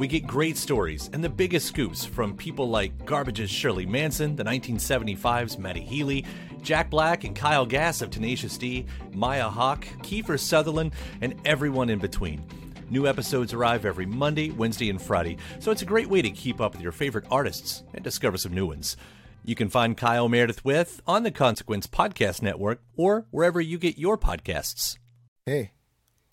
We 0.00 0.08
get 0.08 0.26
great 0.26 0.56
stories 0.56 1.10
and 1.12 1.22
the 1.22 1.28
biggest 1.28 1.66
scoops 1.66 2.06
from 2.06 2.34
people 2.34 2.70
like 2.70 3.04
Garbage's 3.04 3.50
Shirley 3.50 3.84
Manson, 3.84 4.34
the 4.34 4.44
1975's 4.44 5.58
Matty 5.58 5.82
Healy, 5.82 6.24
Jack 6.62 6.88
Black 6.88 7.24
and 7.24 7.36
Kyle 7.36 7.66
Gass 7.66 8.00
of 8.00 8.08
Tenacious 8.08 8.56
D, 8.56 8.86
Maya 9.12 9.50
Hawke, 9.50 9.84
Kiefer 9.98 10.40
Sutherland, 10.40 10.92
and 11.20 11.38
everyone 11.44 11.90
in 11.90 11.98
between. 11.98 12.42
New 12.88 13.06
episodes 13.06 13.52
arrive 13.52 13.84
every 13.84 14.06
Monday, 14.06 14.52
Wednesday, 14.52 14.88
and 14.88 15.02
Friday, 15.02 15.36
so 15.58 15.70
it's 15.70 15.82
a 15.82 15.84
great 15.84 16.08
way 16.08 16.22
to 16.22 16.30
keep 16.30 16.62
up 16.62 16.72
with 16.72 16.80
your 16.80 16.92
favorite 16.92 17.26
artists 17.30 17.82
and 17.92 18.02
discover 18.02 18.38
some 18.38 18.54
new 18.54 18.64
ones. 18.64 18.96
You 19.44 19.54
can 19.54 19.68
find 19.68 19.98
Kyle 19.98 20.30
Meredith 20.30 20.64
with 20.64 21.02
on 21.06 21.24
the 21.24 21.30
Consequence 21.30 21.86
Podcast 21.86 22.40
Network 22.40 22.80
or 22.96 23.26
wherever 23.30 23.60
you 23.60 23.76
get 23.76 23.98
your 23.98 24.16
podcasts. 24.16 24.96
Hey, 25.44 25.72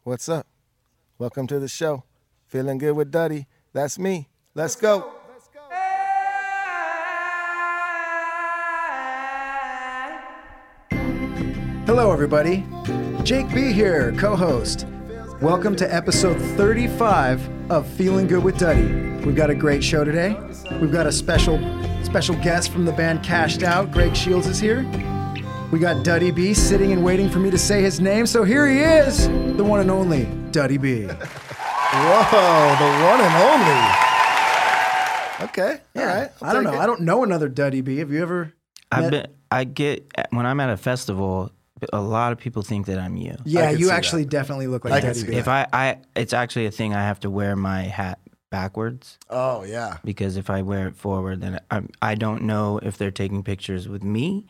what's 0.04 0.30
up? 0.30 0.48
Welcome 1.18 1.48
to 1.48 1.60
the 1.60 1.68
show. 1.68 2.06
Feeling 2.46 2.78
good 2.78 2.94
with 2.94 3.12
Duddy. 3.12 3.46
That's 3.78 4.00
me. 4.00 4.28
Let's 4.56 4.76
go. 4.76 5.12
Hello, 11.86 12.12
everybody. 12.12 12.66
Jake 13.22 13.54
B 13.54 13.72
here, 13.72 14.16
co 14.18 14.36
host. 14.36 14.88
Welcome 15.44 15.76
to 15.76 15.94
episode 15.94 16.42
35 16.58 17.72
of 17.72 17.88
Feeling 17.88 18.26
Good 18.26 18.44
with 18.44 18.58
Duddy. 18.58 18.88
We've 19.24 19.36
got 19.36 19.52
a 19.52 19.56
great 19.56 19.84
show 19.84 20.04
today. 20.04 20.36
We've 20.82 20.92
got 20.92 21.06
a 21.06 21.12
special 21.12 21.60
special 22.04 22.34
guest 22.38 22.72
from 22.72 22.84
the 22.84 22.94
band 22.94 23.22
Cashed 23.22 23.62
Out. 23.62 23.92
Greg 23.92 24.16
Shields 24.16 24.48
is 24.48 24.60
here. 24.60 24.82
We 25.72 25.78
got 25.78 26.04
Duddy 26.04 26.32
B 26.32 26.56
sitting 26.56 26.94
and 26.94 27.06
waiting 27.06 27.30
for 27.30 27.38
me 27.38 27.52
to 27.52 27.60
say 27.60 27.84
his 27.84 28.00
name, 28.00 28.26
so 28.26 28.44
here 28.44 28.68
he 28.68 28.80
is, 28.80 29.28
the 29.56 29.64
one 29.64 29.82
and 29.82 29.92
only 29.92 30.26
Duddy 30.50 30.80
B. 30.80 31.08
Whoa, 31.94 32.76
the 32.80 32.90
one 33.06 33.22
and 33.22 33.36
only. 33.48 33.80
Okay, 35.50 35.80
all 35.96 36.06
right. 36.06 36.30
I'll 36.42 36.50
I 36.50 36.54
don't 36.54 36.64
know. 36.64 36.74
it. 36.74 36.80
I 36.80 36.86
don't 36.86 37.02
know 37.02 37.24
another 37.24 37.48
Duddy 37.48 37.82
B. 37.82 37.98
Have 37.98 38.12
you 38.12 38.22
ever? 38.22 38.54
I've 38.92 39.04
met- 39.04 39.12
been. 39.12 39.28
I 39.52 39.64
get 39.64 40.06
when 40.32 40.46
I'm 40.46 40.60
at 40.60 40.70
a 40.70 40.78
festival. 40.78 41.52
A 41.94 42.02
lot 42.02 42.32
of 42.32 42.40
people 42.40 42.64
think 42.64 42.88
that 42.88 42.98
I'm 42.98 43.16
you. 43.16 43.36
Yeah, 43.46 43.70
you 43.70 43.92
actually 43.92 44.24
that. 44.24 44.32
definitely 44.32 44.66
look 44.68 44.84
like 44.84 45.02
can 45.02 45.14
Duddy 45.14 45.24
B. 45.26 45.32
that. 45.34 45.38
If 45.38 45.48
I, 45.48 45.68
I, 45.72 45.98
it's 46.16 46.34
actually 46.34 46.66
a 46.66 46.72
thing. 46.72 46.96
I 46.96 47.04
have 47.04 47.20
to 47.20 47.30
wear 47.30 47.56
my 47.56 47.84
hat 47.84 48.20
backwards 48.50 49.20
Oh 49.30 49.64
yeah. 49.64 49.98
because 50.04 50.38
if 50.38 50.50
I 50.50 50.64
wear 50.64 50.88
it 50.88 50.96
forward, 50.96 51.42
then 51.42 51.60
I, 51.70 51.84
I 52.02 52.16
don't 52.16 52.44
know 52.44 52.80
if 52.82 52.98
they're 52.98 53.12
taking 53.12 53.44
pictures 53.44 53.88
with 53.88 54.04
me 54.04 54.48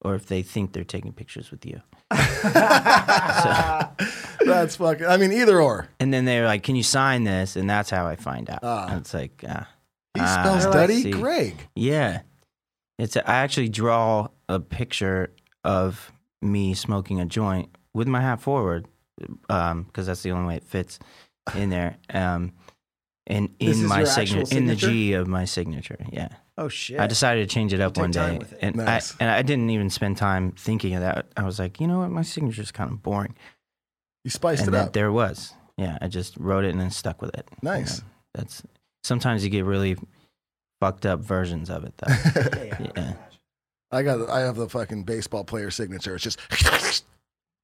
or 0.00 0.14
if 0.14 0.26
they 0.26 0.40
think 0.42 0.72
they're 0.72 0.82
taking 0.84 1.12
pictures 1.12 1.50
with 1.50 1.66
you. 1.66 1.82
That's 4.44 4.76
fucking. 4.76 5.06
I 5.06 5.16
mean, 5.16 5.32
either 5.32 5.60
or. 5.60 5.88
And 6.00 6.12
then 6.12 6.24
they're 6.24 6.46
like, 6.46 6.62
"Can 6.62 6.76
you 6.76 6.82
sign 6.82 7.24
this?" 7.24 7.56
And 7.56 7.68
that's 7.68 7.90
how 7.90 8.06
I 8.06 8.16
find 8.16 8.48
out. 8.50 8.60
Ah. 8.62 8.88
And 8.88 9.00
it's 9.00 9.14
like, 9.14 9.44
uh, 9.46 9.64
He 10.14 10.20
ah, 10.20 10.40
spells 10.40 10.64
Duddy. 10.66 11.10
Greg. 11.10 11.68
Yeah, 11.74 12.22
it's. 12.98 13.16
I 13.16 13.22
actually 13.26 13.68
draw 13.68 14.28
a 14.48 14.60
picture 14.60 15.32
of 15.64 16.12
me 16.40 16.74
smoking 16.74 17.20
a 17.20 17.26
joint 17.26 17.70
with 17.94 18.08
my 18.08 18.20
hat 18.20 18.40
forward, 18.40 18.86
um, 19.48 19.84
because 19.84 20.06
that's 20.06 20.22
the 20.22 20.32
only 20.32 20.48
way 20.48 20.56
it 20.56 20.64
fits 20.64 20.98
in 21.54 21.70
there. 21.70 21.96
Um, 22.10 22.52
and 23.26 23.54
in 23.58 23.86
my 23.86 23.98
your 23.98 24.06
signature, 24.06 24.56
in 24.56 24.66
the? 24.66 24.74
G 24.74 25.12
of 25.12 25.28
my 25.28 25.44
signature. 25.44 25.98
Yeah, 26.12 26.28
oh 26.58 26.68
shit! 26.68 27.00
I 27.00 27.06
decided 27.06 27.48
to 27.48 27.54
change 27.54 27.72
it 27.72 27.80
up 27.80 27.94
take 27.94 28.02
one 28.02 28.10
day, 28.10 28.40
and 28.60 28.76
Nice. 28.76 29.12
I 29.12 29.16
and 29.20 29.30
I 29.30 29.42
didn't 29.42 29.70
even 29.70 29.90
spend 29.90 30.16
time 30.16 30.52
thinking 30.52 30.94
of 30.94 31.00
that. 31.00 31.26
I 31.36 31.44
was 31.44 31.58
like, 31.58 31.80
you 31.80 31.86
know 31.86 31.98
what, 32.00 32.10
my 32.10 32.22
signature 32.22 32.62
is 32.62 32.72
kind 32.72 32.90
of 32.90 33.02
boring, 33.02 33.34
You 34.24 34.30
spiced 34.30 34.66
and 34.66 34.74
it 34.74 34.78
up. 34.78 34.92
there 34.92 35.06
it 35.06 35.12
was. 35.12 35.54
Yeah, 35.76 35.98
I 36.00 36.08
just 36.08 36.36
wrote 36.36 36.64
it 36.64 36.70
and 36.70 36.80
then 36.80 36.90
stuck 36.90 37.22
with 37.22 37.34
it. 37.36 37.48
Nice. 37.62 37.98
And 37.98 38.06
That's 38.34 38.62
sometimes 39.02 39.42
you 39.42 39.50
get 39.50 39.64
really 39.64 39.96
fucked 40.80 41.06
up 41.06 41.20
versions 41.20 41.70
of 41.70 41.84
it 41.84 41.94
though. 41.98 42.14
yeah. 42.96 43.14
I 43.90 44.02
got. 44.02 44.28
I 44.30 44.40
have 44.40 44.56
the 44.56 44.68
fucking 44.68 45.04
baseball 45.04 45.44
player 45.44 45.70
signature. 45.70 46.14
It's 46.14 46.24
just. 46.24 47.04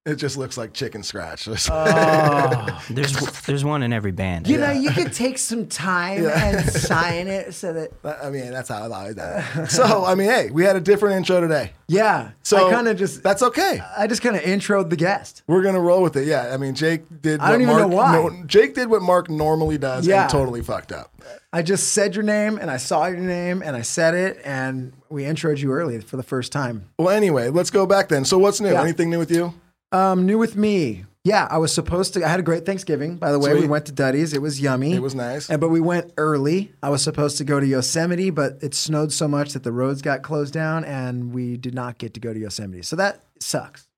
It 0.09 0.17
just 0.17 0.39
looks 0.39 0.57
like 0.57 0.73
chicken 0.73 1.03
scratch. 1.03 1.49
Oh. 1.71 2.85
There's 2.91 3.13
there's 3.43 3.65
one 3.65 3.83
in 3.83 3.93
every 3.93 4.11
band. 4.13 4.49
You 4.49 4.59
know, 4.59 4.71
you 4.71 4.91
could 4.91 5.13
take 5.13 5.39
some 5.39 5.67
time 5.67 6.27
and 6.27 6.69
sign 6.71 7.29
it 7.29 7.53
so 7.55 7.73
that. 7.75 7.91
I 8.23 8.31
mean, 8.31 8.51
that's 8.51 8.69
how 8.71 8.91
I 8.91 9.13
done 9.13 9.45
it. 9.57 9.71
So, 9.71 10.05
I 10.05 10.15
mean, 10.15 10.29
hey, 10.29 10.51
we 10.51 10.65
had 10.65 10.77
a 10.77 10.81
different 10.81 11.17
intro 11.17 11.41
today. 11.41 11.73
Yeah. 11.89 12.31
So 12.43 12.69
I 12.69 12.71
kind 12.73 12.89
of 12.89 12.97
just. 12.97 13.23
That's 13.23 13.43
okay. 13.43 13.81
I 13.97 14.07
just 14.07 14.23
kind 14.23 14.35
of 14.37 14.43
introed 14.43 14.91
the 14.91 14.97
guest. 14.97 15.43
We're 15.47 15.63
gonna 15.63 15.81
roll 15.81 16.03
with 16.03 16.17
it. 16.17 16.27
Yeah, 16.27 16.51
I 16.53 16.57
mean, 16.57 16.75
Jake 16.75 17.03
did. 17.21 17.41
I 17.41 17.53
don't 17.53 17.67
what 17.67 17.73
even 17.79 17.91
know 17.91 17.97
why. 17.97 18.13
no- 18.15 18.45
Jake 18.47 18.75
did 18.75 18.89
what 18.89 19.03
Mark 19.03 19.29
normally 19.29 19.79
does 19.79 20.07
Yeah. 20.07 20.23
and 20.23 20.31
totally 20.31 20.63
fucked 20.63 20.93
up. 20.93 21.13
I 21.53 21.63
just 21.63 21.93
said 21.93 22.15
your 22.15 22.25
name 22.25 22.59
and 22.59 22.71
I 22.71 22.77
saw 22.79 23.07
your 23.07 23.19
name 23.19 23.63
and 23.63 23.77
I 23.77 23.83
said 23.83 24.15
it 24.15 24.41
and 24.45 24.93
we 25.09 25.25
introed 25.25 25.59
you 25.59 25.73
early 25.73 26.01
for 26.01 26.17
the 26.17 26.23
first 26.23 26.53
time. 26.53 26.89
Well, 26.99 27.11
anyway, 27.11 27.49
let's 27.49 27.71
go 27.71 27.87
back 27.87 28.09
then. 28.09 28.25
So, 28.25 28.39
what's 28.39 28.61
new? 28.61 28.73
Yeah. 28.73 28.83
Anything 28.83 29.11
new 29.11 29.19
with 29.19 29.31
you? 29.31 29.55
Um, 29.93 30.27
new 30.27 30.39
with 30.39 30.57
me. 30.57 31.05
Yeah, 31.25 31.47
I 31.51 31.59
was 31.59 31.75
supposed 31.75 32.15
to. 32.15 32.25
I 32.25 32.29
had 32.29 32.41
a 32.41 32.43
great 32.43 32.65
Thanksgiving. 32.65 33.17
By 33.17 33.33
the 33.33 33.39
way, 33.39 33.53
we 33.55 33.67
went 33.67 33.87
to 33.87 33.93
Duddy's. 33.93 34.33
It 34.33 34.41
was 34.41 34.61
yummy. 34.61 34.95
It 34.95 35.03
was 35.03 35.15
nice. 35.15 35.51
And, 35.51 35.61
but 35.61 35.69
we 35.69 35.81
went 35.81 36.13
early. 36.17 36.73
I 36.83 36.89
was 36.89 37.03
supposed 37.03 37.37
to 37.39 37.45
go 37.45 37.61
to 37.61 37.67
Yosemite, 37.67 38.31
but 38.31 38.59
it 38.63 38.73
snowed 38.75 39.13
so 39.13 39.29
much 39.29 39.53
that 39.53 39.63
the 39.63 39.73
roads 39.73 40.01
got 40.01 40.23
closed 40.23 40.55
down, 40.55 40.85
and 40.85 41.35
we 41.35 41.57
did 41.59 41.75
not 41.75 41.99
get 41.99 42.15
to 42.15 42.21
go 42.21 42.33
to 42.33 42.39
Yosemite. 42.39 42.83
So 42.83 42.97
that 42.97 43.25
sucks. 43.41 43.89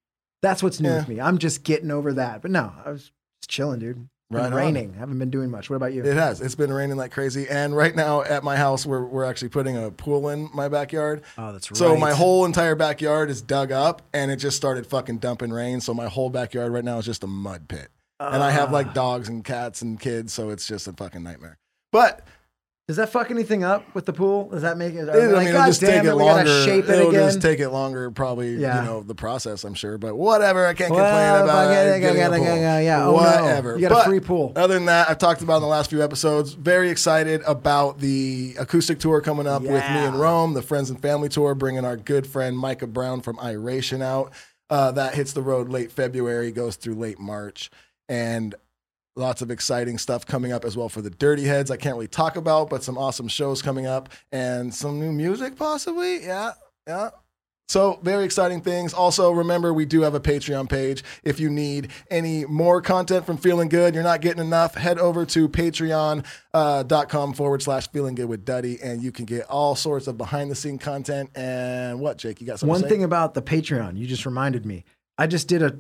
That's 0.43 0.63
what's 0.63 0.81
new 0.81 0.89
Yeah. 0.89 0.99
with 0.99 1.09
me. 1.09 1.21
I'm 1.21 1.39
just 1.39 1.63
getting 1.63 1.91
over 1.91 2.13
that. 2.15 2.43
But 2.43 2.51
no, 2.51 2.73
I 2.85 2.91
was 2.91 3.13
chilling, 3.47 3.79
dude. 3.81 4.09
Right 4.31 4.45
been 4.45 4.53
on. 4.53 4.59
raining. 4.59 4.93
I 4.97 5.01
haven't 5.01 5.19
been 5.19 5.31
doing 5.31 5.51
much. 5.51 5.69
What 5.71 5.77
about 5.77 5.93
you? 5.93 6.05
It 6.05 6.17
has. 6.17 6.41
It's 6.41 6.55
been 6.55 6.73
raining 6.73 6.97
like 6.97 7.11
crazy. 7.11 7.49
And 7.49 7.77
right 7.77 7.95
now 7.97 8.23
at 8.23 8.45
my 8.45 8.57
house, 8.57 8.87
we're, 8.87 9.05
we're 9.05 9.25
actually 9.25 9.49
putting 9.49 9.77
a 9.77 9.91
pool 9.91 10.29
in 10.29 10.49
my 10.55 10.69
backyard. 10.69 11.23
oh, 11.37 11.53
that's 11.53 11.69
right. 11.71 11.77
So 11.77 11.97
my 11.97 12.13
whole 12.13 12.45
entire 12.45 12.77
backyard 12.77 13.29
is 13.29 13.43
dug 13.43 13.73
up 13.73 14.03
and 14.15 14.31
it 14.31 14.37
just 14.37 14.57
started 14.57 14.87
fucking 14.87 15.19
dumping 15.19 15.51
rain. 15.51 15.81
So 15.81 15.93
my 15.95 16.07
whole 16.07 16.31
backyard 16.31 16.73
right 16.73 16.85
now 16.85 16.99
is 16.99 17.07
just 17.07 17.25
a 17.25 17.27
mud 17.27 17.67
pit. 17.69 17.89
and 18.21 18.43
I 18.43 18.51
have 18.51 18.69
Ah. 18.69 18.73
like 18.73 18.95
dogs 18.95 19.29
and 19.29 19.45
cats 19.45 19.83
and 19.83 19.99
kids. 19.99 20.33
So 20.33 20.51
it's 20.51 20.67
just 20.67 20.87
a 20.87 20.93
fucking 20.93 21.23
nightmare. 21.25 21.59
But 21.91 22.25
Does 22.89 22.97
that 22.97 23.11
fuck 23.11 23.31
anything 23.31 23.63
up 23.63 23.95
with 23.95 24.05
the 24.05 24.13
pool? 24.13 24.49
Does 24.49 24.63
that 24.63 24.77
make 24.77 24.95
it? 24.95 25.09
Are 25.09 25.13
it, 25.13 25.15
they 25.15 25.23
I 25.23 25.27
like, 25.29 25.37
mean, 25.39 25.49
it'll 25.51 25.61
God 25.61 25.67
just 25.69 25.81
damn 25.81 25.91
take 25.91 26.05
it, 26.05 26.09
it 26.09 26.15
longer. 26.17 26.65
shape 26.65 26.85
it 26.87 26.91
it'll 26.91 27.09
again. 27.11 27.29
just 27.29 27.41
take 27.41 27.61
it 27.61 27.69
longer, 27.71 28.11
probably, 28.11 28.57
Yeah. 28.57 28.81
you 28.81 28.87
know, 28.89 29.03
the 29.05 29.15
process, 29.15 29.63
I'm 29.63 29.75
sure. 29.75 29.97
But 29.97 30.17
whatever. 30.17 30.67
I 30.67 30.75
can't 30.75 30.91
Well, 30.91 31.05
complain 31.05 31.45
about 31.49 31.71
it, 31.71 31.75
it. 31.87 31.95
I 31.95 32.01
gotta- 32.01 32.37
pool. 32.37 32.45
gotta- 32.47 32.83
yeah. 32.83 33.03
Oh, 33.07 33.11
no. 33.11 33.13
Whatever. 33.13 33.75
You 33.77 33.83
got 33.83 33.93
a 33.93 33.95
But 33.95 34.05
free 34.07 34.19
pool. 34.19 34.53
Other 34.57 34.75
than 34.75 34.87
that, 34.87 35.09
I've 35.09 35.19
talked 35.19 35.41
about 35.41 35.57
in 35.59 35.63
the 35.63 35.69
last 35.69 35.91
few 35.91 36.03
episodes. 36.03 36.55
Very 36.55 36.91
excited 36.91 37.43
about 37.47 38.01
the 38.01 38.57
acoustic 38.59 38.99
tour 38.99 39.21
coming 39.21 39.47
up 39.47 39.63
with 39.63 39.71
me 39.71 39.77
Yeah. 39.77 40.09
in 40.09 40.15
Rome, 40.19 40.55
the 40.55 40.63
Friends 40.63 40.91
and 40.91 41.01
Family 41.01 41.29
Tour, 41.29 41.55
bringing 41.55 41.85
our 41.85 41.97
good 41.97 42.27
friend 42.27 42.59
Micah 42.59 42.89
Brown 42.89 43.21
from 43.21 43.39
Iration 43.39 44.03
out. 44.03 44.33
Uh, 44.69 44.91
that 44.93 45.15
hits 45.15 45.33
the 45.33 45.43
road 45.43 45.69
late 45.69 45.93
February, 45.93 46.51
goes 46.51 46.75
through 46.75 46.95
late 46.95 47.21
March. 47.21 47.71
And 48.09 48.57
lots 49.21 49.43
of 49.43 49.51
exciting 49.51 49.99
stuff 49.99 50.27
coming 50.27 50.53
up 50.53 50.65
as 50.65 50.77
well 50.77 50.89
for 50.89 51.03
the 51.03 51.11
Dirty 51.11 51.45
Heads. 51.45 51.71
I 51.71 51.77
can't 51.77 51.95
really 51.95 52.09
talk 52.09 52.37
about, 52.37 52.71
but 52.71 52.83
some 52.83 52.99
awesome 52.99 53.29
shows 53.29 53.63
coming 53.63 53.87
up 53.87 54.09
and 54.33 54.75
some 54.75 54.99
new 54.99 55.13
music 55.13 55.57
possibly. 55.57 56.25
Yeah, 56.25 56.53
yeah. 56.87 57.11
So, 57.69 58.01
very 58.03 58.25
exciting 58.25 58.63
things. 58.63 58.93
Also, 58.93 59.31
remember, 59.31 59.73
we 59.73 59.85
do 59.85 60.01
have 60.01 60.17
a 60.17 60.19
Patreon 60.21 60.69
page. 60.69 61.05
If 61.23 61.39
you 61.39 61.49
need 61.49 61.93
any 62.11 62.45
more 62.45 62.83
content 62.83 63.25
from 63.25 63.37
Feeling 63.37 63.69
Good, 63.69 63.95
you're 63.95 64.03
not 64.03 64.23
getting 64.23 64.45
enough, 64.45 64.75
head 64.75 64.99
over 64.99 65.25
to 65.27 65.49
patreon.com 65.49 67.31
uh, 67.31 67.33
forward 67.33 67.63
slash 67.63 67.89
feeling 67.93 68.17
good 68.17 68.29
with 68.29 68.45
Duddy, 68.45 68.81
and 68.83 69.05
you 69.05 69.13
can 69.13 69.25
get 69.25 69.47
all 69.47 69.77
sorts 69.77 70.09
of 70.09 70.19
behind 70.19 70.51
the 70.51 70.57
scene 70.57 70.79
content. 70.79 71.31
And 71.37 72.01
what, 72.01 72.19
Jake? 72.19 72.41
You 72.41 72.47
got 72.49 72.59
something 72.59 72.71
One 72.71 72.81
to 72.81 72.89
say? 72.89 72.95
thing 72.97 73.05
about 73.05 73.35
the 73.35 73.43
Patreon, 73.43 73.97
you 73.97 74.09
just 74.09 74.27
reminded 74.27 74.67
me. 74.67 74.85
I 75.17 75.29
just 75.29 75.47
did 75.47 75.63
a, 75.63 75.79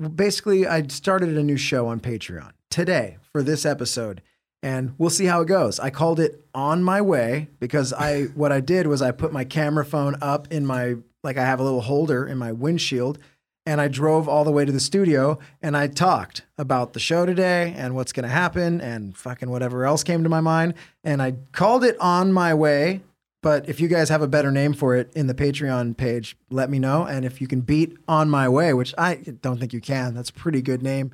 basically 0.00 0.66
I 0.66 0.84
started 0.88 1.38
a 1.38 1.44
new 1.44 1.56
show 1.56 1.86
on 1.86 2.00
Patreon 2.00 2.50
today 2.70 3.18
for 3.32 3.42
this 3.42 3.66
episode 3.66 4.22
and 4.62 4.94
we'll 4.98 5.10
see 5.10 5.24
how 5.24 5.40
it 5.40 5.48
goes. 5.48 5.80
I 5.80 5.90
called 5.90 6.20
it 6.20 6.44
on 6.54 6.82
my 6.82 7.00
way 7.00 7.48
because 7.58 7.92
I 7.92 8.24
what 8.34 8.52
I 8.52 8.60
did 8.60 8.86
was 8.86 9.02
I 9.02 9.10
put 9.10 9.32
my 9.32 9.44
camera 9.44 9.84
phone 9.84 10.16
up 10.20 10.52
in 10.52 10.66
my 10.66 10.96
like 11.22 11.36
I 11.36 11.44
have 11.44 11.60
a 11.60 11.64
little 11.64 11.82
holder 11.82 12.26
in 12.26 12.38
my 12.38 12.52
windshield 12.52 13.18
and 13.66 13.80
I 13.80 13.88
drove 13.88 14.26
all 14.26 14.44
the 14.44 14.50
way 14.50 14.64
to 14.64 14.72
the 14.72 14.80
studio 14.80 15.38
and 15.60 15.76
I 15.76 15.86
talked 15.86 16.42
about 16.56 16.92
the 16.94 17.00
show 17.00 17.26
today 17.26 17.74
and 17.76 17.94
what's 17.94 18.12
going 18.12 18.24
to 18.24 18.28
happen 18.28 18.80
and 18.80 19.16
fucking 19.16 19.50
whatever 19.50 19.84
else 19.84 20.02
came 20.02 20.22
to 20.22 20.30
my 20.30 20.40
mind. 20.40 20.74
And 21.04 21.20
I 21.20 21.34
called 21.52 21.84
it 21.84 21.96
on 22.00 22.32
my 22.32 22.54
way. 22.54 23.02
But 23.42 23.68
if 23.70 23.80
you 23.80 23.88
guys 23.88 24.10
have 24.10 24.20
a 24.20 24.28
better 24.28 24.50
name 24.50 24.74
for 24.74 24.96
it 24.96 25.10
in 25.14 25.26
the 25.26 25.34
Patreon 25.34 25.96
page, 25.96 26.36
let 26.50 26.68
me 26.68 26.78
know. 26.78 27.04
And 27.04 27.24
if 27.24 27.40
you 27.40 27.46
can 27.46 27.62
beat 27.62 27.96
on 28.06 28.28
my 28.28 28.48
way, 28.48 28.74
which 28.74 28.94
I 28.98 29.14
don't 29.14 29.58
think 29.58 29.72
you 29.72 29.80
can, 29.80 30.14
that's 30.14 30.28
a 30.28 30.34
pretty 30.34 30.60
good 30.60 30.82
name. 30.82 31.12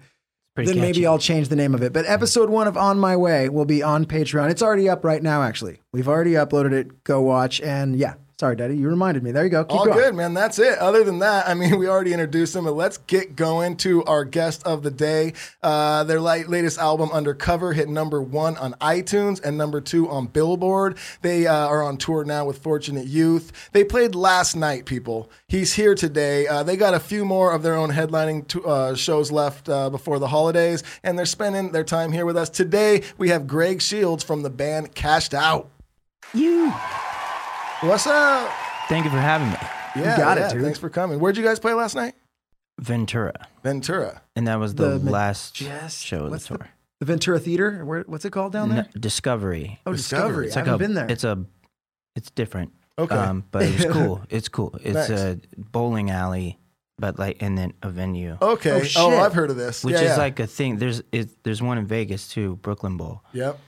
Pretty 0.56 0.73
then 0.73 0.81
maybe. 0.81 1.06
I'll 1.06 1.19
change 1.19 1.49
the 1.49 1.56
name 1.56 1.75
of 1.75 1.82
it. 1.82 1.93
But 1.93 2.06
episode 2.06 2.49
one 2.49 2.67
of 2.67 2.79
On 2.79 2.99
My 2.99 3.14
Way 3.14 3.50
will 3.50 3.67
be 3.67 3.82
on 3.82 4.06
Patreon. 4.06 4.50
It's 4.50 4.62
already 4.62 4.88
up 4.88 5.05
right 5.05 5.23
now, 5.23 5.43
actually. 5.43 5.82
We've 5.93 6.08
already 6.08 6.32
uploaded 6.32 6.73
it. 6.73 7.05
Go 7.05 7.20
watch. 7.20 7.61
And 7.61 7.94
yeah, 7.94 8.14
sorry, 8.38 8.54
Daddy, 8.56 8.76
you 8.76 8.88
reminded 8.88 9.22
me. 9.22 9.30
There 9.30 9.44
you 9.44 9.50
go. 9.50 9.64
Keep 9.64 9.78
All 9.78 9.84
going. 9.86 9.98
good, 9.98 10.14
man. 10.14 10.34
That's 10.34 10.58
it. 10.58 10.78
Other 10.78 11.04
than 11.04 11.20
that, 11.20 11.48
I 11.48 11.54
mean, 11.54 11.78
we 11.78 11.88
already 11.88 12.12
introduced 12.12 12.52
them, 12.52 12.64
but 12.64 12.74
let's 12.74 12.98
get 12.98 13.34
going 13.36 13.76
to 13.78 14.04
our 14.04 14.24
guest 14.24 14.66
of 14.66 14.82
the 14.82 14.90
day. 14.90 15.32
Uh, 15.62 16.04
their 16.04 16.20
li- 16.20 16.44
latest 16.44 16.78
album, 16.78 17.10
Undercover, 17.12 17.72
hit 17.72 17.88
number 17.88 18.20
one 18.20 18.56
on 18.58 18.74
iTunes 18.74 19.42
and 19.42 19.56
number 19.56 19.80
two 19.80 20.08
on 20.10 20.26
Billboard. 20.26 20.96
They 21.22 21.46
uh, 21.46 21.54
are 21.54 21.82
on 21.82 21.96
tour 21.96 22.24
now 22.24 22.44
with 22.44 22.58
Fortunate 22.58 23.06
Youth. 23.06 23.52
They 23.72 23.84
played 23.84 24.14
last 24.14 24.54
night, 24.54 24.84
people. 24.84 25.30
He's 25.48 25.72
here 25.74 25.94
today. 25.94 26.46
Uh, 26.46 26.62
they 26.62 26.76
got 26.76 26.94
a 26.94 27.00
few 27.00 27.24
more 27.24 27.52
of 27.52 27.62
their 27.62 27.74
own 27.74 27.90
headlining 27.90 28.46
to, 28.48 28.66
uh, 28.66 28.94
shows 28.94 29.30
left 29.32 29.68
uh, 29.68 29.88
before 29.90 30.18
the 30.18 30.28
holidays, 30.28 30.82
and 31.02 31.18
they're 31.18 31.26
spending 31.26 31.72
their 31.72 31.84
time 31.84 32.12
here 32.12 32.26
with 32.26 32.36
us. 32.36 32.50
Today, 32.50 33.02
we 33.16 33.30
have 33.30 33.46
Greg 33.46 33.80
Shields 33.80 34.22
from 34.22 34.42
the 34.42 34.50
band 34.50 34.94
Cashed 34.94 35.32
Out. 35.34 35.70
You. 36.34 36.72
What's 37.82 38.06
up? 38.06 38.50
Thank 38.88 39.05
you 39.05 39.11
for 39.11 39.19
having 39.19 39.49
me. 39.50 39.56
Yeah, 39.96 40.17
got 40.17 40.38
it, 40.38 40.50
dude. 40.50 40.62
Thanks 40.62 40.78
for 40.78 40.88
coming. 40.88 41.19
Where'd 41.20 41.37
you 41.37 41.44
guys 41.44 41.58
play 41.58 41.75
last 41.75 41.94
night? 41.94 42.14
Ventura. 42.81 43.34
Ventura. 43.62 44.23
And 44.34 44.46
that 44.49 44.58
was 44.58 44.75
the, 44.75 44.99
The 44.99 45.11
last 45.11 45.61
Yes. 45.61 45.99
show 46.00 46.25
of 46.26 46.31
What's 46.31 46.46
the 46.46 46.55
the- 46.55 46.58
tour. 46.58 46.69
The 47.00 47.06
Ventura 47.06 47.38
Theater? 47.38 47.84
Where, 47.84 48.05
what's 48.06 48.25
it 48.25 48.31
called 48.31 48.55
down 48.55 48.70
there? 48.70 48.78
N- 48.84 48.88
Discovery. 48.99 49.78
oh, 49.84 49.93
Discovery. 49.93 50.46
Discovery. 50.46 50.46
It's 50.46 50.56
I 50.56 50.61
haven't 50.61 50.75
a, 50.75 50.78
been 50.78 50.94
there. 50.94 51.06
It's 51.11 51.25
a, 51.25 51.44
it's 52.14 52.31
different. 52.31 52.73
Okay. 52.99 53.14
Um, 53.14 53.44
but 53.50 53.62
it's 53.64 53.84
cool. 53.93 54.22
It's 54.31 54.49
cool. 54.49 54.75
It's 54.82 55.11
Nice. 55.11 55.20
a 55.20 55.38
bowling 55.58 56.11
alley, 56.11 56.58
but 56.99 57.19
like, 57.19 57.43
and 57.43 57.58
then 57.58 57.75
a 57.82 57.90
venue, 57.90 58.38
Okay. 58.40 58.70
Oh, 58.70 58.76
Oh, 58.76 58.82
shit. 58.82 59.02
I've 59.20 59.34
heard 59.34 59.50
of 59.50 59.56
this. 59.56 59.84
which 59.84 59.94
Yeah, 59.96 60.00
is 60.00 60.08
yeah. 60.12 60.17
like 60.17 60.40
a 60.40 60.46
thing. 60.46 60.79
There's, 60.79 61.02
it, 61.12 61.43
there's 61.44 61.61
one 61.61 61.76
in 61.76 61.87
Vegas 61.87 62.29
too, 62.29 62.56
Brooklyn 62.62 62.96
Bowl, 62.96 63.22
Yep. 63.34 63.58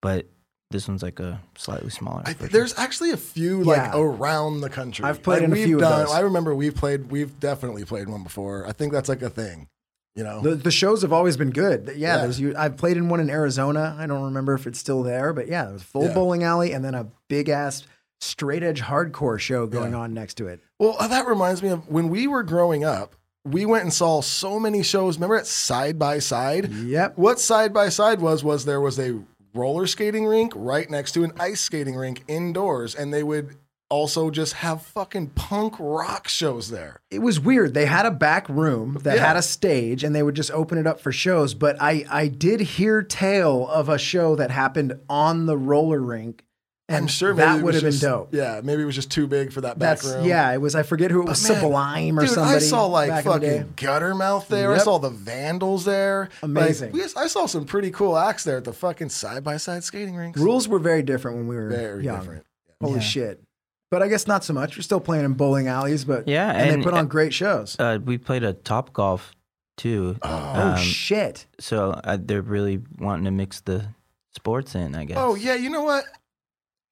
but 0.00 0.26
this 0.70 0.86
one's 0.86 1.02
like 1.02 1.18
a 1.20 1.40
slightly 1.56 1.90
smaller. 1.90 2.22
I, 2.26 2.34
version. 2.34 2.52
there's 2.52 2.78
actually 2.78 3.10
a 3.10 3.16
few 3.16 3.64
like 3.64 3.76
Yeah. 3.78 3.92
around 3.94 4.60
the 4.60 4.68
country. 4.68 5.04
I've 5.04 5.22
played 5.22 5.36
Like, 5.36 5.44
in 5.44 5.52
a 5.52 5.54
we've 5.54 5.66
few 5.66 5.76
of 5.76 5.80
done, 5.82 6.04
those. 6.06 6.12
I 6.14 6.20
remember 6.20 6.54
we've 6.54 6.74
played. 6.74 7.10
We've 7.10 7.38
definitely 7.40 7.84
played 7.84 8.08
one 8.08 8.22
before. 8.22 8.66
I 8.66 8.72
think 8.72 8.92
that's 8.92 9.08
like 9.08 9.22
a 9.22 9.30
thing. 9.30 9.68
You 10.14 10.24
know. 10.24 10.40
The, 10.40 10.56
the 10.56 10.70
shows 10.72 11.02
have 11.02 11.12
always 11.12 11.36
been 11.36 11.50
good. 11.50 11.86
Yeah, 11.96 12.16
Yeah. 12.16 12.22
there's 12.22 12.40
you. 12.40 12.54
I've 12.56 12.76
played 12.76 12.96
in 12.96 13.08
one 13.08 13.20
in 13.20 13.30
Arizona. 13.30 13.96
I 13.98 14.06
don't 14.06 14.24
remember 14.24 14.54
if 14.54 14.66
it's 14.66 14.78
still 14.78 15.02
there, 15.02 15.32
but 15.32 15.46
yeah, 15.48 15.68
it 15.68 15.72
was 15.72 15.82
full 15.84 16.04
Yeah. 16.06 16.14
bowling 16.14 16.42
alley 16.42 16.72
and 16.72 16.84
then 16.84 16.94
a 16.94 17.06
big 17.28 17.48
ass 17.48 17.84
straight 18.20 18.64
edge 18.64 18.82
hardcore 18.82 19.38
show 19.38 19.66
going 19.66 19.92
Yeah. 19.92 19.98
on 20.00 20.12
next 20.14 20.34
to 20.34 20.48
it. 20.48 20.60
well, 20.80 20.96
uh, 20.98 21.06
that 21.08 21.26
reminds 21.26 21.62
me 21.62 21.68
of 21.70 21.88
when 21.88 22.08
we 22.08 22.26
were 22.26 22.42
growing 22.42 22.84
up. 22.84 23.14
We 23.44 23.64
went 23.64 23.84
and 23.84 23.92
saw 23.92 24.20
so 24.20 24.58
many 24.60 24.82
shows. 24.82 25.16
Remember 25.16 25.36
at 25.36 25.46
Side 25.46 25.98
by 25.98 26.18
Side? 26.18 26.70
Yep. 26.72 27.16
What 27.16 27.38
Side 27.40 27.72
by 27.72 27.88
Side 27.88 28.20
was 28.20 28.42
was 28.44 28.64
there 28.64 28.80
was 28.80 28.98
a 28.98 29.20
roller 29.58 29.86
skating 29.86 30.24
rink 30.26 30.52
right 30.54 30.88
next 30.88 31.12
to 31.12 31.24
an 31.24 31.32
ice 31.38 31.60
skating 31.60 31.96
rink 31.96 32.22
indoors, 32.28 32.94
and 32.94 33.12
they 33.12 33.22
would 33.22 33.56
also 33.90 34.30
just 34.30 34.52
have 34.52 34.82
fucking 34.82 35.26
punk 35.28 35.74
rock 35.78 36.28
shows 36.28 36.68
there. 36.70 37.00
It 37.10 37.20
was 37.20 37.40
weird. 37.40 37.72
They 37.72 37.86
had 37.86 38.04
a 38.04 38.10
back 38.10 38.46
room 38.48 38.98
that 39.02 39.16
Yeah. 39.16 39.26
had 39.26 39.36
a 39.38 39.42
stage 39.42 40.04
and 40.04 40.14
they 40.14 40.22
would 40.22 40.34
just 40.34 40.50
open 40.50 40.76
it 40.76 40.86
up 40.86 41.00
for 41.00 41.10
shows. 41.10 41.54
But 41.54 41.80
I, 41.80 42.04
I 42.10 42.28
did 42.28 42.60
hear 42.60 43.02
tale 43.02 43.66
of 43.66 43.88
a 43.88 43.96
show 43.96 44.36
that 44.36 44.50
happened 44.50 45.00
on 45.08 45.46
the 45.46 45.56
roller 45.56 46.00
rink. 46.00 46.44
And 46.90 46.96
I'm 47.02 47.06
sure 47.06 47.34
that 47.34 47.62
would 47.62 47.74
have 47.74 47.82
been 47.82 47.92
just- 47.92 48.02
dope. 48.02 48.32
Yeah, 48.32 48.62
maybe 48.64 48.80
it 48.82 48.86
was 48.86 48.94
just 48.94 49.10
too 49.10 49.26
big 49.26 49.52
for 49.52 49.60
that 49.60 49.78
back 49.78 49.98
That's 50.00 50.06
room. 50.14 50.24
yeah. 50.24 50.50
It 50.52 50.60
was. 50.60 50.74
I 50.74 50.82
forget 50.82 51.10
who 51.10 51.20
it 51.22 51.28
was. 51.28 51.42
But 51.42 51.52
man, 51.52 51.60
Sublime 51.62 52.18
or 52.18 52.22
Dude, 52.22 52.30
somebody. 52.30 52.56
I 52.56 52.58
saw 52.60 52.86
like 52.86 53.10
back 53.10 53.26
in 53.26 53.32
the 53.32 53.38
day. 53.40 53.58
fucking 53.58 53.72
Guttermouth 53.76 54.48
there. 54.48 54.72
I 54.72 54.78
saw 54.78 54.98
the 54.98 55.10
Vandals 55.10 55.84
there. 55.84 56.30
Amazing. 56.42 56.92
Like, 56.92 57.14
we, 57.14 57.22
I 57.22 57.26
saw 57.26 57.44
some 57.44 57.66
pretty 57.66 57.90
cool 57.90 58.16
acts 58.16 58.44
there 58.44 58.56
at 58.56 58.64
the 58.64 58.72
fucking 58.72 59.10
side 59.10 59.44
by 59.44 59.58
side 59.58 59.84
skating 59.84 60.16
rinks. 60.16 60.40
Rules 60.40 60.66
were 60.66 60.78
very 60.78 61.02
different 61.02 61.36
when 61.36 61.46
we 61.46 61.56
were 61.56 61.68
Very 61.68 62.04
young. 62.04 62.20
different. 62.20 62.46
Holy 62.80 62.94
Yeah. 62.94 63.00
shit. 63.00 63.42
But 63.90 64.02
I 64.02 64.08
guess 64.08 64.26
not 64.26 64.42
so 64.44 64.54
much. 64.54 64.76
We're 64.76 64.82
still 64.82 65.00
playing 65.00 65.26
in 65.26 65.32
bowling 65.34 65.68
alleys, 65.68 66.04
but 66.06 66.26
Yeah, 66.26 66.50
and, 66.50 66.70
and- 66.70 66.80
they 66.80 66.84
put 66.84 66.94
on 66.94 67.06
great 67.06 67.34
shows. 67.34 67.76
uh, 67.78 67.98
we 68.02 68.16
played 68.16 68.44
a 68.44 68.54
Top 68.54 68.94
Golf 68.94 69.32
too. 69.76 70.16
Oh, 70.22 70.28
oh 70.56 70.60
um, 70.72 70.76
shit. 70.78 71.46
So 71.60 71.90
uh, 72.04 72.16
they're 72.18 72.40
really 72.42 72.80
wanting 72.98 73.26
to 73.26 73.30
mix 73.30 73.60
the 73.60 73.88
sports 74.34 74.74
in, 74.74 74.94
I 74.94 75.04
guess. 75.04 75.18
Oh 75.20 75.34
yeah, 75.34 75.54
you 75.54 75.68
know 75.70 75.82
what? 75.82 76.04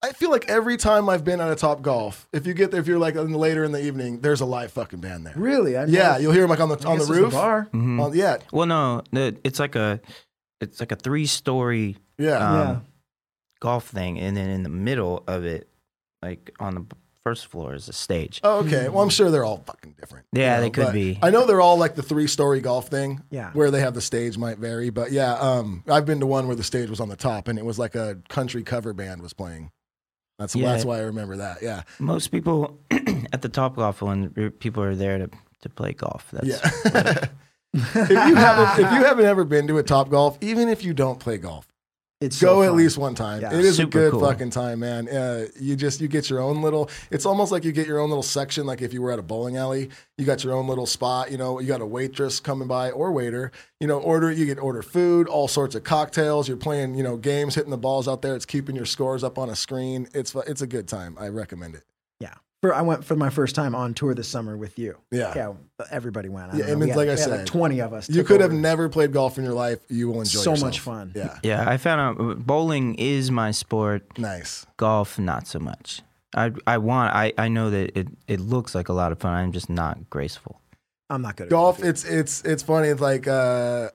I 0.03 0.13
feel 0.13 0.31
like 0.31 0.49
every 0.49 0.77
time 0.77 1.09
I've 1.09 1.25
been 1.25 1.41
at 1.41 1.51
a 1.51 1.57
Top 1.57 1.83
Golf, 1.83 2.29
if 2.33 2.47
you 2.47 2.55
get 2.55 2.71
there, 2.71 2.81
if 2.81 2.87
you're 2.87 2.99
like 2.99 3.17
in- 3.17 3.33
later 3.33 3.65
in 3.65 3.73
the 3.73 3.83
evening, 3.83 4.21
there's 4.21 4.41
a 4.41 4.45
live 4.47 4.71
fucking 4.73 5.01
band 5.01 5.27
there. 5.27 5.35
Really? 5.37 5.77
I 5.77 5.87
Yeah, 5.87 6.19
you'll 6.19 6.33
hear 6.33 6.43
them 6.43 6.51
like 6.51 6.61
on 6.61 6.69
the 6.69 6.77
on 6.87 6.99
the 6.99 7.05
guess 7.05 7.11
it's 7.11 7.19
roof. 7.19 7.33
bar. 7.33 7.69
Mhm. 7.73 8.01
On- 8.03 8.15
yeah, 8.15 8.37
Well, 8.53 8.67
no, 8.67 9.03
it's 9.13 9.59
like 9.59 9.75
a, 9.75 10.01
it's 10.61 10.81
like 10.81 10.93
a 10.93 10.97
three-story 10.97 11.97
yeah. 12.19 12.37
um, 12.37 12.55
Yeah. 12.69 12.77
golf 13.61 13.89
thing, 13.89 14.19
and 14.21 14.37
then 14.37 14.49
in 14.51 14.63
the 14.63 14.69
middle 14.69 15.25
of 15.27 15.45
it, 15.45 15.69
like 16.23 16.55
on 16.61 16.75
the 16.75 16.85
first 17.25 17.47
floor, 17.47 17.75
is 17.75 17.89
a 17.89 17.93
stage. 17.93 18.41
Oh, 18.45 18.59
okay. 18.65 18.89
Well, 18.89 19.03
I'm 19.03 19.09
sure 19.09 19.31
they're 19.33 19.45
all 19.45 19.63
fucking 19.67 19.97
different. 19.99 20.27
Yeah, 20.33 20.61
they 20.61 20.71
could 20.71 20.85
but 20.87 20.95
be. 20.95 21.19
I 21.23 21.31
know 21.31 21.45
they're 21.47 21.61
all 21.61 21.77
like 21.79 21.97
the 21.97 22.03
three 22.03 22.29
story 22.29 22.61
golf 22.61 22.87
thing. 22.89 23.23
Yeah. 23.31 23.51
Where 23.53 23.71
they 23.73 23.81
have 23.81 23.95
the 23.95 24.01
stage 24.01 24.39
might 24.39 24.59
vary, 24.59 24.91
but 24.91 25.11
yeah, 25.11 25.33
um, 25.35 25.83
I've 25.89 26.07
been 26.07 26.21
to 26.21 26.27
one 26.27 26.47
where 26.47 26.55
the 26.55 26.63
stage 26.63 26.89
was 26.91 27.01
on 27.01 27.09
the 27.09 27.17
top 27.17 27.49
and 27.49 27.59
it 27.59 27.65
was 27.65 27.79
like 27.79 27.97
a 27.97 28.19
country 28.29 28.63
cover 28.63 28.93
band 28.93 29.23
was 29.23 29.33
playing. 29.33 29.73
That's 30.39 30.55
Yeah. 30.55 30.73
that's 30.73 30.85
why 30.85 30.99
I 30.99 31.03
remember 31.03 31.37
that. 31.39 31.63
Yeah. 31.63 31.83
Most 31.99 32.29
people 32.29 32.79
at 33.33 33.43
the 33.43 33.49
Top 33.49 33.77
Golf 33.77 34.03
one, 34.03 34.31
people 34.59 34.83
are 34.83 34.95
there 34.95 35.19
to 35.19 35.31
to 35.63 35.69
play 35.69 35.93
golf. 35.93 36.29
That's 36.33 36.47
Yeah. 36.47 37.29
if 37.75 38.11
you 38.11 38.35
haven't 38.35 38.85
if 38.85 38.93
you 38.93 39.05
haven't 39.05 39.25
ever 39.27 39.45
been 39.45 39.67
to 39.69 39.79
a 39.79 39.83
Top 39.83 40.11
Golf, 40.11 40.39
even 40.41 40.69
if 40.69 40.85
you 40.85 40.93
don't 40.95 41.19
play 41.19 41.39
golf, 41.39 41.67
It's 42.19 42.41
go 42.41 42.63
so 42.63 42.63
at 42.63 42.75
least 42.75 42.97
one 42.97 43.15
time. 43.15 43.43
Yeah. 43.43 43.53
It 43.53 43.65
is 43.65 43.79
a 43.79 43.85
good 43.85 44.13
cool. 44.13 44.21
fucking 44.21 44.49
time, 44.49 44.81
man. 44.81 45.07
Uh, 45.07 45.49
you 45.61 45.77
just 45.77 46.01
you 46.01 46.09
get 46.09 46.31
your 46.31 46.41
own 46.41 46.63
little. 46.63 46.89
It's 47.11 47.27
almost 47.27 47.53
like 47.53 47.63
you 47.63 47.73
get 47.73 47.87
your 47.87 47.99
own 47.99 48.09
little 48.09 48.23
section. 48.23 48.65
Like 48.65 48.81
if 48.81 48.95
you 48.95 49.03
were 49.03 49.13
at 49.13 49.19
a 49.19 49.23
bowling 49.23 49.59
alley, 49.59 49.91
you 50.17 50.25
got 50.25 50.43
your 50.43 50.55
own 50.55 50.67
little 50.67 50.87
spot. 50.87 51.31
You 51.31 51.37
know, 51.37 51.61
you 51.61 51.67
got 51.67 51.83
a 51.83 51.87
waitress 51.87 52.41
coming 52.41 52.69
by 52.69 52.91
or 52.91 53.13
waiter. 53.13 53.53
You 53.81 53.87
know, 53.87 53.99
order 53.99 54.33
you 54.33 54.47
get 54.47 54.59
order 54.59 54.81
food, 54.81 55.29
all 55.29 55.47
sorts 55.47 55.75
of 55.75 55.85
cocktails. 55.85 56.49
You're 56.49 56.57
playing 56.57 56.95
you 56.95 57.03
know 57.03 57.19
games, 57.19 57.55
hitting 57.55 57.71
the 57.71 57.77
balls 57.77 58.09
out 58.09 58.23
there. 58.23 58.35
It's 58.35 58.47
keeping 58.47 58.77
your 58.77 58.87
scores 58.87 59.23
up 59.23 59.37
on 59.37 59.51
a 59.51 59.57
screen. 59.57 60.09
It's 60.15 60.35
it's 60.35 60.63
a 60.63 60.67
good 60.67 60.89
time. 60.89 61.19
I 61.21 61.29
recommend 61.29 61.75
it. 61.75 61.85
Yeah. 62.19 62.33
For, 62.63 62.75
I 62.75 62.81
went 62.83 63.05
for 63.05 63.15
my 63.17 63.29
first 63.31 63.55
time 63.55 63.75
on 63.75 63.93
tour 63.95 64.15
this 64.15 64.29
summer 64.29 64.57
with 64.57 64.79
you. 64.79 64.97
Yeah. 65.11 65.33
Yeah. 65.37 65.53
Everybody 65.91 66.29
went. 66.31 66.55
I 66.55 66.57
Yeah, 66.57 66.63
don't 66.63 66.69
I 66.69 66.73
know. 66.73 66.79
mean, 66.79 66.81
We 66.87 66.89
had- 66.91 66.97
like 66.97 67.09
I 67.09 67.15
we 67.15 67.21
had 67.21 67.29
said, 67.29 67.47
20 67.47 67.81
of 67.81 67.93
us. 67.93 68.09
You 68.09 68.17
took 68.17 68.27
could 68.29 68.41
have 68.41 68.53
never 68.53 68.89
played 68.89 69.13
golf 69.13 69.37
in 69.39 69.45
your 69.45 69.53
life. 69.53 69.79
You 69.89 70.09
will 70.09 70.21
enjoy 70.21 70.41
So 70.41 70.51
yourself. 70.53 70.67
much 70.67 70.81
fun. 70.81 71.13
Yeah. 71.15 71.39
yeah. 71.43 71.69
I 71.69 71.77
found 71.77 72.01
out 72.01 72.25
uh, 72.31 72.35
bowling 72.35 72.95
is 72.97 73.31
my 73.31 73.51
sport. 73.51 74.19
Nice. 74.19 74.65
Golf, 74.79 75.19
not 75.19 75.47
so 75.47 75.59
much. 75.59 76.03
I 76.35 76.53
I 76.67 76.79
want. 76.79 77.15
I 77.15 77.33
I 77.39 77.49
know 77.49 77.71
that 77.71 77.97
it 77.99 78.09
it 78.27 78.41
looks 78.41 78.75
like 78.75 78.89
a 78.89 78.93
lot 78.93 79.13
of 79.13 79.19
fun. 79.19 79.33
I'm 79.35 79.53
just 79.53 79.69
not 79.71 80.09
graceful. 80.11 80.61
I'm 81.09 81.23
not 81.23 81.37
good 81.37 81.45
at 81.45 81.51
golf 81.51 81.85
it's 81.85 82.05
it's 82.05 82.43
it's 82.45 82.65
funny 82.65 82.89
it's 82.89 83.01
like 83.01 83.29
uh 83.29 83.91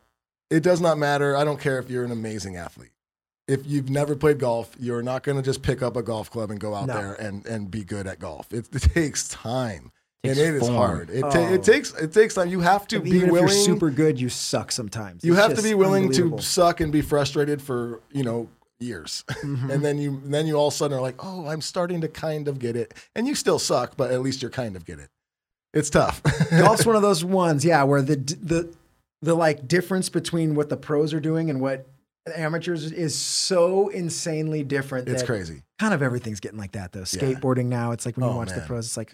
it 0.50 0.64
does 0.64 0.80
not 0.80 0.98
matter 0.98 1.36
i 1.36 1.44
don't 1.44 1.60
care 1.60 1.78
if 1.78 1.90
you're 1.90 2.06
an 2.06 2.12
amazing 2.12 2.56
athlete 2.56 2.92
if 3.52 3.66
you've 3.66 3.90
never 3.90 4.16
played 4.16 4.40
golf 4.40 4.72
you're 4.80 5.04
not 5.04 5.24
going 5.24 5.36
to 5.38 5.44
just 5.44 5.62
pick 5.62 5.82
up 5.82 5.96
a 5.98 6.02
golf 6.04 6.30
club 6.32 6.52
and 6.52 6.60
go 6.60 6.74
out 6.74 6.88
No. 6.88 6.94
there 6.94 7.14
and 7.14 7.46
and 7.46 7.70
be 7.70 7.84
good 7.84 8.08
at 8.08 8.20
golf 8.20 8.52
it, 8.54 8.68
it 8.74 8.82
takes 8.82 9.28
time 9.28 9.92
Takes 10.24 10.38
and 10.38 10.48
it 10.48 10.56
is 10.56 10.62
form. 10.64 10.76
hard 10.76 11.10
it, 11.10 11.22
ta- 11.22 11.32
Oh. 11.36 11.54
it 11.54 11.64
takes 11.64 11.94
it 11.96 12.14
takes 12.14 12.36
time 12.36 12.48
you 12.50 12.60
have 12.62 12.88
to 12.90 12.98
Even 12.98 13.12
be 13.12 13.18
if 13.26 13.32
willing 13.32 13.48
you're 13.48 13.66
super 13.66 13.90
good, 13.90 14.20
you 14.22 14.30
suck 14.30 14.72
sometimes. 14.72 15.24
you 15.24 15.34
It's 15.34 15.42
have 15.42 15.56
to 15.58 15.64
be 15.64 15.74
willing 15.74 16.12
to 16.14 16.40
suck 16.40 16.80
and 16.80 16.92
be 16.92 17.02
frustrated 17.02 17.62
for 17.62 18.02
you 18.12 18.24
know 18.24 18.48
years 18.80 19.24
Mhm. 19.44 19.70
and 19.74 19.84
then 19.86 19.98
you 20.00 20.22
then 20.26 20.48
you 20.48 20.56
all 20.56 20.68
of 20.70 20.74
a 20.74 20.78
sudden 20.78 20.98
are 20.98 21.02
like 21.02 21.16
oh 21.24 21.46
i'm 21.48 21.62
starting 21.62 22.02
to 22.02 22.08
kind 22.08 22.48
of 22.48 22.58
get 22.60 22.76
it 22.76 22.94
and 23.16 23.28
you 23.28 23.36
still 23.36 23.60
suck 23.60 23.96
but 23.98 24.12
at 24.12 24.22
least 24.22 24.42
you're 24.42 24.50
kind 24.52 24.76
of 24.76 24.86
get 24.86 24.98
it 25.00 25.10
it's 25.74 25.90
tough 25.90 26.22
Golf's 26.52 26.86
one 26.86 26.96
of 26.96 27.02
those 27.02 27.24
ones, 27.24 27.64
yeah, 27.64 27.84
where 27.84 28.02
the 28.02 28.16
the 28.18 28.74
the 29.22 29.36
like 29.36 29.68
difference 29.68 30.10
between 30.10 30.54
what 30.56 30.70
the 30.70 30.76
pros 30.78 31.14
are 31.14 31.20
doing 31.20 31.50
and 31.50 31.62
what 31.62 31.88
amateurs 32.36 32.92
is 32.92 33.16
so 33.18 33.88
insanely 33.90 34.64
different. 34.64 35.08
it's 35.10 35.24
crazy 35.24 35.64
Kind 35.80 35.94
of 35.94 36.02
everything's 36.04 36.40
getting 36.40 36.60
like 36.60 36.74
that 36.74 36.92
though. 36.92 37.00
Yeah. 37.00 37.06
Skateboarding 37.06 37.66
now, 37.66 37.92
it's 37.92 38.06
like 38.06 38.16
when 38.18 38.28
you 38.28 38.34
Oh, 38.34 38.38
watch 38.38 38.52
the 38.52 38.62
pros, 38.62 38.86
it's 38.86 38.98
like 38.98 39.14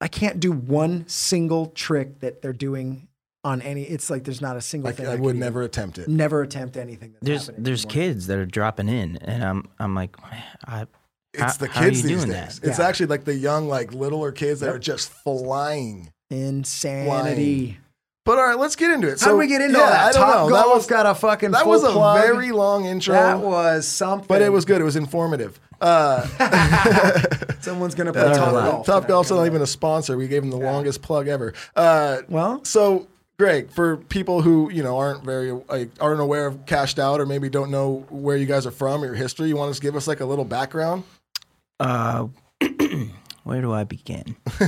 I 0.00 0.08
can't 0.08 0.40
do 0.40 0.52
one 0.52 1.06
single 1.08 1.66
trick 1.66 2.20
that 2.20 2.40
they're 2.42 2.52
doing 2.54 3.08
on 3.44 3.60
any. 3.60 3.82
It's 3.82 4.08
like 4.08 4.24
there's 4.24 4.40
not 4.40 4.56
a 4.56 4.62
single 4.62 4.88
like 4.88 4.96
thing. 4.96 5.06
i 5.06 5.12
could 5.12 5.20
would 5.20 5.30
even- 5.36 5.40
never 5.40 5.62
attempt 5.62 5.98
it 5.98 6.08
never 6.08 6.40
attempt 6.42 6.76
anything. 6.78 7.12
That's 7.20 7.46
There's 7.46 7.50
there's 7.58 7.84
anymore. 7.84 7.92
kids 7.92 8.26
that 8.28 8.38
are 8.38 8.46
dropping 8.46 8.88
in, 8.88 9.18
and 9.18 9.44
I'm 9.44 9.68
I'm 9.78 9.94
like, 9.94 10.16
I, 10.66 10.86
It's 11.34 11.42
How- 11.42 11.52
the 11.52 11.68
how 11.68 11.80
are 11.82 11.84
kids 11.84 12.02
you 12.02 12.08
these 12.08 12.24
doing 12.24 12.30
days. 12.32 12.60
that? 12.60 12.68
It's 12.70 12.78
Yeah. 12.78 12.86
actually 12.88 13.06
like 13.06 13.24
the 13.24 13.34
young, 13.34 13.68
like 13.68 13.92
littler 13.92 14.32
kids 14.32 14.60
that 14.60 14.66
Yep. 14.66 14.74
are 14.76 14.78
just 14.78 15.10
flying. 15.10 16.10
Insanity. 16.30 17.78
But 18.24 18.38
all 18.38 18.46
right, 18.46 18.58
let's 18.58 18.74
get 18.74 18.90
into 18.90 19.08
it. 19.08 19.20
How 19.20 19.28
do 19.32 19.36
we 19.36 19.46
get 19.46 19.60
into 19.60 19.78
all 19.78 19.86
that? 19.86 20.06
I 20.06 20.12
don't 20.12 20.22
Top 20.22 20.28
know. 20.34 20.48
Golf 20.48 20.64
That 20.64 20.74
was 20.74 20.86
got 20.86 21.04
a 21.06 21.14
fucking 21.14 21.50
that 21.50 21.62
full 21.62 21.72
was 21.72 21.84
a 21.84 21.90
plug. 21.90 22.22
very 22.22 22.52
long 22.52 22.86
intro. 22.86 23.12
That 23.14 23.40
was 23.40 23.86
something. 23.86 24.26
but 24.26 24.40
it 24.40 24.50
was 24.50 24.64
good. 24.64 24.80
It 24.80 24.84
was 24.84 24.96
informative. 24.96 25.60
Uh, 25.80 26.26
Someone's 27.60 27.94
gonna 27.94 28.12
put 28.14 28.22
uh, 28.22 28.34
Top 28.34 28.52
Golf. 28.52 28.86
Top 28.86 29.08
Golf's 29.08 29.30
not 29.30 29.44
even 29.44 29.60
a 29.60 29.66
sponsor. 29.66 30.16
We 30.16 30.28
gave 30.28 30.40
them 30.42 30.50
the 30.50 30.56
longest 30.56 31.02
plug 31.02 31.28
ever. 31.28 31.52
Uh, 31.76 32.22
Well, 32.30 32.64
so 32.64 33.06
Greg, 33.38 33.70
for 33.70 33.98
people 33.98 34.40
who 34.40 34.70
you 34.72 34.82
know 34.82 34.96
aren't 34.96 35.22
very 35.24 35.52
like, 35.52 35.90
aren't 36.00 36.20
aware 36.20 36.46
of 36.46 36.64
Cashed 36.64 36.98
Out 36.98 37.20
or 37.20 37.26
maybe 37.26 37.50
don't 37.50 37.70
know 37.70 38.06
where 38.08 38.36
you 38.38 38.46
guys 38.46 38.64
are 38.66 38.70
from 38.70 39.02
or 39.02 39.06
your 39.06 39.14
history, 39.16 39.48
you 39.48 39.56
want 39.56 39.74
to 39.74 39.80
give 39.80 39.96
us 39.96 40.06
like 40.08 40.20
a 40.20 40.24
little 40.24 40.44
background? 40.46 41.02
Uh, 41.78 42.28
where 43.44 43.60
do 43.60 43.72
I 43.72 43.84
begin? 43.84 44.36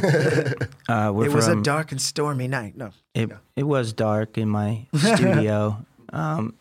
uh, 0.89 1.11
we're 1.15 1.27
it 1.27 1.33
was 1.33 1.49
a 1.49 1.61
dark 1.63 1.93
and 1.93 2.01
stormy 2.01 2.47
night. 2.49 2.77
No, 2.77 2.91
It 3.15 3.31
it 3.57 3.65
was 3.65 3.93
dark 3.93 4.39
in 4.39 4.49
my 4.49 4.87
studio, 4.95 5.85
um, 6.13 6.55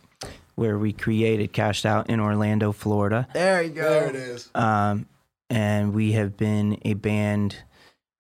where 0.56 0.78
we 0.78 0.92
created 0.94 1.54
Cashed 1.54 1.86
Out 1.86 2.10
in 2.10 2.20
Orlando, 2.20 2.72
Florida, 2.72 3.28
there 3.34 3.62
you 3.62 3.70
go. 3.72 3.90
There 3.90 4.10
it 4.10 4.16
is. 4.16 4.50
um, 4.56 5.06
and 5.50 5.94
we 5.94 6.14
have 6.14 6.36
been 6.38 6.80
a 6.84 6.94
band 6.96 7.58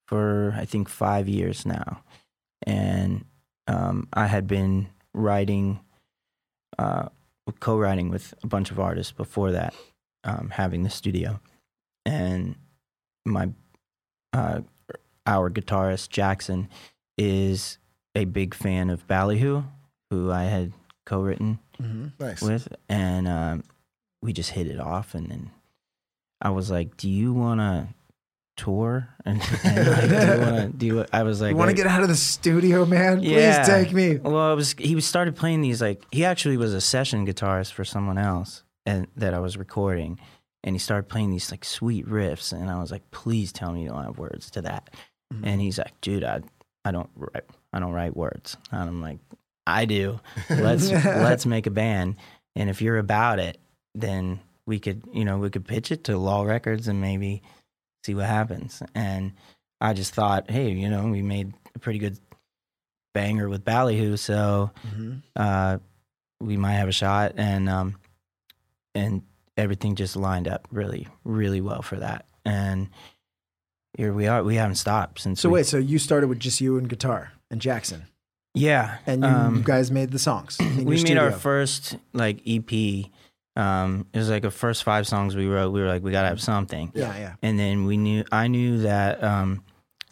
for 0.07 0.53
I 0.57 0.65
think 0.65 0.87
five 0.89 1.27
years 1.27 1.65
now, 1.65 2.03
and 2.67 3.25
um, 3.67 4.07
I 4.13 4.27
had 4.27 4.45
been 4.47 4.87
writing, 5.13 5.79
uh, 6.77 7.07
co-writing 7.59 8.09
with 8.09 8.33
a 8.43 8.47
bunch 8.47 8.69
of 8.71 8.79
artists 8.79 9.11
before 9.11 9.51
that, 9.53 9.73
um, 10.23 10.49
having 10.51 10.83
the 10.83 10.89
studio, 10.89 11.39
and 12.05 12.55
my 13.25 13.49
uh, 14.35 14.61
our 15.25 15.49
guitarist 15.49 16.09
Jackson 16.09 16.69
is 17.17 17.77
a 18.13 18.25
big 18.25 18.53
fan 18.53 18.89
of 18.89 19.07
Ballyhoo, 19.07 19.63
who 20.09 20.31
I 20.31 20.43
had 20.43 20.73
co-written 21.05 21.59
hmm 21.77 22.07
Nice. 22.19 22.41
with, 22.41 22.67
and 22.89 23.27
um, 23.27 23.63
we 24.21 24.33
just 24.33 24.51
hit 24.51 24.67
it 24.67 24.79
off. 24.79 25.13
And 25.15 25.27
then 25.29 25.51
I 26.41 26.49
was 26.49 26.69
like, 26.71 26.97
"Do 26.97 27.09
you 27.09 27.33
want 27.33 27.59
to 27.59 27.87
tour?" 28.57 29.09
And, 29.25 29.41
and 29.63 29.87
like, 29.87 30.09
do 30.09 30.15
you 30.15 30.41
want 30.41 30.55
to 30.55 30.77
do? 30.77 31.05
I 31.11 31.23
was 31.23 31.41
like, 31.41 31.49
You 31.51 31.55
want 31.57 31.71
to 31.71 31.75
get 31.75 31.87
out 31.87 32.03
of 32.03 32.09
the 32.09 32.15
studio, 32.15 32.85
man? 32.85 33.23
Yeah. 33.23 33.63
Please 33.63 33.67
take 33.67 33.93
me. 33.93 34.17
Well, 34.17 34.53
it 34.53 34.55
was 34.55 34.73
he 34.77 34.99
started 35.01 35.35
playing 35.35 35.61
these 35.61 35.81
like 35.81 36.03
he 36.11 36.23
actually 36.25 36.57
was 36.57 36.73
a 36.73 36.81
session 36.81 37.25
guitarist 37.25 37.71
for 37.73 37.83
someone 37.83 38.17
else 38.17 38.63
and 38.85 39.07
that 39.15 39.33
I 39.33 39.39
was 39.39 39.57
recording, 39.57 40.19
and 40.65 40.75
he 40.75 40.79
started 40.79 41.07
playing 41.07 41.31
these 41.31 41.49
like 41.51 41.63
sweet 41.63 42.05
riffs, 42.07 42.51
and 42.51 42.69
I 42.69 42.79
was 42.81 42.91
like, 42.91 43.09
"Please 43.11 43.53
tell 43.53 43.71
me 43.71 43.83
you 43.83 43.89
don't 43.89 44.03
have 44.03 44.17
words 44.17 44.49
to 44.51 44.61
that." 44.63 44.89
Mm-hmm. 45.33 45.45
And 45.47 45.61
he's 45.61 45.77
like, 45.77 45.99
"Dude, 46.01 46.25
I 46.25 46.41
I 46.83 46.91
don't 46.91 47.09
write 47.15 47.45
I 47.71 47.79
don't 47.79 47.93
write 47.93 48.17
words." 48.17 48.57
And 48.71 48.81
I'm 48.89 49.01
like, 49.01 49.19
"I 49.65 49.85
do. 49.85 50.19
Let's 50.49 50.91
let's 51.05 51.45
make 51.45 51.67
a 51.67 51.71
band, 51.71 52.17
and 52.57 52.69
if 52.69 52.81
you're 52.81 52.97
about 52.97 53.39
it, 53.39 53.57
then 53.93 54.39
we 54.67 54.79
could 54.79 55.03
you 55.13 55.23
know 55.23 55.37
we 55.37 55.49
could 55.49 55.65
pitch 55.65 55.91
it 55.91 56.03
to 56.05 56.17
Law 56.17 56.43
Records 56.43 56.87
and 56.89 56.99
maybe 56.99 57.41
see 58.05 58.15
what 58.15 58.25
happens." 58.25 58.81
And 58.93 59.33
I 59.79 59.93
just 59.93 60.13
thought, 60.13 60.49
hey, 60.49 60.71
you 60.71 60.89
know, 60.89 61.05
we 61.07 61.21
made 61.21 61.53
a 61.75 61.79
pretty 61.79 61.99
good 61.99 62.17
banger 63.13 63.47
with 63.49 63.63
Ballyhoo, 63.63 64.17
so 64.17 64.71
Mhm. 64.95 65.21
uh, 65.35 65.77
we 66.41 66.57
might 66.57 66.73
have 66.73 66.89
a 66.89 66.93
shot, 66.93 67.33
and 67.37 67.69
um, 67.69 67.95
and 68.95 69.21
everything 69.57 69.95
just 69.95 70.15
lined 70.15 70.47
up 70.47 70.67
really, 70.71 71.07
really 71.23 71.61
well 71.61 71.81
for 71.81 71.97
that. 71.97 72.25
And 72.45 72.89
here 73.97 74.13
we 74.13 74.27
are. 74.27 74.43
We 74.43 74.55
haven't 74.55 74.75
stopped 74.75 75.21
since. 75.21 75.41
So 75.41 75.49
we- 75.49 75.53
wait, 75.53 75.65
so 75.65 75.77
you 75.77 75.99
started 75.99 76.27
with 76.27 76.39
just 76.39 76.61
you 76.61 76.77
and 76.77 76.89
guitar 76.89 77.31
and 77.49 77.61
Jackson, 77.61 78.07
yeah, 78.53 78.97
and 79.05 79.23
you 79.23 79.29
um, 79.29 79.61
guys 79.63 79.91
made 79.91 80.11
the 80.11 80.19
songs. 80.19 80.57
in 80.59 80.85
we 80.85 80.97
your 80.97 81.03
made 81.03 81.17
our 81.17 81.31
first 81.31 81.97
like 82.13 82.41
EP. 82.47 83.05
Um, 83.57 84.05
it 84.13 84.17
was 84.17 84.29
like 84.29 84.41
the 84.41 84.51
first 84.51 84.83
five 84.83 85.07
songs 85.07 85.35
we 85.35 85.47
wrote. 85.47 85.71
We 85.71 85.81
were 85.81 85.87
like, 85.87 86.03
we 86.03 86.11
gotta 86.11 86.27
have 86.27 86.41
something. 86.41 86.91
Yeah, 86.93 87.17
yeah. 87.17 87.35
and 87.41 87.57
then 87.57 87.85
we 87.85 87.97
knew 87.97 88.25
I 88.31 88.47
knew 88.47 88.79
that 88.79 89.23
um, 89.23 89.63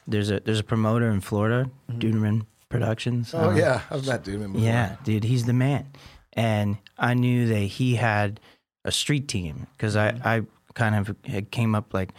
there's 0.07 0.29
a 0.31 0.39
there's 0.39 0.59
a 0.59 0.63
promoter 0.63 1.09
in 1.09 1.21
Florida, 1.21 1.69
Duderman 1.91 2.45
Productions. 2.69 3.33
Oh 3.33 3.49
um, 3.49 3.57
yeah, 3.57 3.81
I've 3.89 4.05
met 4.07 4.23
dude. 4.23 4.55
yeah, 4.55 4.95
dude, 5.03 5.23
he's 5.23 5.45
the 5.45 5.53
man. 5.53 5.87
And 6.35 6.77
I 6.97 7.13
knew 7.13 7.47
that 7.47 7.55
he 7.59 7.95
had 7.95 8.39
a 8.85 8.91
street 8.91 9.27
team 9.27 9.67
because 9.77 9.95
I 9.95 10.09
I 10.23 10.41
kind 10.73 10.95
of 10.95 11.15
had 11.25 11.51
came 11.51 11.75
up 11.75 11.93
like 11.93 12.11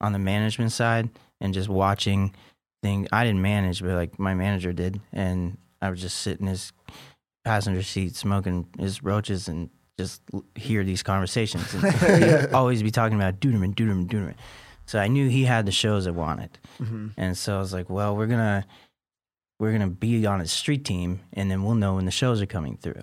on 0.00 0.12
the 0.12 0.18
management 0.18 0.72
side 0.72 1.08
and 1.40 1.54
just 1.54 1.68
watching 1.68 2.34
things. 2.82 3.08
I 3.12 3.24
didn't 3.24 3.42
manage, 3.42 3.80
but 3.82 3.90
like 3.94 4.18
my 4.18 4.34
manager 4.34 4.72
did, 4.72 5.00
and 5.12 5.56
I 5.80 5.90
would 5.90 5.98
just 5.98 6.18
sit 6.18 6.40
in 6.40 6.46
his 6.46 6.72
passenger 7.44 7.82
seat 7.82 8.14
smoking 8.14 8.66
his 8.78 9.02
roaches 9.02 9.48
and 9.48 9.68
just 9.98 10.22
hear 10.54 10.84
these 10.84 11.02
conversations. 11.02 11.72
And 11.74 12.24
he'd 12.24 12.52
always 12.54 12.82
be 12.82 12.90
talking 12.90 13.16
about 13.16 13.40
Duderman, 13.40 13.74
Duderman, 13.74 14.06
Duderman. 14.06 14.34
So 14.86 14.98
I 14.98 15.08
knew 15.08 15.28
he 15.28 15.44
had 15.44 15.64
the 15.66 15.72
shows 15.72 16.06
I 16.06 16.10
wanted, 16.10 16.58
Mm-hmm. 16.80 17.08
and 17.16 17.36
so 17.38 17.56
I 17.56 17.58
was 17.60 17.72
like, 17.72 17.88
well, 17.90 18.16
we're 18.16 18.26
gonna 18.26 18.64
we're 19.60 19.72
gonna 19.72 19.88
be 19.88 20.26
on 20.26 20.40
his 20.40 20.50
street 20.52 20.84
team, 20.84 21.20
and 21.32 21.50
then 21.50 21.62
we'll 21.62 21.74
know 21.76 21.94
when 21.94 22.04
the 22.04 22.10
shows 22.10 22.42
are 22.42 22.46
coming 22.46 22.76
through. 22.76 23.02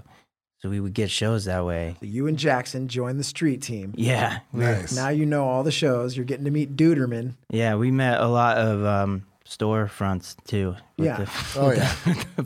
So 0.62 0.70
we 0.70 0.80
would 0.82 0.94
get 0.94 1.10
shows 1.10 1.46
that 1.46 1.64
way. 1.66 1.96
So 2.02 2.06
you 2.06 2.28
and 2.28 2.38
Jackson 2.38 2.88
joined 2.90 3.18
the 3.20 3.24
street 3.24 3.62
team. 3.62 3.94
Yeah, 3.96 4.40
Nice. 4.52 4.94
Now 4.96 5.08
you 5.10 5.26
know 5.26 5.46
all 5.46 5.64
the 5.64 5.72
shows. 5.72 6.18
You're 6.18 6.26
getting 6.26 6.46
to 6.46 6.52
meet 6.52 6.76
Duderman. 6.76 7.36
yeah, 7.50 7.76
we 7.76 7.92
met 7.92 8.20
a 8.20 8.28
lot 8.28 8.58
of 8.58 8.84
um, 8.86 9.26
storefronts 9.46 10.36
too. 10.46 10.76
with 10.98 11.06
Yeah. 11.08 11.18
the- 11.18 11.32
Oh, 11.60 11.72
yeah. 11.72 12.44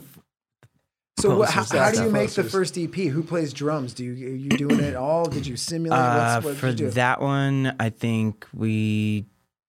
So 1.20 1.38
what, 1.38 1.48
how, 1.50 1.62
how 1.64 1.90
do 1.90 1.96
you 1.98 2.02
staff 2.02 2.10
make 2.12 2.30
the 2.30 2.44
first 2.44 2.76
EP? 2.76 2.92
Who 2.94 3.22
plays 3.22 3.52
drums? 3.52 3.94
Do 3.94 4.04
you 4.04 4.26
are 4.26 4.30
you 4.36 4.48
doing 4.50 4.80
it 4.80 4.94
all? 4.96 5.26
Did 5.26 5.46
you 5.46 5.56
simulate? 5.56 5.98
Uh, 5.98 6.34
What's, 6.34 6.44
what 6.44 6.56
for 6.56 6.66
did 6.70 6.80
you 6.80 6.86
do? 6.86 6.92
that 6.92 7.20
one, 7.22 7.74
I 7.78 7.88
think 7.90 8.46
we 8.52 9.24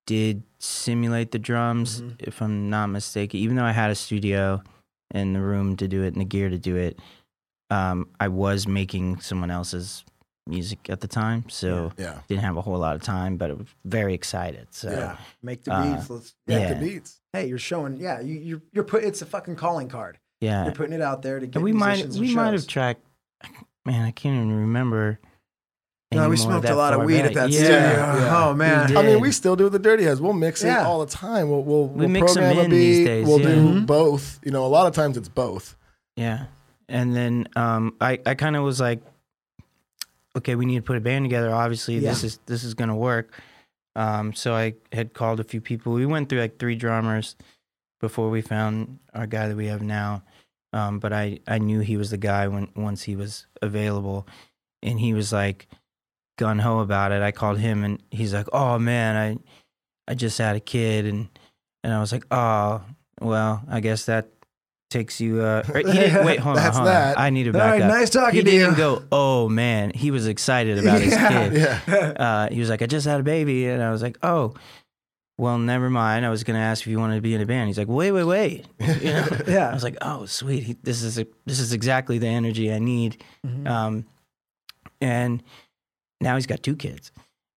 did 0.07 0.43
simulate 0.59 1.31
the 1.31 1.39
drums, 1.39 2.01
Mm-hmm. 2.01 2.15
if 2.19 2.41
I'm 2.41 2.69
not 2.69 2.87
mistaken. 2.87 3.39
Even 3.39 3.55
though 3.55 3.63
I 3.63 3.71
had 3.71 3.91
a 3.91 3.95
studio 3.95 4.63
and 5.11 5.35
the 5.35 5.39
room 5.39 5.77
to 5.77 5.87
do 5.87 6.03
it 6.03 6.07
and 6.07 6.19
the 6.19 6.25
gear 6.25 6.49
to 6.49 6.57
do 6.57 6.75
it, 6.75 6.99
um, 7.69 8.07
I 8.19 8.27
was 8.27 8.67
making 8.67 9.19
someone 9.21 9.49
else's 9.51 10.03
music 10.47 10.89
at 10.89 11.01
the 11.01 11.07
time, 11.07 11.49
so 11.49 11.91
Yeah. 11.97 12.19
didn't 12.27 12.43
have 12.43 12.55
a 12.57 12.61
whole 12.61 12.77
lot 12.77 12.95
of 12.95 13.01
time, 13.01 13.37
but 13.37 13.49
I 13.49 13.53
was 13.53 13.67
very 13.83 14.13
excited. 14.13 14.67
So 14.71 14.91
yeah, 14.91 15.17
make 15.41 15.63
the 15.63 15.73
uh, 15.73 15.95
beats. 15.95 16.09
Let's, 16.09 16.35
Yeah. 16.47 16.59
Yeah. 16.59 16.73
The 16.75 16.79
beats. 16.85 17.19
hey, 17.33 17.47
you're 17.47 17.57
showing. 17.57 17.97
Yeah, 17.97 18.19
you, 18.21 18.35
you're 18.35 18.61
you're 18.71 18.83
put. 18.83 19.03
It's 19.03 19.21
a 19.21 19.25
fucking 19.25 19.55
calling 19.55 19.87
card. 19.89 20.19
yeah, 20.41 20.65
You're 20.65 20.73
putting 20.73 20.93
it 20.93 21.01
out 21.01 21.21
there 21.23 21.39
to 21.39 21.47
get 21.47 21.55
and 21.55 21.63
we 21.63 21.71
might 21.73 21.93
musicians 21.95 22.19
we 22.19 22.27
and 22.27 22.35
might 22.35 22.53
have 22.53 22.67
tracked. 22.67 23.01
Man, 23.85 24.03
I 24.05 24.11
can't 24.11 24.35
even 24.35 24.55
remember. 24.55 25.19
No, 26.11 26.29
we 26.29 26.37
smoked 26.37 26.69
a 26.69 26.75
lot 26.75 26.93
of 26.93 27.03
weed 27.03 27.17
back. 27.23 27.25
at 27.25 27.33
that 27.33 27.49
yeah. 27.49 27.59
studio. 27.59 27.79
yeah. 28.25 28.43
Oh 28.47 28.53
man. 28.53 28.95
I 28.95 29.01
mean, 29.01 29.19
we 29.19 29.31
still 29.31 29.55
do 29.57 29.65
with 29.65 29.73
the 29.73 29.79
Dirty 29.79 30.03
Heads. 30.03 30.21
We'll 30.21 30.31
mix 30.33 30.63
it 30.63 30.69
all 30.69 31.03
the 31.03 31.11
time. 31.11 31.49
We'll 31.49 31.63
we'll, 31.63 31.87
we'll 31.87 32.07
mix 32.07 32.37
'em 32.37 32.43
program 32.43 32.57
a 32.57 32.61
in 32.65 32.69
beat. 32.69 32.77
these 32.77 33.05
days, 33.07 33.27
we'll 33.27 33.41
yeah. 33.41 33.47
do 33.55 33.61
Mhm. 33.81 33.85
both. 33.87 34.39
You 34.45 34.51
know, 34.51 34.63
a 34.65 34.67
lot 34.67 34.87
of 34.87 34.93
times 34.93 35.17
it's 35.17 35.27
both. 35.27 35.75
Yeah. 36.15 36.45
And 36.87 37.15
then 37.15 37.47
um, 37.55 37.95
I, 37.99 38.19
I 38.25 38.35
kind 38.35 38.55
of 38.55 38.63
was 38.63 38.79
like, 38.79 38.99
okay, 40.35 40.55
we 40.55 40.65
need 40.65 40.77
to 40.77 40.81
put 40.81 40.97
a 40.97 41.01
band 41.01 41.25
together. 41.25 41.53
Obviously, 41.53 41.99
this 41.99 42.23
is 42.23 42.39
this 42.45 42.63
is 42.63 42.73
gonna 42.73 42.95
work. 42.95 43.33
Um, 43.95 44.33
so 44.33 44.53
I 44.53 44.73
had 44.91 45.13
called 45.13 45.39
a 45.39 45.43
few 45.43 45.61
people. 45.61 45.93
We 45.93 46.05
went 46.05 46.29
through 46.29 46.41
like 46.41 46.59
three 46.59 46.75
drummers 46.75 47.35
before 48.01 48.29
we 48.29 48.41
found 48.41 48.99
our 49.13 49.25
guy 49.25 49.47
that 49.47 49.55
we 49.55 49.67
have 49.67 49.81
now. 49.81 50.23
Um, 50.73 50.99
but 50.99 51.13
I, 51.13 51.39
I 51.47 51.57
knew 51.57 51.79
he 51.79 51.95
was 51.95 52.09
the 52.09 52.17
guy 52.17 52.47
when 52.49 52.67
once 52.75 53.03
he 53.03 53.15
was 53.15 53.45
available, 53.61 54.27
and 54.83 54.99
he 54.99 55.13
was 55.13 55.31
like 55.31 55.67
gun 56.37 56.59
ho 56.59 56.79
about 56.79 57.13
it. 57.13 57.21
I 57.21 57.31
called 57.31 57.59
him 57.59 57.83
and 57.83 58.03
he's 58.11 58.33
like, 58.33 58.47
"Oh 58.51 58.77
man, 58.77 59.15
I 59.15 60.11
I 60.11 60.15
just 60.15 60.37
had 60.37 60.55
a 60.57 60.59
kid," 60.59 61.05
and 61.05 61.29
and 61.83 61.93
I 61.93 62.01
was 62.01 62.11
like, 62.11 62.25
"Oh, 62.29 62.81
well, 63.21 63.63
I 63.69 63.79
guess 63.79 64.05
that 64.05 64.27
takes 64.95 65.19
you." 65.21 65.41
Uh, 65.41 65.61
didn't, 65.73 66.25
wait, 66.25 66.39
hold 66.39 66.57
on, 66.57 66.63
That's 66.63 66.77
hold 66.77 66.87
that. 66.89 67.19
I 67.19 67.29
need 67.29 67.43
to 67.43 67.49
All 67.49 67.53
back 67.53 67.71
right, 67.73 67.81
up. 67.81 67.89
nice 67.89 68.09
talking 68.09 68.35
he 68.39 68.43
to 68.43 68.49
didn't 68.51 68.71
you. 68.71 68.77
go, 68.77 69.03
"Oh 69.11 69.49
man," 69.49 69.91
he 69.91 70.11
was 70.11 70.27
excited 70.27 70.77
about 70.79 71.01
his 71.01 71.13
kid. 71.15 71.53
Yeah. 71.53 71.79
Uh, 72.25 72.49
he 72.49 72.59
was 72.59 72.69
like, 72.69 72.81
"I 72.81 72.85
just 72.87 73.05
had 73.05 73.19
a 73.19 73.23
baby," 73.23 73.67
and 73.67 73.81
I 73.83 73.91
was 73.91 74.01
like, 74.01 74.17
"Oh." 74.23 74.53
Well, 75.37 75.57
never 75.57 75.89
mind. 75.89 76.25
I 76.25 76.29
was 76.29 76.45
gonna 76.45 76.59
ask 76.59 76.83
if 76.83 76.87
you 76.87 76.97
wanted 76.97 77.15
to 77.15 77.21
be 77.21 77.33
in 77.35 77.41
a 77.41 77.45
band. 77.45 77.67
He's 77.67 77.77
like, 77.77 77.89
"Wait, 77.89 78.13
wait, 78.13 78.23
wait." 78.23 78.65
You 78.79 79.11
know? 79.11 79.27
Yeah. 79.45 79.69
I 79.69 79.73
was 79.73 79.83
like, 79.83 79.97
"Oh, 80.01 80.25
sweet. 80.25 80.63
He, 80.63 80.73
this 80.81 81.03
is 81.03 81.19
a, 81.19 81.27
this 81.45 81.59
is 81.59 81.73
exactly 81.73 82.17
the 82.19 82.27
energy 82.27 82.71
I 82.71 82.79
need." 82.79 83.21
Mhm. 83.45 83.67
Um, 83.67 84.05
and 85.01 85.43
now 86.21 86.35
he's 86.35 86.45
got 86.47 86.63
two 86.63 86.77
kids. 86.77 87.11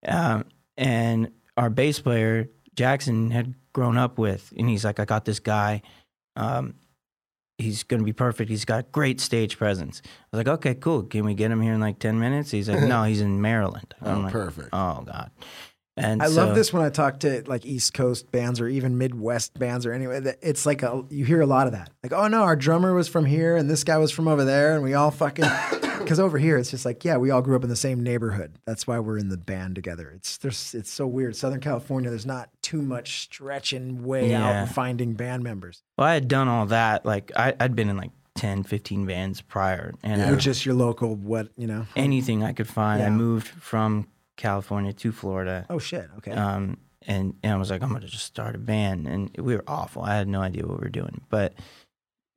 Um, 0.06 0.44
and 0.76 1.30
our 1.56 1.70
bass 1.70 2.00
player 2.00 2.48
Jackson 2.74 3.30
had 3.30 3.54
grown 3.72 3.96
up 3.96 4.18
with, 4.18 4.52
and 4.58 4.68
he's 4.68 4.84
like, 4.84 4.98
"I 4.98 5.04
got 5.04 5.24
this 5.24 5.38
guy. 5.38 5.82
Um, 6.34 6.74
he's 7.58 7.82
gonna 7.82 8.04
be 8.04 8.12
perfect. 8.12 8.48
He's 8.48 8.64
got 8.64 8.90
great 8.92 9.20
stage 9.20 9.58
presence." 9.58 10.00
I 10.04 10.36
was 10.36 10.46
like, 10.46 10.48
"Okay, 10.58 10.74
cool. 10.74 11.02
Can 11.02 11.24
we 11.24 11.34
get 11.34 11.50
him 11.50 11.60
here 11.60 11.74
in 11.74 11.80
like 11.80 11.98
ten 11.98 12.18
minutes?" 12.18 12.50
He's 12.50 12.68
like, 12.68 12.82
"No, 12.88 13.04
he's 13.04 13.20
in 13.20 13.40
Maryland." 13.40 13.94
Oh, 14.02 14.10
I'm 14.10 14.22
like, 14.24 14.32
perfect. 14.32 14.70
Oh 14.72 15.02
God. 15.04 15.30
And 15.96 16.22
I 16.22 16.26
love 16.28 16.54
this 16.54 16.72
when 16.72 16.84
I 16.84 16.90
talk 16.90 17.18
to 17.20 17.42
like 17.48 17.66
East 17.66 17.92
Coast 17.92 18.30
bands 18.30 18.60
or 18.60 18.68
even 18.68 18.98
Midwest 18.98 19.58
bands 19.58 19.84
or 19.84 19.92
anyway. 19.92 20.20
that 20.20 20.38
It's 20.42 20.64
like 20.64 20.82
a 20.84 21.02
you 21.10 21.24
hear 21.24 21.40
a 21.40 21.46
lot 21.46 21.66
of 21.66 21.72
that. 21.72 21.90
Like, 22.04 22.12
oh 22.12 22.28
no, 22.28 22.42
our 22.42 22.54
drummer 22.54 22.94
was 22.94 23.08
from 23.08 23.24
here 23.24 23.56
and 23.56 23.68
this 23.68 23.82
guy 23.82 23.98
was 23.98 24.12
from 24.12 24.28
over 24.28 24.44
there, 24.44 24.74
and 24.74 24.84
we 24.84 24.94
all 24.94 25.10
fucking. 25.10 25.44
Because 25.98 26.20
over 26.20 26.38
here, 26.38 26.56
it's 26.56 26.70
just 26.70 26.84
like, 26.84 27.04
yeah, 27.04 27.16
we 27.16 27.30
all 27.30 27.42
grew 27.42 27.56
up 27.56 27.62
in 27.62 27.68
the 27.70 27.76
same 27.76 28.02
neighborhood. 28.02 28.54
That's 28.66 28.86
why 28.86 28.98
we're 28.98 29.18
in 29.18 29.28
the 29.28 29.36
band 29.36 29.74
together. 29.74 30.12
It's 30.14 30.38
there's 30.38 30.74
it's 30.74 30.90
so 30.90 31.06
weird. 31.06 31.36
Southern 31.36 31.60
California, 31.60 32.10
there's 32.10 32.26
not 32.26 32.50
too 32.62 32.82
much 32.82 33.20
stretching 33.22 34.04
way 34.04 34.34
out 34.34 34.54
and 34.54 34.70
finding 34.70 35.14
band 35.14 35.42
members. 35.42 35.82
Well, 35.96 36.06
I 36.06 36.14
had 36.14 36.28
done 36.28 36.48
all 36.48 36.66
that. 36.66 37.04
Like 37.04 37.32
I, 37.36 37.54
I'd 37.60 37.76
been 37.76 37.88
in 37.88 37.96
like 37.96 38.10
10, 38.36 38.62
15 38.62 39.06
bands 39.06 39.40
prior, 39.40 39.94
and 40.02 40.22
I 40.22 40.30
Which 40.30 40.46
is 40.46 40.64
your 40.64 40.74
local 40.74 41.14
what 41.16 41.48
you 41.56 41.66
know? 41.66 41.86
anything 41.96 42.44
I 42.44 42.52
could 42.52 42.68
find. 42.68 43.02
I 43.02 43.10
moved 43.10 43.48
from 43.48 44.06
California 44.36 44.92
to 44.92 45.12
Florida. 45.12 45.66
Oh 45.68 45.78
shit. 45.78 46.08
Okay. 46.18 46.32
Um, 46.32 46.78
and, 47.06 47.34
and 47.42 47.52
I 47.52 47.56
was 47.56 47.70
like, 47.70 47.82
I'm 47.82 47.92
gonna 47.92 48.06
just 48.06 48.26
start 48.26 48.54
a 48.54 48.58
band, 48.58 49.06
and 49.08 49.30
we 49.38 49.56
were 49.56 49.64
awful. 49.66 50.02
I 50.02 50.14
had 50.16 50.28
no 50.28 50.40
idea 50.40 50.66
what 50.66 50.78
we 50.78 50.84
were 50.84 50.90
doing, 50.90 51.22
but 51.30 51.54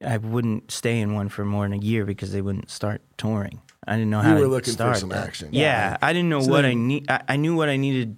I 0.04 0.18
wouldn't 0.18 0.72
stay 0.72 1.00
in 1.00 1.14
one 1.14 1.30
for 1.30 1.46
more 1.46 1.64
than 1.66 1.74
a 1.74 1.82
year 1.84 2.06
because 2.06 2.32
they 2.32 2.42
wouldn't 2.42 2.70
start 2.70 3.02
touring. 3.18 3.62
I 3.88 3.94
didn't 3.96 4.10
know 4.12 4.20
how 4.22 4.30
You 4.32 4.36
to 4.36 4.42
were 4.42 4.48
looking 4.48 4.76
for 4.76 4.94
some 4.96 5.10
that. 5.10 5.28
action. 5.28 5.50
Yeah, 5.52 5.98
I 6.02 6.14
didn't 6.14 6.30
know 6.30 6.42
So 6.42 6.50
what 6.52 6.62
then- 6.64 6.72
I 6.72 6.74
need. 6.76 7.10
I, 7.12 7.22
I 7.30 7.36
knew 7.36 7.56
what 7.56 7.70
I 7.70 7.78
needed, 7.78 8.18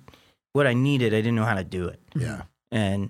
what 0.53 0.67
I 0.67 0.73
needed. 0.73 1.13
I 1.13 1.17
didn't 1.17 1.35
know 1.35 1.45
how 1.45 1.55
to 1.55 1.63
do 1.63 1.87
it, 1.87 1.99
Yeah. 2.15 2.43
and 2.71 3.09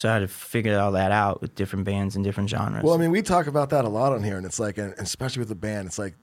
so 0.00 0.08
I 0.08 0.14
had 0.14 0.18
to 0.20 0.28
figure 0.28 0.78
all 0.78 0.92
that 0.92 1.12
out 1.12 1.40
with 1.40 1.54
different 1.54 1.84
bands 1.84 2.16
and 2.16 2.24
different 2.24 2.50
genres. 2.50 2.82
Well, 2.82 2.94
I 2.94 2.96
mean, 2.96 3.12
we 3.12 3.22
talk 3.22 3.46
about 3.46 3.70
that 3.70 3.84
a 3.84 3.88
lot 3.88 4.12
on 4.12 4.22
here, 4.24 4.36
and 4.36 4.44
it's 4.44 4.58
like, 4.58 4.78
and 4.78 4.94
especially 4.98 5.40
with 5.40 5.48
the 5.48 5.54
band, 5.54 5.86
it's 5.86 5.98
like, 5.98 6.14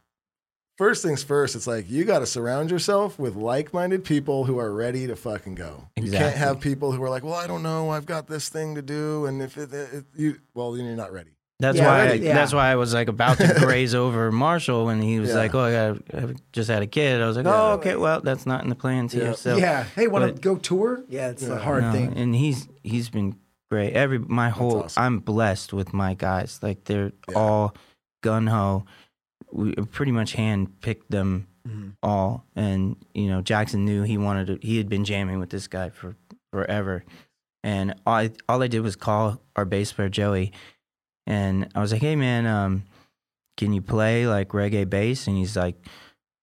first 0.77 1.01
things 1.03 1.23
first, 1.23 1.55
it's 1.55 1.65
like 1.67 1.89
you 1.89 2.03
got 2.05 2.19
to 2.19 2.25
surround 2.25 2.71
yourself 2.71 3.17
with 3.17 3.35
like-minded 3.35 4.03
people 4.03 4.43
who 4.45 4.59
are 4.59 4.73
ready 4.73 5.07
to 5.07 5.15
fucking 5.15 5.55
go. 5.55 5.87
You 5.95 6.11
can't 6.11 6.35
have 6.35 6.59
people 6.59 6.91
who 6.91 7.01
are 7.03 7.09
like, 7.09 7.23
well, 7.23 7.33
I 7.35 7.47
don't 7.47 7.63
know, 7.63 7.89
I've 7.89 8.05
got 8.05 8.27
this 8.27 8.49
thing 8.49 8.75
to 8.75 8.81
do, 8.81 9.25
and 9.27 9.41
if 9.41 9.57
it, 9.57 9.73
it, 9.73 10.03
you, 10.15 10.39
well, 10.53 10.73
then 10.73 10.85
you're 10.85 10.95
not 10.95 11.13
ready. 11.13 11.31
That's 11.61 11.77
Yeah, 11.77 11.87
why. 11.87 12.07
I, 12.09 12.13
yeah. 12.13 12.33
That's 12.33 12.53
why 12.53 12.69
I 12.71 12.75
was 12.75 12.93
like 12.93 13.09
about 13.09 13.37
to 13.39 13.53
graze 13.59 13.93
over 13.93 14.31
Marshall 14.31 14.85
when 14.85 15.01
he 15.01 15.19
was 15.19 15.29
Yeah. 15.29 15.35
like, 15.35 15.53
"Oh, 15.55 15.59
I, 15.59 15.71
got, 15.71 16.29
I 16.31 16.35
just 16.53 16.69
had 16.69 16.81
a 16.81 16.87
kid." 16.87 17.21
I 17.21 17.27
was 17.27 17.35
like. 17.35 17.45
"Oh, 17.45 17.73
okay. 17.73 17.95
Well, 17.97 18.21
that's 18.21 18.45
not 18.45 18.63
in 18.63 18.69
the 18.69 18.75
plans 18.75 19.11
here." 19.11 19.33
So 19.33 19.57
yeah. 19.57 19.83
Hey, 19.95 20.07
want 20.07 20.33
to 20.35 20.41
go 20.41 20.55
tour? 20.55 21.03
Yeah, 21.09 21.29
it's 21.29 21.45
a 21.45 21.59
hard 21.59 21.83
no, 21.83 21.91
thing. 21.91 22.13
and 22.15 22.33
he's 22.33 22.67
he's 22.83 23.09
been 23.09 23.35
great. 23.69 23.91
Every 23.93 24.19
my 24.19 24.49
whole 24.49 24.83
awesome. 24.83 25.03
I'm 25.03 25.19
blessed 25.19 25.73
with 25.73 25.93
my 25.93 26.13
guys. 26.13 26.59
Like 26.61 26.85
they're 26.85 27.11
all 27.35 27.75
gun 28.23 28.47
ho. 28.47 28.85
We 29.51 29.73
pretty 29.73 30.11
much 30.13 30.33
hand 30.33 30.79
picked 30.79 31.11
them 31.11 31.47
Mhm. 31.67 31.93
all, 32.01 32.45
and 32.55 32.95
you 33.13 33.27
know 33.27 33.41
Jackson 33.41 33.83
knew 33.83 34.03
he 34.03 34.17
wanted 34.17 34.47
to. 34.47 34.65
He 34.65 34.77
had 34.77 34.87
been 34.87 35.03
jamming 35.03 35.39
with 35.39 35.49
this 35.49 35.67
guy 35.67 35.89
for 35.89 36.15
forever, 36.53 37.03
and 37.65 37.95
all 38.05 38.13
I, 38.15 38.31
all 38.47 38.63
I 38.63 38.67
did 38.67 38.79
was 38.79 38.95
call 38.95 39.41
our 39.57 39.65
bass 39.65 39.91
player 39.91 40.07
Joey, 40.07 40.53
and 41.29 41.69
I 41.75 41.79
was 41.79 41.91
like, 41.93 42.01
"Hey 42.01 42.15
man, 42.17 42.45
um, 42.45 42.83
can 43.55 43.71
you 43.71 43.81
play 43.81 44.27
like 44.27 44.49
reggae 44.49 44.89
bass?" 44.89 45.27
And 45.27 45.37
he's 45.37 45.55
like, 45.55 45.75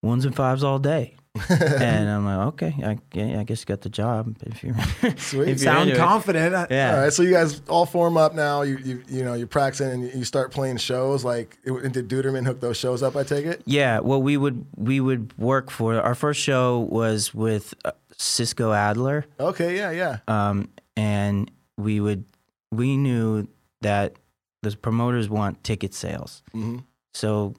"Ones 0.02 0.24
and 0.24 0.34
fives 0.34 0.64
all 0.64 0.78
day." 0.78 1.16
and 1.50 2.08
I'm 2.08 2.24
like, 2.24 2.46
"Okay, 2.54 2.74
I, 2.82 2.98
yeah, 3.12 3.40
I 3.40 3.44
guess 3.44 3.60
you 3.60 3.66
got 3.66 3.82
the 3.82 3.90
job 3.90 4.36
if 4.40 4.60
Sweet. 5.20 5.48
if 5.48 5.60
Sound 5.60 5.90
into 5.90 6.00
it." 6.00 6.04
confident. 6.04 6.70
Yeah. 6.70 6.94
All 6.94 7.00
right, 7.02 7.12
so 7.12 7.22
you 7.22 7.32
guys 7.32 7.60
all 7.68 7.84
form 7.84 8.16
up 8.16 8.34
now. 8.34 8.62
You 8.62 8.78
you 8.78 9.02
you 9.06 9.22
know 9.22 9.34
you're 9.34 9.46
practicing 9.46 9.90
and 9.90 10.14
you 10.14 10.24
start 10.24 10.50
playing 10.50 10.78
shows. 10.78 11.24
Like, 11.24 11.58
it, 11.64 11.92
did 11.92 12.08
Duderman 12.08 12.46
hook 12.46 12.60
those 12.60 12.78
shows 12.78 13.02
up? 13.02 13.16
I 13.16 13.22
take 13.22 13.44
it. 13.44 13.62
Yeah, 13.66 14.00
well, 14.00 14.22
we 14.22 14.38
would 14.38 14.64
we 14.76 14.98
would 15.00 15.36
work 15.36 15.70
for 15.70 16.00
our 16.00 16.14
first 16.14 16.40
show 16.40 16.78
was 16.78 17.34
with 17.34 17.74
uh, 17.84 17.90
Cisco 18.16 18.72
Adler, 18.72 19.26
Okay, 19.38 19.76
yeah, 19.76 19.90
yeah. 19.90 20.18
um, 20.28 20.70
and 20.96 21.50
we 21.76 22.00
would 22.00 22.24
we 22.72 22.96
knew 22.96 23.46
that 23.82 24.14
the 24.62 24.76
promoters 24.76 25.28
want 25.28 25.62
ticket 25.64 25.94
sales. 25.94 26.42
hmm 26.52 26.78
So, 27.14 27.54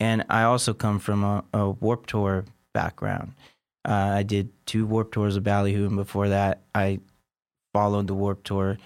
and 0.00 0.24
I 0.28 0.42
also 0.44 0.74
come 0.74 0.98
from 0.98 1.24
a, 1.24 1.44
a 1.52 1.70
Warp 1.70 2.06
Tour 2.06 2.44
background. 2.74 3.32
Uh, 3.88 3.92
I 4.18 4.22
did 4.22 4.50
two 4.66 4.84
Warp 4.86 5.12
Tours 5.12 5.36
of 5.36 5.44
Ballyhoo, 5.44 5.86
and 5.86 5.96
before 5.96 6.28
that, 6.28 6.62
I 6.74 7.00
followed 7.72 8.06
the 8.08 8.14
Warp 8.14 8.42
Tour, 8.44 8.78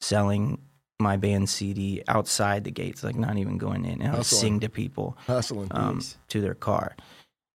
selling 0.00 0.58
my 1.00 1.16
band 1.16 1.48
CD 1.48 2.02
outside 2.08 2.64
the 2.64 2.70
gates, 2.72 3.04
like 3.04 3.14
not 3.16 3.36
even 3.38 3.56
going 3.56 3.84
in, 3.84 4.02
and 4.02 4.12
I 4.12 4.16
would 4.16 4.26
sing 4.26 4.58
to 4.60 4.68
people 4.68 5.16
Hustling. 5.26 5.68
um, 5.70 6.02
to 6.28 6.40
their 6.40 6.54
car. 6.54 6.96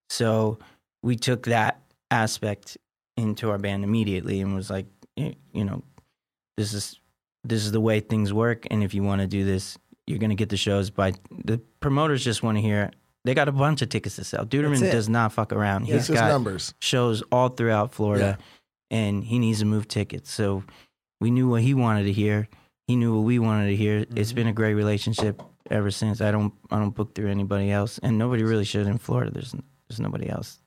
So 0.10 0.60
we 1.02 1.15
took 1.17 1.43
that 1.47 1.82
aspect 2.10 2.78
into 3.17 3.49
our 3.49 3.58
band 3.58 3.84
immediately 3.84 4.39
and 4.39 4.56
was 4.56 4.69
like, 4.69 4.86
you 5.17 5.36
know, 5.65 5.84
this 6.58 6.73
is 6.73 6.99
this 7.43 7.65
is 7.65 7.71
the 7.71 7.82
way 7.82 7.99
things 7.99 8.32
work, 8.34 8.65
and 8.71 8.84
if 8.84 8.93
you 8.93 9.03
want 9.03 9.21
to 9.21 9.27
do 9.27 9.43
this, 9.45 9.77
you're 10.08 10.19
gonna 10.19 10.36
get 10.36 10.49
the 10.49 10.58
shows 10.58 10.89
by 10.89 11.13
the 11.45 11.60
promoters. 11.79 12.23
Just 12.23 12.43
want 12.43 12.58
to 12.58 12.62
hear. 12.62 12.91
They 13.25 13.34
got 13.34 13.47
a 13.47 13.53
bunch 13.53 13.82
of 13.82 13.88
tickets 13.89 14.17
to 14.17 14.25
sell. 14.25 14.45
Duderman 14.45 14.79
does 14.91 15.08
not 15.08 15.32
fuck 15.32 15.53
around. 15.53 15.88
it's 15.88 16.08
He's 16.08 16.17
got 16.17 16.27
numbers. 16.27 16.73
shows 16.82 17.23
all 17.32 17.47
throughout 17.49 17.93
Florida, 17.93 18.38
and 18.91 19.23
he 19.23 19.39
needs 19.39 19.60
to 19.60 19.65
move 19.65 19.88
tickets. 19.88 20.29
So 20.32 20.63
we 21.21 21.32
knew 21.32 21.47
what 21.47 21.62
he 21.62 21.73
wanted 21.73 22.03
to 22.03 22.12
hear. 22.12 22.49
He 22.88 22.97
knew 22.97 23.15
what 23.15 23.21
we 23.23 23.39
wanted 23.39 23.67
to 23.67 23.75
hear. 23.77 23.99
It's 23.99 24.32
Mm-hmm. 24.32 24.36
been 24.36 24.47
a 24.47 24.53
great 24.53 24.73
relationship 24.73 25.41
ever 25.71 25.89
since. 25.89 26.19
I 26.19 26.32
don't 26.32 26.53
I 26.69 26.79
don't 26.79 26.93
book 26.93 27.15
through 27.15 27.29
anybody 27.29 27.71
else, 27.71 27.97
and 28.03 28.17
nobody 28.17 28.43
really 28.43 28.65
should 28.65 28.88
in 28.88 28.97
Florida. 28.97 29.32
There's 29.32 29.56
there's 29.88 30.01
nobody 30.01 30.27
else 30.29 30.60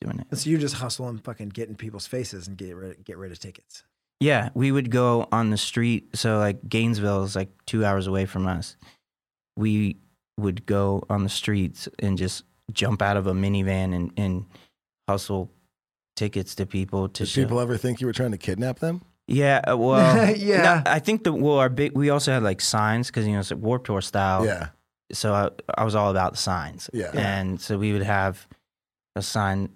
doing 0.00 0.18
it. 0.28 0.36
So 0.36 0.50
you 0.50 0.58
just 0.58 0.74
hustle 0.74 1.06
and 1.06 1.22
fucking 1.22 1.50
get 1.50 1.68
in 1.68 1.76
people's 1.76 2.08
faces 2.08 2.48
and 2.48 2.56
get 2.56 2.74
rid, 2.74 3.04
get 3.04 3.16
rid 3.16 3.30
of 3.30 3.38
tickets. 3.38 3.84
Yeah, 4.22 4.50
we 4.54 4.70
would 4.70 4.90
go 4.90 5.26
on 5.32 5.50
the 5.50 5.56
street. 5.56 6.16
So 6.16 6.38
like 6.38 6.68
Gainesville 6.68 7.24
is 7.24 7.34
like 7.34 7.50
two 7.66 7.84
hours 7.84 8.06
away 8.06 8.24
from 8.26 8.46
us. 8.46 8.76
We 9.56 9.96
would 10.38 10.64
go 10.64 11.04
on 11.10 11.24
the 11.24 11.28
streets 11.28 11.88
and 11.98 12.16
just 12.16 12.44
jump 12.72 13.02
out 13.02 13.16
of 13.16 13.26
a 13.26 13.32
minivan 13.32 13.94
and, 13.94 14.12
and 14.16 14.46
hustle 15.08 15.50
tickets 16.16 16.54
to 16.56 16.66
people 16.66 17.08
to 17.08 17.24
Did 17.24 17.28
show. 17.28 17.42
people 17.42 17.60
ever 17.60 17.76
think 17.76 18.00
you 18.00 18.06
were 18.06 18.12
trying 18.12 18.30
to 18.30 18.38
kidnap 18.38 18.78
them? 18.78 19.02
Yeah, 19.26 19.60
uh, 19.70 19.76
well, 19.76 20.34
Yeah. 20.36 20.82
no, 20.84 20.90
I 20.90 20.98
think 20.98 21.24
the 21.24 21.32
well, 21.32 21.58
our 21.58 21.68
big. 21.68 21.96
We 21.96 22.10
also 22.10 22.32
had 22.32 22.42
like 22.42 22.60
signs 22.60 23.08
because 23.08 23.26
you 23.26 23.32
know 23.32 23.40
it's 23.40 23.50
a 23.50 23.56
Warp 23.56 23.84
Tour 23.84 24.00
style. 24.00 24.44
Yeah, 24.44 24.68
So 25.12 25.32
I, 25.32 25.50
I 25.76 25.84
was 25.84 25.94
all 25.94 26.10
about 26.10 26.32
the 26.32 26.38
signs. 26.38 26.88
Yeah. 26.92 27.10
And 27.14 27.60
so 27.60 27.78
we 27.78 27.92
would 27.92 28.02
have 28.02 28.46
a 29.16 29.22
sign. 29.22 29.70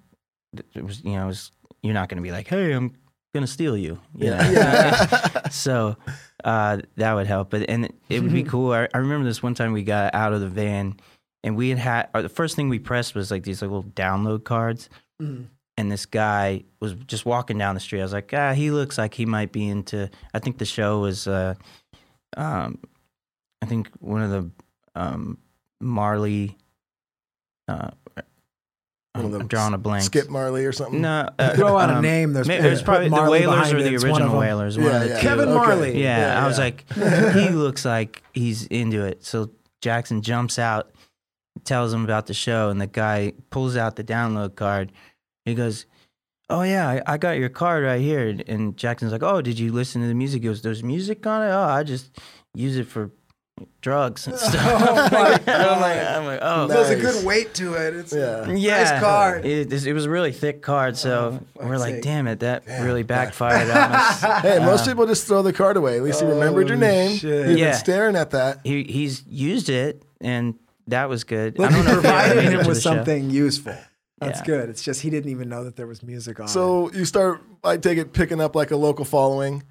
That 0.53 0.67
it 0.75 0.85
was 0.85 1.03
you 1.05 1.13
know 1.13 1.25
it 1.25 1.29
was, 1.29 1.53
you're 1.83 1.95
not 1.95 2.09
going 2.09 2.17
to 2.19 2.23
be 2.23 2.33
like, 2.33 2.49
hey, 2.49 2.73
I'm 2.73 2.95
gonna 3.37 3.47
steal 3.47 3.77
you. 3.77 4.01
you 4.17 4.31
know? 4.31 4.37
Yeah. 4.37 5.49
so 5.51 5.97
uh, 6.45 6.79
that 6.97 7.13
would 7.15 7.27
help. 7.27 7.51
But 7.51 7.69
and 7.69 7.93
it, 8.09 8.23
would 8.23 8.33
be 8.33 8.43
cool. 8.43 8.73
I, 8.73 8.89
I 8.95 8.99
remember 8.99 9.25
this 9.25 9.43
one 9.43 9.55
time 9.55 9.73
we 9.73 9.83
got 9.83 10.15
out 10.15 10.33
of 10.33 10.41
the 10.41 10.49
van 10.49 10.97
and 11.45 11.57
we 11.57 11.69
had 11.69 11.79
had 11.79 12.09
the 12.13 12.29
first 12.29 12.57
thing 12.57 12.69
we 12.69 12.79
pressed 12.79 13.15
was 13.15 13.31
like 13.31 13.45
these 13.45 13.63
like, 13.63 13.71
little 13.71 13.91
download 13.91 14.45
cards. 14.45 14.89
Mhm. 15.21 15.47
And 15.79 15.93
this 15.93 16.07
guy 16.07 16.65
was 16.81 16.95
just 17.07 17.27
walking 17.27 17.59
down 17.59 17.75
the 17.75 17.81
street. 17.81 18.01
I 18.01 18.05
was 18.05 18.13
like, 18.15 18.33
ah, 18.33 18.55
he 18.55 18.71
looks 18.71 18.97
like 18.97 19.13
he 19.13 19.27
might 19.27 19.53
be 19.53 19.69
into. 19.69 20.09
I 20.33 20.39
think 20.39 20.57
the 20.57 20.65
show 20.65 21.01
was, 21.01 21.29
uh, 21.29 21.55
um, 22.35 22.79
I 23.61 23.67
think 23.67 23.91
one 24.01 24.23
of 24.23 24.31
the 24.31 24.51
um, 24.95 25.39
Marley. 25.81 26.57
Uh, 27.69 27.91
One 29.17 29.27
of 29.27 29.35
I'm, 29.35 29.41
I'm 29.43 29.47
drawing 29.49 29.75
a 29.75 29.79
blank. 29.79 30.05
Skip 30.05 30.29
Marley 30.29 30.65
or 30.65 30.73
something. 30.73 31.01
No, 31.01 31.29
uh, 31.39 31.55
Throw 31.55 31.77
out 31.79 31.91
a 31.91 31.97
um, 31.97 32.03
name. 32.03 32.33
There's, 32.33 32.47
Maybe 32.49 32.67
it 32.67 32.71
was 32.71 32.81
put 32.81 32.87
probably 32.87 33.09
the 33.09 33.15
Wailers 33.31 33.57
behind 33.57 33.77
or 33.77 33.83
the 33.83 33.95
It's 33.95 34.05
original. 34.05 34.39
Wailers. 34.39 34.77
One 34.79 34.87
Yeah, 34.87 34.97
of 34.97 35.03
the 35.03 35.09
yeah. 35.15 35.21
Kevin 35.21 35.49
Okay. 35.49 35.55
Marley. 35.55 36.03
Yeah, 36.03 36.19
Yeah, 36.35 36.45
I 36.45 36.47
was 36.47 36.59
like, 36.59 36.85
he 37.35 37.49
looks 37.51 37.85
like 37.85 38.23
he's 38.35 38.67
into 38.67 39.05
it. 39.05 39.25
So 39.25 39.51
Jackson 39.83 40.23
jumps 40.23 40.59
out, 40.59 40.91
tells 41.65 41.93
him 41.93 42.05
about 42.05 42.27
the 42.27 42.35
show, 42.35 42.71
and 42.71 42.81
the 42.81 42.87
guy 42.87 43.33
pulls 43.51 43.77
out 43.77 43.97
the 43.97 44.05
download 44.05 44.55
card. 44.57 44.93
He 45.45 45.55
goes, 45.55 45.87
"Oh 46.51 46.63
yeah, 46.63 46.89
I, 46.89 47.15
I 47.15 47.17
got 47.19 47.39
your 47.39 47.49
card 47.49 47.85
right 47.85 48.01
here." 48.01 48.37
And 48.49 48.77
Jackson's 48.77 49.13
like, 49.13 49.23
"Oh, 49.23 49.41
did 49.43 49.59
you 49.59 49.73
listen 49.73 50.03
to 50.03 50.09
the 50.09 50.15
music?" 50.15 50.43
He 50.43 50.49
goes, 50.49 50.63
"There's 50.63 50.83
music 50.83 51.27
on 51.27 51.43
it." 51.43 51.51
Oh, 51.53 51.63
I 51.63 51.83
just 51.85 52.19
use 52.55 52.77
it 52.77 52.87
for 52.89 53.11
drugs 53.81 54.27
and 54.27 54.37
stuff. 54.39 54.55
Oh, 54.65 54.95
my 54.95 55.41
I'm 55.47 55.81
like, 55.81 55.99
I'm 56.07 56.25
like, 56.27 56.39
oh. 56.43 56.67
There's 56.67 56.91
a 56.91 56.97
good 56.97 57.25
weight 57.25 57.55
to 57.55 57.75
it. 57.75 57.95
It's 57.97 58.13
Yeah. 58.13 58.51
Yeah, 58.51 58.83
Nice 58.85 59.01
card. 59.01 59.47
It, 59.47 59.73
it 59.87 59.93
was 59.93 60.05
a 60.05 60.11
really 60.11 60.33
thick 60.33 60.63
card, 60.63 60.97
so 60.97 61.41
Oh, 61.61 61.67
we're 61.67 61.79
like, 61.79 61.95
sake. 61.97 62.03
"Damn 62.03 62.27
it, 62.27 62.41
that 62.41 62.67
Damn, 62.67 62.85
really 62.85 63.03
backfired 63.03 63.71
on 63.71 63.77
us." 63.93 64.21
Hey, 64.43 64.59
most 64.59 64.83
Uh, 64.83 64.87
people 64.91 65.07
just 65.07 65.27
throw 65.27 65.43
the 65.43 65.53
card 65.53 65.77
away. 65.77 65.97
At 65.97 66.03
least 66.03 66.21
he 66.21 66.27
remembered 66.27 66.69
your 66.69 66.77
Oh, 66.77 66.81
name. 66.81 67.17
shit. 67.17 67.49
You've 67.49 67.59
Yeah. 67.59 67.71
been 67.71 67.79
staring 67.79 68.17
at 68.17 68.31
that. 68.31 68.61
he 68.65 68.83
he's 68.85 69.25
used 69.27 69.69
it, 69.71 70.03
and 70.21 70.55
that 70.89 71.09
was 71.09 71.25
good. 71.25 71.59
Look, 71.59 71.71
I 71.71 71.75
don't 71.75 71.85
know 71.85 71.91
if 71.93 71.97
he 71.97 72.03
provided 72.03 72.39
it 72.39 72.45
him 72.45 72.51
to 72.53 72.59
with 72.59 72.67
the 72.69 72.75
show. 72.75 72.81
something 72.95 73.31
useful. 73.31 73.75
That's 74.21 74.41
Yeah. 74.41 74.45
good. 74.47 74.69
It's 74.71 74.83
just 74.83 75.01
he 75.03 75.11
didn't 75.11 75.31
even 75.31 75.49
know 75.49 75.65
that 75.65 75.77
there 75.77 75.87
was 75.87 76.03
music 76.03 76.41
on. 76.41 76.47
it. 76.47 76.51
So 76.51 76.91
you 76.93 77.05
start, 77.05 77.43
I 77.65 77.77
take 77.77 77.99
it, 77.99 78.13
picking 78.13 78.41
up 78.41 78.55
like 78.57 78.71
a 78.71 78.77
local 78.77 79.05
following. 79.05 79.63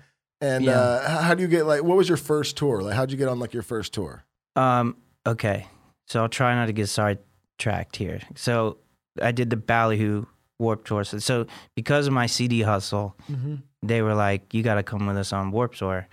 And 0.46 0.64
Yeah. 0.64 0.80
uh, 0.80 1.22
how 1.22 1.34
do 1.34 1.42
you 1.42 1.48
get 1.48 1.66
like? 1.66 1.84
What 1.84 1.98
was 1.98 2.08
your 2.08 2.18
first 2.18 2.58
tour? 2.58 2.82
Like, 2.82 2.94
how'd 2.96 3.12
you 3.12 3.18
get 3.18 3.28
on 3.28 3.40
like 3.40 3.54
your 3.54 3.64
first 3.64 3.94
tour? 3.94 4.24
Um, 4.56 4.96
okay, 5.26 5.68
so 6.08 6.22
I'll 6.22 6.30
try 6.30 6.54
not 6.56 6.68
to 6.68 6.74
get 6.74 6.88
sidetracked 6.88 7.96
here. 7.96 8.20
So 8.36 8.78
I 9.22 9.32
did 9.32 9.50
the 9.50 9.58
Ballyhoo 9.58 10.26
Warp 10.60 10.86
Tour. 10.86 11.04
So, 11.04 11.20
so 11.20 11.48
because 11.76 12.08
of 12.08 12.14
my 12.14 12.28
CD 12.28 12.62
hustle, 12.62 13.16
Mm-hmm. 13.32 13.56
they 13.84 14.02
were 14.02 14.14
like, 14.16 14.54
"You 14.54 14.62
got 14.64 14.76
to 14.76 14.84
come 14.84 15.06
with 15.08 15.18
us 15.18 15.34
on 15.34 15.52
Warp 15.52 15.76
Tour." 15.76 16.08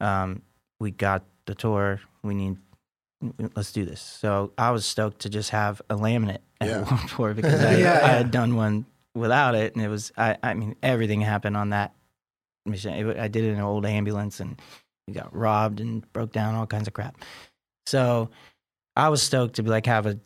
Um, 0.00 0.42
we 0.80 0.90
got 0.90 1.24
the 1.46 1.54
tour. 1.54 2.00
We 2.22 2.34
need. 2.34 2.56
Let's 3.54 3.72
do 3.72 3.84
this. 3.86 4.00
So 4.00 4.52
I 4.58 4.70
was 4.70 4.84
stoked 4.84 5.20
to 5.20 5.28
just 5.30 5.50
have 5.50 5.80
a 5.88 5.96
laminate 5.96 6.38
at 6.60 6.68
Yeah. 6.68 6.82
Warp 6.90 7.08
Tour 7.08 7.34
because 7.34 7.64
I, 7.64 7.76
Yeah, 7.78 8.00
I 8.04 8.08
had 8.08 8.30
done 8.30 8.56
one 8.56 8.84
without 9.14 9.54
it, 9.54 9.74
and 9.74 9.84
it 9.84 9.88
was. 9.88 10.12
I. 10.16 10.36
I 10.42 10.54
mean, 10.54 10.76
everything 10.82 11.20
happened 11.22 11.56
on 11.56 11.70
that 11.70 11.92
mission. 12.66 12.92
It, 12.94 13.18
I 13.18 13.28
did 13.28 13.44
it 13.44 13.48
in 13.48 13.54
an 13.56 13.60
old 13.62 13.86
ambulance, 13.86 14.40
and 14.40 14.60
we 15.06 15.14
got 15.14 15.34
robbed 15.34 15.80
and 15.80 16.10
broke 16.12 16.32
down, 16.32 16.54
all 16.54 16.66
kinds 16.66 16.86
of 16.88 16.94
crap. 16.94 17.16
So 17.86 18.30
I 18.96 19.08
was 19.08 19.22
stoked 19.22 19.56
to 19.56 19.62
be 19.62 19.70
like 19.70 19.86
have 19.86 20.06
a 20.06 20.18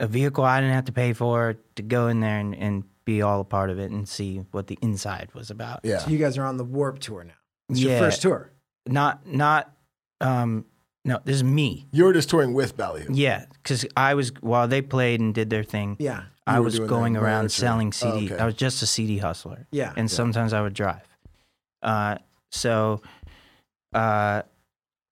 a 0.00 0.06
vehicle 0.08 0.44
I 0.44 0.60
didn't 0.60 0.74
have 0.74 0.86
to 0.86 0.92
pay 0.92 1.12
for 1.12 1.54
to 1.76 1.82
go 1.82 2.08
in 2.08 2.18
there 2.20 2.38
and, 2.38 2.54
and 2.56 2.82
be 3.04 3.22
all 3.22 3.40
a 3.40 3.44
part 3.44 3.70
of 3.70 3.78
it 3.78 3.92
and 3.92 4.08
see 4.08 4.38
what 4.50 4.66
the 4.66 4.76
inside 4.82 5.30
was 5.34 5.50
about. 5.50 5.80
Yeah. 5.84 5.98
So 5.98 6.10
you 6.10 6.18
guys 6.18 6.36
are 6.36 6.44
on 6.44 6.56
the 6.56 6.64
Warp 6.64 6.98
Tour 6.98 7.22
now. 7.22 7.34
It's 7.68 7.78
Yeah. 7.80 7.90
your 7.92 7.98
first 8.00 8.20
tour. 8.22 8.50
Not 8.88 9.26
not 9.26 9.72
um 10.20 10.64
no, 11.04 11.20
this 11.24 11.36
is 11.36 11.44
me. 11.44 11.86
You 11.92 12.04
were 12.04 12.12
just 12.14 12.28
touring 12.30 12.54
with 12.54 12.76
Ballyhoo. 12.76 13.12
Yeah, 13.14 13.44
because 13.62 13.84
I 13.96 14.14
was 14.14 14.32
while 14.40 14.66
they 14.66 14.80
played 14.82 15.20
and 15.20 15.34
did 15.34 15.50
their 15.50 15.62
thing. 15.62 15.96
Yeah. 16.00 16.22
I 16.46 16.60
was 16.60 16.78
going 16.78 17.16
around 17.16 17.44
merch 17.44 17.52
or- 17.58 17.60
selling 17.60 17.88
Oh, 17.88 17.90
CD. 17.90 18.32
okay. 18.32 18.42
I 18.42 18.46
was 18.46 18.54
just 18.54 18.82
a 18.82 18.86
CD 18.86 19.18
hustler, 19.18 19.66
Yeah. 19.70 19.92
and 19.96 20.10
sometimes 20.10 20.52
I 20.52 20.60
would 20.60 20.74
drive. 20.74 21.02
Uh, 21.84 22.16
so, 22.50 23.00
uh, 23.94 24.42
I 24.42 24.44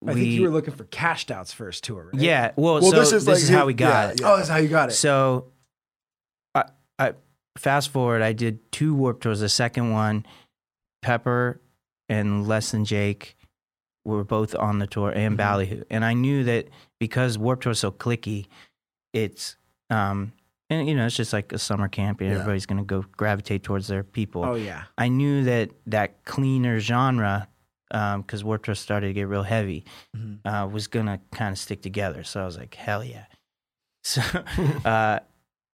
we 0.01 0.15
think 0.15 0.27
you 0.33 0.43
were 0.43 0.51
looking 0.51 0.75
for 0.75 0.85
Cashed 0.85 1.31
Out's 1.31 1.53
first 1.53 1.85
tour, 1.85 2.11
right? 2.13 2.21
yeah. 2.23 2.51
Well, 2.57 2.81
Well, 2.81 2.91
so 2.91 2.99
this 2.99 3.13
is 3.13 3.27
like 3.29 3.37
how 3.49 3.59
his- 3.61 3.67
we 3.67 3.75
got 3.75 3.89
yeah, 3.89 4.11
it. 4.13 4.21
yeah. 4.21 4.33
Oh, 4.33 4.37
that's 4.37 4.49
how 4.49 4.57
you 4.57 4.69
got 4.69 4.89
it. 4.89 4.93
So, 4.93 5.53
I, 6.55 6.65
I 6.99 7.13
fast 7.57 7.91
forward. 7.91 8.23
I 8.23 8.33
did 8.33 8.73
two 8.73 8.95
warp 8.95 9.21
tours. 9.21 9.41
The 9.41 9.49
second 9.49 9.93
one, 9.93 10.27
Pepper 11.03 11.61
and 12.09 12.49
Less 12.49 12.73
Than 12.73 12.85
Jake 12.85 13.37
were 14.05 14.25
both 14.25 14.57
on 14.57 14.81
the 14.81 14.87
tour, 14.89 15.11
and 15.11 15.35
Mhm. 15.35 15.39
Ballyhoo. 15.39 15.83
And 15.91 16.05
I 16.05 16.15
knew 16.15 16.43
that 16.45 16.69
because 16.99 17.39
Warp 17.39 17.61
Tour 17.61 17.73
is 17.73 17.79
so 17.79 17.93
clicky, 17.93 18.47
it's 19.13 19.57
um, 19.91 20.33
and 20.73 20.89
you 20.89 20.95
know, 20.95 21.07
it's 21.07 21.17
just 21.17 21.33
like 21.33 21.53
a 21.53 21.59
summer 21.59 21.89
camp. 21.89 22.21
And 22.21 22.29
Yeah. 22.31 22.37
Everybody's 22.37 22.67
gonna 22.67 22.85
go 22.85 23.05
gravitate 23.17 23.63
towards 23.63 23.87
their 23.89 24.03
people. 24.05 24.45
oh 24.45 24.55
yeah. 24.55 24.85
I 24.99 25.09
knew 25.09 25.45
that 25.45 25.71
that 25.87 26.25
cleaner 26.25 26.81
genre, 26.81 27.49
because 27.91 28.43
Warp 28.43 28.65
Tour 28.65 28.75
started 28.75 29.09
to 29.09 29.13
get 29.13 29.29
real 29.29 29.43
heavy, 29.43 29.85
Mhm. 30.17 30.39
uh, 30.47 30.67
was 30.69 30.87
gonna 30.87 31.21
kind 31.33 31.53
of 31.53 31.59
stick 31.59 31.83
together. 31.83 32.25
So 32.25 32.41
I 32.43 32.45
was 32.47 32.57
like, 32.59 32.75
hell 32.75 33.05
yeah. 33.05 33.27
So, 34.05 34.21
uh, 34.85 35.21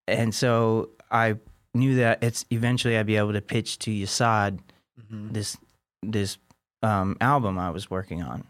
and 0.07 0.35
so 0.35 0.91
I 1.11 1.37
knew 1.75 1.95
that 1.97 2.23
it's 2.23 2.45
eventually 2.51 2.99
I'd 2.99 3.07
be 3.07 3.17
able 3.17 3.33
to 3.33 3.41
pitch 3.41 3.79
to 3.81 3.91
Yesod 3.91 4.59
Mhm. 5.01 5.33
this 5.33 5.57
this 6.03 6.39
um, 6.83 7.17
album 7.21 7.59
I 7.59 7.71
was 7.71 7.91
working 7.91 8.23
on, 8.23 8.45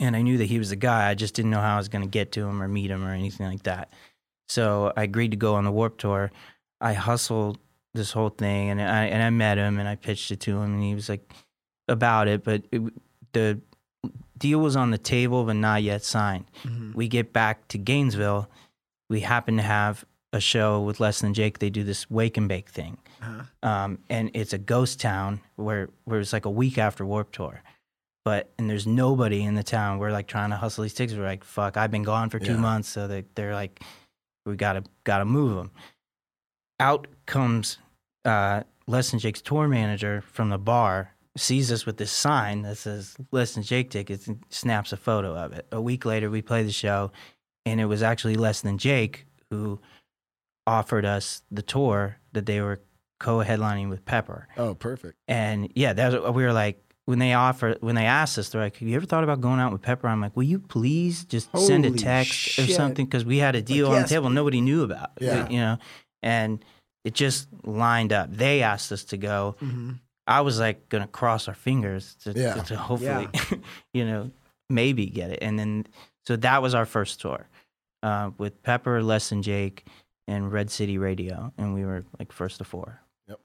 and 0.00 0.16
I 0.16 0.22
knew 0.22 0.38
that 0.38 0.46
he 0.46 0.58
was 0.58 0.70
the 0.70 0.76
guy. 0.76 1.08
I 1.10 1.14
just 1.14 1.34
didn't 1.34 1.50
know 1.50 1.60
how 1.60 1.74
I 1.74 1.78
was 1.78 1.88
gonna 1.88 2.06
get 2.06 2.32
to 2.32 2.46
him 2.46 2.62
or 2.62 2.66
meet 2.68 2.90
him 2.90 3.04
or 3.04 3.12
anything 3.12 3.46
like 3.46 3.62
that. 3.64 3.90
So 4.48 4.92
I 4.96 5.04
agreed 5.04 5.30
to 5.30 5.36
go 5.36 5.54
on 5.54 5.64
the 5.64 5.72
Warp 5.72 5.98
Tour. 5.98 6.30
I 6.80 6.92
hustled 6.94 7.58
this 7.94 8.12
whole 8.12 8.30
thing, 8.30 8.70
and 8.70 8.80
I 8.80 9.04
and 9.06 9.22
I 9.22 9.30
met 9.30 9.58
him 9.58 9.78
and 9.78 9.88
I 9.88 9.96
pitched 9.96 10.30
it 10.30 10.40
to 10.40 10.58
him, 10.58 10.74
and 10.74 10.82
he 10.82 10.94
was 10.94 11.08
like 11.08 11.30
about 11.88 12.28
it, 12.28 12.44
but 12.44 12.62
it, 12.72 12.82
the 13.32 13.60
deal 14.38 14.58
was 14.60 14.74
on 14.76 14.90
the 14.90 14.98
table 14.98 15.44
but 15.44 15.54
not 15.56 15.82
yet 15.82 16.02
signed. 16.02 16.44
Mhm. 16.64 16.94
We 16.94 17.06
get 17.08 17.32
back 17.32 17.68
to 17.68 17.78
Gainesville. 17.78 18.48
We 19.08 19.20
happen 19.20 19.56
to 19.56 19.62
have 19.62 20.04
a 20.32 20.40
show 20.40 20.80
with 20.80 20.98
Less 21.00 21.20
Than 21.20 21.34
Jake. 21.34 21.58
They 21.58 21.70
do 21.70 21.84
this 21.84 22.10
wake 22.10 22.36
and 22.36 22.48
bake 22.48 22.68
thing, 22.70 22.96
Uh-huh. 23.20 23.42
um, 23.68 23.98
and 24.08 24.30
it's 24.34 24.52
a 24.52 24.58
ghost 24.58 25.00
town 25.00 25.40
where 25.56 25.88
where 26.04 26.20
it's 26.20 26.32
like 26.32 26.44
a 26.46 26.50
week 26.50 26.78
after 26.78 27.04
Warp 27.06 27.30
Tour. 27.32 27.62
But 28.24 28.50
and 28.58 28.70
there's 28.70 28.86
nobody 28.86 29.42
in 29.42 29.54
the 29.54 29.62
town. 29.64 29.98
We're 29.98 30.12
like 30.12 30.26
trying 30.28 30.50
to 30.50 30.56
hustle 30.56 30.82
these 30.82 30.94
tickets. 30.94 31.18
We're 31.18 31.24
like, 31.26 31.44
fuck, 31.44 31.76
I've 31.76 31.90
been 31.90 32.04
gone 32.04 32.30
for 32.30 32.38
two 32.38 32.52
Yeah. 32.54 32.58
months, 32.60 32.88
so 32.88 33.06
they 33.06 33.24
they're 33.34 33.54
like, 33.54 33.82
we 34.44 34.56
gotta 34.56 34.84
gotta 35.04 35.24
move 35.24 35.56
them. 35.56 35.70
Out 36.80 37.06
comes 37.26 37.78
uh, 38.24 38.62
Less 38.86 39.10
Than 39.10 39.20
Jake's 39.20 39.42
tour 39.42 39.68
manager 39.68 40.22
from 40.22 40.50
the 40.50 40.58
bar, 40.58 41.14
sees 41.36 41.70
us 41.70 41.86
with 41.86 41.96
this 41.96 42.12
sign 42.12 42.62
that 42.62 42.76
says 42.76 43.16
Less 43.30 43.54
Than 43.54 43.62
Jake 43.62 43.90
tickets, 43.90 44.26
and 44.26 44.42
snaps 44.48 44.92
a 44.92 44.96
photo 44.96 45.36
of 45.36 45.52
it. 45.52 45.66
A 45.72 45.80
week 45.80 46.04
later, 46.04 46.30
we 46.30 46.42
play 46.42 46.62
the 46.62 46.72
show, 46.72 47.12
and 47.64 47.80
it 47.80 47.86
was 47.86 48.02
actually 48.02 48.34
Less 48.34 48.60
Than 48.60 48.78
Jake 48.78 49.26
who 49.50 49.80
offered 50.66 51.04
us 51.04 51.42
the 51.50 51.62
tour 51.62 52.16
that 52.32 52.46
they 52.46 52.60
were 52.60 52.80
co-headlining 53.20 53.88
with 53.88 54.04
Pepper. 54.04 54.48
Oh, 54.56 54.74
perfect. 54.74 55.16
And 55.28 55.70
yeah, 55.74 55.92
that 55.92 56.22
was, 56.22 56.32
we 56.32 56.42
were 56.42 56.52
like, 56.52 56.82
when 57.06 57.18
they 57.18 57.32
offered, 57.34 57.78
when 57.80 57.94
they 57.94 58.06
asked 58.06 58.38
us, 58.38 58.48
they're 58.50 58.60
like, 58.60 58.76
"Have 58.76 58.88
you 58.88 58.96
ever 58.96 59.06
thought 59.06 59.24
about 59.24 59.40
going 59.40 59.58
out 59.60 59.72
with 59.72 59.82
Pepper?" 59.82 60.08
I'm 60.08 60.20
like, 60.20 60.36
"Will 60.36 60.44
you 60.44 60.58
please 60.58 61.24
just 61.24 61.50
send 61.56 61.84
a 61.84 61.88
Holy 61.88 61.98
text 61.98 62.58
or 62.58 62.66
something?" 62.68 63.06
Because 63.06 63.24
we 63.24 63.38
had 63.38 63.56
a 63.56 63.62
deal 63.62 63.88
on 63.88 63.94
yes, 63.94 64.08
the 64.08 64.14
table 64.16 64.30
nobody 64.30 64.60
knew 64.60 64.82
about. 64.84 65.10
Yeah. 65.20 65.48
you 65.48 65.58
know, 65.58 65.78
and 66.22 66.64
it 67.04 67.14
just 67.14 67.48
lined 67.64 68.12
up. 68.12 68.30
They 68.32 68.62
asked 68.62 68.92
us 68.92 69.04
to 69.04 69.16
go. 69.16 69.56
Mhm. 69.60 69.98
I 70.28 70.42
was 70.42 70.60
like 70.60 70.88
gonna 70.88 71.08
cross 71.08 71.48
our 71.48 71.54
fingers 71.54 72.14
to, 72.22 72.32
Yeah. 72.32 72.54
to, 72.54 72.62
to 72.62 72.76
hopefully, 72.76 73.28
you 73.92 74.04
know, 74.04 74.30
maybe 74.70 75.06
get 75.06 75.30
it. 75.32 75.40
And 75.42 75.58
then 75.58 75.86
so 76.24 76.36
that 76.36 76.62
was 76.62 76.74
our 76.74 76.86
first 76.86 77.20
tour 77.20 77.48
uh, 78.04 78.30
with 78.38 78.62
Pepper, 78.62 79.02
Less 79.02 79.30
Than 79.30 79.42
Jake, 79.42 79.84
and 80.28 80.52
Red 80.52 80.70
City 80.70 80.96
Radio, 80.98 81.52
and 81.58 81.74
we 81.74 81.84
were 81.84 82.04
like 82.20 82.30
first 82.30 82.58
to 82.58 82.64
four. 82.64 83.00
Yep. 83.26 83.40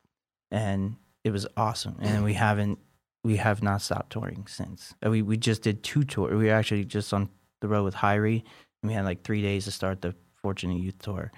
And 0.51 0.95
it 1.23 1.31
was 1.31 1.47
awesome. 1.57 1.97
And 1.99 2.23
we 2.23 2.33
haven't 2.45 2.77
we 3.27 3.35
have 3.37 3.61
not 3.61 3.81
stopped 3.81 4.11
touring 4.13 4.45
since. 4.47 4.93
Uh, 5.05 5.09
We 5.13 5.21
we 5.21 5.35
just 5.49 5.61
did 5.63 5.83
two 5.83 6.03
tours. 6.03 6.31
We 6.33 6.45
were 6.47 6.53
actually 6.59 6.85
just 6.85 7.13
on 7.13 7.29
the 7.61 7.67
road 7.67 7.83
with 7.83 7.95
HIRIE, 7.95 8.43
and 8.81 8.89
we 8.89 8.93
had 8.93 9.05
like 9.05 9.21
three 9.23 9.41
days 9.41 9.65
to 9.65 9.71
start 9.71 10.01
the 10.01 10.13
Fortunate 10.41 10.79
Youth 10.79 10.99
tour. 10.99 11.31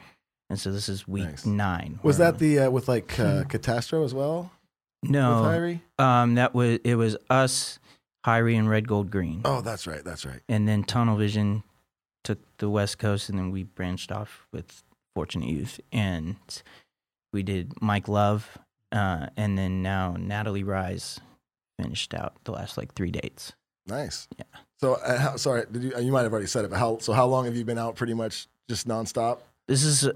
And 0.50 0.60
so 0.60 0.72
this 0.72 0.88
is 0.90 1.08
week 1.08 1.26
Nice. 1.26 1.46
nine. 1.46 2.00
Was 2.04 2.18
that 2.18 2.40
the 2.40 2.60
uh, 2.60 2.70
with 2.70 2.88
like 2.88 3.20
uh, 3.28 3.44
Katastro 3.54 4.04
as 4.06 4.14
well? 4.14 4.52
no? 5.02 5.42
With 5.42 5.52
HIRIE? 5.52 5.82
Um, 5.98 6.36
that 6.36 6.54
was 6.54 6.80
it 6.84 6.96
was 6.96 7.18
us, 7.30 7.80
HIRIE, 8.26 8.56
and 8.56 8.70
Red 8.70 8.88
Gold 8.88 9.10
Green, 9.10 9.42
Oh, 9.46 9.62
that's 9.62 9.88
right. 9.88 10.04
That's 10.04 10.26
right. 10.26 10.42
and 10.50 10.68
then 10.68 10.84
Tunnel 10.84 11.18
Vision 11.18 11.64
took 12.24 12.40
the 12.58 12.70
West 12.70 13.00
Coast, 13.00 13.30
and 13.30 13.38
then 13.40 13.50
we 13.52 13.64
branched 13.64 14.12
off 14.12 14.46
with 14.52 14.84
Fortunate 15.16 15.48
Youth, 15.50 15.80
and 15.92 16.36
we 17.34 17.42
did 17.44 17.82
Mike 17.82 18.08
Love, 18.08 18.58
uh, 18.92 19.28
and 19.38 19.58
then 19.58 19.82
now 19.82 20.16
Natalie 20.20 20.64
Rize 20.64 21.20
finished 21.82 22.14
out 22.14 22.34
the 22.44 22.52
last 22.52 22.78
like 22.78 22.94
three 22.94 23.12
dates. 23.12 23.54
Nice. 23.88 24.28
Yeah. 24.38 24.44
So, 24.80 24.94
uh, 24.96 25.18
how, 25.18 25.36
sorry, 25.38 25.66
did 25.72 25.84
you? 25.84 25.94
You 26.00 26.12
might 26.12 26.24
have 26.24 26.32
already 26.32 26.48
said 26.48 26.64
it, 26.66 26.70
but 26.72 26.78
how? 26.80 27.00
So, 27.00 27.14
how 27.14 27.26
long 27.28 27.46
have 27.46 27.56
you 27.56 27.66
been 27.66 27.78
out? 27.78 27.96
Pretty 27.96 28.14
much 28.14 28.48
just 28.70 28.88
nonstop. 28.88 29.40
This 29.68 29.84
is, 29.84 30.08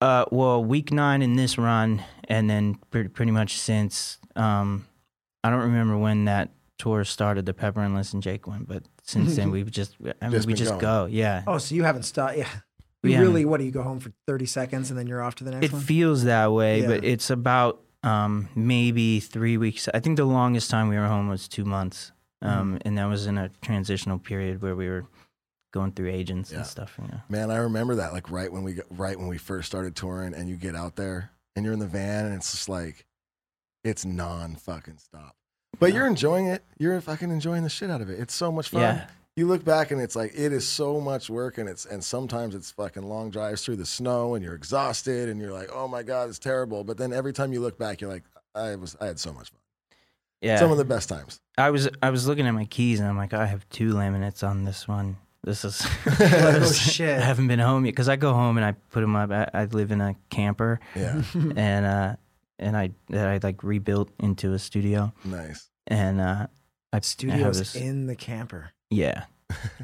uh, 0.00 0.24
well, 0.30 0.62
week 0.64 0.92
nine 0.92 1.22
in 1.22 1.36
this 1.36 1.58
run, 1.58 2.02
and 2.28 2.48
then 2.48 2.76
pretty, 2.90 3.08
pretty 3.08 3.32
much 3.32 3.58
since, 3.58 4.18
um, 4.36 4.86
I 5.44 5.50
don't 5.50 5.60
remember 5.60 5.96
when 5.96 6.24
that 6.26 6.50
tour 6.78 7.04
started, 7.04 7.46
the 7.46 7.54
Pepper 7.54 7.80
and 7.80 7.94
Less 7.94 8.10
Than 8.10 8.20
Jake 8.20 8.46
one, 8.46 8.64
but 8.66 8.82
since 9.04 9.36
then 9.36 9.50
we've 9.52 9.70
just, 9.70 9.94
I 10.20 10.24
mean, 10.26 10.32
Just 10.32 10.46
we 10.46 10.54
just 10.54 10.70
going. 10.72 10.80
go, 10.80 11.06
yeah. 11.10 11.42
Oh, 11.46 11.58
so 11.58 11.74
you 11.74 11.84
haven't 11.84 12.02
stopped? 12.04 12.36
Yeah. 12.38 12.48
You 13.04 13.10
We 13.10 13.16
really? 13.16 13.26
haven't. 13.42 13.50
What 13.50 13.58
do 13.60 13.64
you 13.64 13.70
go 13.72 13.82
home 13.82 14.00
for 14.00 14.12
thirty 14.26 14.46
seconds 14.46 14.90
and 14.90 14.98
then 14.98 15.06
you're 15.06 15.22
off 15.22 15.34
to 15.36 15.44
the 15.44 15.50
next 15.52 15.66
It 15.66 15.72
one? 15.72 15.82
feels 15.82 16.24
that 16.24 16.52
way, 16.52 16.86
but 16.86 17.04
it's 17.04 17.30
about 17.30 17.80
um, 18.02 18.48
maybe 18.54 19.20
three 19.20 19.56
weeks. 19.56 19.88
I 19.94 20.00
think 20.00 20.16
the 20.16 20.24
longest 20.24 20.70
time 20.70 20.88
we 20.88 20.96
were 20.96 21.06
home 21.06 21.28
was 21.28 21.48
two 21.48 21.64
months, 21.64 22.12
Mm-hmm. 22.42 22.58
um, 22.58 22.78
and 22.84 22.98
that 22.98 23.04
was 23.04 23.26
in 23.26 23.38
a 23.38 23.50
transitional 23.62 24.18
period 24.18 24.60
where 24.62 24.74
we 24.74 24.88
were 24.88 25.04
going 25.72 25.92
through 25.92 26.10
agents 26.10 26.50
Yeah. 26.50 26.58
and 26.58 26.66
stuff. 26.66 26.96
You 27.00 27.06
know. 27.06 27.20
Man, 27.28 27.52
I 27.52 27.56
remember 27.58 27.94
that. 27.94 28.12
Like 28.12 28.30
right 28.32 28.52
when 28.52 28.64
we 28.64 28.80
right 28.90 29.16
when 29.16 29.28
we 29.28 29.38
first 29.38 29.68
started 29.68 29.94
touring, 29.94 30.34
and 30.34 30.48
you 30.48 30.56
get 30.56 30.74
out 30.74 30.96
there 30.96 31.30
and 31.54 31.64
you're 31.64 31.72
in 31.72 31.78
the 31.78 31.86
van, 31.86 32.26
and 32.26 32.34
it's 32.34 32.50
just 32.50 32.68
like 32.68 33.06
it's 33.84 34.04
non 34.04 34.56
fucking 34.56 34.98
stop. 34.98 35.36
But 35.78 35.92
you're 35.94 36.06
enjoying 36.06 36.46
it. 36.46 36.64
You're 36.78 37.00
fucking 37.00 37.30
enjoying 37.30 37.62
the 37.62 37.70
shit 37.70 37.90
out 37.90 38.00
of 38.00 38.10
it. 38.10 38.18
It's 38.18 38.34
so 38.34 38.50
much 38.50 38.68
fun. 38.70 38.80
Yeah. 38.82 39.06
You 39.34 39.46
look 39.46 39.64
back 39.64 39.90
and 39.92 40.00
it's 40.00 40.14
like 40.14 40.32
it 40.34 40.52
is 40.52 40.68
so 40.68 41.00
much 41.00 41.30
work, 41.30 41.56
and 41.56 41.66
it's 41.68 41.86
and 41.86 42.04
sometimes 42.04 42.54
it's 42.54 42.70
fucking 42.70 43.02
long 43.02 43.30
drives 43.30 43.64
through 43.64 43.76
the 43.76 43.86
snow, 43.86 44.34
and 44.34 44.44
you're 44.44 44.54
exhausted, 44.54 45.28
and 45.30 45.40
you're 45.40 45.52
like, 45.52 45.70
oh 45.72 45.88
my 45.88 46.02
god, 46.02 46.28
it's 46.28 46.38
terrible. 46.38 46.84
But 46.84 46.98
then 46.98 47.12
every 47.14 47.32
time 47.32 47.52
you 47.52 47.60
look 47.60 47.78
back, 47.78 48.00
you're 48.02 48.10
like, 48.10 48.24
I 48.54 48.76
was 48.76 48.94
I 49.00 49.06
had 49.06 49.18
so 49.18 49.32
much 49.32 49.48
fun. 49.50 49.58
Yeah. 50.42 50.58
Some 50.58 50.70
of 50.70 50.76
the 50.76 50.84
best 50.84 51.08
times. 51.08 51.40
I 51.56 51.70
was 51.70 51.88
I 52.02 52.10
was 52.10 52.26
looking 52.26 52.46
at 52.46 52.50
my 52.52 52.66
keys 52.66 53.00
and 53.00 53.08
I'm 53.08 53.16
like, 53.16 53.32
I 53.32 53.46
have 53.46 53.66
two 53.70 53.94
laminates 53.94 54.46
on 54.46 54.64
this 54.64 54.86
one. 54.86 55.16
This 55.44 55.64
is 55.64 55.80
Oh, 56.20 56.70
shit. 56.72 57.16
I 57.18 57.24
haven't 57.24 57.48
been 57.48 57.58
home 57.58 57.86
yet 57.86 57.92
because 57.92 58.08
I 58.10 58.16
go 58.16 58.32
home 58.34 58.58
and 58.58 58.66
I 58.66 58.72
put 58.90 59.00
them 59.00 59.16
up. 59.16 59.30
I, 59.30 59.48
I 59.54 59.64
live 59.66 59.92
in 59.92 60.00
a 60.00 60.14
camper 60.30 60.78
Yeah, 60.94 61.22
and 61.56 61.86
uh 61.86 62.16
and 62.58 62.76
I 62.76 62.90
that 63.08 63.28
I 63.28 63.38
like 63.42 63.62
rebuilt 63.62 64.10
into 64.18 64.52
a 64.52 64.58
studio 64.58 65.12
nice. 65.24 65.68
and 65.86 66.20
uh 66.20 66.24
I 66.24 66.36
I 66.92 66.96
have 66.96 67.04
Studios 67.06 67.58
this- 67.58 67.74
in 67.76 68.06
the 68.06 68.14
camper, 68.16 68.72
yeah 68.92 69.24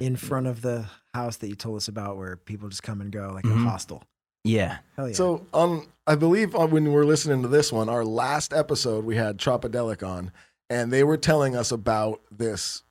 in 0.01 0.17
front 0.17 0.47
of 0.47 0.63
the 0.63 0.87
house 1.15 1.37
that 1.39 1.49
you 1.49 1.55
told 1.55 1.77
us 1.77 1.89
about, 1.89 2.17
where 2.17 2.37
people 2.37 2.69
just 2.69 2.83
come 2.83 3.01
and 3.03 3.11
go, 3.13 3.31
like 3.35 3.45
Mhm. 3.45 3.67
a 3.67 3.69
hostel. 3.69 4.03
Yeah. 4.45 4.79
Hell 4.97 5.09
yeah. 5.09 5.15
So, 5.15 5.47
um, 5.53 5.89
I 6.07 6.15
believe 6.15 6.55
uh, 6.55 6.67
when 6.67 6.91
we're 6.93 7.05
listening 7.05 7.43
to 7.43 7.49
this 7.49 7.71
one, 7.73 7.89
our 7.91 8.05
last 8.05 8.55
episode, 8.55 9.05
we 9.05 9.17
had 9.17 9.37
Tropidelic 9.37 10.03
on, 10.07 10.31
and 10.71 10.91
they 10.93 11.05
were 11.05 11.17
telling 11.19 11.55
us 11.55 11.71
about 11.71 12.23
this 12.31 12.83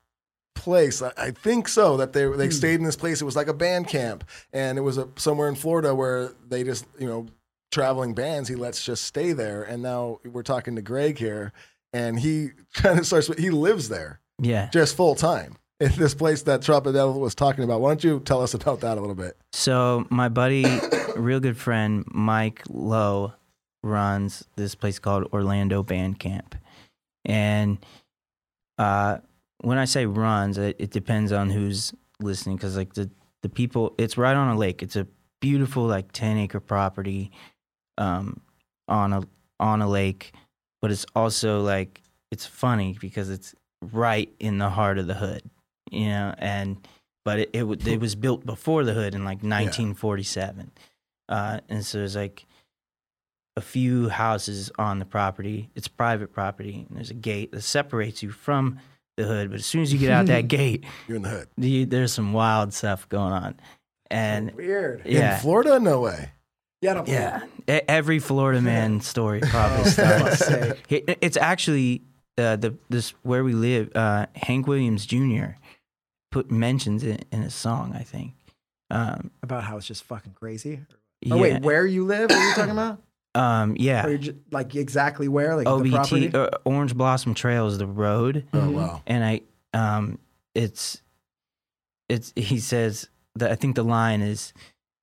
place. 0.54 1.02
I, 1.02 1.12
I 1.16 1.30
think 1.32 1.66
so 1.68 1.96
that 1.96 2.12
they 2.12 2.26
they 2.26 2.50
stayed 2.50 2.76
in 2.76 2.84
this 2.84 2.96
place. 2.96 3.20
It 3.20 3.24
was 3.24 3.36
like 3.36 3.48
a 3.48 3.54
band 3.54 3.88
camp, 3.88 4.24
and 4.52 4.78
it 4.78 4.82
was 4.82 4.98
a, 4.98 5.08
somewhere 5.16 5.48
in 5.48 5.54
Florida 5.56 5.94
where 5.94 6.30
they 6.48 6.62
just 6.64 6.86
you 6.98 7.06
know 7.08 7.26
traveling 7.72 8.14
bands. 8.14 8.48
He 8.48 8.54
lets 8.54 8.84
just 8.84 9.04
stay 9.04 9.32
there, 9.32 9.62
and 9.64 9.82
now 9.82 10.20
we're 10.24 10.42
talking 10.42 10.76
to 10.76 10.82
Greg 10.82 11.18
here, 11.18 11.52
and 11.92 12.20
he 12.20 12.50
kind 12.74 12.98
of 13.00 13.06
starts. 13.06 13.26
He 13.36 13.50
lives 13.50 13.88
there 13.88 14.20
Yeah. 14.40 14.68
just 14.72 14.96
full 14.96 15.14
time. 15.16 15.56
In 15.80 15.92
this 15.96 16.12
place 16.12 16.42
that 16.42 16.60
Tropidelic 16.60 17.18
was 17.18 17.36
talking 17.36 17.62
about. 17.62 17.80
Why 17.80 17.90
don't 17.90 18.02
you 18.02 18.18
tell 18.20 18.42
us 18.42 18.52
about 18.52 18.80
that 18.80 18.98
a 18.98 19.00
little 19.00 19.14
bit? 19.14 19.36
So 19.52 20.06
my 20.10 20.28
buddy, 20.28 20.64
real 21.16 21.38
good 21.38 21.56
friend 21.56 22.04
Mike 22.10 22.62
Lowe, 22.68 23.34
runs 23.84 24.44
this 24.56 24.74
place 24.74 24.98
called 24.98 25.28
Orlando 25.32 25.84
Band 25.84 26.18
Camp, 26.18 26.56
and 27.24 27.78
uh, 28.76 29.18
when 29.60 29.78
I 29.78 29.84
say 29.84 30.06
runs, 30.06 30.58
it, 30.58 30.76
it 30.78 30.90
depends 30.90 31.30
on 31.30 31.50
who's 31.50 31.92
listening 32.20 32.56
because 32.56 32.76
like 32.76 32.94
the 32.94 33.08
the 33.42 33.48
people, 33.48 33.94
it's 33.98 34.18
right 34.18 34.34
on 34.34 34.48
a 34.48 34.58
lake. 34.58 34.82
It's 34.82 34.96
a 34.96 35.06
beautiful 35.40 35.84
like 35.84 36.10
ten 36.12 36.38
acre 36.38 36.60
property, 36.60 37.30
um, 37.98 38.40
on 38.88 39.12
a 39.12 39.22
on 39.60 39.82
a 39.82 39.88
lake, 39.88 40.32
but 40.80 40.90
it's 40.90 41.06
also 41.14 41.60
like 41.60 42.02
it's 42.30 42.46
funny 42.46 42.96
because 43.00 43.30
it's 43.30 43.54
right 43.80 44.32
in 44.40 44.58
the 44.58 44.70
heart 44.70 44.98
of 44.98 45.06
the 45.06 45.14
hood, 45.14 45.42
you 45.92 46.08
know, 46.08 46.34
and 46.38 46.76
but 47.24 47.38
it 47.40 47.50
it, 47.52 47.86
it 47.86 48.00
was 48.00 48.14
built 48.14 48.44
before 48.46 48.84
the 48.84 48.94
hood 48.94 49.14
in 49.14 49.24
like 49.24 49.38
1947, 49.42 50.70
uh, 51.28 51.60
and 51.68 51.84
so 51.84 51.98
there's 51.98 52.16
like 52.16 52.46
a 53.56 53.60
few 53.60 54.08
houses 54.08 54.70
on 54.78 54.98
the 54.98 55.04
property. 55.04 55.68
It's 55.74 55.88
private 55.88 56.32
property, 56.32 56.86
and 56.88 56.96
there's 56.96 57.10
a 57.10 57.14
gate 57.14 57.52
that 57.52 57.62
separates 57.62 58.22
you 58.22 58.30
from 58.30 58.78
the 59.16 59.24
hood. 59.24 59.50
But 59.50 59.58
as 59.60 59.66
soon 59.66 59.82
as 59.82 59.92
you 59.92 59.98
get 59.98 60.10
out 60.12 60.26
that 60.26 60.48
gate, 60.48 60.84
You're 61.08 61.16
in 61.16 61.22
the 61.22 61.28
hood. 61.28 61.48
you, 61.56 61.86
there's 61.86 62.12
some 62.12 62.32
wild 62.32 62.72
stuff 62.72 63.08
going 63.08 63.32
on, 63.32 63.60
and 64.10 64.52
Weird. 64.54 65.02
yeah, 65.04 65.34
In 65.34 65.40
Florida? 65.40 65.80
No 65.80 66.00
way. 66.02 66.30
Yeah, 66.80 66.92
I 66.92 66.94
don't 66.94 67.04
believe 67.06 67.18
yeah, 67.20 67.44
E- 67.68 67.80
every 67.88 68.20
Florida 68.20 68.60
man 68.62 69.00
story 69.00 69.40
probably 69.42 69.90
fuck's 69.90 70.38
starts. 70.44 70.80
It's 70.88 71.36
actually 71.36 72.02
uh, 72.38 72.54
the 72.54 72.76
this 72.88 73.10
where 73.24 73.42
we 73.42 73.52
live. 73.54 73.90
Uh, 73.96 74.26
Hank 74.36 74.68
Williams 74.68 75.04
Jr. 75.04 75.56
put 76.30 76.50
mentions 76.50 77.04
it 77.04 77.26
in 77.32 77.42
a 77.42 77.50
song, 77.50 77.92
I 77.94 78.02
think. 78.02 78.32
Um, 78.90 79.30
about 79.42 79.64
how 79.64 79.76
it's 79.76 79.86
just 79.86 80.04
fucking 80.04 80.32
crazy. 80.32 80.80
yeah, 81.20 81.34
Oh 81.34 81.38
wait, 81.38 81.62
where 81.62 81.86
you 81.86 82.04
live? 82.06 82.30
What 82.30 82.38
are 82.38 82.48
you 82.48 82.54
talking 82.54 82.70
about? 82.72 83.02
um, 83.34 83.76
yeah. 83.78 84.06
you 84.06 84.18
just, 84.18 84.36
like 84.50 84.74
exactly 84.74 85.28
where? 85.28 85.56
Like 85.56 85.66
the 85.66 85.70
OBT 85.70 85.90
property? 85.92 86.30
uh, 86.34 86.48
Orange 86.64 86.94
Blossom 86.94 87.34
Trail 87.34 87.66
is 87.66 87.78
the 87.78 87.86
road, 87.86 88.46
Oh 88.52 88.70
wow. 88.70 89.02
and 89.06 89.24
I 89.24 89.40
um, 89.74 90.18
it's 90.54 91.02
it's 92.08 92.32
he 92.34 92.58
says 92.60 93.08
that 93.36 93.50
I 93.50 93.54
think 93.54 93.76
the 93.76 93.84
line 93.84 94.20
is. 94.22 94.52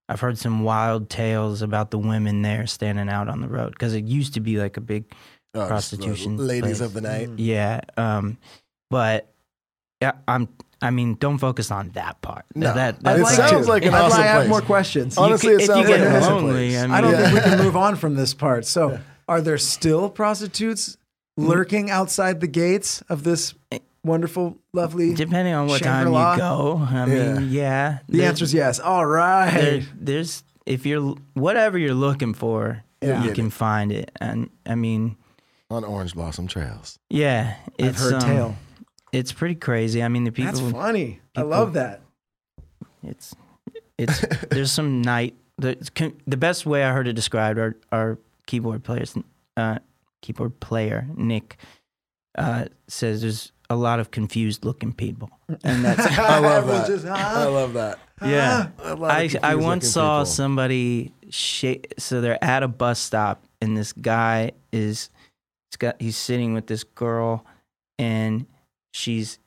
I've 0.08 0.20
heard 0.20 0.38
some 0.38 0.64
wild 0.64 1.10
tales 1.10 1.64
about 1.64 1.90
the 1.90 1.98
women 1.98 2.44
there 2.44 2.68
standing 2.68 3.10
out 3.10 3.28
on 3.28 3.42
the 3.42 3.48
road 3.48 3.72
because 3.72 3.96
it 3.96 4.04
used 4.06 4.36
to 4.36 4.40
be 4.40 4.58
like 4.58 4.78
a 4.78 4.82
big 4.82 5.06
Oh, 5.56 5.68
Prostitution 5.68 6.38
ladies 6.38 6.78
place. 6.78 6.82
of 6.82 6.94
the 6.94 7.02
night. 7.02 7.30
Mm. 7.30 7.36
Yeah. 7.38 7.82
Um, 7.98 8.38
but 8.92 9.34
yeah, 10.02 10.12
I'm. 10.28 10.48
I 10.82 10.92
mean, 10.92 11.16
don't 11.16 11.38
focus 11.38 11.72
on 11.72 11.90
that 11.92 12.22
part. 12.22 12.46
No. 12.54 12.74
that, 12.74 12.96
It 12.96 13.04
that's 13.04 13.18
I'd 13.20 13.22
like 13.24 13.36
sounds 13.52 13.66
to. 13.66 13.72
like 13.72 13.86
an 13.86 13.94
I'd 13.94 14.02
awesome 14.02 14.20
like- 14.20 14.30
I 14.30 14.34
have 14.34 14.48
more 14.50 14.62
questions. 14.62 15.18
Honestly, 15.18 15.50
you, 15.50 15.56
it 15.56 15.62
if 15.62 15.68
sounds 15.68 15.80
you 15.88 15.94
like 15.96 15.98
get 16.02 16.08
an 16.08 16.16
awesome 16.22 16.34
lonely, 16.36 16.52
place. 16.70 16.78
I 16.78 16.82
mean, 16.88 16.92
I 16.92 17.02
don't 17.02 17.12
Yeah. 17.14 17.22
think 17.30 17.34
we 17.34 17.50
can 17.50 17.58
move 17.64 17.76
on 17.78 17.96
from 17.96 18.16
this 18.16 18.34
part. 18.34 18.66
So, 18.66 19.00
are 19.28 19.42
there 19.42 19.58
still 19.58 20.10
prostitutes 20.10 20.98
lurking 21.38 21.90
outside 21.90 22.40
the 22.42 22.48
gates 22.48 23.02
of 23.10 23.24
this 23.24 23.54
wonderful, 24.04 24.58
lovely? 24.74 25.14
depending 25.14 25.54
on 25.54 25.68
what 25.68 25.82
time 25.82 26.06
Shangri-La? 26.06 26.34
you 26.34 26.40
go. 26.40 26.78
I 26.90 27.06
mean, 27.06 27.50
yeah. 27.52 28.00
The 28.08 28.26
answer 28.26 28.44
is 28.44 28.54
yes. 28.54 28.80
All 28.80 29.06
right. 29.06 29.52
there, 29.52 29.82
there's 30.00 30.44
if 30.66 30.86
you're 30.86 31.16
whatever 31.34 31.78
you're 31.78 31.94
looking 31.96 32.34
for, 32.34 32.84
Yeah. 33.02 33.24
you 33.24 33.32
can 33.34 33.50
find 33.50 33.92
it. 33.92 34.12
And 34.22 34.50
I 34.66 34.76
mean, 34.76 35.16
On 35.72 35.84
Orange 35.84 36.14
Blossom 36.14 36.48
Trails. 36.48 37.00
yeah, 37.10 37.56
I've 37.80 37.86
it's 37.90 38.00
heard 38.02 38.14
um, 38.16 38.20
tale. 38.22 38.56
It's 39.16 39.32
pretty 39.32 39.56
crazy. 39.56 40.04
I 40.04 40.08
mean, 40.10 40.24
the 40.26 40.32
people. 40.32 40.54
That's 40.54 40.72
funny. 40.72 41.22
I 41.36 41.42
love 41.44 41.74
that. 41.74 42.02
It's 43.04 43.36
it's 43.98 44.20
there's 44.50 44.72
some 44.72 45.02
night 45.02 45.36
the 45.58 45.78
the 46.28 46.38
best 46.38 46.66
way 46.66 46.84
I 46.84 46.92
heard 46.92 47.08
it 47.08 47.14
described 47.14 47.60
our 47.60 47.76
our 47.92 48.18
keyboard 48.46 48.84
players 48.84 49.16
uh 49.58 49.80
keyboard 50.22 50.60
player 50.60 51.08
Nick 51.16 51.58
uh 52.38 52.66
says 52.88 53.22
there's 53.22 53.52
a 53.70 53.76
lot 53.76 54.00
of 54.00 54.12
confused 54.12 54.66
looking 54.66 54.92
people 54.92 55.30
and 55.64 55.84
that's 55.86 56.06
I 56.20 56.40
love 56.40 56.68
that. 56.68 56.88
just, 56.88 57.06
I 57.06 57.46
love 57.46 57.74
that. 57.74 58.00
yeah 58.22 58.68
I, 58.84 58.94
I 59.44 59.52
I 59.52 59.56
once 59.56 59.90
saw 59.90 60.20
people. 60.20 60.26
somebody 60.26 61.14
shake 61.30 61.94
so 61.98 62.22
they're 62.22 62.44
at 62.44 62.64
a 62.64 62.68
bus 62.68 63.00
stop 63.00 63.44
and 63.62 63.78
this 63.78 63.94
guy 63.94 64.52
is 64.72 65.10
he's 65.72 65.78
got 65.78 65.96
he's 66.02 66.18
sitting 66.18 66.54
with 66.54 66.68
this 66.68 66.84
girl 66.84 67.46
and 67.98 68.46
she's 68.96 69.40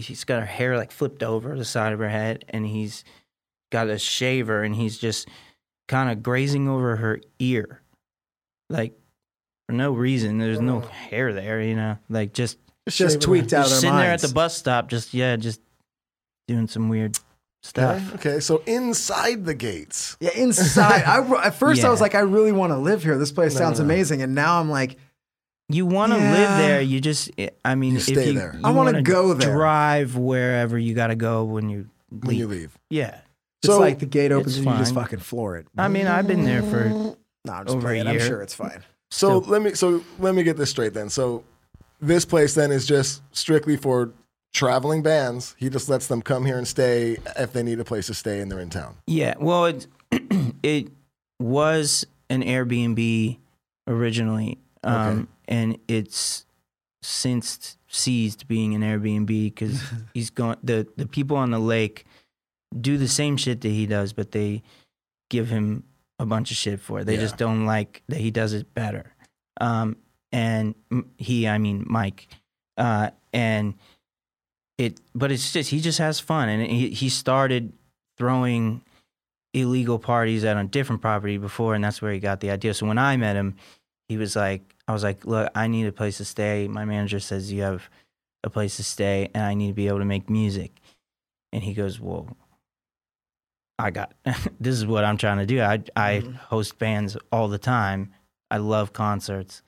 she's 0.00 0.22
got 0.24 0.40
her 0.40 0.46
hair 0.46 0.76
like 0.76 0.92
flipped 0.92 1.22
over 1.22 1.56
the 1.58 1.64
side 1.64 1.92
of 1.92 1.98
her 1.98 2.08
head 2.08 2.44
and 2.48 2.64
he's 2.66 3.02
got 3.72 3.88
a 3.88 3.98
shaver 3.98 4.62
and 4.62 4.74
he's 4.76 4.96
just 4.98 5.28
kind 5.88 6.10
of 6.10 6.22
grazing 6.22 6.68
over 6.68 6.96
her 6.96 7.20
ear 7.40 7.80
like 8.70 8.92
for 9.66 9.72
no 9.72 9.92
reason 9.92 10.38
there's 10.38 10.60
no 10.60 10.80
hair 10.80 11.32
there 11.32 11.60
you 11.60 11.74
know 11.74 11.98
like 12.08 12.32
just 12.32 12.58
Just 12.86 12.98
Shaving 12.98 13.20
tweaked 13.20 13.50
her. 13.50 13.58
out 13.58 13.64
of 13.66 13.68
just 13.70 13.82
their 13.82 13.90
sitting 13.90 13.96
there 13.98 14.12
at 14.12 14.20
the 14.20 14.28
bus 14.28 14.56
stop 14.56 14.88
just 14.88 15.14
yeah 15.14 15.34
just 15.36 15.60
doing 16.46 16.68
some 16.68 16.88
weird 16.88 17.18
stuff 17.62 18.14
Okay, 18.14 18.30
okay, 18.30 18.40
so 18.40 18.62
inside 18.66 19.44
the 19.46 19.54
gates. 19.54 20.16
Yeah, 20.20 20.30
inside. 20.36 21.02
I, 21.06 21.46
at 21.46 21.54
first, 21.54 21.82
I 21.82 21.88
was 21.88 21.98
Yeah. 21.98 22.02
like, 22.02 22.14
I 22.14 22.18
really 22.20 22.52
want 22.52 22.72
to 22.72 22.76
live 22.76 23.02
here. 23.02 23.16
This 23.16 23.32
place 23.32 23.54
No, 23.54 23.58
sounds 23.60 23.78
no, 23.80 23.86
no. 23.86 23.94
amazing. 23.94 24.20
And 24.20 24.34
now 24.34 24.60
I'm 24.60 24.68
like, 24.68 24.98
You 25.68 25.86
want 25.86 26.12
to 26.12 26.18
Yeah. 26.18 26.32
live 26.32 26.58
there. 26.58 26.80
You 26.82 27.00
just, 27.00 27.30
I 27.64 27.74
mean, 27.74 27.92
You 27.92 27.96
if 27.98 28.04
stay 28.04 28.28
you, 28.28 28.38
there. 28.38 28.52
you 28.54 28.60
I 28.64 28.70
wanna 28.70 28.92
wanna 28.92 29.02
go 29.02 29.32
there. 29.34 29.54
Drive 29.54 30.16
wherever 30.16 30.78
you 30.78 30.94
got 30.94 31.06
to 31.08 31.14
go 31.16 31.44
when 31.44 31.68
you 31.70 31.88
leave. 32.10 32.24
When 32.24 32.36
you 32.36 32.46
leave. 32.46 32.78
Yeah. 32.90 33.18
it's 33.62 33.72
So- 33.72 33.80
like 33.80 33.98
the 33.98 34.06
gate 34.06 34.30
opens 34.30 34.58
and 34.58 34.66
you 34.66 34.76
just 34.76 34.92
fucking 34.94 35.20
floor 35.20 35.56
it. 35.56 35.66
I 35.78 35.88
mean, 35.88 36.06
I've 36.06 36.26
been 36.26 36.44
there 36.44 36.62
for. 36.62 37.16
No, 37.46 37.52
I'm 37.52 37.66
just 37.66 37.76
over 37.76 37.86
a 37.88 37.90
playing. 37.90 38.06
I'm 38.06 38.18
sure 38.20 38.40
it's 38.42 38.54
fine. 38.54 38.80
So 39.10 39.42
So- 39.42 39.50
let 39.50 39.60
me 39.62 39.74
so 39.74 40.02
let 40.18 40.34
me 40.34 40.42
get 40.42 40.56
this 40.56 40.70
straight 40.70 40.92
then. 40.94 41.08
So 41.10 41.44
this 42.00 42.24
place 42.24 42.54
then 42.54 42.72
is 42.72 42.86
just 42.86 43.22
strictly 43.32 43.76
for 43.76 44.10
traveling 44.54 45.02
bands. 45.02 45.54
He 45.58 45.68
just 45.70 45.88
lets 45.90 46.06
them 46.06 46.20
come 46.22 46.44
here 46.46 46.56
and 46.58 46.66
stay 46.66 47.18
if 47.38 47.52
they 47.52 47.62
need 47.62 47.80
a 47.80 47.84
place 47.84 48.06
to 48.08 48.14
stay 48.14 48.40
and 48.40 48.50
they're 48.50 48.60
in 48.60 48.70
town. 48.70 48.96
Yeah. 49.06 49.34
Well, 49.38 49.66
it 49.66 49.86
it 50.62 50.88
was 51.38 52.06
an 52.30 52.42
Airbnb 52.42 53.36
originally, 53.88 54.58
um, 54.82 54.94
Okay. 55.20 55.26
And 55.48 55.78
it's 55.88 56.46
since 57.02 57.76
ceased 57.88 58.48
being 58.48 58.74
an 58.74 58.80
Airbnb 58.82 59.26
because 59.26 59.80
he's 60.14 60.30
going. 60.30 60.56
The 60.62 60.86
the 60.96 61.06
people 61.06 61.36
on 61.36 61.50
the 61.50 61.58
lake 61.58 62.04
do 62.80 62.96
the 62.98 63.08
same 63.08 63.36
shit 63.36 63.60
that 63.60 63.68
he 63.68 63.86
does, 63.86 64.12
but 64.12 64.32
they 64.32 64.62
give 65.30 65.48
him 65.48 65.84
a 66.18 66.26
bunch 66.26 66.50
of 66.50 66.56
shit 66.56 66.80
for 66.80 67.00
it. 67.00 67.04
They 67.04 67.14
Yeah. 67.14 67.20
just 67.20 67.36
don't 67.36 67.66
like 67.66 68.02
that 68.08 68.18
he 68.18 68.30
does 68.30 68.52
it 68.52 68.72
better. 68.74 69.12
Um, 69.60 69.96
and 70.32 70.74
he, 71.16 71.46
I 71.46 71.58
mean 71.58 71.84
Mike, 71.86 72.26
uh, 72.76 73.10
and 73.32 73.74
it, 74.78 75.00
but 75.14 75.30
it's 75.30 75.52
just 75.52 75.70
he 75.70 75.80
just 75.80 75.98
has 75.98 76.18
fun, 76.18 76.48
and 76.48 76.68
he 76.68 76.90
he 76.90 77.08
started 77.08 77.72
throwing 78.18 78.82
illegal 79.52 80.00
parties 80.00 80.42
at 80.44 80.56
a 80.56 80.64
different 80.64 81.00
property 81.00 81.38
before, 81.38 81.74
and 81.76 81.84
that's 81.84 82.02
where 82.02 82.12
he 82.12 82.18
got 82.18 82.40
the 82.40 82.50
idea. 82.50 82.74
So 82.74 82.86
when 82.86 82.98
I 82.98 83.16
met 83.16 83.36
him, 83.36 83.54
he 84.08 84.16
was 84.16 84.34
like, 84.34 84.73
I 84.86 84.92
was 84.92 85.02
like, 85.02 85.24
look, 85.24 85.50
I 85.54 85.66
need 85.66 85.86
a 85.86 85.92
place 85.92 86.18
to 86.18 86.24
stay. 86.24 86.68
My 86.68 86.84
manager 86.84 87.20
says 87.20 87.50
you 87.52 87.62
have 87.62 87.88
a 88.42 88.50
place 88.50 88.76
to 88.76 88.84
stay, 88.84 89.30
and 89.34 89.42
I 89.44 89.54
need 89.54 89.68
to 89.68 89.72
be 89.74 89.88
able 89.88 90.00
to 90.00 90.04
make 90.04 90.28
music. 90.28 90.72
And 91.52 91.62
he 91.62 91.72
goes, 91.72 91.98
well, 92.00 92.36
I 93.78 93.90
got 93.90 94.12
this 94.60 94.74
is 94.76 94.86
what 94.86 95.04
I'm 95.04 95.16
trying 95.16 95.38
to 95.38 95.46
do. 95.46 95.60
I 95.60 95.82
I 95.96 96.20
Mhm. 96.20 96.34
host 96.36 96.78
bands 96.78 97.16
all 97.32 97.48
the 97.48 97.58
time. 97.58 98.12
I 98.50 98.58
love 98.58 98.92
concerts, 98.92 99.62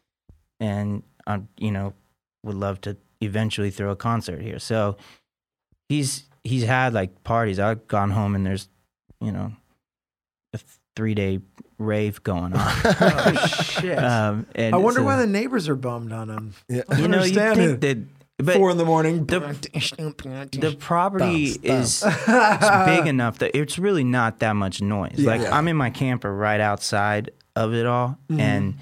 and 0.61 1.03
I 1.27 1.41
you 1.59 1.71
know 1.71 1.95
would 2.45 2.57
love 2.57 2.81
to 2.83 2.97
eventually 3.21 3.71
throw 3.71 3.91
a 3.91 3.97
concert 3.97 4.43
here. 4.43 4.59
So 4.59 4.97
he's 5.89 6.25
he's 6.45 6.65
had 6.65 6.93
like 6.95 7.25
parties. 7.25 7.59
I've 7.59 7.89
gone 7.89 8.11
home 8.11 8.35
and 8.35 8.47
there's 8.47 8.69
you 9.21 9.33
know 9.33 9.53
three 10.97 11.15
day 11.15 11.41
rave 11.79 12.23
going 12.23 12.55
on. 12.55 12.73
Oh, 12.85 13.47
shit. 13.63 13.99
um, 13.99 14.47
and 14.55 14.75
I 14.75 14.79
wonder 14.79 15.01
so- 15.01 15.05
why 15.05 15.17
the 15.17 15.27
neighbors 15.27 15.69
are 15.69 15.77
bummed 15.77 16.13
on 16.13 16.31
him. 16.31 16.55
Yeah. 16.69 16.83
I 16.89 16.99
you 16.99 17.09
know 17.09 17.19
you 17.19 17.39
understand 17.41 17.57
think 17.57 17.71
it. 17.73 17.81
that 17.83 18.45
But 18.45 18.57
four 18.57 18.71
in 18.71 18.79
the 18.79 18.85
morning. 18.85 19.27
the 19.27 19.41
the 20.59 20.77
property 20.79 21.45
is 21.63 22.03
big 22.27 23.07
enough 23.07 23.39
that 23.39 23.57
it's 23.57 23.79
really 23.79 24.05
not 24.05 24.39
that 24.41 24.55
much 24.57 24.81
noise. 24.81 25.19
Like 25.19 25.43
Yeah. 25.43 25.57
I'm 25.57 25.69
in 25.69 25.77
my 25.77 25.91
camper 25.91 26.35
right 26.35 26.61
outside 26.61 27.31
of 27.55 27.73
it 27.75 27.87
all, 27.87 28.19
Mm-hmm. 28.31 28.41
and 28.41 28.75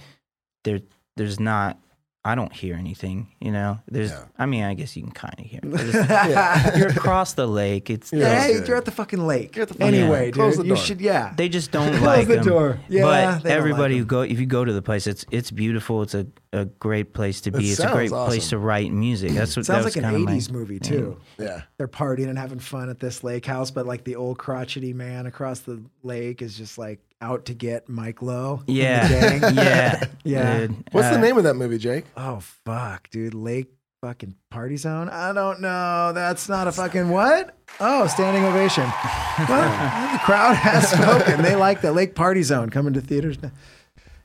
there 0.64 0.80
there's 1.16 1.38
not. 1.40 1.78
I 2.26 2.34
don't 2.34 2.52
hear 2.54 2.74
anything. 2.74 3.28
You 3.38 3.52
know, 3.52 3.80
there's. 3.86 4.10
Yeah. 4.10 4.24
I 4.38 4.46
mean, 4.46 4.64
I 4.64 4.72
guess 4.72 4.96
you 4.96 5.02
can 5.02 5.12
kind 5.12 5.34
of 5.38 5.44
hear. 5.44 5.60
It. 5.62 5.70
There's- 5.72 6.78
You're 6.78 6.88
across 6.88 7.34
the 7.34 7.46
lake. 7.46 7.90
It's 7.90 8.12
Yeah. 8.14 8.40
hey, 8.42 8.54
good. 8.54 8.68
you're 8.68 8.76
at 8.78 8.86
the 8.86 8.90
fucking 8.90 9.26
lake. 9.26 9.54
You're 9.54 9.64
at 9.64 9.68
the 9.68 9.74
fucking- 9.74 9.94
anyway, 9.94 10.26
Yeah. 10.26 10.32
Close 10.32 10.56
dude. 10.56 10.64
the 10.64 10.68
You 10.68 10.74
door. 10.76 10.84
should, 10.84 11.00
yeah. 11.02 11.34
they 11.36 11.50
just 11.50 11.70
don't 11.70 11.90
Close 11.90 12.00
like 12.02 12.26
the 12.28 12.36
them. 12.36 12.44
door. 12.46 12.78
Yeah, 12.88 13.02
but 13.02 13.10
they 13.10 13.22
don't 13.24 13.44
like 13.44 13.52
everybody 13.52 13.98
who 13.98 14.04
go 14.06 14.22
if 14.22 14.40
you 14.40 14.46
go 14.46 14.64
to 14.64 14.72
the 14.72 14.80
place, 14.80 15.06
it's 15.06 15.26
it's 15.30 15.50
beautiful. 15.50 16.00
It's 16.02 16.14
a, 16.14 16.26
a 16.54 16.64
great 16.64 17.12
place 17.12 17.42
to 17.42 17.50
be. 17.50 17.58
It 17.68 17.70
it's 17.72 17.78
a 17.80 17.82
sounds 17.82 17.94
great 17.94 18.10
place 18.10 18.48
to 18.50 18.58
write 18.58 18.90
music. 18.90 19.32
That's 19.32 19.54
what 19.56 19.66
Sounds 19.66 19.80
that 19.80 19.84
was 19.84 19.96
like 19.96 20.04
an 20.04 20.10
kinda 20.10 20.30
my- 20.30 20.36
80s 20.38 20.50
movie, 20.50 20.78
too. 20.80 21.18
Yeah. 21.38 21.62
They're 21.76 21.88
partying 21.88 22.28
and 22.30 22.38
having 22.38 22.58
fun 22.58 22.88
at 22.88 23.00
this 23.00 23.22
lake 23.22 23.44
house, 23.44 23.70
but 23.70 23.84
like 23.86 24.04
the 24.04 24.16
old 24.16 24.38
crotchety 24.38 24.94
man 24.94 25.26
across 25.26 25.60
the 25.60 25.82
lake 26.02 26.40
is 26.40 26.56
just 26.56 26.78
like 26.78 27.00
out 27.20 27.46
to 27.46 27.54
get 27.54 27.88
Mike 27.88 28.22
Lowe. 28.22 28.58
and 28.58 28.68
the 28.68 28.72
Yeah, 28.72 29.08
gang. 29.38 29.54
yeah, 29.56 30.04
Yeah. 30.24 30.58
dude. 30.60 30.84
What's 30.92 31.08
the 31.10 31.16
Uh, 31.16 31.20
name 31.20 31.36
of 31.38 31.44
that 31.44 31.54
movie, 31.54 31.78
Jake? 31.78 32.04
Oh 32.16 32.40
fuck, 32.64 33.08
dude! 33.10 33.34
Lake 33.34 33.70
fucking 34.02 34.34
party 34.50 34.76
zone. 34.76 35.08
I 35.08 35.32
don't 35.32 35.60
know. 35.60 36.12
That's 36.14 36.48
not 36.48 36.68
a 36.68 36.72
fucking 36.72 37.08
what? 37.08 37.56
Oh, 37.80 38.06
standing 38.06 38.44
ovation. 38.44 38.84
well, 39.48 40.12
the 40.12 40.18
crowd 40.18 40.54
has 40.56 40.90
spoken. 40.90 41.42
They 41.42 41.56
like 41.56 41.80
the 41.80 41.90
Lake 41.92 42.14
Party 42.14 42.42
Zone 42.42 42.68
coming 42.70 42.92
to 42.94 43.00
theaters. 43.00 43.40
now. 43.42 43.50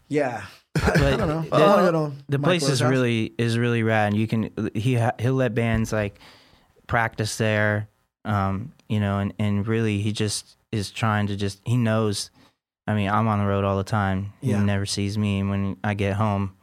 Yeah, 0.10 0.43
I, 0.84 0.91
I 0.91 1.15
don't 1.15 1.28
know. 1.28 1.41
the- 1.43 1.56
I 1.56 1.60
wanna 1.75 1.91
go 1.91 2.10
to 2.10 2.15
the 2.28 2.39
place 2.39 2.63
Lowe's 2.63 2.71
is 2.73 2.80
house. 2.82 2.89
really 2.89 3.34
is 3.38 3.58
really 3.58 3.84
rad. 3.84 4.13
and 4.13 4.17
You 4.17 4.28
can 4.28 4.49
he 4.73 4.99
he'll 5.19 5.34
let 5.36 5.56
bands 5.56 5.93
like 5.93 6.19
practice 6.88 7.38
there, 7.38 7.88
um, 8.25 8.71
you 8.89 8.99
know, 8.99 9.19
and 9.19 9.34
and 9.39 9.65
really 9.67 10.02
he 10.02 10.12
just 10.12 10.58
is 10.71 10.91
trying 10.91 11.28
to 11.28 11.36
just 11.36 11.62
he 11.65 11.78
knows. 11.78 12.32
I 12.89 12.95
mean, 12.95 13.10
I'm 13.10 13.28
on 13.28 13.38
the 13.39 13.45
road 13.45 13.63
all 13.65 13.78
the 13.78 13.84
time. 13.84 14.34
He 14.41 14.49
Yeah. 14.52 14.63
never 14.63 14.86
sees 14.86 15.17
me, 15.17 15.39
and 15.39 15.49
when 15.49 15.78
I 15.84 15.93
get 15.93 16.13
home, 16.15 16.56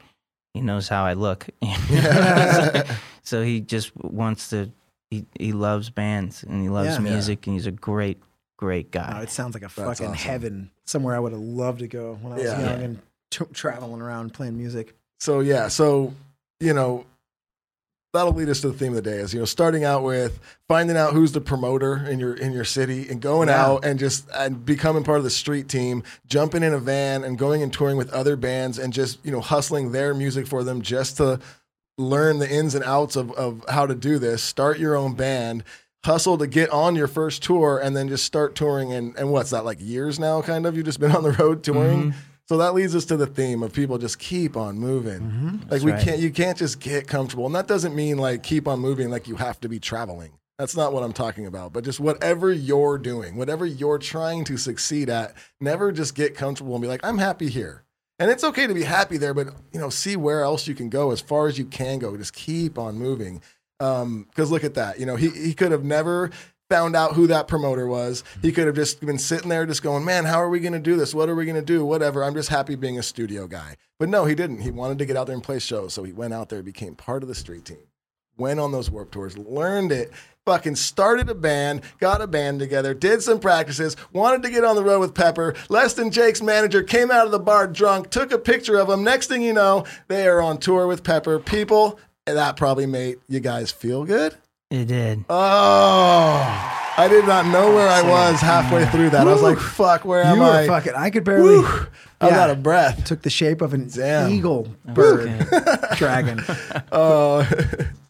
he 0.55 0.61
knows 0.61 0.89
how 0.89 1.05
I 1.05 1.13
look. 1.13 1.47
so 3.23 3.43
he 3.43 3.61
just 3.61 3.93
wants 3.97 4.51
to. 4.51 4.71
He 5.11 5.25
he 5.39 5.53
loves 5.53 5.89
bands 5.89 6.43
and 6.43 6.63
he 6.63 6.69
loves 6.69 6.89
Yeah. 6.89 6.95
Yeah. 7.05 7.13
music, 7.13 7.47
and 7.47 7.55
he's 7.55 7.67
a 7.67 7.71
great 7.73 8.21
great 8.59 8.87
Oh, 8.89 8.91
guy. 8.99 9.23
it 9.23 9.31
sounds 9.31 9.55
like 9.55 9.63
a 9.63 9.69
fucking 9.69 10.07
awesome. 10.07 10.15
heaven. 10.15 10.71
Somewhere 10.87 11.15
I 11.15 11.19
would 11.19 11.33
have 11.33 11.41
loved 11.41 11.79
to 11.81 11.89
go 11.89 12.19
when 12.23 12.33
I 12.33 12.37
was 12.37 12.45
Yeah. 12.45 12.61
young 12.73 12.83
and 12.83 12.99
t- 13.31 13.45
traveling 13.53 14.01
around 14.01 14.33
playing 14.35 14.57
music. 14.57 14.97
So 15.21 15.41
yeah, 15.41 15.69
so 15.69 16.13
you 16.59 16.73
know, 16.73 17.05
that'll 18.17 18.33
lead 18.33 18.49
us 18.49 18.61
to 18.61 18.69
the 18.69 18.77
theme 18.77 18.89
of 18.97 19.03
the 19.03 19.11
day 19.11 19.19
is 19.19 19.33
you 19.33 19.39
know 19.39 19.45
starting 19.45 19.85
out 19.85 20.03
with 20.03 20.41
finding 20.69 20.97
out 20.97 21.13
who's 21.13 21.33
the 21.33 21.41
promoter 21.41 21.97
in 22.09 22.19
your 22.19 22.35
in 22.35 22.53
your 22.53 22.65
city 22.65 23.09
and 23.09 23.21
going 23.21 23.49
Yeah. 23.49 23.65
out 23.65 23.85
and 23.85 23.99
just 23.99 24.29
and 24.35 24.65
becoming 24.65 25.05
part 25.05 25.19
of 25.19 25.25
the 25.25 25.31
street 25.31 25.69
team 25.69 26.03
jumping 26.27 26.63
in 26.63 26.73
a 26.75 26.79
van 26.79 27.25
and 27.25 27.39
going 27.39 27.63
and 27.63 27.73
touring 27.73 27.97
with 27.97 28.13
other 28.13 28.37
bands 28.37 28.79
and 28.79 28.93
just 28.93 29.25
you 29.25 29.31
know 29.31 29.41
hustling 29.41 29.93
their 29.93 30.13
music 30.15 30.47
for 30.47 30.65
them 30.65 30.83
just 30.83 31.17
to 31.19 31.39
learn 31.99 32.39
the 32.39 32.51
ins 32.51 32.75
and 32.75 32.85
outs 32.85 33.17
of, 33.17 33.33
of 33.33 33.65
how 33.71 33.87
to 33.87 33.95
do 33.95 34.19
this. 34.19 34.43
Start 34.43 34.79
your 34.79 34.97
own 34.97 35.15
band 35.15 35.65
hustle 36.05 36.39
to 36.39 36.47
get 36.47 36.71
on 36.71 36.95
your 36.95 37.09
first 37.09 37.43
tour 37.43 37.81
and 37.83 37.97
then 37.97 38.07
just 38.09 38.25
start 38.25 38.55
touring 38.55 38.93
and 38.93 39.17
and 39.17 39.31
what's 39.33 39.51
that 39.51 39.65
like 39.65 39.79
years 39.81 40.19
now 40.21 40.41
kind 40.43 40.67
of? 40.67 40.77
You've 40.77 40.85
just 40.85 41.01
been 41.01 41.13
on 41.13 41.23
the 41.23 41.33
road 41.33 41.65
touring 41.65 42.13
mm-hmm. 42.13 42.19
So 42.49 42.57
that 42.59 42.75
leads 42.75 42.95
us 42.95 43.05
to 43.07 43.17
the 43.17 43.27
theme 43.27 43.63
of 43.63 43.73
people 43.73 43.99
just 43.99 44.19
keep 44.21 44.57
on 44.57 44.79
moving. 44.79 45.21
Mm-hmm. 45.21 45.57
Like 45.69 45.83
we 45.83 45.91
right. 45.93 46.03
can't 46.03 46.21
you 46.21 46.31
can't 46.31 46.57
just 46.57 46.79
get 46.79 47.09
comfortable. 47.09 47.47
And 47.47 47.55
that 47.57 47.67
doesn't 47.67 47.95
mean 47.95 48.19
like 48.19 48.43
keep 48.43 48.69
on 48.69 48.79
moving 48.79 49.11
like 49.11 49.27
you 49.27 49.37
have 49.37 49.61
to 49.61 49.69
be 49.69 49.81
traveling. 49.81 50.33
That's 50.59 50.77
not 50.77 50.93
what 50.93 51.03
i'm 51.03 51.13
talking 51.13 51.47
about. 51.47 51.73
But 51.73 51.85
just 51.85 51.99
whatever 51.99 52.53
you're 52.53 52.99
doing 52.99 53.37
whatever 53.37 53.67
you're 53.67 53.99
trying 53.99 54.45
to 54.45 54.57
succeed 54.57 55.11
at 55.11 55.35
never 55.61 55.91
just 55.91 56.15
get 56.15 56.37
comfortable 56.37 56.75
and 56.75 56.83
be 56.83 56.89
like 56.89 57.05
i'm 57.05 57.19
happy 57.19 57.49
here. 57.49 57.83
And 58.19 58.31
it's 58.31 58.45
okay 58.45 58.67
to 58.67 58.75
be 58.75 58.85
happy 58.85 59.19
there 59.19 59.35
but 59.35 59.49
you 59.73 59.81
know 59.81 59.91
see 59.91 60.15
where 60.17 60.43
else 60.43 60.69
you 60.69 60.75
can 60.75 60.89
go 60.89 61.11
as 61.11 61.21
far 61.21 61.49
as 61.49 61.59
you 61.59 61.65
can 61.65 61.99
go. 61.99 62.17
Just 62.17 62.33
keep 62.33 62.79
on 62.79 62.97
moving. 62.97 63.43
Um, 63.79 64.27
because 64.31 64.51
look 64.51 64.65
at 64.65 64.75
that. 64.75 65.01
You 65.01 65.07
know 65.07 65.17
he, 65.17 65.31
he 65.31 65.53
could 65.53 65.73
have 65.73 65.85
never 65.85 66.31
found 66.69 66.97
out 66.97 67.15
who 67.15 67.27
that 67.27 67.47
promoter 67.47 67.87
was 67.87 68.25
he 68.43 68.51
could 68.51 68.67
have 68.67 68.75
just 68.75 69.01
been 69.01 69.19
sitting 69.19 69.49
there 69.49 69.67
just 69.67 69.83
going 69.83 70.05
man 70.05 70.25
how 70.25 70.39
are 70.39 70.49
we 70.49 70.59
going 70.59 70.73
to 70.73 70.79
do 70.79 70.97
this 70.97 71.15
what 71.15 71.29
are 71.29 71.35
we 71.35 71.45
going 71.45 71.55
to 71.55 71.63
do 71.63 71.85
whatever 71.85 72.25
i'm 72.25 72.35
just 72.35 72.49
happy 72.49 72.75
being 72.75 72.99
a 72.99 73.03
studio 73.03 73.47
guy 73.47 73.77
but 73.99 74.09
no 74.09 74.25
he 74.25 74.35
didn't 74.35 74.63
he 74.63 74.71
wanted 74.71 74.99
to 74.99 75.07
get 75.07 75.17
out 75.17 75.27
there 75.27 75.35
and 75.35 75.45
play 75.45 75.59
shows 75.59 75.95
so 75.95 76.03
he 76.03 76.13
went 76.13 76.35
out 76.35 76.49
there 76.49 76.63
became 76.63 76.95
part 76.95 77.23
of 77.23 77.29
the 77.29 77.35
street 77.35 77.65
team 77.65 77.79
went 78.37 78.61
on 78.61 78.73
those 78.73 78.91
warp 78.91 79.11
tours, 79.11 79.37
learned 79.39 79.93
it, 79.93 80.13
fucking 80.45 80.77
started 80.77 81.29
a 81.29 81.35
band, 81.35 81.83
got 81.99 82.21
a 82.21 82.27
band 82.27 82.61
together, 82.61 82.95
did 82.95 83.23
some 83.23 83.41
practices, 83.41 83.97
wanted 84.13 84.43
to 84.43 84.51
get 84.51 84.65
on 84.65 84.77
the 84.77 84.85
road 84.85 85.01
with 85.01 85.15
Pepper. 85.15 85.55
Less 85.69 85.95
than 85.95 86.11
Jake's 86.11 86.43
manager 86.43 86.83
came 86.83 87.11
out 87.11 87.27
of 87.27 87.33
the 87.33 87.39
bar 87.39 87.67
drunk, 87.67 88.11
took 88.11 88.33
a 88.33 88.39
picture 88.39 88.79
of 88.79 88.89
him. 88.89 89.03
Next 89.03 89.29
thing 89.29 89.43
you 89.43 89.53
know, 89.53 89.85
they 90.09 90.27
are 90.29 90.41
on 90.41 90.59
tour 90.59 90.87
with 90.87 91.03
Pepper. 91.03 91.39
People, 91.39 91.99
that 92.27 92.57
probably 92.57 92.87
made 92.87 93.19
you 93.29 93.41
guys 93.41 93.71
feel 93.71 94.05
good. 94.05 94.37
It 94.71 94.87
did. 94.87 95.25
Oh, 95.29 96.93
I 96.99 97.07
did 97.09 97.27
not 97.27 97.47
know 97.47 97.73
where 97.75 97.89
I 97.89 98.03
was 98.03 98.41
halfway 98.41 98.85
through 98.87 99.11
that. 99.11 99.27
I 99.29 99.33
was 99.33 99.43
like, 99.43 99.59
fuck, 99.59 100.05
where 100.05 100.23
am 100.25 100.37
you 100.37 100.43
were 100.43 100.51
I? 100.51 100.67
fucking. 100.67 100.95
I 100.97 101.11
could 101.11 101.25
barely. 101.25 101.59
Whew. 101.59 101.87
I'm 102.21 102.33
Yeah. 102.33 102.41
out 102.41 102.51
of 102.51 102.63
breath. 102.63 103.05
Took 103.05 103.23
the 103.23 103.31
shape 103.31 103.61
of 103.63 103.75
an 103.75 103.89
Damn. 103.89 104.31
eagle 104.33 104.69
bird 104.87 105.47
dragon. 105.97 106.43
Oh, 106.91 107.49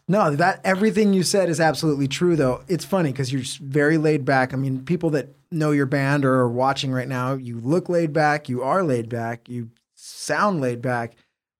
No, 0.07 0.33
that 0.35 0.61
everything 0.63 1.13
you 1.13 1.21
said 1.23 1.49
is 1.49 1.59
absolutely 1.59 2.07
true. 2.07 2.35
Though 2.37 2.63
it's 2.67 2.85
funny 2.85 3.11
because 3.11 3.31
you're 3.31 3.43
very 3.61 3.97
laid 3.97 4.23
back. 4.25 4.53
I 4.53 4.57
mean, 4.57 4.83
people 4.85 5.09
that 5.11 5.35
know 5.51 5.71
your 5.71 5.85
band 5.85 6.23
or 6.25 6.35
are 6.35 6.49
watching 6.49 6.91
right 6.93 7.07
now, 7.09 7.33
you 7.33 7.59
look 7.59 7.89
laid 7.89 8.13
back. 8.13 8.47
You 8.49 8.63
are 8.63 8.83
laid 8.83 9.09
back. 9.09 9.49
You 9.49 9.69
sound 9.95 10.61
laid 10.61 10.81
back, 10.81 11.15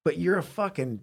but 0.06 0.18
you're 0.18 0.38
a 0.38 0.44
fucking 0.44 1.02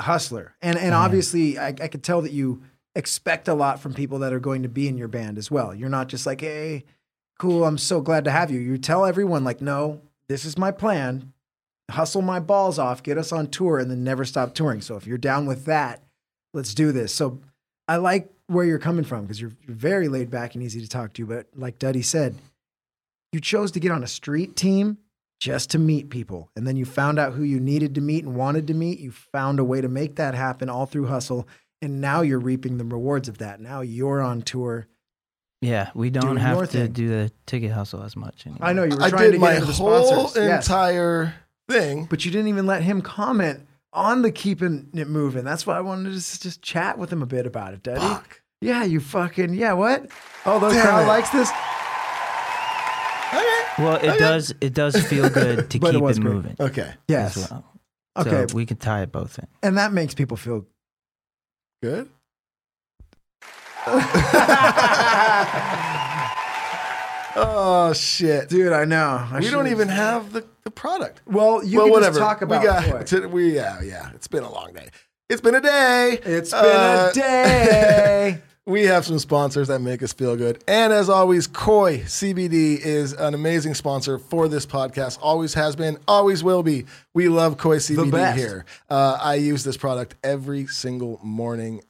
hustler. 0.00 0.54
And 0.60 0.76
and 0.76 0.94
obviously, 0.94 1.58
I, 1.58 1.68
I 1.68 1.86
could 1.88 2.02
tell 2.02 2.22
that 2.22 2.32
you 2.32 2.62
expect 2.94 3.48
a 3.48 3.54
lot 3.54 3.80
from 3.80 3.94
people 3.94 4.18
that 4.20 4.32
are 4.32 4.40
going 4.40 4.62
to 4.62 4.68
be 4.68 4.88
in 4.88 4.98
your 4.98 5.08
band 5.08 5.38
as 5.38 5.50
well. 5.50 5.74
You're 5.74 5.88
not 5.88 6.08
just 6.08 6.26
like, 6.26 6.40
hey, 6.40 6.84
cool, 7.38 7.64
I'm 7.64 7.78
so 7.78 8.00
glad 8.00 8.24
to 8.24 8.30
have 8.30 8.50
you. 8.50 8.58
You 8.58 8.78
tell 8.78 9.04
everyone 9.04 9.44
like, 9.44 9.60
no, 9.60 10.00
this 10.28 10.44
is 10.44 10.58
my 10.58 10.70
plan. 10.70 11.32
Hustle 11.90 12.22
my 12.22 12.40
balls 12.40 12.78
off, 12.78 13.02
get 13.02 13.16
us 13.16 13.32
on 13.32 13.46
tour, 13.46 13.78
and 13.78 13.90
then 13.90 14.04
never 14.04 14.24
stop 14.24 14.54
touring. 14.54 14.80
So 14.80 14.96
if 14.96 15.06
you're 15.06 15.16
down 15.16 15.46
with 15.46 15.64
that 15.64 16.02
let's 16.52 16.74
do 16.74 16.92
this. 16.92 17.14
So 17.14 17.40
I 17.86 17.96
like 17.96 18.30
where 18.46 18.64
you're 18.64 18.78
coming 18.78 19.04
from 19.04 19.22
because 19.22 19.40
you're, 19.40 19.52
very 19.66 20.08
laid 20.08 20.30
back 20.30 20.54
and 20.54 20.62
easy 20.62 20.80
to 20.80 20.88
talk 20.88 21.12
to. 21.14 21.26
But 21.26 21.46
like 21.54 21.78
Duddy 21.78 22.02
said, 22.02 22.36
you 23.32 23.40
chose 23.40 23.72
to 23.72 23.80
get 23.80 23.92
on 23.92 24.02
a 24.02 24.08
street 24.08 24.56
team 24.56 24.98
just 25.40 25.70
to 25.70 25.78
meet 25.78 26.10
people. 26.10 26.50
And 26.56 26.66
then 26.66 26.76
you 26.76 26.84
found 26.84 27.18
out 27.18 27.34
who 27.34 27.42
you 27.42 27.60
needed 27.60 27.94
to 27.94 28.00
meet 28.00 28.24
and 28.24 28.34
wanted 28.34 28.66
to 28.66 28.74
meet. 28.74 28.98
You 28.98 29.12
found 29.12 29.60
a 29.60 29.64
way 29.64 29.80
to 29.80 29.88
make 29.88 30.16
that 30.16 30.34
happen 30.34 30.68
all 30.68 30.86
through 30.86 31.06
hustle. 31.06 31.46
And 31.80 32.00
now 32.00 32.22
you're 32.22 32.40
reaping 32.40 32.78
the 32.78 32.84
rewards 32.84 33.28
of 33.28 33.38
that. 33.38 33.60
Now 33.60 33.80
you're 33.82 34.20
on 34.20 34.42
tour. 34.42 34.88
Yeah, 35.60 35.90
we 35.94 36.10
don't 36.10 36.36
have 36.36 36.58
to 36.60 36.66
thing. 36.66 36.92
do 36.92 37.08
the 37.08 37.32
ticket 37.46 37.72
hustle 37.72 38.02
as 38.02 38.14
much 38.16 38.46
anymore. 38.46 38.68
I 38.68 38.72
know 38.72 38.84
you 38.84 38.96
were 38.96 39.02
I 39.02 39.10
trying 39.10 39.22
did 39.24 39.32
to 39.32 39.38
my 39.38 39.48
get 39.52 39.54
into 39.62 39.66
the 39.68 39.72
whole 39.74 40.06
sponsors. 40.28 40.44
Yes. 40.44 40.66
entire 40.66 41.34
thing. 41.68 42.04
but 42.06 42.24
you 42.24 42.30
didn't 42.30 42.48
even 42.48 42.66
let 42.66 42.82
him 42.82 43.00
comment 43.02 43.66
on 43.92 44.22
the 44.22 44.30
keeping 44.30 44.88
it 44.94 45.08
moving. 45.08 45.44
That's 45.44 45.66
why 45.66 45.76
I 45.76 45.80
wanted 45.80 46.04
to 46.10 46.14
just, 46.14 46.42
just 46.42 46.62
chat 46.62 46.96
with 46.98 47.12
him 47.12 47.22
a 47.22 47.26
bit 47.26 47.44
about 47.46 47.74
it, 47.74 47.82
Duddy. 47.82 48.00
Fuck. 48.00 48.40
Yeah, 48.60 48.84
you 48.84 49.00
fucking 49.00 49.54
yeah. 49.54 49.72
What? 49.72 50.06
Oh, 50.46 50.58
the 50.60 50.70
Damn 50.70 50.82
crowd 50.82 51.02
it. 51.04 51.06
likes 51.08 51.30
this. 51.30 51.50
Well, 53.78 53.96
it 54.02 54.18
does. 54.18 54.52
It 54.60 54.74
does 54.74 55.00
feel 55.06 55.28
good 55.30 55.70
to 55.70 55.78
But 55.78 55.94
it 55.94 56.00
keep 56.00 56.10
it 56.16 56.18
moving. 56.20 56.56
Okay, 56.58 56.92
Yes. 57.06 57.36
As 57.36 57.50
well. 57.50 57.64
Okay, 58.16 58.46
So 58.48 58.54
we 58.56 58.66
can 58.66 58.76
tie 58.78 59.02
it 59.02 59.12
both 59.12 59.38
in. 59.38 59.46
and 59.62 59.78
that 59.78 59.92
makes 59.92 60.14
people 60.14 60.36
feel. 60.36 60.66
Good. 61.82 62.08
oh 67.36 67.92
shit, 67.94 68.48
Dude, 68.48 68.72
I 68.72 68.84
know. 68.84 69.26
I 69.30 69.38
we 69.40 69.50
don't 69.50 69.68
even 69.68 69.88
have 69.88 70.32
the, 70.32 70.44
the 70.64 70.70
product. 70.70 71.22
Well, 71.26 71.64
you 71.64 71.78
well, 71.78 71.86
can 71.86 71.92
whatever. 71.92 72.18
just 72.18 72.20
talk 72.20 72.42
about 72.42 72.60
we 72.60 72.66
got. 72.66 73.06
T- 73.06 73.20
we 73.26 73.54
yeah 73.54 73.80
yeah. 73.82 74.10
It's 74.14 74.28
been 74.28 74.42
a 74.44 74.52
long 74.52 74.72
day. 74.72 74.88
It's 75.28 75.40
been 75.40 75.54
a 75.54 75.60
day. 75.60 76.18
It's 76.24 76.50
been 76.50 76.60
Uh, 76.64 77.08
a 77.10 77.14
day. 77.14 78.42
We 78.68 78.82
have 78.84 79.06
some 79.06 79.18
sponsors 79.18 79.68
that 79.68 79.78
make 79.78 80.02
us 80.02 80.12
feel 80.12 80.36
good. 80.36 80.62
And 80.68 80.92
as 80.92 81.08
always, 81.08 81.46
Koi 81.46 82.00
CBD 82.00 82.78
is 82.78 83.14
an 83.14 83.32
amazing 83.32 83.72
sponsor 83.72 84.18
for 84.18 84.46
this 84.46 84.66
podcast. 84.66 85.18
Always 85.22 85.54
has 85.54 85.74
been, 85.74 85.96
always 86.06 86.44
will 86.44 86.62
be. 86.62 86.84
We 87.14 87.30
love 87.30 87.56
Koi 87.56 87.78
CBD 87.78 88.34
here. 88.34 88.66
Uh, 88.90 89.16
I 89.18 89.36
use 89.36 89.64
this 89.64 89.78
product 89.78 90.16
every 90.22 90.66
single 90.66 91.18
morning. 91.22 91.80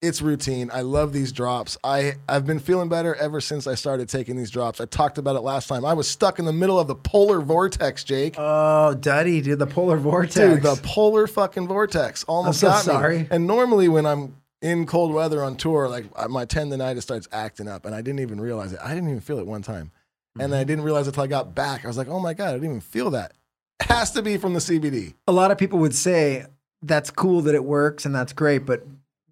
It's 0.00 0.20
routine. 0.20 0.72
I 0.74 0.80
love 0.80 1.12
these 1.12 1.30
drops. 1.30 1.78
I, 1.84 2.14
I've 2.28 2.46
been 2.46 2.58
feeling 2.58 2.88
better 2.88 3.14
ever 3.14 3.40
since 3.40 3.68
I 3.68 3.76
started 3.76 4.08
taking 4.08 4.34
these 4.34 4.50
drops. 4.50 4.80
I 4.80 4.86
talked 4.86 5.18
about 5.18 5.36
it 5.36 5.42
last 5.42 5.68
time. 5.68 5.84
I 5.84 5.92
was 5.92 6.10
stuck 6.10 6.40
in 6.40 6.46
the 6.46 6.52
middle 6.52 6.80
of 6.80 6.88
the 6.88 6.96
polar 6.96 7.40
vortex, 7.40 8.02
Jake. 8.02 8.34
oh, 8.36 8.94
Duddy, 8.94 9.40
dude, 9.40 9.60
the 9.60 9.68
polar 9.68 9.98
vortex. 9.98 10.34
Dude, 10.34 10.62
the 10.62 10.80
polar 10.82 11.28
fucking 11.28 11.68
vortex 11.68 12.24
almost 12.24 12.64
I'm 12.64 12.82
so 12.82 12.92
got 12.92 13.08
me. 13.08 13.28
And 13.30 13.46
normally 13.46 13.86
when 13.88 14.04
I'm 14.04 14.41
in 14.62 14.86
cold 14.86 15.12
weather 15.12 15.42
on 15.44 15.56
tour, 15.56 15.88
like 15.88 16.06
uh, 16.16 16.28
my 16.28 16.46
tendonitis 16.46 17.02
starts 17.02 17.28
acting 17.32 17.68
up, 17.68 17.84
and 17.84 17.94
I 17.94 18.00
didn't 18.00 18.20
even 18.20 18.40
realize 18.40 18.72
it. 18.72 18.78
I 18.82 18.94
didn't 18.94 19.08
even 19.10 19.20
feel 19.20 19.38
it 19.38 19.46
one 19.46 19.62
time, 19.62 19.90
and 20.36 20.44
Mm-hmm. 20.44 20.50
then 20.52 20.60
I 20.60 20.64
didn't 20.64 20.84
realize 20.84 21.06
it 21.06 21.10
until 21.10 21.24
I 21.24 21.26
got 21.26 21.54
back. 21.54 21.84
I 21.84 21.88
was 21.88 21.98
like, 21.98 22.08
oh 22.08 22.20
my 22.20 22.32
god, 22.32 22.48
I 22.48 22.52
didn't 22.52 22.68
even 22.70 22.80
feel 22.80 23.10
that. 23.10 23.32
It 23.80 23.86
has 23.90 24.12
to 24.12 24.22
be 24.22 24.36
from 24.38 24.54
the 24.54 24.60
CBD. 24.60 25.12
A 25.28 25.32
lot 25.32 25.50
of 25.50 25.58
people 25.58 25.78
would 25.80 25.94
say 25.94 26.46
that's 26.80 27.10
cool 27.10 27.42
that 27.42 27.54
it 27.54 27.64
works 27.64 28.06
and 28.06 28.14
that's 28.14 28.32
great, 28.32 28.64
but 28.64 28.86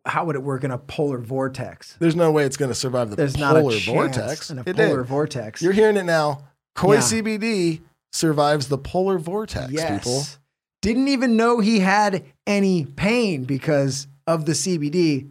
how 0.07 0.24
would 0.24 0.37
it 0.37 0.43
work 0.43 0.64
in 0.64 0.70
a 0.70 0.78
polar 0.78 1.18
vortex? 1.18 1.97
There's 2.01 2.16
no 2.16 2.31
way 2.33 2.45
it's 2.45 2.57
going 2.57 2.70
to 2.70 2.74
survive 2.74 3.11
the 3.11 3.16
polar 3.16 3.28
vortex. 3.28 3.37
There's 3.37 3.41
not 3.41 3.57
a 3.57 3.61
polar 3.61 3.78
vortex. 3.78 4.51
in 4.51 4.59
a 4.59 4.62
It 4.66 4.76
polar 4.76 4.97
did. 4.99 5.07
vortex. 5.07 5.62
You're 5.62 5.72
hearing 5.72 5.97
it 5.97 6.05
now. 6.05 6.45
Koi 6.74 6.95
Yeah. 6.95 7.01
CBD 7.01 7.81
survives 8.12 8.68
the 8.68 8.78
polar 8.78 9.18
vortex, 9.18 9.70
people. 9.72 10.22
Didn't 10.83 11.09
even 11.09 11.37
know 11.37 11.61
he 11.61 11.81
had 11.81 12.24
any 12.47 12.85
pain 12.87 13.45
because 13.45 14.07
of 14.35 14.45
the 14.47 14.53
CBD 14.53 15.28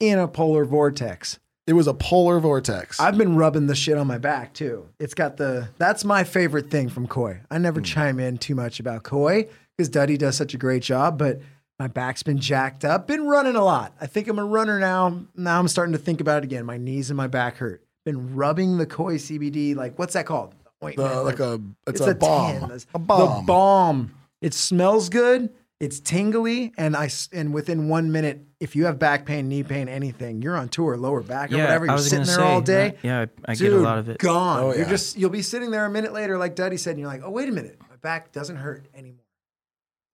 in 0.00 0.18
a 0.18 0.28
polar 0.28 0.64
vortex. 0.64 1.38
It 1.66 1.74
was 1.74 1.86
a 1.86 1.94
polar 1.94 2.40
vortex. 2.40 2.98
I've 3.00 3.16
been 3.16 3.36
rubbing 3.36 3.66
the 3.68 3.74
shit 3.76 3.96
on 3.96 4.06
my 4.08 4.18
back 4.18 4.52
too. 4.52 4.88
It's 4.98 5.14
got 5.14 5.36
the 5.36 5.68
that's 5.78 6.04
my 6.04 6.24
favorite 6.24 6.70
thing 6.70 6.88
from 6.88 7.06
Koi. 7.06 7.40
I 7.50 7.58
never 7.58 7.80
Hmm. 7.80 7.84
chime 7.84 8.20
in 8.20 8.36
too 8.38 8.54
much 8.54 8.80
about 8.80 9.04
Koi 9.04 9.48
because 9.76 9.88
Duddy 9.88 10.16
does 10.16 10.36
such 10.36 10.54
a 10.54 10.58
great 10.58 10.82
job, 10.82 11.18
but 11.18 11.40
my 11.78 11.86
back's 11.86 12.22
been 12.22 12.38
jacked 12.38 12.84
up. 12.84 13.06
Been 13.06 13.24
running 13.26 13.56
a 13.56 13.64
lot. 13.64 13.94
I 14.00 14.06
think 14.06 14.28
I'm 14.28 14.38
a 14.38 14.44
runner 14.44 14.78
now. 14.80 15.20
Now 15.36 15.58
I'm 15.58 15.68
starting 15.68 15.92
to 15.92 15.98
think 15.98 16.20
about 16.20 16.38
it 16.38 16.44
again. 16.44 16.66
My 16.66 16.76
knees 16.78 17.10
and 17.10 17.16
my 17.16 17.28
back 17.28 17.56
hurt. 17.56 17.82
Been 18.04 18.34
rubbing 18.34 18.78
the 18.78 18.86
Koi 18.86 19.16
CBD. 19.16 19.74
Like 19.76 19.98
what's 19.98 20.14
that 20.14 20.26
called? 20.26 20.54
Ointment. 20.84 21.08
the, 21.08 21.22
like 21.22 21.38
a 21.38 21.60
it's, 21.86 22.00
It's 22.00 22.10
a, 22.10 22.14
bomb. 22.16 22.60
10. 22.60 22.70
A 22.72 22.78
The 22.92 22.98
bomb. 22.98 23.46
bomb. 23.46 24.14
It 24.40 24.52
smells 24.52 25.08
good. 25.08 25.50
It's 25.82 25.98
tingly, 25.98 26.72
and 26.78 26.96
I 26.96 27.06
s- 27.06 27.28
and 27.32 27.52
within 27.52 27.88
one 27.88 28.12
minute, 28.12 28.40
if 28.60 28.76
you 28.76 28.84
have 28.86 29.00
back 29.00 29.26
pain, 29.26 29.48
knee 29.48 29.64
pain, 29.64 29.88
anything, 29.88 30.40
you're 30.40 30.56
on 30.56 30.68
tour, 30.68 30.96
lower 30.96 31.22
back 31.22 31.50
or 31.50 31.56
Yeah, 31.56 31.64
whatever. 31.64 31.86
You're 31.86 31.94
was 31.96 32.08
sitting 32.08 32.24
gonna 32.24 32.36
there 32.38 32.46
all 32.46 32.60
day. 32.60 32.88
uh, 32.90 32.92
yeah, 33.02 33.20
I- 33.46 33.50
I 33.50 33.54
Dude, 33.56 33.70
get 33.72 33.78
a 33.80 33.82
lot 33.82 33.98
of 33.98 34.08
it. 34.08 34.18
Gone. 34.18 34.62
Oh, 34.62 34.72
You're 34.74 34.86
just 34.86 35.16
you'll 35.18 35.30
be 35.30 35.42
sitting 35.42 35.72
there 35.72 35.84
a 35.84 35.90
minute 35.90 36.12
later, 36.12 36.38
like 36.38 36.54
Duddy 36.54 36.76
said, 36.76 36.90
and 36.90 37.00
you're 37.00 37.08
like, 37.08 37.22
oh 37.24 37.30
wait 37.30 37.48
a 37.48 37.52
minute, 37.52 37.80
my 37.90 37.96
back 37.96 38.30
doesn't 38.30 38.54
hurt 38.56 38.86
anymore. 38.94 39.18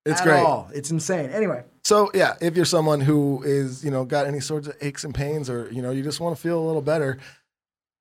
It's 0.06 0.22
at 0.22 0.26
great. 0.26 0.40
all. 0.40 0.70
It's 0.72 0.90
insane. 0.90 1.28
Anyway, 1.28 1.64
So 1.84 2.10
yeah, 2.14 2.36
if 2.40 2.56
you're 2.56 2.64
someone 2.64 3.00
who 3.02 3.42
is, 3.44 3.84
you 3.84 3.90
know, 3.90 4.06
got 4.06 4.26
any 4.26 4.40
sorts 4.40 4.68
of 4.68 4.74
aches 4.80 5.04
and 5.04 5.14
pains 5.14 5.50
or, 5.50 5.68
you 5.70 5.82
know, 5.82 5.90
you 5.90 6.02
just 6.02 6.18
want 6.18 6.34
to 6.34 6.40
feel 6.40 6.58
a 6.58 6.64
little 6.66 6.80
better, 6.80 7.18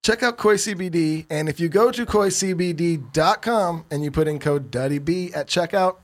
check 0.05 0.24
out 0.24 0.38
Koi 0.38 0.55
CBD. 0.55 1.26
And 1.30 1.49
if 1.49 1.59
you 1.59 1.68
go 1.68 1.91
to 1.91 2.05
koicbd.com 2.05 3.86
and 3.91 4.03
you 4.05 4.11
put 4.11 4.30
in 4.30 4.39
code 4.39 4.72
DuddyB 4.72 5.36
at 5.36 5.47
checkout, 5.47 5.97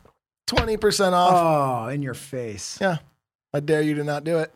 20% 0.47 1.13
off. 1.13 1.85
oh, 1.85 1.89
in 1.89 2.01
your 2.01 2.13
face. 2.13 2.77
Yeah. 2.81 2.97
I 3.53 3.59
dare 3.59 3.81
you 3.81 3.95
to 3.95 4.03
not 4.03 4.23
do 4.23 4.39
it. 4.39 4.53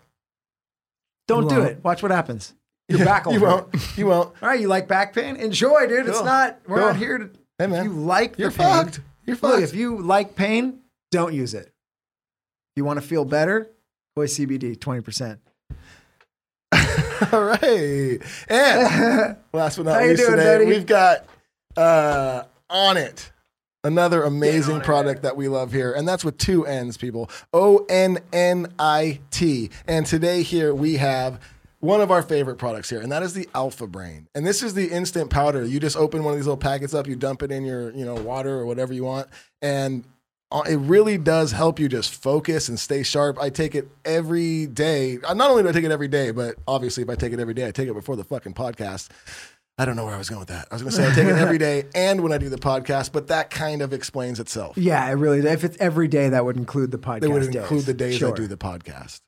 Don't 1.28 1.44
You 1.44 1.50
do 1.50 1.56
won't. 1.58 1.70
it. 1.72 1.84
Watch 1.84 2.02
what 2.04 2.12
happens. 2.12 2.54
Your 2.90 3.04
back 3.04 3.26
will 3.26 3.34
You 3.34 3.40
hurt. 3.42 3.50
won't. 3.74 3.98
You 3.98 4.06
won't. 4.08 4.34
All 4.42 4.48
right, 4.50 4.60
you 4.60 4.68
like 4.70 4.88
back 4.88 5.14
pain? 5.14 5.36
Enjoy, 5.36 5.88
dude. 5.88 6.08
It's 6.08 6.24
not. 6.24 6.60
We're 6.68 6.78
Cool. 6.78 6.86
not 6.88 6.96
here 6.96 7.18
to. 7.18 7.26
Hey, 7.58 7.66
if 7.66 7.70
man. 7.72 7.84
you 7.86 7.92
like 7.92 8.38
You're 8.40 8.50
the 8.50 8.58
pain, 8.58 8.68
fucked. 8.86 9.00
You're 9.26 9.36
Look, 9.36 9.52
fucked. 9.52 9.64
if 9.64 9.76
you 9.76 9.98
like 9.98 10.36
pain, 10.36 10.80
don't 11.12 11.34
use 11.34 11.54
it. 11.54 11.66
If 11.68 12.78
you 12.78 12.86
want 12.86 13.02
to 13.02 13.06
feel 13.06 13.26
better, 13.26 13.70
Koi 14.16 14.26
CBD, 14.28 14.78
20%. 14.78 15.38
All 17.34 17.44
right. 17.44 18.20
And 18.48 19.38
last 19.54 19.76
but 19.78 19.86
not 19.86 19.96
How 19.96 20.00
you 20.02 20.10
least 20.12 20.22
doing, 20.22 20.38
today, 20.38 20.58
Betty? 20.60 20.66
we've 20.66 20.86
got 20.86 21.26
uh, 21.76 22.44
Onnit, 22.72 23.32
another 23.88 24.24
amazing 24.24 24.82
product 24.82 25.22
that 25.24 25.38
we 25.38 25.48
love 25.48 25.72
here. 25.72 25.94
And 25.94 26.08
that's 26.08 26.26
with 26.26 26.38
two 26.38 26.66
N's, 26.66 26.98
people. 26.98 27.30
O 27.54 27.86
N 27.90 28.20
N 28.34 28.74
I 28.78 29.20
T. 29.32 29.70
And 29.88 30.06
today 30.06 30.44
here 30.44 30.76
we 30.76 30.98
have 30.98 31.40
one 31.80 32.02
of 32.02 32.12
our 32.12 32.22
favorite 32.22 32.58
products 32.58 32.90
here, 32.90 33.00
and 33.00 33.12
that 33.12 33.24
is 33.24 33.34
the 33.34 33.48
Alpha 33.54 33.88
Brain. 33.88 34.28
And 34.36 34.46
this 34.46 34.64
is 34.64 34.74
the 34.74 34.88
instant 34.88 35.30
powder. 35.30 35.64
You 35.64 35.80
just 35.80 35.96
open 35.96 36.24
one 36.24 36.34
of 36.34 36.40
these 36.40 36.48
little 36.48 36.58
packets 36.58 36.94
up, 36.94 37.08
you 37.08 37.16
dump 37.16 37.44
it 37.44 37.52
in 37.52 37.66
your, 37.66 37.92
you 37.92 38.04
know, 38.04 38.16
water 38.16 38.56
or 38.56 38.66
whatever 38.66 38.94
you 38.94 39.04
want, 39.04 39.28
and 39.62 40.04
uh, 40.52 40.64
it 40.68 40.78
really 40.78 41.18
does 41.18 41.52
help 41.52 41.80
you 41.80 41.88
just 41.88 42.14
focus 42.22 42.70
and 42.70 42.80
stay 42.80 43.04
sharp. 43.04 43.38
I 43.40 43.50
take 43.50 43.76
it 43.76 43.88
every 44.06 44.66
day. 44.66 45.20
Uh, 45.24 45.34
Not 45.34 45.52
only 45.52 45.64
do 45.64 45.70
I 45.70 45.72
take 45.72 45.84
it 45.84 45.92
every 45.92 46.08
day, 46.08 46.32
but 46.32 46.56
obviously 46.68 47.04
if 47.04 47.10
I 47.10 47.16
take 47.16 47.34
it 47.34 47.40
every 47.40 47.54
day, 47.54 47.68
I 47.68 47.72
take 47.72 47.90
it 47.90 47.94
before 47.94 48.16
the 48.16 48.24
fucking 48.24 48.54
podcast. 48.54 49.10
I 49.80 49.86
don't 49.86 49.96
know 49.96 50.06
where 50.06 50.16
I 50.16 50.18
was 50.18 50.28
going 50.30 50.40
with 50.40 50.48
that. 50.50 50.68
I 50.72 50.76
was 50.76 50.82
going 50.82 50.92
to 50.92 50.98
say 50.98 51.08
I 51.08 51.14
take 51.14 51.28
it 51.28 51.38
every 51.38 51.60
day 51.60 51.84
and 51.94 52.22
when 52.22 52.32
I 52.32 52.40
do 52.40 52.50
the 52.50 52.58
podcast, 52.58 53.12
but 53.12 53.28
that 53.28 53.52
kind 53.52 53.84
of 53.84 53.94
explains 53.94 54.40
itself. 54.40 54.76
Yeah, 54.76 55.08
it 55.08 55.14
really. 55.14 55.40
If 55.48 55.64
it's 55.64 55.78
every 55.80 56.08
day, 56.08 56.30
that 56.30 56.44
would 56.44 56.58
include 56.58 56.90
the 56.90 56.98
podcast. 56.98 57.20
They 57.22 57.28
would 57.28 57.44
days. 57.44 57.56
include 57.56 57.86
the 57.86 57.94
days 57.94 58.24
I 58.24 58.32
do 58.32 58.48
the 58.48 58.58
podcast. 58.58 59.22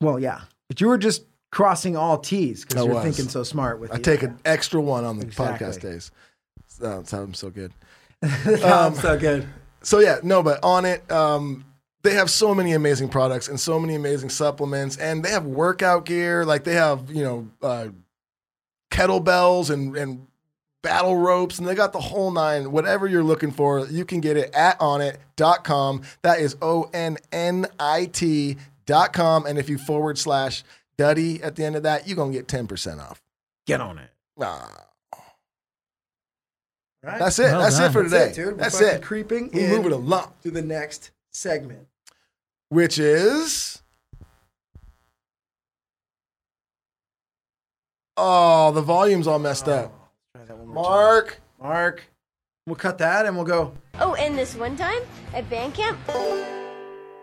Well, 0.00 0.18
yeah, 0.18 0.40
but 0.68 0.80
you 0.80 0.88
were 0.88 0.98
just 0.98 1.22
crossing 1.52 1.96
all 1.96 2.18
T's 2.18 2.64
because 2.64 2.84
you're 2.84 2.94
was. 2.94 3.04
thinking 3.04 3.28
so 3.28 3.44
smart 3.44 3.78
with. 3.78 3.92
I 3.92 3.98
take 3.98 4.22
an 4.22 4.38
extra 4.44 4.80
one 4.80 5.04
on 5.04 5.18
the 5.18 5.26
Exactly. 5.26 5.66
podcast 5.66 5.80
days. 5.80 6.10
That 6.80 7.06
sounds 7.06 7.38
so 7.38 7.50
good. 7.50 7.72
um, 8.64 8.94
so 8.94 9.16
good. 9.16 9.46
So 9.82 10.00
yeah, 10.00 10.18
no, 10.22 10.42
but 10.42 10.60
Onnit, 10.62 11.08
um, 11.12 11.64
they 12.02 12.14
have 12.14 12.28
so 12.28 12.54
many 12.54 12.72
amazing 12.72 13.08
products 13.08 13.48
and 13.48 13.58
so 13.58 13.78
many 13.78 13.94
amazing 13.94 14.30
supplements, 14.30 14.96
and 14.96 15.24
they 15.24 15.30
have 15.30 15.46
workout 15.46 16.06
gear. 16.06 16.44
Like 16.44 16.64
they 16.64 16.74
have, 16.74 17.10
you 17.10 17.22
know, 17.22 17.48
uh, 17.62 17.88
kettlebells 18.90 19.70
and 19.70 19.96
and 19.96 20.26
battle 20.82 21.16
ropes, 21.16 21.58
and 21.58 21.66
they 21.66 21.74
got 21.74 21.92
the 21.92 22.00
whole 22.00 22.30
nine. 22.30 22.70
Whatever 22.70 23.06
you're 23.08 23.24
looking 23.24 23.50
for, 23.50 23.86
you 23.88 24.04
can 24.04 24.20
get 24.20 24.36
it 24.36 24.54
at 24.54 24.78
onnit.com. 24.78 26.02
That 26.22 26.38
is 26.40 26.56
O 26.62 26.88
N 26.94 27.16
N 27.32 27.66
I 27.80 28.06
T 28.06 28.56
dot 28.86 29.12
com. 29.12 29.46
And 29.46 29.58
if 29.58 29.68
you 29.68 29.78
forward 29.78 30.16
slash 30.18 30.62
Duddy 30.96 31.42
at 31.42 31.56
the 31.56 31.64
end 31.64 31.76
of 31.76 31.82
that, 31.82 32.06
you're 32.06 32.16
gonna 32.16 32.32
get 32.32 32.46
ten 32.48 32.66
percent 32.66 33.00
off. 33.00 33.20
Get 33.66 33.80
on 33.80 33.98
it. 33.98 34.10
Ah, 34.40 34.82
Right? 37.02 37.18
that's 37.20 37.38
it. 37.38 37.44
Well 37.44 37.60
that's 37.60 37.78
done. 37.78 37.90
it 37.90 37.92
for 37.92 38.02
That's 38.08 38.34
today. 38.36 38.42
it, 38.42 38.50
dude. 38.50 38.58
That's 38.58 38.80
it. 38.80 39.02
Creeping 39.02 39.50
We 39.52 39.64
in 39.64 39.70
move 39.70 39.86
it 39.86 39.92
along, 39.92 40.32
to 40.42 40.50
the 40.50 40.62
next 40.62 41.10
segment. 41.30 41.86
which 42.68 42.98
is. 42.98 43.80
Oh, 48.16 48.72
the 48.72 48.82
volume's 48.82 49.26
all 49.26 49.38
messed 49.38 49.68
up. 49.68 49.92
Try 50.34 50.44
that 50.44 50.56
one 50.56 50.68
more 50.68 50.84
time. 50.84 50.92
Mark. 50.92 51.40
Mark. 51.60 52.02
We'll 52.66 52.76
cut 52.76 52.98
that 52.98 53.26
and 53.26 53.36
we'll 53.36 53.44
go 53.46 53.74
Oh, 54.00 54.14
and 54.14 54.36
this 54.36 54.54
one 54.56 54.76
time 54.76 55.00
at 55.34 55.48
band 55.48 55.74
camp, 55.74 55.98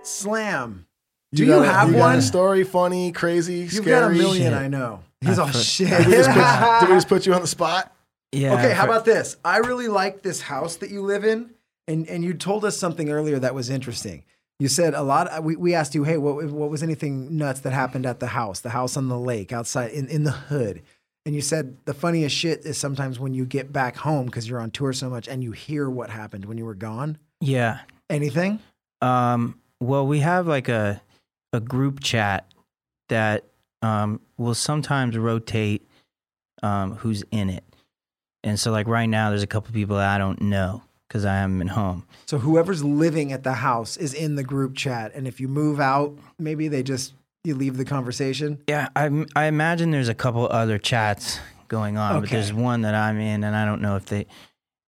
slam. 0.04 0.86
Do 1.34 1.44
you, 1.44 1.50
got 1.50 1.64
a- 1.66 1.72
have 1.72 1.88
you 1.90 1.96
got 1.96 2.00
one? 2.00 2.16
a 2.18 2.22
story, 2.22 2.64
funny, 2.64 3.12
crazy, 3.12 3.56
You've 3.60 3.72
scary? 3.74 3.90
got 3.90 4.12
a 4.12 4.14
million, 4.14 4.52
Shit. 4.52 4.54
I 4.54 4.68
know. 4.68 5.00
He's 5.22 5.40
all 5.40 5.48
for- 5.48 5.58
shit. 5.58 5.90
Did 5.90 6.08
we, 6.08 6.14
just 6.14 6.30
put, 6.30 6.80
did 6.82 6.90
we 6.90 6.96
just 6.96 7.08
put 7.10 7.26
you 7.26 7.34
on 7.34 7.42
the 7.42 7.48
spot? 7.48 7.92
Yeah. 8.32 8.54
okay, 8.54 8.72
how 8.74 8.84
for- 8.86 8.92
about 8.92 9.06
this? 9.06 9.38
I 9.44 9.58
really 9.58 9.88
like 9.88 10.22
this 10.22 10.42
house 10.42 10.78
that 10.78 10.90
you 10.92 11.02
live 11.02 11.24
in, 11.26 11.52
and 11.88 12.08
and 12.08 12.24
you 12.24 12.34
told 12.34 12.66
us 12.66 12.78
something 12.78 13.10
earlier 13.10 13.40
that 13.40 13.54
was 13.56 13.70
interesting. 13.70 14.24
You 14.64 14.70
said 14.70 14.94
a 14.94 15.02
lot. 15.04 15.44
We, 15.44 15.58
we 15.58 15.76
asked 15.76 15.94
you, 15.94 16.06
hey, 16.06 16.16
what 16.16 16.46
what 16.46 16.70
was 16.70 16.82
anything 16.82 17.38
nuts 17.38 17.60
that 17.60 17.74
happened 17.74 18.06
at 18.06 18.22
the 18.22 18.28
house, 18.28 18.62
the 18.62 18.70
house 18.70 18.96
on 18.96 19.10
the 19.10 19.20
lake, 19.20 19.52
outside 19.52 19.92
in 19.92 20.08
in 20.08 20.24
the 20.24 20.32
hood? 20.32 20.84
And 21.26 21.36
you 21.36 21.42
said 21.42 21.76
the 21.84 21.94
funniest 21.94 22.34
shit 22.34 22.62
is 22.62 22.78
sometimes 22.78 23.20
when 23.20 23.34
you 23.34 23.46
get 23.46 23.74
back 23.74 23.98
home 23.98 24.28
because 24.28 24.48
you're 24.48 24.62
on 24.62 24.72
tour 24.72 24.94
so 24.94 25.10
much 25.10 25.28
and 25.28 25.44
you 25.44 25.52
hear 25.52 25.90
what 25.90 26.10
happened 26.10 26.46
when 26.46 26.58
you 26.58 26.64
were 26.64 26.76
gone. 26.76 27.18
Yeah. 27.42 27.80
Anything? 28.10 28.60
Um, 29.02 29.60
well, 29.82 30.08
we 30.08 30.20
have 30.20 30.48
like 30.48 30.70
a 30.70 31.02
a 31.52 31.60
group 31.60 32.00
chat 32.00 32.50
that 33.10 33.44
um, 33.82 34.22
will 34.38 34.56
sometimes 34.56 35.18
rotate 35.18 35.86
um, 36.62 36.96
who's 36.96 37.22
in 37.32 37.50
it, 37.50 37.66
and 38.46 38.58
so 38.58 38.72
like 38.72 38.88
right 38.88 39.08
now, 39.08 39.30
there's 39.30 39.44
a 39.44 39.48
couple 39.48 39.74
people 39.74 39.98
that 39.98 40.16
I 40.16 40.18
don't 40.18 40.40
know 40.40 40.84
because 41.14 41.26
I 41.26 41.36
haven't 41.36 41.60
been 41.60 41.68
home. 41.68 42.08
So 42.26 42.40
whoever's 42.40 42.84
living 42.84 43.32
at 43.32 43.44
the 43.44 43.54
house 43.54 43.98
is 43.98 44.16
in 44.16 44.34
the 44.36 44.44
group 44.44 44.76
chat, 44.76 45.12
and 45.14 45.28
if 45.28 45.40
you 45.40 45.48
move 45.48 45.80
out, 45.80 46.18
maybe 46.40 46.68
they 46.68 46.82
just 46.82 47.14
you 47.44 47.54
leave 47.54 47.78
the 47.78 47.86
conversation. 47.86 48.64
Yeah, 48.68 48.88
I 48.96 49.26
I 49.36 49.46
imagine 49.46 49.92
there's 49.92 50.10
a 50.10 50.16
couple 50.16 50.48
other 50.48 50.80
chats 50.80 51.40
going 51.68 51.98
on, 51.98 52.20
but 52.20 52.32
there's 52.32 52.52
one 52.52 52.82
that 52.82 52.96
I'm 52.96 53.20
in, 53.20 53.44
and 53.44 53.56
I 53.56 53.64
don't 53.64 53.80
know 53.80 53.96
if 53.96 54.08
they 54.08 54.26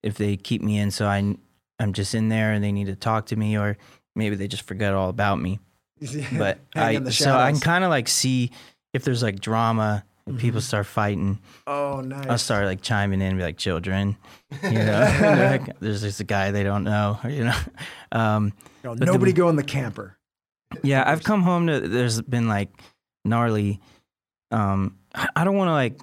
if 0.02 0.18
they 0.18 0.36
keep 0.36 0.64
me 0.64 0.80
in, 0.80 0.90
so 0.90 1.06
I 1.06 1.38
I'm 1.78 1.94
just 1.94 2.16
in 2.16 2.30
there 2.30 2.54
and 2.54 2.64
they 2.64 2.72
need 2.72 2.88
to 2.88 2.96
talk 2.96 3.28
to 3.28 3.36
me, 3.36 3.56
or 3.56 3.78
maybe 4.16 4.36
they 4.36 4.48
just 4.48 4.64
forget 4.64 4.96
all 4.96 5.10
about 5.10 5.40
me. 5.40 5.60
But 6.36 6.58
I 6.76 7.04
so 7.12 7.38
I 7.38 7.52
can 7.52 7.62
kind 7.62 7.84
of 7.84 7.92
like 7.92 8.08
see 8.08 8.50
if 8.94 9.04
there's 9.04 9.22
like 9.22 9.40
drama 9.40 10.04
and 10.28 10.40
people 10.40 10.60
Mm-hmm. 10.60 10.66
start 10.66 10.86
fighting. 10.88 11.40
oh 11.68 12.02
nice. 12.02 12.26
I'll 12.28 12.38
start 12.38 12.66
like 12.66 12.82
chiming 12.82 13.22
in 13.22 13.28
and 13.28 13.38
be 13.38 13.44
like, 13.44 13.58
children, 13.58 14.18
you 14.64 14.72
know, 14.72 15.00
like, 15.62 15.80
there's 15.80 16.02
just 16.02 16.20
a 16.20 16.24
guy 16.24 16.52
they 16.52 16.64
don't 16.64 16.84
know, 16.84 17.20
you 17.28 17.44
know. 17.46 17.58
Um, 18.12 18.54
No, 18.84 18.96
the- 18.96 19.06
nobody 19.06 19.34
go 19.34 19.50
in 19.50 19.56
the 19.56 19.64
camper. 19.64 20.18
yeah, 20.84 21.04
I've 21.06 21.24
come 21.24 21.44
home 21.44 21.68
to, 21.68 21.80
there's 21.80 22.22
been 22.22 22.48
like 22.48 22.70
gnarly, 23.24 23.80
um, 24.52 24.98
I 25.14 25.28
I 25.36 25.44
don't 25.44 25.56
want 25.56 25.68
to 25.70 25.74
like, 25.74 26.00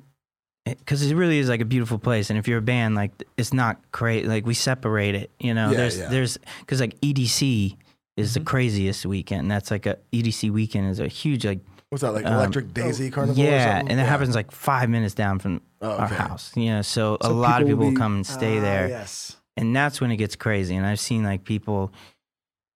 because 0.64 1.03
it 1.03 1.14
really 1.16 1.39
is 1.39 1.49
like 1.49 1.61
a 1.61 1.64
beautiful 1.64 1.99
place. 1.99 2.31
And 2.31 2.39
if 2.39 2.47
you're 2.47 2.59
a 2.59 2.62
band, 2.62 2.95
like 2.95 3.11
it's 3.37 3.53
not 3.53 3.81
great. 3.91 4.27
Like 4.29 4.47
we 4.47 4.55
separate 4.55 5.14
it, 5.16 5.31
you 5.41 5.55
know, 5.55 5.70
Yeah, 5.70 5.77
there's, 5.77 5.99
yeah. 5.99 6.09
there's, 6.09 6.39
because 6.61 6.81
like 6.81 6.99
EDC 7.01 7.77
is 8.16 8.31
Mm-hmm. 8.31 8.41
the 8.41 8.45
craziest 8.45 9.05
weekend. 9.07 9.51
That's 9.51 9.70
like 9.73 9.87
a 9.87 9.97
EDC 10.12 10.51
weekend 10.51 10.91
is 10.91 11.01
a 11.01 11.09
huge, 11.09 11.45
like 11.47 11.61
What's 11.93 12.01
that 12.01 12.12
like? 12.12 12.24
Um, 12.24 12.32
Electric 12.32 12.72
Daisy 12.72 13.11
Carnival? 13.11 13.38
or 13.43 13.47
yeah, 13.47 13.78
and 13.86 14.01
it 14.01 14.07
happens 14.07 14.34
like 14.34 14.51
five 14.51 14.88
minutes 14.88 15.12
down 15.12 15.38
from 15.38 15.61
Oh, 15.82 15.90
our 15.90 16.07
house. 16.09 16.51
You 16.57 16.70
know, 16.70 16.80
so, 16.82 17.18
a 17.20 17.26
So 17.26 17.34
lot 17.34 17.61
of 17.61 17.68
people 17.68 17.80
will 17.84 17.90
people 17.90 17.97
be- 17.97 18.01
come 18.01 18.14
and 18.14 18.26
stay 18.26 18.57
Ah, 18.57 18.62
there, 18.62 18.88
Yes. 18.88 19.36
and 19.59 19.76
that's 19.76 20.01
when 20.01 20.11
it 20.11 20.16
gets 20.16 20.34
crazy. 20.34 20.74
And 20.74 20.86
I've 20.86 20.99
seen 21.01 21.22
like 21.22 21.45
people 21.45 21.93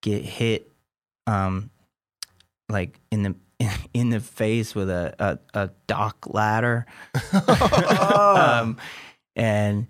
get 0.03 0.23
hit, 0.23 0.71
um, 1.25 1.71
like 2.69 2.99
in 3.11 3.23
the 3.23 3.35
in 3.95 4.11
the 4.11 4.19
face 4.19 4.75
with 4.75 4.87
a 4.87 5.15
a, 5.17 5.61
a 5.63 5.69
dock 5.87 6.27
ladder, 6.27 6.85
um, 8.13 8.77
and 9.35 9.87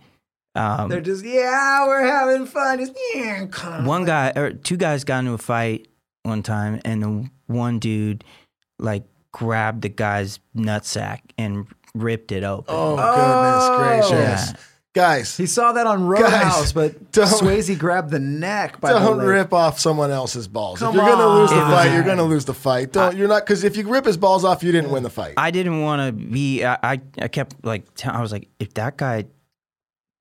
um, 0.56 0.90
They're 0.90 1.02
just 1.02 1.26
yeah, 1.26 1.86
we're 1.86 2.06
having 2.08 2.46
fun. 2.46 2.80
Just, 2.80 2.94
yeah, 3.14 3.86
one 3.86 4.06
guy 4.06 4.32
or 4.38 4.52
two 4.54 4.78
guys 4.78 5.04
got 5.04 5.20
into 5.20 5.34
a 5.34 5.38
fight 5.38 5.90
one 6.24 6.44
time 6.44 6.80
and 6.86 7.04
the 7.04 7.30
one 7.48 7.80
dude 7.80 8.24
like 8.80 9.04
grabbed 9.38 9.82
the 9.84 9.90
guy's 9.90 10.40
nutsack 10.56 11.20
and 11.38 11.68
ripped 11.94 12.32
it 12.32 12.44
open. 12.44 12.66
Oh, 12.76 12.96
Oh. 13.00 13.78
goodness 13.78 14.10
gracious. 14.10 14.50
Yeah. 14.52 14.58
Guys, 14.96 15.38
He 15.38 15.46
saw 15.46 15.74
that 15.74 15.86
on 15.86 16.08
Roadhouse, 16.08 16.72
but 16.72 17.12
don't- 17.12 17.28
Swayze 17.28 17.78
grabbed 17.78 18.10
the 18.10 18.18
neck. 18.20 18.82
By 18.82 18.94
the 18.94 19.00
don't 19.00 19.20
leg. 19.20 19.28
rip 19.28 19.54
off 19.54 19.80
someone 19.80 20.10
else's 20.10 20.48
balls. 20.48 20.80
Come 20.80 20.90
if 20.90 20.96
you're 20.96 21.06
gonna 21.12 21.28
lose 21.40 21.52
the 21.52 21.58
on. 21.62 21.70
fight, 21.72 21.94
you're 21.94 22.04
gonna 22.04 22.24
lose 22.24 22.46
the 22.46 22.54
fight. 22.56 22.94
Don't 22.94 23.16
you're 23.16 23.28
not 23.28 23.46
because 23.46 23.64
if 23.64 23.78
you 23.78 23.88
rip 23.88 24.06
his 24.06 24.18
balls 24.18 24.44
off, 24.44 24.64
you 24.64 24.72
didn't 24.72 24.90
win 24.90 25.04
the 25.04 25.12
fight. 25.12 25.36
I 25.38 25.52
didn't 25.52 25.82
want 25.82 26.02
to 26.02 26.12
be 26.12 26.64
I, 26.66 26.78
I 26.82 27.02
I 27.22 27.28
kept 27.28 27.64
like 27.64 27.94
t- 27.94 28.10
I 28.10 28.20
was 28.22 28.32
like 28.32 28.48
if 28.58 28.74
that 28.74 28.98
guy 28.98 29.26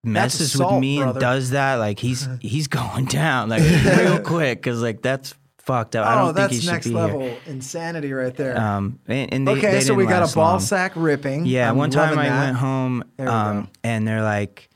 messes 0.04 0.54
assault, 0.54 0.74
with 0.74 0.80
me 0.82 0.98
brother. 0.98 1.12
and 1.12 1.20
does 1.20 1.50
that 1.50 1.76
like 1.76 1.98
he's 1.98 2.28
he's 2.40 2.68
going 2.80 3.06
down 3.06 3.48
like 3.48 3.62
real 3.62 4.20
quick 4.20 4.62
cuz 4.62 4.82
like 4.82 5.00
that's 5.00 5.32
fucked 5.66 5.94
up. 5.96 6.06
I 6.06 6.14
Oh, 6.14 6.16
don't 6.18 6.26
think 6.28 6.36
that's 6.36 6.54
he 6.54 6.60
should 6.60 6.70
next 6.72 6.86
level 6.86 7.20
here. 7.20 7.38
insanity 7.46 8.12
right 8.12 8.34
there. 8.34 8.58
Um 8.58 8.98
and, 9.06 9.32
and 9.32 9.48
they, 9.48 9.52
okay, 9.52 9.72
they 9.72 9.80
so 9.80 9.88
didn't 9.88 9.98
we 9.98 10.06
got 10.06 10.30
a 10.30 10.34
ball 10.34 10.52
long. 10.52 10.60
sack 10.60 10.92
ripping. 10.96 11.44
Yeah, 11.46 11.68
I'm 11.68 11.76
one 11.76 11.90
time 11.90 12.18
I 12.18 12.28
that. 12.28 12.44
went 12.44 12.56
home 12.56 13.04
we 13.18 13.26
um, 13.26 13.68
and 13.84 14.06
they're 14.08 14.22
like, 14.22 14.68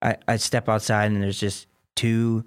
I, 0.00 0.16
I 0.28 0.36
step 0.36 0.68
outside 0.68 1.10
and 1.12 1.22
there's 1.22 1.38
just 1.40 1.66
two 1.96 2.44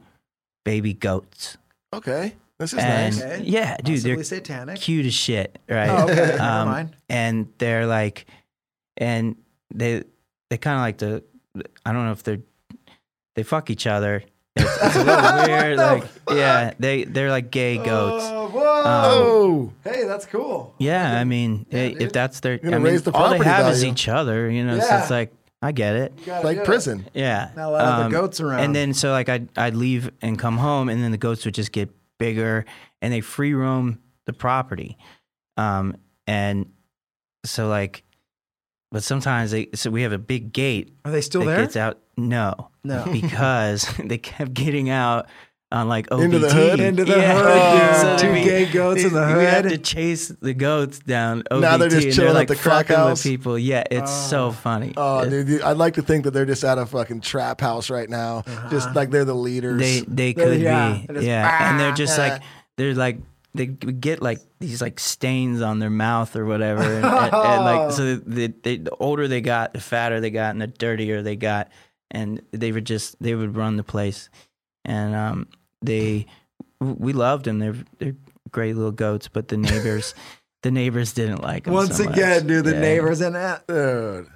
baby 0.65 0.93
goats. 0.93 1.57
okay, 1.93 2.35
this 2.59 2.73
is 2.73 2.79
and 2.79 3.15
nice. 3.15 3.23
Okay. 3.23 3.43
yeah, 3.45 3.77
dude, 3.77 3.95
Possibly 3.95 4.15
they're 4.15 4.23
satanic. 4.23 4.79
cute 4.79 5.05
as 5.05 5.13
shit, 5.13 5.57
right? 5.69 5.89
Oh, 5.89 6.03
okay, 6.03 6.15
never 6.15 6.41
Um, 6.41 6.67
mind. 6.67 6.95
And 7.09 7.47
they're 7.57 7.85
like, 7.87 8.25
and 8.97 9.35
they 9.73 10.03
they 10.49 10.57
kind 10.57 10.75
of 10.77 10.81
like 10.81 10.97
to, 10.99 11.23
I 11.85 11.93
don't 11.93 12.05
know 12.05 12.11
if 12.11 12.23
they're 12.23 12.39
they 13.35 13.43
fuck 13.43 13.69
each 13.69 13.87
other. 13.87 14.23
It's, 14.59 14.83
it's 14.83 14.95
a 14.95 15.03
little 15.03 15.47
weird, 15.47 15.77
like 15.77 16.03
yeah, 16.29 16.73
they 16.79 17.03
they're 17.03 17.29
like 17.29 17.51
gay 17.51 17.77
goats. 17.77 18.25
Oh, 18.27 18.47
whoa! 18.49 18.83
Oh, 18.85 19.73
hey, 19.83 20.05
that's 20.05 20.25
cool. 20.25 20.73
Yeah, 20.77 21.19
I 21.19 21.23
mean, 21.23 21.65
dude. 21.69 22.01
if 22.01 22.11
that's 22.11 22.39
their, 22.41 22.59
I 22.63 22.67
mean, 22.67 22.81
raise 22.81 23.03
the 23.03 23.11
all 23.11 23.29
they 23.29 23.37
property 23.37 23.49
have 23.49 23.71
is 23.71 23.83
each 23.83 24.07
other, 24.07 24.49
you 24.49 24.63
know. 24.63 24.79
So 24.79 24.97
it's 24.97 25.09
like 25.09 25.33
I 25.61 25.71
get 25.71 25.95
it. 25.95 26.13
You 26.19 26.25
gotta 26.27 26.45
like 26.45 26.57
it. 26.59 26.65
prison. 26.65 27.05
Yeah. 27.13 27.51
Not 27.55 27.69
a 27.69 27.71
lot 27.71 27.81
of 27.81 28.11
the 28.11 28.17
goats 28.17 28.39
around. 28.39 28.59
And 28.59 28.75
then 28.75 28.93
so 28.93 29.11
like 29.11 29.27
I'd 29.27 29.49
I'd 29.57 29.75
leave 29.75 30.11
and 30.21 30.37
come 30.37 30.57
home 30.57 30.89
and 30.89 31.03
then 31.03 31.11
the 31.11 31.17
goats 31.17 31.45
would 31.45 31.55
just 31.55 31.71
get 31.71 31.89
bigger 32.19 32.65
and 33.01 33.11
they 33.11 33.21
free 33.21 33.53
roam 33.53 33.99
the 34.25 34.33
property. 34.33 34.97
Um 35.55 35.97
and 36.27 36.71
so 37.43 37.67
like 37.67 38.03
but 38.91 39.03
sometimes 39.03 39.51
they 39.51 39.67
so 39.73 39.89
we 39.89 40.01
have 40.03 40.11
a 40.13 40.17
big 40.17 40.53
gate 40.53 40.93
Are 41.05 41.11
they 41.11 41.21
still 41.21 41.41
that 41.41 41.47
there? 41.47 41.61
gets 41.61 41.75
out 41.75 41.99
no. 42.17 42.69
No. 42.83 43.03
Because 43.11 43.87
they 44.03 44.17
kept 44.17 44.53
getting 44.53 44.89
out 44.89 45.27
on 45.69 45.89
like 45.89 46.07
OBT. 46.09 46.23
Into 46.23 46.39
the 46.39 46.49
hood? 46.53 46.79
Into 46.79 47.03
the 47.03 47.17
Yeah. 47.17 47.33
hood, 47.35 48.17
dude. 48.17 48.21
So 48.21 48.25
Two 48.27 48.33
we- 48.33 48.43
gay 48.45 48.65
goats 48.71 49.03
in 49.03 49.11
the 49.13 49.25
hood. 49.27 49.37
We 49.37 49.43
have 49.43 49.67
to 49.67 49.77
chase 49.77 50.29
the 50.29 50.53
goats 50.53 50.99
down. 50.99 51.43
OBT, 51.51 51.59
Now 51.61 51.75
they're 51.75 51.89
just 51.89 52.05
and 52.05 52.15
chilling 52.15 52.29
at 52.29 52.35
like 52.35 52.47
the 52.47 52.55
crack 52.55 52.87
house? 52.87 53.23
with 53.25 53.29
people. 53.29 53.59
Yeah, 53.59 53.83
it's 53.91 54.09
so 54.11 54.53
funny. 54.53 54.93
Oh, 54.95 55.19
It- 55.19 55.29
dude, 55.45 55.61
I'd 55.63 55.75
like 55.75 55.95
to 55.95 56.01
think 56.01 56.23
that 56.23 56.31
they're 56.31 56.45
just 56.45 56.63
at 56.63 56.77
a 56.77 56.85
fucking 56.85 57.19
trap 57.19 57.59
house 57.59 57.89
right 57.89 58.09
now, 58.09 58.43
just 58.71 58.95
like 58.95 59.09
they're 59.11 59.25
the 59.25 59.35
leaders. 59.35 59.79
They 59.81 59.99
they 60.07 60.31
They're- 60.33 60.45
could 60.53 60.61
yeah, 60.61 60.93
be, 61.05 61.13
just, 61.15 61.25
yeah, 61.27 61.69
and 61.71 61.79
they're 61.79 61.91
"Ah, 61.91 61.95
just 61.95 62.17
ah." 62.17 62.21
like 62.27 62.41
they're 62.77 62.93
like 62.95 63.17
they 63.57 63.67
would 63.85 63.99
get 64.01 64.21
like 64.21 64.39
these 64.59 64.81
like 64.81 64.99
stains 64.99 65.61
on 65.61 65.79
their 65.79 65.89
mouth 65.89 66.35
or 66.35 66.45
whatever, 66.45 66.81
and, 66.97 67.05
and- 67.05 67.33
and, 67.33 67.63
like 67.65 67.91
so 67.91 68.15
the, 68.15 68.47
they, 68.63 68.77
the 68.77 68.91
older 68.99 69.27
they 69.27 69.41
got, 69.41 69.73
the 69.73 69.81
fatter 69.81 70.19
they 70.21 70.29
got, 70.31 70.51
and 70.51 70.61
the 70.61 70.67
dirtier 70.67 71.21
they 71.21 71.35
got, 71.35 71.69
and 72.11 72.41
they 72.51 72.71
would 72.71 72.85
just 72.85 73.21
they 73.21 73.35
would 73.35 73.55
run 73.55 73.75
the 73.77 73.83
place, 73.83 74.29
and 74.85 75.13
um 75.15 75.47
they 75.81 76.25
we 76.79 77.13
loved 77.13 77.45
them. 77.45 77.59
They're 77.59 77.75
they're 77.99 78.15
great 78.51 78.75
little 78.75 78.91
goats, 78.91 79.27
but 79.27 79.47
the 79.49 79.57
neighbors. 79.57 80.13
The 80.63 80.71
neighbors 80.71 81.13
didn't 81.13 81.43
like 81.43 81.65
them. 81.65 81.73
Once 81.75 81.97
so 81.97 82.09
again, 82.09 82.47
dude, 82.47 82.65
the 82.65 82.71
Yeah, 82.73 82.79
neighbors 82.81 83.21
and 83.21 83.35
that. 83.35 83.67
Dude. 83.67 84.27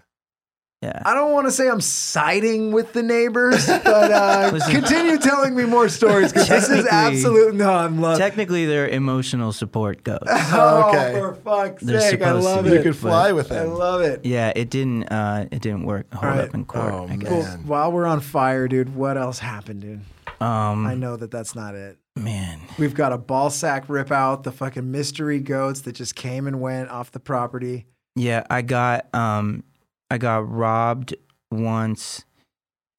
Yeah, 0.82 1.00
I 1.06 1.14
don't 1.14 1.32
want 1.32 1.46
to 1.46 1.52
say 1.52 1.70
I'm 1.70 1.80
siding 1.80 2.72
with 2.72 2.94
the 2.94 3.04
neighbors, 3.04 3.68
but 3.68 3.86
uh, 4.12 4.50
Listen. 4.52 4.72
continue 4.82 5.20
telling 5.20 5.56
me 5.56 5.66
more 5.66 5.88
stories 5.90 6.34
because 6.34 6.48
this 6.50 6.64
is 6.70 6.86
Technically- 6.86 6.90
absolute. 7.18 7.54
No, 7.54 7.72
I'm 7.72 8.02
loving. 8.02 8.18
technically 8.18 8.66
they're 8.66 8.88
emotional 8.88 9.52
support 9.52 10.04
goats. 10.04 10.24
Oh, 10.54 10.90
Okay. 10.90 11.20
for 11.20 11.36
fuck's 11.36 11.84
They're 11.84 12.02
sake! 12.02 12.22
I 12.24 12.26
supposed 12.26 12.48
to 12.48 12.54
love 12.56 12.66
be. 12.66 12.72
You 12.72 12.82
could 12.82 12.96
fly 12.96 13.32
with 13.32 13.52
it. 13.52 13.58
I 13.58 13.64
them. 13.66 13.76
love 13.76 14.02
it. 14.02 14.26
Yeah, 14.26 14.52
it 14.56 14.72
didn't. 14.72 15.04
Uh, 15.12 15.46
it 15.52 15.62
didn't 15.62 15.86
work. 15.86 16.12
Hold 16.14 16.24
Alright. 16.32 16.50
up 16.50 16.56
in 16.56 16.66
court. 16.66 16.92
Oh, 16.94 17.08
I 17.08 17.16
guess. 17.16 17.30
Cool. 17.30 17.44
Man. 17.44 17.68
While 17.68 17.92
we're 17.92 18.08
on 18.08 18.20
fire, 18.20 18.68
dude, 18.68 18.96
what 18.96 19.18
else 19.18 19.38
happened, 19.38 19.82
dude? 19.82 20.02
Um, 20.42 20.88
I 20.88 20.96
know 20.96 21.16
that 21.16 21.30
that's 21.30 21.54
not 21.54 21.76
it. 21.76 22.00
man. 22.16 22.60
We've 22.80 22.96
got 22.96 23.14
a 23.14 23.20
ball 23.20 23.52
sack 23.52 23.88
rip 23.88 24.12
out, 24.12 24.44
the 24.44 24.52
fucking 24.52 24.90
mystery 24.90 25.40
goats 25.40 25.82
that 25.82 25.94
just 25.94 26.16
came 26.16 26.48
and 26.48 26.60
went 26.60 26.90
off 26.90 27.12
the 27.12 27.20
property. 27.20 27.86
Yeah, 28.16 28.44
I 28.50 28.64
got 28.64 29.14
um, 29.14 29.64
I 30.12 30.18
got 30.18 30.50
robbed 30.50 31.16
once, 31.52 32.26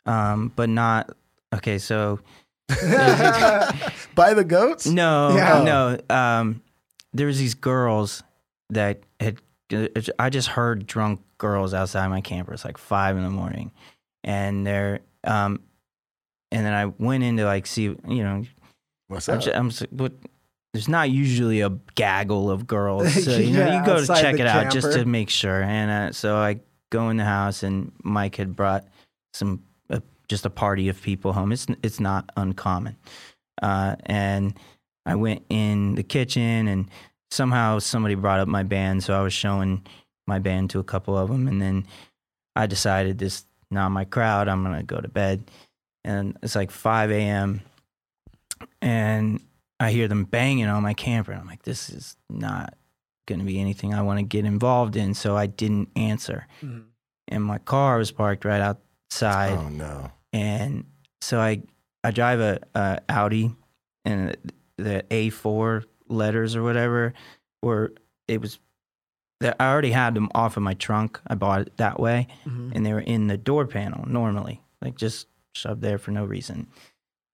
um, 0.07 0.53
but 0.57 0.69
not. 0.69 1.11
Okay, 1.55 1.79
so 1.79 2.21
By 4.15 4.35
the 4.35 4.45
goats? 4.47 4.87
no, 4.87 5.35
Yeah. 5.37 5.63
no. 5.63 5.99
Um, 6.15 6.63
there 7.13 7.27
was 7.27 7.39
these 7.39 7.55
girls 7.55 8.23
that 8.71 9.03
had. 9.21 9.41
I 10.19 10.29
just 10.29 10.49
heard 10.49 10.87
drunk 10.87 11.21
girls 11.39 11.73
outside 11.73 12.09
my 12.09 12.21
camper. 12.21 12.53
It's 12.53 12.65
like 12.65 12.77
five 12.79 13.17
in 13.17 13.23
the 13.23 13.31
morning, 13.31 13.73
and 14.23 14.67
they're 14.67 15.01
um, 15.25 15.61
and 16.51 16.67
then 16.67 16.75
I 16.75 16.87
went 16.87 17.25
in 17.25 17.37
to 17.39 17.45
like 17.47 17.67
see, 17.67 17.85
you 17.85 18.23
know, 18.23 18.45
What's 19.09 19.29
I'm, 19.29 19.41
just, 19.41 19.57
I'm 19.57 19.71
just, 19.71 19.93
what, 19.93 20.13
there's 20.73 20.89
not 20.89 21.11
usually 21.11 21.61
a 21.61 21.71
gaggle 21.95 22.51
of 22.51 22.67
girls. 22.67 23.13
So, 23.25 23.37
you 23.37 23.53
know, 23.59 23.79
you 23.81 23.85
go 23.87 24.01
to 24.01 24.07
check 24.07 24.39
it 24.39 24.47
out 24.47 24.73
just 24.73 24.93
to 24.93 25.05
make 25.05 25.29
sure. 25.31 25.63
And 25.63 25.91
uh, 25.91 26.13
so 26.13 26.37
I 26.37 26.61
go 26.93 27.09
in 27.11 27.17
the 27.17 27.25
house, 27.25 27.63
and 27.63 27.93
Mike 28.03 28.37
had 28.37 28.55
brought 28.55 28.85
some, 29.33 29.63
uh, 29.91 30.01
just 30.29 30.47
a 30.47 30.51
party 30.51 30.89
of 30.89 31.01
people 31.03 31.33
home. 31.33 31.53
It's 31.53 31.67
it's 31.83 31.99
not 32.01 32.31
uncommon. 32.37 32.97
Uh, 33.61 33.97
and 34.07 34.55
I 35.07 35.17
went 35.17 35.45
in 35.49 35.95
the 35.97 36.03
kitchen, 36.05 36.69
and 36.69 36.91
somehow 37.31 37.81
somebody 37.81 38.15
brought 38.15 38.41
up 38.41 38.49
my 38.49 38.63
band, 38.63 39.03
so 39.03 39.19
I 39.19 39.23
was 39.23 39.33
showing 39.33 39.85
my 40.27 40.39
band 40.39 40.71
to 40.71 40.79
a 40.79 40.85
couple 40.85 41.19
of 41.19 41.29
them, 41.29 41.49
and 41.49 41.61
then 41.61 41.87
I 42.55 42.67
decided 42.67 43.19
this 43.19 43.45
not 43.71 43.89
my 43.89 44.05
crowd. 44.05 44.49
I'm 44.49 44.63
gonna 44.63 44.83
go 44.83 45.01
to 45.01 45.09
bed, 45.09 45.51
and 46.05 46.39
it's 46.43 46.55
like 46.55 46.71
5 46.71 47.11
a.m 47.11 47.63
and 48.81 49.41
I 49.81 49.91
hear 49.91 50.09
them 50.09 50.25
banging 50.25 50.67
on 50.67 50.83
my 50.83 50.95
camper. 50.95 51.33
And 51.33 51.41
I'm 51.41 51.47
like, 51.47 51.63
this 51.63 51.91
is 51.91 52.17
not 52.31 52.75
going 53.33 53.47
to 53.47 53.53
be 53.53 53.61
anything 53.61 53.95
I 53.95 54.03
want 54.03 54.19
to 54.19 54.23
get 54.25 54.45
involved 54.45 54.97
in. 54.97 55.15
So 55.15 55.37
I 55.37 55.47
didn't 55.47 55.89
answer. 55.97 56.47
Mhm. 56.63 56.85
And 57.29 57.45
my 57.45 57.59
car 57.59 57.99
was 57.99 58.11
parked 58.11 58.45
right 58.45 58.61
outside. 58.61 59.53
oh 59.59 59.69
no. 59.69 60.11
And 60.33 60.85
so 61.21 61.41
I, 61.41 61.63
I 62.05 62.11
drive 62.11 62.41
a, 62.41 62.59
a 62.75 63.01
Audi 63.09 63.55
and 64.05 64.37
the 64.79 65.05
A4 65.11 65.85
letters 66.09 66.57
or 66.57 66.63
whatever, 66.63 67.13
were, 67.63 67.93
it 68.29 68.41
was, 68.41 68.59
that 69.41 69.57
I 69.61 69.71
already 69.71 69.93
had 69.93 70.15
them 70.15 70.29
off 70.35 70.57
of 70.57 70.63
my 70.63 70.75
trunk. 70.75 71.21
I 71.27 71.35
bought 71.35 71.63
it 71.63 71.77
that 71.77 71.99
way 72.01 72.29
Mhm. 72.47 72.73
and 72.75 72.85
they 72.87 72.93
were 72.93 73.01
in 73.01 73.27
the 73.29 73.37
door 73.37 73.67
panel 73.67 74.05
normally, 74.09 74.61
like 74.81 74.97
just 74.97 75.27
shoved 75.55 75.81
there 75.83 75.99
for 75.99 76.11
no 76.11 76.25
reason. 76.25 76.67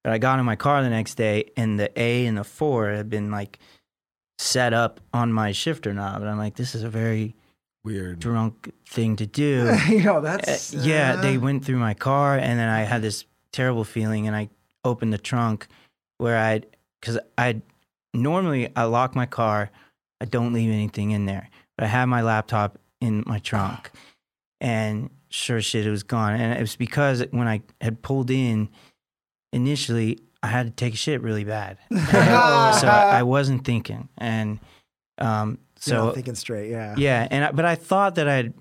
But 0.05 0.13
I 0.13 0.19
got 0.19 0.39
in 0.39 0.45
my 0.45 0.57
car 0.57 0.83
the 0.83 0.91
next 0.91 1.15
day, 1.17 1.51
and 1.57 1.79
the 1.79 1.91
A 2.01 2.27
and 2.27 2.37
the 2.39 2.45
four 2.45 2.91
had 2.91 3.11
been 3.11 3.31
like 3.31 3.59
set 4.39 4.73
up 4.73 5.01
on 5.13 5.33
my 5.33 5.53
shifter 5.53 5.93
knob, 5.93 6.21
and 6.23 6.31
I'm 6.31 6.39
like, 6.39 6.55
this 6.57 6.75
is 6.75 6.83
a 6.85 6.89
very 6.89 7.35
Weird. 7.85 8.19
drunk 8.21 8.73
thing 8.87 9.17
to 9.17 9.27
do. 9.27 9.77
Yo, 9.89 10.17
Uh, 10.17 10.21
that's 10.21 10.73
yeah, 10.73 11.15
uh, 11.19 11.23
they 11.23 11.39
went 11.39 11.65
through 11.65 11.79
my 11.79 11.95
car, 11.95 12.37
and 12.39 12.59
then 12.59 12.69
I 12.69 12.81
had 12.81 13.03
this 13.03 13.25
terrible 13.53 13.85
feeling, 13.85 14.27
and 14.27 14.37
I 14.37 14.49
opened 14.85 15.13
the 15.13 15.19
trunk 15.19 15.67
where 16.19 16.37
I'd, 16.39 16.67
because 17.01 17.19
I 17.37 17.63
normally 18.15 18.71
I 18.77 18.85
lock 18.85 19.15
my 19.17 19.27
car, 19.27 19.71
I 20.21 20.25
don't 20.25 20.53
leave 20.53 20.71
anything 20.71 21.11
in 21.11 21.27
there, 21.27 21.49
but 21.77 21.85
I 21.85 21.89
had 21.89 22.07
my 22.07 22.23
laptop 22.23 22.79
in 23.01 23.25
my 23.27 23.39
trunk, 23.41 23.91
and 24.61 25.11
sure 25.31 25.61
shit, 25.61 25.87
it 25.87 25.91
was 25.91 26.03
gone, 26.05 26.35
and 26.35 26.57
it 26.57 26.61
was 26.61 26.77
because 26.77 27.25
when 27.33 27.49
I 27.49 27.63
had 27.81 28.03
pulled 28.03 28.31
in 28.31 28.69
initially, 29.53 30.19
I 30.49 30.51
had 30.51 30.67
to 30.67 30.73
take 30.73 30.95
a 30.95 30.97
shit 30.97 31.21
really 31.23 31.45
bad, 31.45 31.79
And 31.91 32.01
so 32.81 32.89
I, 32.89 33.19
I 33.19 33.23
wasn't 33.23 33.65
thinking, 33.65 34.09
and 34.19 34.59
um, 35.19 35.59
So 35.79 35.95
You're 35.95 36.05
not 36.07 36.15
thinking 36.15 36.35
straight. 36.35 36.71
Yeah. 36.71 36.95
yeah, 36.97 37.29
and 37.31 37.45
I, 37.45 37.53
but 37.53 37.65
I 37.65 37.75
thought 37.75 38.15
that 38.17 38.29
I'd 38.29 38.55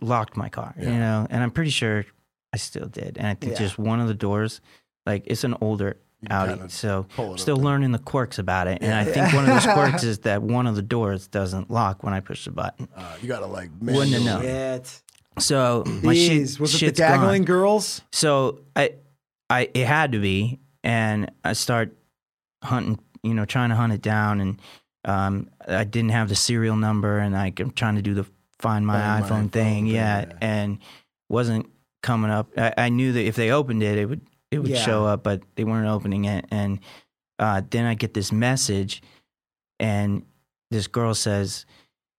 locked 0.00 0.36
my 0.36 0.48
car, 0.48 0.74
you 0.78 0.86
know, 0.86 1.26
and 1.30 1.42
I'm 1.42 1.50
pretty 1.50 1.70
sure 1.70 2.04
I 2.52 2.56
still 2.58 2.86
did. 2.86 3.16
And 3.18 3.26
I 3.26 3.34
think 3.34 3.52
Yeah. 3.52 3.58
just 3.58 3.78
one 3.78 4.00
of 4.00 4.08
the 4.08 4.14
doors, 4.14 4.60
like 5.06 5.24
it's 5.26 5.42
an 5.44 5.56
older 5.60 5.96
Audi, 6.30 6.52
kinda 6.54 6.68
so 6.70 7.06
still 7.36 7.54
open. 7.54 7.64
learning 7.64 7.92
the 7.92 7.98
quirks 7.98 8.38
about 8.38 8.68
it. 8.68 8.78
And 8.80 8.94
I 8.94 9.04
think 9.04 9.32
one 9.32 9.44
of 9.48 9.50
those 9.54 9.72
quirks 9.74 10.04
is 10.04 10.20
that 10.20 10.40
one 10.42 10.66
of 10.68 10.76
the 10.76 10.82
doors 10.82 11.26
doesn't 11.26 11.68
lock 11.70 12.04
when 12.04 12.14
I 12.14 12.20
push 12.20 12.44
the 12.44 12.52
button. 12.52 12.86
Uh, 12.96 13.16
you 13.20 13.26
gotta 13.26 13.46
like 13.46 13.70
Wouldn't 13.80 14.12
have 14.12 14.22
manually- 14.22 14.24
known. 14.24 14.42
Shit. 14.42 15.02
So 15.40 15.82
my 16.02 16.14
shit, 16.14 16.60
was 16.60 16.74
it 16.74 16.78
the 16.78 16.78
shit's 16.78 17.00
gone. 17.00 17.42
Girls? 17.44 18.02
So 18.12 18.60
I, 18.76 18.90
I, 19.50 19.68
it 19.74 19.86
had 19.86 20.12
to 20.12 20.18
be, 20.20 20.60
and 20.84 21.30
I 21.44 21.52
start 21.54 21.96
hunting, 22.62 22.98
you 23.22 23.34
know, 23.34 23.44
trying 23.44 23.70
to 23.70 23.76
hunt 23.76 23.92
it 23.92 24.02
down, 24.02 24.40
and 24.40 24.60
um, 25.04 25.50
I 25.66 25.84
didn't 25.84 26.10
have 26.10 26.28
the 26.28 26.34
serial 26.34 26.76
number, 26.76 27.18
and 27.18 27.36
I, 27.36 27.52
am 27.58 27.70
trying 27.72 27.96
to 27.96 28.02
do 28.02 28.14
the 28.14 28.24
find 28.58 28.86
my 28.86 28.98
Find 28.98 29.20
My 29.22 29.28
iPhone 29.28 29.50
thing, 29.50 29.84
thing, 29.84 29.86
yeah, 29.86 30.26
yeah. 30.28 30.36
and 30.40 30.78
wasn't 31.28 31.66
coming 32.02 32.30
up. 32.30 32.50
I, 32.56 32.74
I 32.76 32.88
knew 32.88 33.12
that 33.12 33.22
if 33.24 33.36
they 33.36 33.50
opened 33.50 33.82
it, 33.82 33.98
it 33.98 34.06
would 34.06 34.20
it 34.50 34.58
would 34.58 34.70
Yeah. 34.70 34.84
show 34.84 35.06
up, 35.06 35.22
but 35.22 35.42
they 35.56 35.64
weren't 35.64 35.88
opening 35.88 36.24
it, 36.26 36.44
and 36.50 36.78
uh, 37.38 37.62
then 37.70 37.86
I 37.86 37.94
get 37.94 38.14
this 38.14 38.30
message, 38.32 39.02
and 39.80 40.24
this 40.70 40.86
girl 40.86 41.14
says, 41.14 41.66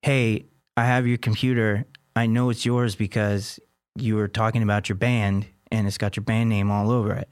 "Hey, 0.02 0.46
I 0.76 0.86
have 0.86 1.08
your 1.08 1.18
computer. 1.18 1.86
I 2.16 2.26
know 2.28 2.50
it's 2.50 2.66
yours 2.66 2.96
because 2.96 3.60
you 3.96 4.16
were 4.16 4.28
talking 4.28 4.64
about 4.64 4.90
your 4.90 4.96
band 4.96 5.48
and 5.72 5.88
it's 5.88 5.98
got 5.98 6.16
your 6.16 6.24
band 6.24 6.50
name 6.50 6.70
all 6.72 6.92
over 6.92 7.14
it. 7.14 7.30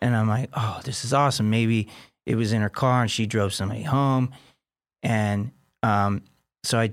And 0.00 0.16
I'm 0.16 0.28
like, 0.28 0.50
oh, 0.54 0.80
this 0.84 1.04
is 1.04 1.12
awesome. 1.12 1.50
Maybe 1.50 1.88
it 2.26 2.36
was 2.36 2.52
in 2.52 2.62
her 2.62 2.68
car 2.68 3.02
and 3.02 3.10
she 3.10 3.26
drove 3.26 3.52
somebody 3.52 3.82
home. 3.82 4.32
And 5.02 5.52
um, 5.82 6.22
so 6.64 6.78
I, 6.78 6.92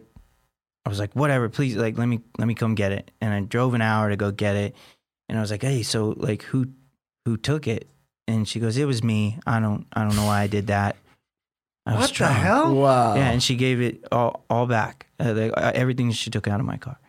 I 0.86 0.90
was 0.90 1.00
like, 1.00 1.14
whatever, 1.14 1.50
please, 1.50 1.76
like, 1.76 1.98
let 1.98 2.08
me 2.08 2.20
let 2.38 2.48
me 2.48 2.56
come 2.56 2.76
get 2.76 2.92
it. 2.92 3.12
And 3.22 3.34
I 3.34 3.40
drove 3.42 3.74
an 3.74 3.82
hour 3.82 4.10
to 4.10 4.16
go 4.16 4.32
get 4.32 4.56
it. 4.56 4.76
And 5.28 5.38
I 5.38 5.42
was 5.42 5.52
like, 5.52 5.64
hey, 5.64 5.84
so 5.84 6.14
like, 6.18 6.44
who 6.44 6.68
who 7.26 7.38
took 7.38 7.68
it? 7.68 7.88
And 8.28 8.48
she 8.48 8.60
goes, 8.60 8.78
it 8.78 8.86
was 8.86 9.04
me. 9.04 9.40
I 9.46 9.60
don't 9.60 9.86
I 9.94 10.04
don't 10.04 10.16
know 10.16 10.26
why 10.26 10.42
I 10.42 10.48
did 10.48 10.68
that. 10.68 10.96
I 11.86 11.94
was 11.96 12.10
What 12.10 12.18
the 12.18 12.28
hell? 12.28 12.74
Wow. 12.76 13.16
Yeah, 13.16 13.30
and 13.30 13.44
she 13.44 13.56
gave 13.56 13.82
it 13.82 14.06
all 14.12 14.46
all 14.50 14.66
back. 14.66 15.08
Uh, 15.20 15.34
like, 15.34 15.52
uh, 15.56 15.72
everything 15.76 16.12
she 16.12 16.30
took 16.30 16.48
out 16.48 16.60
of 16.60 16.66
my 16.66 16.78
car. 16.78 17.00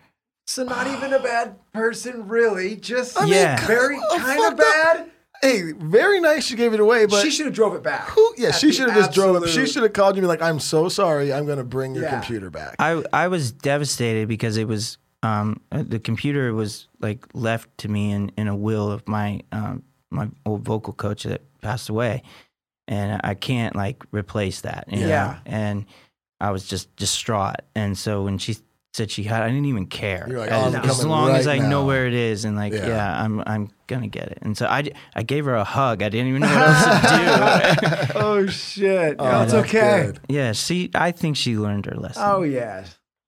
So 0.46 0.62
not 0.62 0.86
even 0.86 1.12
a 1.12 1.18
bad 1.18 1.56
person, 1.72 2.28
really. 2.28 2.76
Just 2.76 3.18
I 3.18 3.24
mean, 3.24 3.34
Yeah. 3.34 3.66
very 3.66 3.98
oh, 4.00 4.18
kind 4.18 4.52
of 4.52 4.58
bad. 4.58 5.10
Hey, 5.42 5.72
very 5.72 6.20
nice. 6.20 6.44
She 6.44 6.56
gave 6.56 6.72
it 6.74 6.80
away, 6.80 7.06
but 7.06 7.22
she 7.22 7.30
should 7.30 7.46
have 7.46 7.54
drove 7.54 7.74
it 7.74 7.82
back. 7.82 8.08
who? 8.08 8.34
Yeah, 8.36 8.48
At 8.48 8.54
she 8.56 8.72
should 8.72 8.88
have 8.88 8.96
just 8.96 9.12
drove 9.12 9.36
it. 9.36 9.40
She 9.40 9.48
absolute- 9.60 9.70
should 9.70 9.82
have 9.82 9.92
called 9.92 10.16
you 10.16 10.20
and 10.20 10.24
be 10.24 10.28
like, 10.28 10.42
"I'm 10.42 10.58
so 10.60 10.88
sorry. 10.88 11.32
I'm 11.32 11.46
going 11.46 11.58
to 11.58 11.64
bring 11.64 11.94
your 11.94 12.04
Yeah. 12.04 12.10
computer 12.12 12.50
back." 12.50 12.76
I 12.78 13.02
I 13.12 13.28
was 13.28 13.52
devastated 13.52 14.28
because 14.28 14.56
it 14.56 14.66
was 14.68 14.98
um 15.22 15.60
uh, 15.72 15.82
the 15.86 15.98
computer 15.98 16.52
was 16.54 16.88
like 17.00 17.26
left 17.34 17.68
to 17.78 17.88
me 17.88 18.12
in 18.12 18.30
in 18.36 18.48
a 18.48 18.56
will 18.56 18.90
of 18.90 19.06
my 19.08 19.40
um 19.52 19.82
my 20.10 20.28
old 20.44 20.62
vocal 20.62 20.92
coach 20.92 21.24
that 21.24 21.42
passed 21.62 21.88
away, 21.88 22.22
and 22.88 23.20
I 23.24 23.34
can't 23.34 23.74
like 23.74 24.04
replace 24.12 24.60
that. 24.62 24.84
you 24.88 25.00
know? 25.00 25.08
Yeah. 25.08 25.38
and 25.46 25.84
I 26.40 26.50
was 26.50 26.66
just 26.66 26.94
distraught. 26.96 27.62
And 27.74 27.96
so 27.96 28.22
when 28.24 28.36
she 28.38 28.56
said 28.96 29.10
she 29.10 29.22
had, 29.24 29.42
I 29.42 29.48
didn't 29.48 29.66
even 29.66 29.86
care. 29.86 30.26
You're 30.28 30.38
like, 30.40 30.50
as, 30.50 30.74
"Oh, 30.74 30.78
I'm 30.78 30.84
as 30.90 30.96
coming 30.96 31.10
long 31.10 31.30
as 31.30 31.46
right 31.46 31.60
I 31.60 31.68
know 31.68 31.84
where 31.84 32.06
it 32.06 32.14
is, 32.14 32.44
and 32.44 32.56
like 32.56 32.72
Yeah. 32.72 32.86
yeah. 32.88 33.22
I'm 33.22 33.42
I'm 33.46 33.70
gonna 33.86 34.08
get 34.08 34.28
it. 34.28 34.38
And 34.42 34.56
so 34.56 34.66
I 34.66 34.90
I 35.14 35.22
gave 35.22 35.44
her 35.44 35.54
a 35.54 35.64
hug. 35.64 36.02
I 36.02 36.08
didn't 36.08 36.28
even 36.28 36.40
know 36.42 36.48
what 36.48 36.68
else 36.68 36.84
to 36.84 38.06
do. 38.12 38.12
oh 38.18 38.46
shit! 38.46 39.16
Oh, 39.20 39.42
it's 39.42 39.54
okay. 39.54 40.06
good. 40.06 40.20
yeah, 40.28 40.52
she 40.52 40.90
I 40.94 41.12
think 41.12 41.36
she 41.36 41.56
learned 41.58 41.86
her 41.86 41.94
lesson. 41.94 42.22
Oh 42.24 42.42
yeah, 42.42 42.84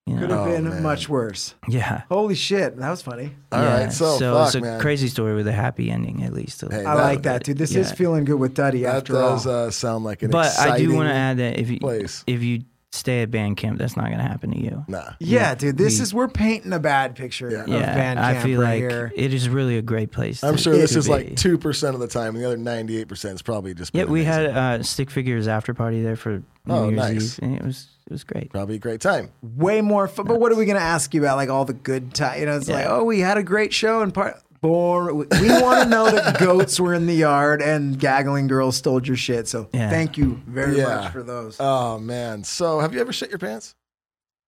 you 0.07 0.15
know? 0.15 0.21
could 0.21 0.31
have 0.31 0.41
Oh, 0.41 0.45
been 0.51 0.69
man. 0.69 0.83
much 0.83 1.09
worse. 1.09 1.55
yeah. 1.69 2.03
Holy 2.09 2.35
shit, 2.35 2.77
that 2.79 2.91
was 2.91 3.03
funny. 3.03 3.31
All 3.53 3.63
right, 3.63 3.93
so, 3.93 4.15
it's 4.15 4.55
fuck, 4.55 4.63
a 4.63 4.65
man. 4.65 4.81
crazy 4.81 5.09
story 5.09 5.35
with 5.35 5.47
a 5.49 5.53
happy 5.53 5.91
ending, 5.91 6.23
at 6.25 6.33
least. 6.33 6.63
Hey, 6.63 6.85
I 6.85 6.95
that- 6.97 7.03
like 7.03 7.23
that, 7.25 7.45
dude. 7.45 7.59
This 7.59 7.75
is 7.75 7.93
feeling 7.93 8.25
good 8.25 8.39
with 8.41 8.55
Duddy 8.55 8.83
That 8.83 8.97
after 8.97 9.13
does 9.13 9.47
all. 9.47 9.67
uh, 9.67 9.71
sound 9.71 10.05
like 10.05 10.23
an 10.23 10.31
but 10.31 10.59
I 10.59 10.79
do 10.79 10.95
want 10.95 11.09
to 11.11 11.15
add 11.15 11.37
that 11.39 11.59
if 11.59 11.69
you 11.71 11.79
place. 11.79 12.25
if 12.27 12.43
you 12.43 12.63
stay 12.93 13.23
at 13.23 13.31
band 13.31 13.57
camp, 13.57 13.79
that's 13.79 13.97
not 13.97 14.07
going 14.07 14.19
to 14.19 14.25
happen 14.25 14.51
to 14.53 14.59
you. 14.59 14.85
Nah. 14.89 15.11
yeah, 15.21 15.55
dude, 15.55 15.77
this 15.77 15.99
we- 15.99 16.03
is 16.03 16.15
we're 16.15 16.29
painting 16.29 16.73
a 16.73 16.79
bad 16.79 17.15
picture 17.17 17.51
Yeah. 17.51 17.63
of 17.63 17.69
Yeah, 17.69 17.95
Van 17.95 18.19
I 18.19 18.33
Camp 18.33 18.45
feel 18.47 18.61
right 18.61 18.83
like 18.83 18.91
here. 18.91 19.13
it 19.15 19.35
is 19.35 19.49
really 19.49 19.77
a 19.77 19.83
great 19.83 20.11
place. 20.11 20.43
I'm 20.43 20.57
to- 20.57 20.63
sure 20.63 20.73
this 20.77 20.93
to 20.93 20.99
is 21.01 21.07
be. 21.07 21.13
like 21.13 21.37
two 21.37 21.59
percent 21.59 21.95
of 21.95 22.01
the 22.01 22.09
time, 22.09 22.35
and 22.35 22.43
the 22.43 22.47
other 22.47 22.57
ninety-eight 22.57 23.09
percent 23.09 23.35
is 23.35 23.43
probably 23.43 23.75
just. 23.75 23.95
Yeah, 23.95 24.05
we 24.05 24.23
amazing. 24.23 24.55
had 24.55 24.81
uh, 24.81 24.83
Stick 24.83 25.11
Figures 25.11 25.47
after 25.49 25.75
party 25.75 26.03
there 26.03 26.17
for 26.17 26.39
New 26.39 26.75
Oh, 26.75 26.85
Year's 26.89 26.97
nice. 26.97 27.39
Eve, 27.39 27.39
and 27.43 27.57
it 27.57 27.65
was 27.65 27.89
it 28.07 28.13
was 28.13 28.25
great. 28.25 28.51
probably 28.51 28.77
a 28.77 28.79
great 28.79 29.03
time. 29.03 29.31
Way 29.43 29.83
more 29.83 30.09
fun. 30.09 30.27
But 30.27 30.41
what 30.41 30.51
are 30.51 30.57
we 30.57 30.65
gonna 30.65 30.79
ask 30.79 31.13
you 31.13 31.21
about? 31.21 31.37
Like 31.37 31.51
all 31.51 31.67
the 31.67 31.75
good 31.75 32.15
time? 32.15 32.41
You 32.41 32.47
know, 32.47 32.57
it's 32.57 32.69
like, 32.69 32.87
oh, 32.89 33.05
we 33.05 33.21
had 33.21 33.37
a 33.37 33.43
great 33.43 33.73
show 33.75 34.01
and 34.01 34.15
part. 34.15 34.41
Bore. 34.61 35.13
We, 35.15 35.27
we 35.41 35.49
want 35.63 35.83
to 35.85 35.89
know 35.89 36.11
that 36.11 36.39
goats 36.41 36.79
were 36.81 36.95
in 36.95 37.07
the 37.07 37.15
yard 37.15 37.63
and 37.63 37.99
gaggling 37.99 38.47
girls 38.47 38.77
stole 38.77 39.03
your 39.05 39.17
shit. 39.17 39.49
So 39.49 39.69
Yeah. 39.73 39.91
thank 39.91 40.17
you 40.19 40.41
very 40.47 40.79
Yeah. 40.79 40.85
much 41.03 41.13
for 41.13 41.23
those. 41.23 41.57
Oh 41.61 41.99
man. 41.99 42.45
So, 42.45 42.81
have 42.81 42.95
you 42.95 43.01
ever 43.01 43.13
shit 43.13 43.31
your 43.31 43.39
pants? 43.39 43.75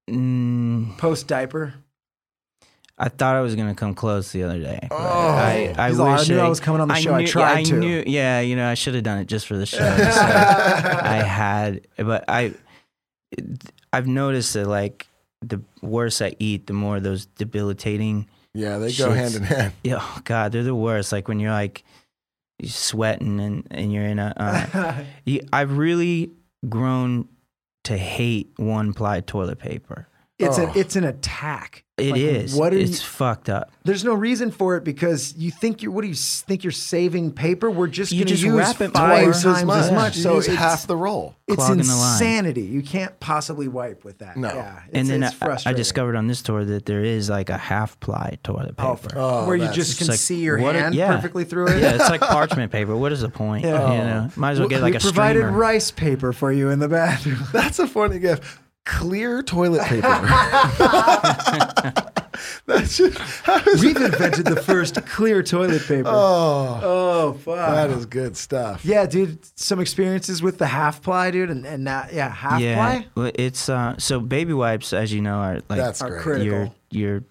Mm, 0.08 0.98
Post 0.98 1.26
diaper. 1.26 1.74
I 2.98 3.08
thought 3.08 3.34
I 3.34 3.40
was 3.40 3.54
going 3.54 3.68
to 3.68 3.74
come 3.74 3.94
close 3.94 4.30
the 4.30 4.42
other 4.42 4.58
day. 4.60 4.86
Oh. 4.90 4.96
I, 4.96 5.74
I 5.78 5.88
He's 5.88 5.98
all, 5.98 6.06
I 6.08 6.22
knew 6.24 6.38
I 6.38 6.48
was 6.48 6.60
coming 6.60 6.82
on 6.82 6.88
the 6.88 6.96
show. 6.96 7.14
I 7.14 7.20
knew, 7.22 7.26
tried 7.26 7.58
I 7.58 7.62
to. 7.62 7.76
Knew, 7.76 8.04
yeah, 8.06 8.40
you 8.40 8.56
know, 8.56 8.68
I 8.68 8.74
should 8.74 8.94
have 8.94 9.04
done 9.04 9.18
it 9.18 9.26
just 9.26 9.46
for 9.46 9.56
the 9.56 9.64
show. 9.64 9.78
so 9.78 9.82
I 9.82 11.22
had, 11.26 11.86
but 11.96 12.24
I, 12.28 12.52
I've 13.90 14.06
noticed 14.06 14.52
that 14.52 14.66
like 14.66 15.06
the 15.40 15.62
worse 15.80 16.20
I 16.20 16.34
eat, 16.38 16.66
the 16.66 16.74
more 16.74 17.00
those 17.00 17.24
debilitating. 17.24 18.28
Yeah, 18.54 18.78
they 18.78 18.92
go 18.92 19.08
Shits. 19.10 19.14
hand 19.16 19.34
in 19.36 19.42
hand. 19.44 19.72
Yeah, 19.84 19.98
oh 20.00 20.18
God, 20.24 20.52
they're 20.52 20.62
the 20.62 20.74
worst. 20.74 21.12
Like 21.12 21.28
when 21.28 21.38
you're 21.40 21.52
like 21.52 21.84
you're 22.58 22.68
sweating 22.70 23.40
and 23.40 23.66
and 23.70 23.92
you're 23.92 24.04
in 24.04 24.18
a. 24.18 24.32
Uh, 24.36 25.04
you, 25.24 25.40
I've 25.52 25.76
really 25.78 26.30
grown 26.68 27.28
to 27.84 27.96
hate 27.96 28.50
one 28.56 28.92
ply 28.92 29.20
toilet 29.20 29.58
paper. 29.58 30.06
It's 30.38 30.58
Oh. 30.58 30.66
a 30.66 30.78
it's 30.78 30.96
an 30.96 31.04
attack. 31.04 31.84
It 32.00 32.10
Like, 32.12 32.20
is. 32.20 32.54
What 32.54 32.72
are 32.74 32.78
it's 32.78 33.00
you? 33.00 33.06
fucked 33.06 33.48
up. 33.48 33.70
There's 33.84 34.04
no 34.04 34.12
reason 34.14 34.50
for 34.50 34.76
it 34.76 34.84
because 34.84 35.34
you 35.36 35.50
think 35.50 35.82
you're. 35.82 35.90
What 35.92 36.02
do 36.02 36.08
you 36.08 36.14
think 36.14 36.62
you're 36.64 36.70
saving 36.70 37.32
paper? 37.32 37.70
We're 37.70 37.86
just 37.86 38.12
You 38.12 38.18
going 38.20 38.26
to 38.28 38.32
just 38.34 38.42
use 38.44 38.54
wrap 38.54 38.80
it 38.80 38.92
five 38.92 39.22
more. 39.24 39.32
times 39.32 39.42
Twice 39.42 39.56
as 39.58 39.64
much. 39.64 39.92
much. 39.92 40.16
You 40.16 40.22
So 40.22 40.34
use 40.36 40.48
it's 40.48 40.56
half 40.56 40.86
the 40.86 40.96
roll. 40.96 41.34
it's 41.48 41.56
Clogging 41.56 41.78
the 41.86 41.94
line. 41.94 42.12
insanity. 42.22 42.62
You 42.62 42.82
can't 42.82 43.18
possibly 43.20 43.68
wipe 43.68 44.04
with 44.04 44.18
that. 44.18 44.36
No. 44.36 44.48
Yeah, 44.48 44.80
it's, 44.88 44.98
and 44.98 45.08
then 45.08 45.22
it's 45.22 45.66
I, 45.66 45.70
I 45.70 45.72
discovered 45.72 46.14
on 46.16 46.26
this 46.26 46.42
tour 46.42 46.64
that 46.64 46.84
there 46.86 47.02
is 47.02 47.30
like 47.30 47.48
a 47.48 47.56
half 47.56 47.98
ply 48.00 48.38
toilet 48.42 48.74
Oh, 48.78 48.96
paper. 48.96 49.14
Oh, 49.16 49.46
where 49.46 49.56
you 49.56 49.70
just 49.72 49.98
can 49.98 50.08
like, 50.08 50.18
see 50.18 50.40
your 50.40 50.58
what 50.60 50.76
a- 50.76 50.80
hand 50.80 50.94
yeah. 50.94 51.14
perfectly 51.16 51.44
through 51.44 51.68
it. 51.68 51.80
yeah, 51.82 51.94
it's 51.94 52.10
like 52.10 52.20
parchment 52.20 52.70
paper. 52.70 52.94
What 52.94 53.12
is 53.12 53.22
the 53.22 53.30
point? 53.30 53.64
Yeah. 53.64 53.92
You 53.92 53.98
know, 54.04 54.30
might 54.36 54.52
as 54.52 54.60
well 54.60 54.68
get 54.68 54.82
like 54.82 54.92
we 54.92 54.98
a 54.98 55.00
provided 55.00 55.40
streamer. 55.40 55.56
rice 55.58 55.90
paper 55.90 56.32
for 56.34 56.52
you 56.52 56.68
in 56.68 56.78
the 56.80 56.88
bathroom. 56.88 57.38
That's 57.52 57.78
a 57.78 57.86
funny 57.86 58.18
gift. 58.18 58.44
Clear 58.86 59.42
toilet 59.42 59.82
paper. 59.82 60.08
That's 62.66 62.96
just 62.96 63.18
We've 63.82 63.96
invented 63.96 64.46
the 64.46 64.62
first 64.64 65.04
clear 65.06 65.42
toilet 65.42 65.82
paper. 65.86 66.08
Oh, 66.08 66.80
Oh 66.82 67.32
fuck! 67.34 67.56
that 67.56 67.90
is 67.90 68.06
good 68.06 68.36
stuff. 68.36 68.84
yeah, 68.84 69.06
dude. 69.06 69.38
Some 69.58 69.80
experiences 69.80 70.42
with 70.42 70.58
the 70.58 70.66
half 70.66 71.02
ply, 71.02 71.30
dude, 71.30 71.50
and 71.50 71.66
and 71.66 71.84
now 71.84 72.06
yeah, 72.12 72.30
half 72.30 72.60
yeah, 72.60 72.74
ply 72.76 73.06
well, 73.14 73.30
it's 73.34 73.68
uh, 73.68 73.96
so 73.98 74.20
baby 74.20 74.52
wipes, 74.54 74.92
as 74.92 75.12
you 75.12 75.20
know, 75.20 75.34
are 75.36 75.54
like 75.68 75.78
That's 75.78 76.00
are 76.02 76.20
critical. 76.20 76.46
your 76.46 76.72
your 76.90 77.24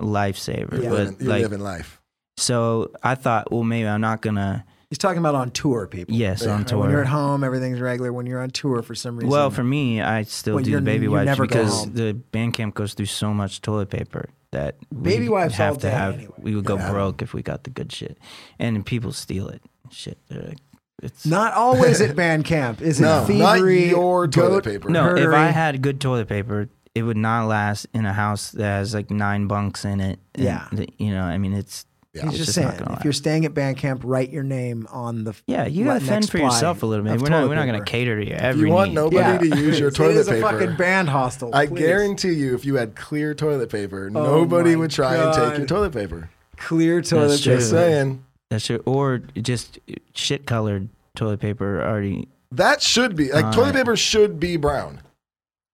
lifesaver. 0.00 0.72
You're, 0.72 0.82
Yeah. 0.82 0.88
But 0.90 0.98
living, 0.98 1.16
you're 1.20 1.28
like, 1.30 1.42
living 1.42 1.60
life. 1.60 2.00
so 2.36 2.90
I 3.02 3.14
thought, 3.14 3.52
well, 3.52 3.64
maybe 3.64 3.88
I'm 3.88 4.00
not 4.00 4.22
gonna. 4.22 4.64
He's 4.90 4.98
talking 4.98 5.18
about 5.18 5.34
on 5.34 5.50
tour, 5.50 5.86
people. 5.88 6.14
Yes, 6.14 6.46
on 6.46 6.64
tour. 6.64 6.78
When 6.78 6.90
you're 6.90 7.00
at 7.00 7.08
home, 7.08 7.42
everything's 7.42 7.80
regular. 7.80 8.12
When 8.12 8.24
you're 8.26 8.40
on 8.40 8.50
tour, 8.50 8.82
for 8.82 8.94
some 8.94 9.16
reason, 9.16 9.28
Well, 9.30 9.50
for 9.50 9.64
me, 9.64 10.00
I 10.00 10.22
still 10.22 10.54
Well, 10.56 10.64
do 10.64 10.76
the 10.76 10.80
baby 10.80 11.08
wipes 11.08 11.26
never 11.26 11.44
because 11.46 11.90
the 11.90 12.12
band 12.14 12.54
camp 12.54 12.74
goes 12.74 12.94
through 12.94 13.06
so 13.06 13.34
much 13.34 13.62
toilet 13.62 13.90
paper 13.90 14.28
that 14.52 14.76
Baby 15.02 15.28
wipes 15.28 15.56
have 15.56 15.78
to 15.78 15.90
have. 15.90 16.14
anyway. 16.14 16.34
We 16.38 16.54
would 16.54 16.64
go 16.64 16.76
Yeah. 16.76 16.90
broke 16.92 17.20
if 17.20 17.34
we 17.34 17.42
got 17.42 17.64
the 17.64 17.70
good 17.70 17.90
shit, 17.90 18.16
and 18.60 18.86
people 18.86 19.10
steal 19.12 19.48
it. 19.48 19.60
Shit, 19.90 20.18
they're 20.28 20.42
like, 20.42 20.58
it's 21.02 21.26
not 21.26 21.52
always 21.54 22.00
at 22.00 22.14
band 22.14 22.44
camp. 22.44 22.80
Is 22.80 23.00
it 23.00 23.02
No, 23.02 23.18
not 23.18 23.26
thievery? 23.26 23.88
your 23.90 24.28
toilet 24.28 24.64
goat 24.64 24.72
paper. 24.72 24.88
no. 24.88 25.16
If? 25.16 25.28
I 25.34 25.46
had 25.46 25.82
good 25.82 26.00
toilet 26.00 26.28
paper, 26.28 26.68
it 26.94 27.02
would 27.02 27.16
not 27.16 27.46
last 27.48 27.86
in 27.92 28.06
a 28.06 28.12
house 28.12 28.52
that 28.52 28.62
has 28.78 28.94
like 28.94 29.10
nine 29.10 29.48
bunks 29.48 29.84
in 29.84 30.00
it. 30.00 30.20
and 30.36 30.44
Yeah. 30.44 30.64
the- 30.72 30.88
you 30.98 31.10
know, 31.10 31.24
I 31.24 31.38
mean, 31.38 31.52
it's 31.54 31.86
Yeah. 32.16 32.22
He's 32.30 32.40
it's 32.40 32.46
just 32.46 32.58
just 32.58 32.78
saying, 32.78 32.96
if 32.98 33.04
you're 33.04 33.12
staying 33.12 33.44
at 33.44 33.52
Bandcamp, 33.54 34.00
write 34.04 34.30
your 34.30 34.42
name 34.42 34.86
on 34.90 35.24
the. 35.24 35.34
yeah, 35.46 35.66
you 35.66 35.84
gotta 35.84 36.00
fend 36.00 36.28
for 36.30 36.38
yourself 36.38 36.82
a 36.82 36.86
little 36.86 37.04
bit. 37.04 37.20
We're 37.20 37.28
not 37.28 37.48
we're 37.48 37.54
not 37.54 37.66
gonna 37.66 37.84
cater 37.84 38.18
to 38.18 38.26
your 38.28 38.38
If 38.38 38.56
you 38.56 38.68
want 38.68 38.90
need. 38.90 38.94
nobody 38.94 39.48
Yeah. 39.48 39.54
to 39.54 39.60
use 39.60 39.78
your 39.78 39.88
It 39.90 39.94
toilet 39.94 40.16
is 40.16 40.28
a 40.28 40.40
fucking 40.40 40.76
band 40.76 41.08
hostel. 41.10 41.54
I 41.54 41.66
please. 41.66 41.78
guarantee 41.80 42.32
you, 42.32 42.54
if 42.54 42.64
you 42.64 42.76
had 42.76 42.96
clear 42.96 43.34
toilet 43.34 43.70
paper, 43.70 44.10
Oh 44.14 44.22
nobody 44.22 44.76
would 44.76 44.90
try 44.90 45.16
and 45.16 45.32
take 45.34 45.58
your 45.58 45.66
toilet 45.66 45.92
paper. 45.92 46.30
clear 46.56 47.02
toilet 47.02 47.28
That's 47.28 47.44
paper. 47.44 47.56
Just 47.58 47.70
saying. 47.70 48.24
That's 48.50 48.64
true. 48.66 48.82
Or 48.86 49.18
just 49.18 49.78
shit 50.14 50.46
colored 50.46 50.88
toilet 51.14 51.40
paper 51.40 51.82
already. 51.82 52.28
That 52.52 52.80
should 52.80 53.16
be 53.16 53.32
like 53.32 53.44
All 53.46 53.52
toilet 53.52 53.66
right. 53.66 53.74
paper 53.74 53.96
should 53.96 54.38
be 54.40 54.56
brown. 54.56 55.00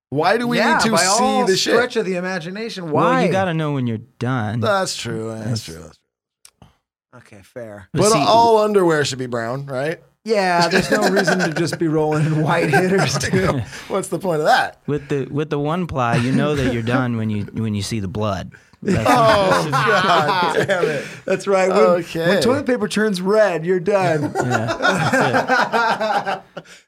Why 0.09 0.36
do 0.36 0.47
we 0.47 0.59
yeah, 0.59 0.74
need 0.74 0.82
to 0.84 0.90
by 0.90 0.99
see 0.99 1.07
all 1.22 1.47
the 1.47 1.57
shit? 1.57 1.72
stretch 1.74 1.97
of 1.97 2.05
the 2.05 2.16
imagination. 2.16 2.90
Why? 2.90 3.03
Well, 3.16 3.26
you 3.26 3.32
got 3.32 3.47
to 3.47 3.55
know 3.55 3.72
when 3.72 3.86
you're 3.86 3.97
done. 4.18 4.61
That's 4.61 4.95
true. 4.95 5.28
That's 5.34 5.64
true. 5.64 5.74
That's 5.76 5.97
true. 5.97 6.01
Okay, 7.14 7.40
fair. 7.42 7.88
But 7.92 8.02
But 8.02 8.12
see- 8.12 8.24
all 8.26 8.58
underwear 8.58 9.04
should 9.04 9.18
be 9.18 9.26
brown, 9.26 9.66
right? 9.66 10.00
Yeah, 10.24 10.68
there's 10.68 10.88
no 10.90 11.08
reason 11.08 11.40
to 11.40 11.52
just 11.52 11.78
be 11.80 11.88
rolling 11.88 12.24
in 12.26 12.42
white 12.42 12.70
hitters. 12.70 13.18
Dude. 13.18 13.60
What's 13.88 14.06
the 14.08 14.20
point 14.20 14.38
of 14.40 14.46
that? 14.46 14.80
with 14.86 15.08
the 15.08 15.26
with 15.26 15.50
the 15.50 15.58
one 15.58 15.88
ply, 15.88 16.14
you 16.16 16.30
know 16.30 16.54
that 16.54 16.72
you're 16.72 16.82
done 16.84 17.16
when 17.16 17.28
you 17.28 17.42
when 17.46 17.74
you 17.74 17.82
see 17.82 17.98
the 17.98 18.06
blood. 18.08 18.52
That's- 18.82 19.06
Oh 19.08 19.68
God 19.70 20.66
damn 20.66 20.84
it! 20.84 21.04
That's 21.24 21.46
right. 21.48 21.68
When, 21.68 21.78
Okay. 21.78 22.28
when 22.28 22.40
toilet 22.42 22.66
paper 22.66 22.86
turns 22.88 23.20
red, 23.20 23.66
you're 23.66 23.80
done. 23.80 24.32
yeah. 24.36 26.40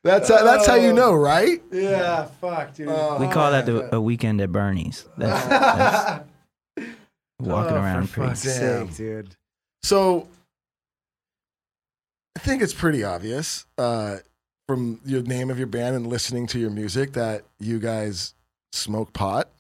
That's 0.05 0.29
how, 0.29 0.45
that's 0.45 0.66
how 0.66 0.75
you 0.77 0.93
know, 0.93 1.11
oh. 1.11 1.14
right? 1.16 1.61
yeah, 1.72 2.27
fuck, 2.41 2.75
dude. 2.75 2.89
Oh, 2.89 3.16
we 3.18 3.27
call 3.29 3.51
that 3.51 3.66
the, 3.66 3.95
a 3.97 4.01
weekend 4.01 4.41
at 4.41 4.53
Bernie's. 4.53 5.07
That's, 5.16 5.47
that's 5.47 6.25
oh, 6.79 6.85
walking 7.41 7.77
Oh, 7.77 7.81
around 7.81 8.07
for 8.09 8.14
pretty. 8.20 8.29
fuck's 8.31 8.45
Damn. 8.45 8.87
sake, 8.89 8.97
dude. 8.97 9.37
So 9.85 10.26
I 12.35 12.41
think 12.41 12.62
it's 12.62 12.72
pretty 12.72 13.05
obvious 13.05 13.66
uh, 13.76 14.16
from 14.66 14.99
your 15.05 15.22
name 15.22 15.51
of 15.51 15.59
your 15.59 15.66
band 15.66 15.95
and 15.95 16.07
listening 16.07 16.47
to 16.49 16.59
your 16.59 16.70
music 16.70 17.12
that 17.12 17.43
you 17.61 17.78
guys 17.78 18.35
smoke 18.72 19.12
pot. 19.12 19.51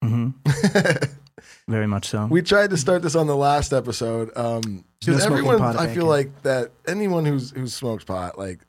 hmm 0.00 0.28
Very 1.68 1.86
much 1.88 2.08
so. 2.08 2.26
we 2.26 2.40
tried 2.40 2.70
to 2.70 2.76
start 2.76 3.02
this 3.02 3.16
on 3.16 3.26
the 3.26 3.36
last 3.36 3.72
episode 3.72 4.30
um, 4.36 4.84
no 5.06 5.16
everyone, 5.16 5.58
pot 5.58 5.76
I 5.76 5.92
feel 5.92 6.06
like 6.06 6.42
that 6.42 6.70
anyone 6.86 7.24
who's 7.24 7.50
who's 7.50 7.74
smoked 7.74 8.06
pot, 8.06 8.38
like 8.38 8.60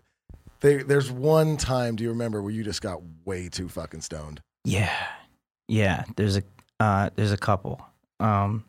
they, 0.62 0.78
there's 0.78 1.12
one 1.12 1.56
time. 1.58 1.96
Do 1.96 2.04
you 2.04 2.10
remember 2.10 2.42
where 2.42 2.52
you 2.52 2.64
just 2.64 2.82
got 2.82 3.02
way 3.26 3.48
too 3.48 3.70
fucking 3.70 4.02
stoned? 4.02 4.42
Yeah, 4.64 4.92
yeah. 5.68 6.04
There's 6.16 6.38
a 6.38 6.44
uh, 6.80 7.12
there's 7.16 7.32
a 7.32 7.38
couple. 7.38 7.80
Um, 8.20 8.66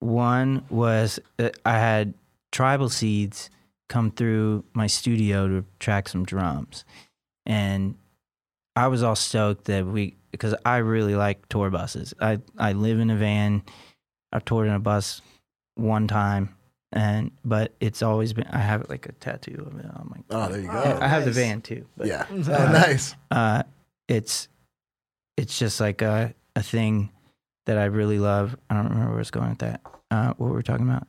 one 0.00 0.64
was 0.70 1.18
uh, 1.38 1.50
I 1.64 1.78
had 1.78 2.14
tribal 2.52 2.88
seeds 2.88 3.50
come 3.88 4.10
through 4.10 4.64
my 4.72 4.86
studio 4.86 5.48
to 5.48 5.64
track 5.78 6.08
some 6.08 6.24
drums, 6.24 6.84
and 7.46 7.96
I 8.76 8.88
was 8.88 9.02
all 9.02 9.16
stoked 9.16 9.64
that 9.66 9.86
we 9.86 10.16
because 10.30 10.54
I 10.64 10.78
really 10.78 11.14
like 11.14 11.48
tour 11.48 11.70
buses. 11.70 12.14
I 12.20 12.38
I 12.58 12.72
live 12.72 12.98
in 13.00 13.10
a 13.10 13.16
van. 13.16 13.62
I've 14.32 14.44
toured 14.44 14.66
in 14.68 14.74
a 14.74 14.80
bus 14.80 15.22
one 15.76 16.08
time, 16.08 16.54
and 16.92 17.30
but 17.44 17.72
it's 17.80 18.02
always 18.02 18.32
been 18.32 18.46
I 18.50 18.58
have 18.58 18.88
like 18.88 19.06
a 19.06 19.12
tattoo 19.12 19.64
of 19.70 19.78
it 19.78 19.86
on 19.86 20.08
my. 20.10 20.16
Oh, 20.30 20.48
there 20.50 20.60
you 20.60 20.66
go. 20.68 20.82
Oh, 20.84 20.98
I 21.00 21.08
have 21.08 21.24
the 21.24 21.30
van 21.30 21.62
too. 21.62 21.86
But 21.96 22.08
yeah, 22.08 22.26
Oh, 22.32 22.36
nice. 22.42 23.14
uh, 23.30 23.62
it's 24.08 24.48
it's 25.36 25.58
just 25.58 25.80
like 25.80 26.02
a, 26.02 26.34
a 26.56 26.62
thing 26.62 27.10
that 27.66 27.78
I 27.78 27.84
really 27.86 28.18
love. 28.18 28.56
I 28.70 28.74
don't 28.74 28.88
remember 28.88 29.12
where 29.12 29.20
it's 29.20 29.30
going 29.30 29.50
with 29.50 29.58
that. 29.58 29.80
Uh, 30.10 30.34
what 30.36 30.50
were 30.50 30.56
we 30.56 30.62
talking 30.62 30.88
about? 30.88 31.06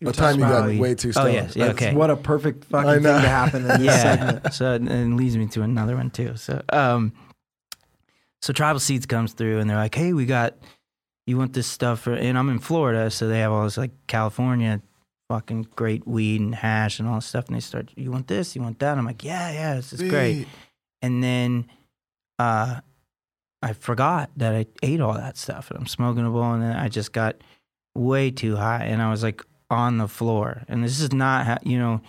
The 0.00 0.12
time 0.12 0.36
you 0.36 0.42
got 0.42 0.64
about- 0.68 0.78
way 0.78 0.94
too 0.94 1.08
Oh, 1.08 1.12
stoned. 1.12 1.32
yes, 1.34 1.56
yeah, 1.56 1.66
okay. 1.70 1.92
What 1.94 2.10
a 2.10 2.16
perfect 2.16 2.66
I 2.66 2.70
fucking 2.70 2.92
thing 2.94 3.02
know. 3.02 3.20
to 3.20 3.28
happen 3.28 3.62
in 3.62 3.68
this 3.68 3.80
yeah. 3.80 4.02
segment. 4.02 4.54
so 4.54 4.72
and 4.74 4.88
it 4.88 5.16
leads 5.16 5.36
me 5.36 5.46
to 5.48 5.62
another 5.62 5.96
one 5.96 6.10
too. 6.10 6.36
So 6.36 6.62
um, 6.72 7.12
so 8.40 8.52
Tribal 8.52 8.78
Seeds 8.80 9.06
comes 9.06 9.32
through 9.32 9.58
and 9.58 9.68
they're 9.68 9.76
like, 9.76 9.94
hey, 9.96 10.12
we 10.12 10.24
got 10.26 10.54
you 11.26 11.36
want 11.36 11.52
this 11.52 11.66
stuff 11.66 12.00
for, 12.00 12.14
and 12.14 12.38
I'm 12.38 12.48
in 12.48 12.58
Florida, 12.58 13.10
so 13.10 13.28
they 13.28 13.40
have 13.40 13.52
all 13.52 13.64
this 13.64 13.76
like 13.76 13.90
California 14.06 14.80
fucking 15.28 15.66
great 15.76 16.06
weed 16.06 16.40
and 16.40 16.54
hash 16.54 17.00
and 17.00 17.08
all 17.08 17.16
this 17.16 17.26
stuff, 17.26 17.48
and 17.48 17.56
they 17.56 17.60
start, 17.60 17.90
you 17.96 18.10
want 18.10 18.28
this, 18.28 18.56
you 18.56 18.62
want 18.62 18.78
that? 18.78 18.96
I'm 18.96 19.04
like, 19.04 19.22
yeah, 19.24 19.50
yeah, 19.52 19.74
this 19.74 19.92
is 19.92 20.00
great. 20.08 20.46
And 21.02 21.22
then 21.22 21.68
uh, 22.38 22.80
I 23.62 23.72
forgot 23.72 24.30
that 24.36 24.54
I 24.54 24.66
ate 24.82 25.00
all 25.00 25.14
that 25.14 25.36
stuff, 25.36 25.70
and 25.70 25.78
I'm 25.80 25.86
smoking 25.86 26.24
a 26.26 26.30
bowl, 26.30 26.52
and 26.52 26.62
then 26.62 26.76
I 26.76 26.88
just 26.88 27.12
got 27.12 27.36
way 27.94 28.30
too 28.30 28.56
high, 28.56 28.84
and 28.84 29.02
I 29.02 29.10
was 29.10 29.22
like 29.22 29.42
on 29.70 29.98
the 29.98 30.08
floor, 30.08 30.62
and 30.68 30.82
this 30.84 31.00
is 31.00 31.12
not, 31.12 31.46
how, 31.46 31.58
you 31.64 31.78
know, 31.78 32.00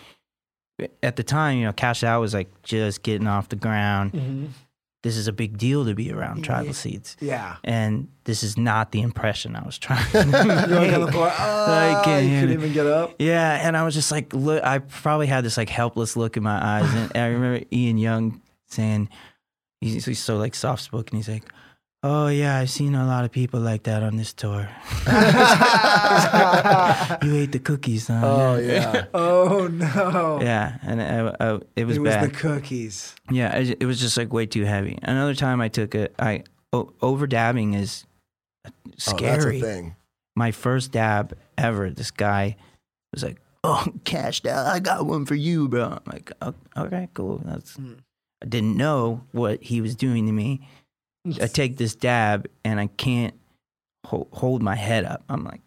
at 1.04 1.16
the 1.18 1.24
time, 1.24 1.58
you 1.58 1.66
know, 1.66 1.74
Cash 1.74 2.04
Out 2.04 2.22
was 2.22 2.34
like 2.34 2.50
just 2.64 3.04
getting 3.04 3.28
off 3.28 3.50
the 3.50 3.56
ground. 3.56 4.14
Mm-hmm. 4.14 4.46
This 5.02 5.16
is 5.16 5.28
a 5.30 5.34
big 5.34 5.58
deal 5.58 5.86
to 5.86 5.96
be 5.96 6.12
around 6.12 6.36
mm-hmm. 6.36 6.44
tribal 6.44 6.68
Yeah. 6.68 6.72
seeds, 6.74 7.18
Yeah. 7.20 7.56
and 7.64 8.10
this 8.26 8.44
is 8.44 8.58
not 8.58 8.92
the 8.92 9.02
impression 9.02 9.56
I 9.56 9.64
was 9.66 9.78
trying. 9.80 10.06
You're 10.14 10.22
on 10.24 10.28
the 10.28 11.06
to 11.08 11.12
floor. 11.12 11.26
make. 11.26 11.34
Oh, 11.40 12.02
can't 12.06 12.26
you 12.28 12.40
couldn't 12.42 12.54
even 12.54 12.74
get 12.74 12.86
up. 12.86 13.16
Yeah, 13.18 13.66
and 13.66 13.76
I 13.76 13.84
was 13.84 13.94
just 13.96 14.12
like, 14.12 14.34
look, 14.34 14.64
I 14.64 14.80
probably 14.80 15.28
had 15.28 15.44
this 15.44 15.58
like 15.58 15.70
helpless 15.70 16.16
look 16.16 16.38
in 16.38 16.44
my 16.44 16.64
eyes, 16.64 16.94
and 16.94 17.12
I 17.16 17.28
remember 17.28 17.66
Ian 17.74 17.98
Young 17.98 18.42
saying, 18.68 19.10
he's, 19.82 20.06
he's 20.06 20.20
so 20.20 20.38
like 20.38 20.56
soft 20.56 20.84
spoken. 20.84 21.18
He's 21.18 21.30
like, 21.30 21.44
"Oh 22.04 22.28
yeah, 22.28 22.58
I've 22.58 22.70
seen 22.70 22.96
a 22.96 23.06
lot 23.06 23.26
of 23.26 23.32
people 23.32 23.60
like 23.60 23.84
that 23.84 24.04
on 24.04 24.18
this 24.18 24.34
tour. 24.34 24.70
you 27.24 27.36
ate 27.36 27.52
the 27.52 27.60
cookies, 27.64 28.08
huh? 28.08 28.22
Oh 28.24 28.58
yeah. 28.58 29.06
Oh 29.14 29.68
no. 29.68 30.40
Yeah, 30.42 30.78
and 30.84 31.02
I, 31.02 31.36
I, 31.40 31.60
it 31.76 31.86
was 31.86 31.98
it 31.98 32.02
was 32.02 32.14
bad. 32.16 32.30
the 32.30 32.34
cookies. 32.36 33.16
Yeah, 33.32 33.56
it, 33.58 33.78
it 33.82 33.86
was 33.86 34.00
just 34.00 34.18
like 34.18 34.32
way 34.34 34.46
too 34.46 34.64
heavy. 34.66 34.98
Another 35.02 35.36
time 35.36 35.62
I 35.62 35.68
took 35.70 35.96
it, 35.96 36.14
I 36.20 36.44
o- 36.74 36.94
over 37.02 37.28
dabbing 37.28 37.74
is 37.74 38.06
Oh, 38.66 38.72
that's 38.92 39.08
a 39.08 39.10
scary. 39.18 39.62
thing. 39.62 39.96
My 40.36 40.52
first 40.52 40.92
dab 40.92 41.38
ever. 41.58 41.90
This 41.90 42.12
guy 42.12 42.56
was 43.14 43.24
like, 43.24 43.40
"Oh, 43.64 43.86
cashed 44.04 44.46
out. 44.46 44.68
I 44.68 44.80
got 44.80 45.06
one 45.06 45.26
for 45.26 45.36
you, 45.36 45.68
bro." 45.68 45.84
I'm 45.86 46.02
like, 46.06 46.32
"Oh, 46.42 46.54
"Okay, 46.78 47.08
cool." 47.14 47.42
That's. 47.46 47.76
Hmm. 47.76 47.94
I 48.42 48.46
didn't 48.46 48.78
know 48.78 49.24
what 49.32 49.62
he 49.64 49.82
was 49.82 49.96
doing 49.96 50.26
to 50.26 50.32
me. 50.32 50.68
I 51.42 51.48
take 51.48 51.78
this 51.78 51.96
dab 51.96 52.48
and 52.64 52.80
I 52.80 52.88
can't 52.88 53.34
ho- 54.06 54.28
hold 54.32 54.64
my 54.64 54.76
head 54.76 55.04
up. 55.06 55.24
I'm 55.30 55.44
like, 55.44 55.62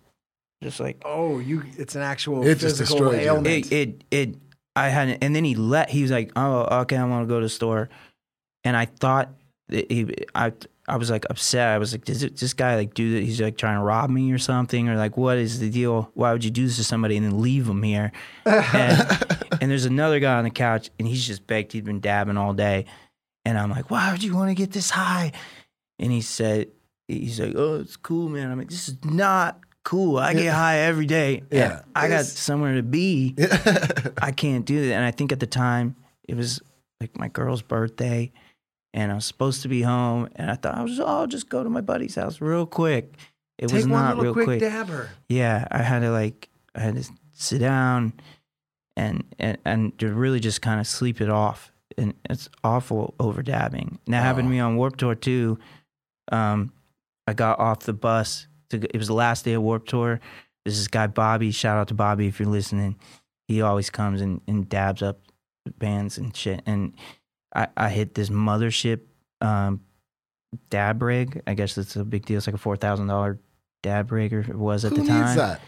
just 0.62 0.80
like 0.80 1.00
Oh, 1.04 1.38
you 1.38 1.62
it's 1.76 1.94
an 1.94 2.02
actual 2.02 2.42
It 2.46 2.58
just 2.58 2.78
physical 2.78 3.10
destroyed 3.10 3.20
ailment. 3.20 3.46
it, 3.70 3.72
it, 3.72 4.04
it, 4.10 4.36
I 4.74 4.88
had, 4.88 5.18
and 5.20 5.36
then 5.36 5.44
he 5.44 5.54
let, 5.54 5.90
he 5.90 6.00
was 6.02 6.10
like, 6.10 6.32
oh, 6.34 6.80
okay, 6.80 6.96
I 6.96 7.04
want 7.04 7.24
to 7.24 7.28
go 7.28 7.40
to 7.40 7.44
the 7.46 7.50
store. 7.50 7.90
And 8.64 8.74
I 8.76 8.86
thought, 8.86 9.28
that 9.68 9.90
he, 9.92 10.14
I, 10.34 10.52
I 10.92 10.96
was 10.96 11.10
like 11.10 11.24
upset. 11.30 11.68
I 11.68 11.78
was 11.78 11.92
like, 11.92 12.04
does 12.04 12.22
it, 12.22 12.36
this 12.36 12.52
guy 12.52 12.76
like 12.76 12.92
do 12.92 13.14
that? 13.14 13.22
He's 13.22 13.40
like 13.40 13.56
trying 13.56 13.78
to 13.78 13.82
rob 13.82 14.10
me 14.10 14.30
or 14.30 14.36
something? 14.36 14.90
Or 14.90 14.96
like, 14.96 15.16
what 15.16 15.38
is 15.38 15.58
the 15.58 15.70
deal? 15.70 16.10
Why 16.12 16.32
would 16.32 16.44
you 16.44 16.50
do 16.50 16.66
this 16.66 16.76
to 16.76 16.84
somebody 16.84 17.16
and 17.16 17.24
then 17.24 17.40
leave 17.40 17.66
him 17.66 17.82
here? 17.82 18.12
And, 18.44 19.62
and 19.62 19.70
there's 19.70 19.86
another 19.86 20.20
guy 20.20 20.34
on 20.34 20.44
the 20.44 20.50
couch 20.50 20.90
and 20.98 21.08
he's 21.08 21.26
just 21.26 21.46
baked. 21.46 21.72
He'd 21.72 21.84
been 21.84 22.00
dabbing 22.00 22.36
all 22.36 22.52
day. 22.52 22.84
And 23.46 23.58
I'm 23.58 23.70
like, 23.70 23.90
why 23.90 24.12
would 24.12 24.22
you 24.22 24.34
want 24.34 24.50
to 24.50 24.54
get 24.54 24.72
this 24.72 24.90
high? 24.90 25.32
And 25.98 26.12
he 26.12 26.20
said, 26.20 26.68
he's 27.08 27.40
like, 27.40 27.54
oh, 27.56 27.80
it's 27.80 27.96
cool, 27.96 28.28
man. 28.28 28.50
I'm 28.50 28.58
like, 28.58 28.68
this 28.68 28.88
is 28.88 29.02
not 29.02 29.60
cool. 29.84 30.18
I 30.18 30.34
get 30.34 30.52
high 30.52 30.80
every 30.80 31.06
day. 31.06 31.42
Yeah. 31.50 31.82
I 31.96 32.08
got 32.08 32.26
somewhere 32.26 32.74
to 32.74 32.82
be. 32.82 33.34
I 34.20 34.32
can't 34.32 34.66
do 34.66 34.88
that. 34.88 34.94
And 34.94 35.04
I 35.04 35.10
think 35.10 35.32
at 35.32 35.40
the 35.40 35.46
time 35.46 35.96
it 36.28 36.34
was 36.34 36.60
like 37.00 37.16
my 37.18 37.28
girl's 37.28 37.62
birthday 37.62 38.30
and 38.94 39.10
I 39.12 39.14
was 39.14 39.24
supposed 39.24 39.62
to 39.62 39.68
be 39.68 39.82
home. 39.82 40.28
And 40.36 40.50
I 40.50 40.54
thought 40.54 40.76
I 40.76 40.82
was, 40.82 41.00
oh, 41.00 41.06
I'll 41.06 41.26
just 41.26 41.48
go 41.48 41.62
to 41.62 41.70
my 41.70 41.80
buddy's 41.80 42.14
house 42.14 42.40
real 42.40 42.66
quick. 42.66 43.14
It 43.58 43.68
Take 43.68 43.76
was 43.76 43.86
not 43.86 44.18
real 44.18 44.32
quick 44.32 44.46
quick. 44.46 44.60
dabber. 44.60 45.10
Yeah. 45.28 45.66
I 45.70 45.78
had 45.78 46.00
to 46.00 46.10
like, 46.10 46.48
I 46.74 46.80
had 46.80 46.96
to 46.96 47.10
sit 47.32 47.58
down 47.58 48.12
and, 48.96 49.24
and, 49.38 49.58
and 49.64 49.98
to 49.98 50.12
really 50.12 50.40
just 50.40 50.62
kind 50.62 50.80
of 50.80 50.86
sleep 50.86 51.20
it 51.20 51.30
off. 51.30 51.72
And 51.98 52.14
it's 52.28 52.48
awful 52.64 53.14
over 53.20 53.42
dabbing. 53.42 53.98
And 54.06 54.14
that 54.14 54.22
happened 54.22 54.46
to 54.46 54.50
me 54.50 54.60
on 54.60 54.76
Warp 54.76 54.96
Tour 54.96 55.14
too. 55.14 55.58
Um, 56.30 56.72
I 57.26 57.34
got 57.34 57.58
off 57.58 57.80
the 57.80 57.92
bus. 57.92 58.46
To, 58.70 58.78
it 58.78 58.96
was 58.96 59.08
the 59.08 59.14
last 59.14 59.44
day 59.44 59.52
of 59.52 59.62
Warp 59.62 59.86
Tour. 59.86 60.18
There's 60.64 60.78
this 60.78 60.88
guy, 60.88 61.06
Bobby. 61.06 61.50
Shout 61.50 61.76
out 61.76 61.88
to 61.88 61.94
Bobby 61.94 62.26
if 62.26 62.40
you're 62.40 62.48
listening. 62.48 62.96
He 63.48 63.60
always 63.60 63.90
comes 63.90 64.20
and, 64.20 64.40
and 64.46 64.68
dabs 64.68 65.02
up 65.02 65.20
bands 65.78 66.16
and 66.16 66.34
shit. 66.34 66.62
And 66.66 66.94
I, 67.54 67.68
I 67.76 67.88
hit 67.90 68.14
this 68.14 68.28
mothership 68.28 69.00
um, 69.40 69.80
dab 70.70 71.02
rig. 71.02 71.42
I 71.46 71.54
guess 71.54 71.76
it's 71.78 71.96
a 71.96 72.04
big 72.04 72.24
deal. 72.26 72.38
It's 72.38 72.46
like 72.46 72.56
a 72.56 72.58
$4,000 72.58 73.38
dab 73.82 74.12
rig, 74.12 74.32
or 74.32 74.40
it 74.40 74.54
was 74.54 74.84
at 74.84 74.92
Who 74.92 75.02
the 75.02 75.06
time. 75.08 75.20
needs 75.20 75.36
that? 75.36 75.60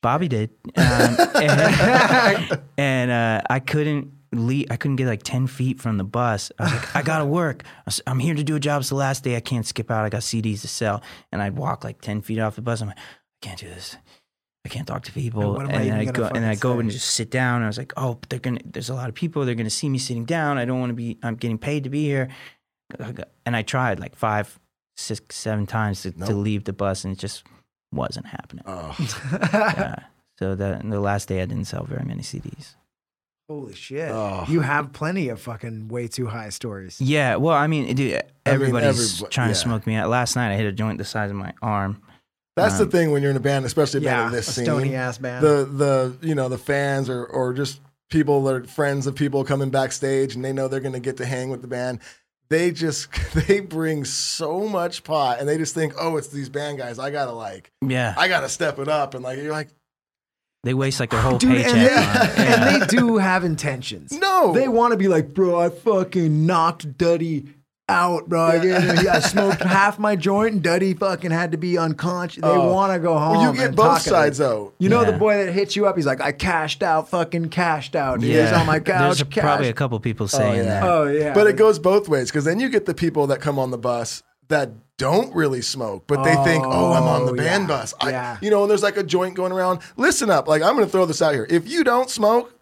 Bobby 0.00 0.28
did, 0.28 0.50
um, 0.76 1.16
and, 1.34 2.60
and, 2.78 3.10
uh, 3.10 3.42
I 3.50 3.58
couldn't 3.58 4.12
leave. 4.30 4.66
I 4.70 4.76
couldn't 4.76 4.94
get 4.94 5.06
like 5.08 5.24
ten 5.24 5.48
feet 5.48 5.80
from 5.80 5.96
the 5.98 6.04
bus. 6.04 6.52
I 6.56 6.62
was 6.62 6.72
like, 6.72 6.96
I 6.96 7.02
gotta 7.02 7.24
work. 7.40 7.64
I'm 8.06 8.20
here 8.20 8.34
to 8.34 8.44
do 8.44 8.54
a 8.54 8.60
job. 8.60 8.80
It's 8.80 8.90
the 8.90 8.94
last 8.94 9.24
day. 9.24 9.34
I 9.34 9.40
can't 9.40 9.66
skip 9.66 9.90
out. 9.90 10.04
I 10.04 10.08
got 10.08 10.20
CDs 10.20 10.60
to 10.60 10.68
sell, 10.68 11.02
and 11.32 11.42
I'd 11.42 11.56
walk 11.56 11.82
like 11.82 12.00
ten 12.00 12.22
feet 12.22 12.38
off 12.38 12.54
the 12.54 12.62
bus. 12.62 12.80
I'm 12.80 12.86
like, 12.86 12.98
I 12.98 13.02
can't 13.42 13.58
do 13.58 13.66
this. 13.66 13.96
I 14.64 14.68
can't 14.68 14.86
talk 14.86 15.04
to 15.04 15.12
people. 15.12 15.42
And 15.42 15.68
what 15.68 15.74
I 15.74 15.82
and 15.82 15.90
then 15.90 15.98
I 15.98 16.04
go 16.10 16.24
and 16.24 16.36
then 16.36 16.44
I 16.44 16.54
go 16.54 16.78
and 16.78 16.90
just 16.90 17.12
sit 17.12 17.30
down. 17.30 17.56
And 17.56 17.64
I 17.64 17.68
was 17.68 17.78
like, 17.78 17.92
oh, 17.96 18.18
they're 18.28 18.38
gonna. 18.38 18.60
There's 18.64 18.90
a 18.90 18.94
lot 18.94 19.08
of 19.08 19.14
people. 19.14 19.44
They're 19.44 19.54
gonna 19.54 19.70
see 19.70 19.88
me 19.88 19.98
sitting 19.98 20.24
down. 20.24 20.58
I 20.58 20.64
don't 20.64 20.80
want 20.80 20.90
to 20.90 20.94
be. 20.94 21.18
I'm 21.22 21.36
getting 21.36 21.58
paid 21.58 21.84
to 21.84 21.90
be 21.90 22.04
here. 22.04 22.28
And 23.46 23.56
I 23.56 23.62
tried 23.62 24.00
like 24.00 24.16
five, 24.16 24.58
six, 24.96 25.36
seven 25.36 25.66
times 25.66 26.02
to, 26.02 26.12
to 26.12 26.34
leave 26.34 26.64
the 26.64 26.72
bus, 26.72 27.04
and 27.04 27.12
it 27.12 27.18
just 27.18 27.44
wasn't 27.92 28.26
happening. 28.26 28.64
Oh, 28.66 28.96
Yeah. 29.42 29.94
So 30.38 30.54
that 30.54 30.88
the 30.88 31.00
last 31.00 31.26
day 31.26 31.42
I 31.42 31.46
didn't 31.46 31.64
sell 31.64 31.84
very 31.84 32.04
many 32.04 32.22
CDs. 32.22 32.76
Holy 33.48 33.74
shit! 33.74 34.10
Oh. 34.10 34.44
You 34.46 34.60
have 34.60 34.92
plenty 34.92 35.30
of 35.30 35.40
fucking 35.40 35.88
way 35.88 36.06
too 36.06 36.26
high 36.26 36.50
stories. 36.50 37.00
Yeah, 37.00 37.36
well, 37.36 37.56
I 37.56 37.66
mean, 37.66 37.94
dude, 37.96 38.22
everybody's 38.44 39.20
everybo- 39.20 39.30
trying 39.30 39.48
yeah. 39.48 39.54
to 39.54 39.58
smoke 39.58 39.86
me 39.86 39.94
out. 39.94 40.10
Last 40.10 40.36
night, 40.36 40.52
I 40.52 40.56
hit 40.56 40.66
a 40.66 40.72
joint 40.72 40.98
the 40.98 41.04
size 41.04 41.30
of 41.30 41.36
my 41.36 41.54
arm. 41.62 42.02
That's 42.58 42.78
the 42.78 42.84
Um, 42.84 42.90
thing 42.90 43.10
when 43.12 43.22
you're 43.22 43.30
in 43.30 43.36
a 43.36 43.40
band, 43.40 43.64
especially 43.64 43.98
a 43.98 44.02
band 44.04 44.16
Yeah, 44.20 44.26
of 44.26 44.32
a 44.32 44.36
this 44.36 44.54
scene. 44.54 44.64
stony 44.64 44.94
ass 44.94 45.18
band. 45.18 45.44
The 45.44 45.64
the 45.64 46.26
you 46.26 46.34
know 46.34 46.48
the 46.48 46.58
fans 46.58 47.08
or 47.08 47.24
or 47.24 47.52
just 47.52 47.80
people 48.10 48.42
that 48.44 48.54
are 48.54 48.64
friends 48.64 49.06
of 49.06 49.14
people 49.14 49.44
coming 49.44 49.70
backstage 49.70 50.34
and 50.34 50.44
they 50.44 50.52
know 50.52 50.66
they're 50.68 50.80
gonna 50.80 51.00
get 51.00 51.16
to 51.18 51.26
hang 51.26 51.50
with 51.50 51.62
the 51.62 51.68
band. 51.68 52.00
They 52.50 52.70
just 52.70 53.08
they 53.46 53.60
bring 53.60 54.04
so 54.04 54.66
much 54.68 55.04
pot 55.04 55.38
and 55.40 55.48
they 55.48 55.58
just 55.58 55.74
think, 55.74 55.92
oh, 56.00 56.16
it's 56.16 56.28
these 56.28 56.48
band 56.48 56.78
guys. 56.78 56.98
I 56.98 57.10
gotta 57.10 57.32
like 57.32 57.70
Yeah, 57.82 58.14
I 58.16 58.28
gotta 58.28 58.48
step 58.48 58.78
it 58.78 58.88
up 58.88 59.14
and 59.14 59.22
like 59.24 59.38
you're 59.38 59.52
like 59.52 59.68
they 60.64 60.74
waste 60.74 60.98
like 60.98 61.10
their 61.10 61.20
whole 61.20 61.38
Dude, 61.38 61.50
paycheck. 61.56 61.74
and 61.74 61.80
they. 61.80 62.42
Yeah. 62.44 62.74
and 62.74 62.82
they 62.82 62.86
do 62.86 63.16
have 63.18 63.44
intentions. 63.44 64.12
no. 64.12 64.52
They 64.52 64.66
want 64.68 64.90
to 64.92 64.96
be 64.96 65.06
like, 65.06 65.32
bro, 65.32 65.58
I 65.60 65.68
fucking 65.68 66.46
knocked 66.46 66.98
Duddy 66.98 67.46
out, 67.88 68.28
bro. 68.28 68.40
I, 68.40 68.56
I 69.10 69.20
smoked 69.20 69.62
half 69.62 69.98
my 69.98 70.14
joint 70.16 70.52
and 70.54 70.62
Duddy 70.62 70.94
fucking 70.94 71.30
had 71.30 71.52
to 71.52 71.58
be 71.58 71.78
unconscious. 71.78 72.42
They 72.42 72.48
Oh. 72.48 72.72
want 72.72 72.92
to 72.92 72.98
go 72.98 73.16
home. 73.18 73.36
well, 73.38 73.52
you 73.54 73.58
get 73.58 73.74
both 73.74 74.02
sides 74.02 74.38
it. 74.38 74.42
though. 74.42 74.72
You 74.78 74.88
know 74.88 75.04
the 75.04 75.12
boy 75.16 75.44
that 75.44 75.52
hits 75.52 75.74
you 75.76 75.86
up? 75.86 75.96
He's 75.96 76.06
like, 76.06 76.20
I 76.20 76.32
cashed 76.32 76.82
out, 76.82 77.08
fucking 77.08 77.48
cashed 77.48 77.96
out. 77.96 78.20
Dude. 78.20 78.30
yeah, 78.30 78.44
He's 78.44 78.52
on 78.52 78.66
my 78.66 78.80
couch. 78.80 79.00
There's 79.00 79.20
a- 79.22 79.26
probably 79.26 79.68
a 79.68 79.72
couple 79.72 79.98
people 80.00 80.24
oh, 80.24 80.26
saying 80.28 80.56
yeah. 80.58 80.80
that. 80.80 80.82
Oh 80.84 81.04
yeah. 81.04 81.34
But 81.34 81.46
it 81.46 81.56
goes 81.56 81.78
both 81.78 82.08
ways 82.08 82.30
because 82.30 82.44
then 82.44 82.60
you 82.60 82.68
get 82.68 82.86
the 82.86 82.94
people 82.94 83.26
that 83.28 83.40
come 83.40 83.58
on 83.58 83.70
the 83.70 83.78
bus 83.78 84.22
that 84.48 84.70
don't 84.96 85.34
really 85.34 85.60
smoke, 85.62 86.04
but 86.06 86.24
they 86.24 86.34
think, 86.42 86.64
"Oh, 86.66 86.92
I'm 86.92 87.04
on 87.04 87.26
the 87.26 87.32
Oh, 87.32 87.36
band 87.36 87.62
yeah. 87.64 87.68
bus." 87.68 87.94
I, 88.00 88.10
Yeah. 88.10 88.36
You 88.40 88.50
know, 88.50 88.62
and 88.62 88.70
there's 88.70 88.82
like 88.82 88.96
a 88.96 89.02
joint 89.02 89.34
going 89.34 89.52
around. 89.52 89.80
Listen 89.96 90.28
up, 90.30 90.48
like 90.48 90.62
I'm 90.62 90.74
going 90.74 90.86
to 90.86 90.90
throw 90.90 91.04
this 91.06 91.22
out 91.22 91.34
here. 91.34 91.46
If 91.48 91.68
you 91.68 91.84
don't 91.84 92.10
smoke, 92.10 92.52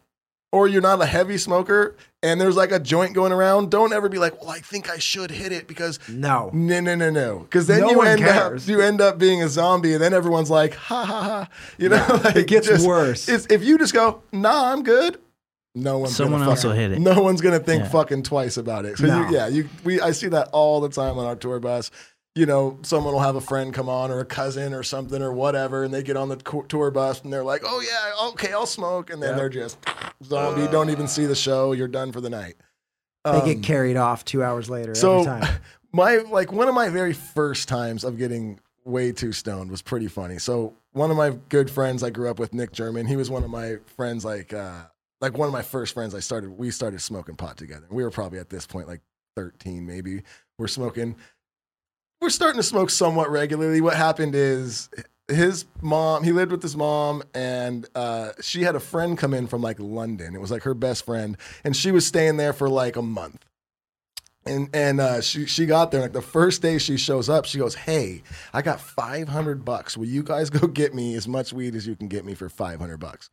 or 0.52 0.68
you're 0.68 0.80
not 0.82 1.00
a 1.02 1.06
heavy 1.06 1.36
smoker, 1.38 1.96
and 2.22 2.40
there's 2.40 2.56
like 2.56 2.72
a 2.72 2.78
joint 2.80 3.14
going 3.14 3.32
around, 3.32 3.70
don't 3.70 3.92
ever 3.92 4.08
be 4.08 4.18
like, 4.18 4.40
"Well, 4.40 4.50
I 4.50 4.60
think 4.60 4.88
I 4.88 4.98
should 4.98 5.30
hit 5.30 5.52
it," 5.52 5.66
because 5.68 5.98
no. 6.08 6.50
no, 6.52 6.80
no, 6.80 6.94
no, 6.94 7.10
no. 7.10 7.40
Because 7.40 7.66
then 7.66 7.80
No 7.82 7.90
you 7.90 8.02
end 8.02 8.20
cares. 8.20 8.64
up 8.64 8.68
you 8.68 8.80
end 8.80 9.00
up 9.00 9.18
being 9.18 9.42
a 9.42 9.48
zombie, 9.48 9.92
and 9.92 10.02
then 10.02 10.14
everyone's 10.14 10.50
like, 10.50 10.74
"Ha 10.74 11.04
ha 11.04 11.22
ha!" 11.22 11.48
You 11.78 11.88
know, 11.90 12.20
like, 12.24 12.36
it 12.36 12.46
gets 12.46 12.84
worse. 12.84 13.28
It's, 13.28 13.46
if 13.50 13.64
you 13.64 13.76
just 13.78 13.92
go, 13.92 14.22
"Nah, 14.32 14.72
I'm 14.72 14.82
good," 14.82 15.18
no 15.74 15.98
one's 15.98 16.16
Someone 16.16 16.40
gonna 16.40 16.50
else 16.52 16.62
fucking- 16.62 16.70
will 16.70 16.76
hit 16.76 16.92
it. 16.92 17.00
No 17.00 17.20
one's 17.20 17.40
gonna 17.42 17.58
think 17.58 17.82
Yeah. 17.84 17.88
fucking 17.90 18.22
twice 18.22 18.56
about 18.56 18.84
it. 18.86 18.96
So 18.98 19.06
No. 19.06 19.28
you, 19.28 19.34
yeah, 19.34 19.48
you 19.48 19.68
we 19.84 20.00
I 20.00 20.12
see 20.12 20.28
that 20.28 20.48
all 20.52 20.80
the 20.80 20.88
time 20.88 21.18
on 21.18 21.26
our 21.26 21.36
tour 21.36 21.60
bus. 21.60 21.90
You 22.36 22.44
know, 22.44 22.78
someone 22.82 23.14
will 23.14 23.20
have 23.22 23.34
a 23.36 23.40
friend 23.40 23.72
come 23.72 23.88
on 23.88 24.10
or 24.10 24.20
a 24.20 24.24
cousin 24.26 24.74
or 24.74 24.82
something 24.82 25.22
or 25.22 25.32
whatever, 25.32 25.84
and 25.84 25.92
they 25.94 26.02
get 26.02 26.18
on 26.18 26.28
the 26.28 26.36
tour 26.68 26.90
bus 26.90 27.22
and 27.22 27.32
they're 27.32 27.42
like, 27.42 27.62
"Oh 27.64 27.80
yeah, 27.80 28.28
okay, 28.28 28.52
I'll 28.52 28.66
smoke," 28.66 29.08
and 29.10 29.22
then 29.22 29.36
they're 29.38 29.48
just 29.48 29.78
zombie. 30.22 30.70
don't 30.70 30.90
even 30.90 31.08
see 31.08 31.24
the 31.24 31.34
show. 31.34 31.72
You're 31.72 31.88
done 31.88 32.12
for 32.12 32.20
the 32.20 32.28
night. 32.28 32.56
They 33.24 33.30
Um, 33.30 33.44
get 33.46 33.62
carried 33.62 33.96
off 33.96 34.22
two 34.24 34.44
hours 34.44 34.68
later 34.68 34.94
so 34.94 35.20
every 35.20 35.24
time. 35.46 35.60
my 35.94 36.16
like 36.18 36.52
one 36.52 36.68
of 36.68 36.74
my 36.74 36.90
very 36.90 37.14
first 37.14 37.68
times 37.68 38.04
of 38.04 38.18
getting 38.18 38.60
way 38.84 39.12
too 39.12 39.32
stoned 39.32 39.70
was 39.70 39.80
pretty 39.80 40.06
funny. 40.06 40.38
So 40.38 40.74
one 40.92 41.10
of 41.10 41.16
my 41.16 41.30
good 41.48 41.70
friends 41.70 42.02
I 42.02 42.10
grew 42.10 42.28
up 42.28 42.38
with, 42.38 42.52
Nick 42.52 42.70
German, 42.70 43.06
he 43.06 43.16
was 43.16 43.30
one 43.30 43.44
of 43.44 43.50
my 43.50 43.76
friends 43.96 44.26
like 44.26 44.52
uh 44.52 44.82
like 45.22 45.38
one 45.38 45.46
of 45.48 45.54
my 45.54 45.62
first 45.62 45.94
friends 45.94 46.14
I 46.14 46.20
started 46.20 46.50
we 46.50 46.70
started 46.70 47.00
smoking 47.00 47.34
pot 47.34 47.56
together. 47.56 47.86
We 47.90 48.04
were 48.04 48.10
probably 48.10 48.38
at 48.40 48.50
this 48.50 48.66
point 48.66 48.88
like 48.88 49.00
13 49.36 49.86
maybe. 49.86 50.22
We're 50.58 50.68
smoking 50.68 51.16
we're 52.26 52.30
starting 52.30 52.58
to 52.58 52.66
smoke 52.66 52.90
somewhat 52.90 53.30
regularly. 53.30 53.80
What 53.80 53.94
happened 53.94 54.34
is 54.34 54.90
his 55.28 55.64
mom, 55.80 56.24
he 56.24 56.32
lived 56.32 56.50
with 56.50 56.60
his 56.60 56.76
mom, 56.76 57.22
and 57.36 57.86
uh, 57.94 58.32
she 58.40 58.64
had 58.64 58.74
a 58.74 58.80
friend 58.80 59.16
come 59.16 59.32
in 59.32 59.46
from 59.46 59.62
like 59.62 59.78
London. 59.78 60.34
It 60.34 60.40
was 60.40 60.50
like 60.50 60.64
her 60.64 60.74
best 60.74 61.04
friend, 61.04 61.36
and 61.62 61.76
she 61.76 61.92
was 61.92 62.04
staying 62.04 62.36
there 62.36 62.52
for 62.52 62.68
like 62.68 62.96
a 62.96 63.02
month. 63.02 63.44
And 64.44 64.68
and 64.74 65.00
uh, 65.00 65.20
she 65.20 65.46
she 65.46 65.66
got 65.66 65.92
there 65.92 66.00
like 66.00 66.14
the 66.14 66.20
first 66.20 66.62
day 66.62 66.78
she 66.78 66.96
shows 66.96 67.28
up, 67.28 67.44
she 67.44 67.58
goes, 67.58 67.76
"Hey, 67.76 68.24
I 68.52 68.60
got 68.60 68.80
five 68.80 69.28
hundred 69.28 69.64
bucks. 69.64 69.96
Will 69.96 70.06
you 70.06 70.24
guys 70.24 70.50
go 70.58 70.66
get 70.66 70.96
me 70.96 71.14
as 71.14 71.28
much 71.28 71.52
weed 71.52 71.76
as 71.76 71.86
you 71.86 71.94
can 71.94 72.08
get 72.08 72.24
me 72.24 72.34
for 72.34 72.48
five 72.48 72.80
hundred 72.80 72.96
bucks?" 72.96 73.30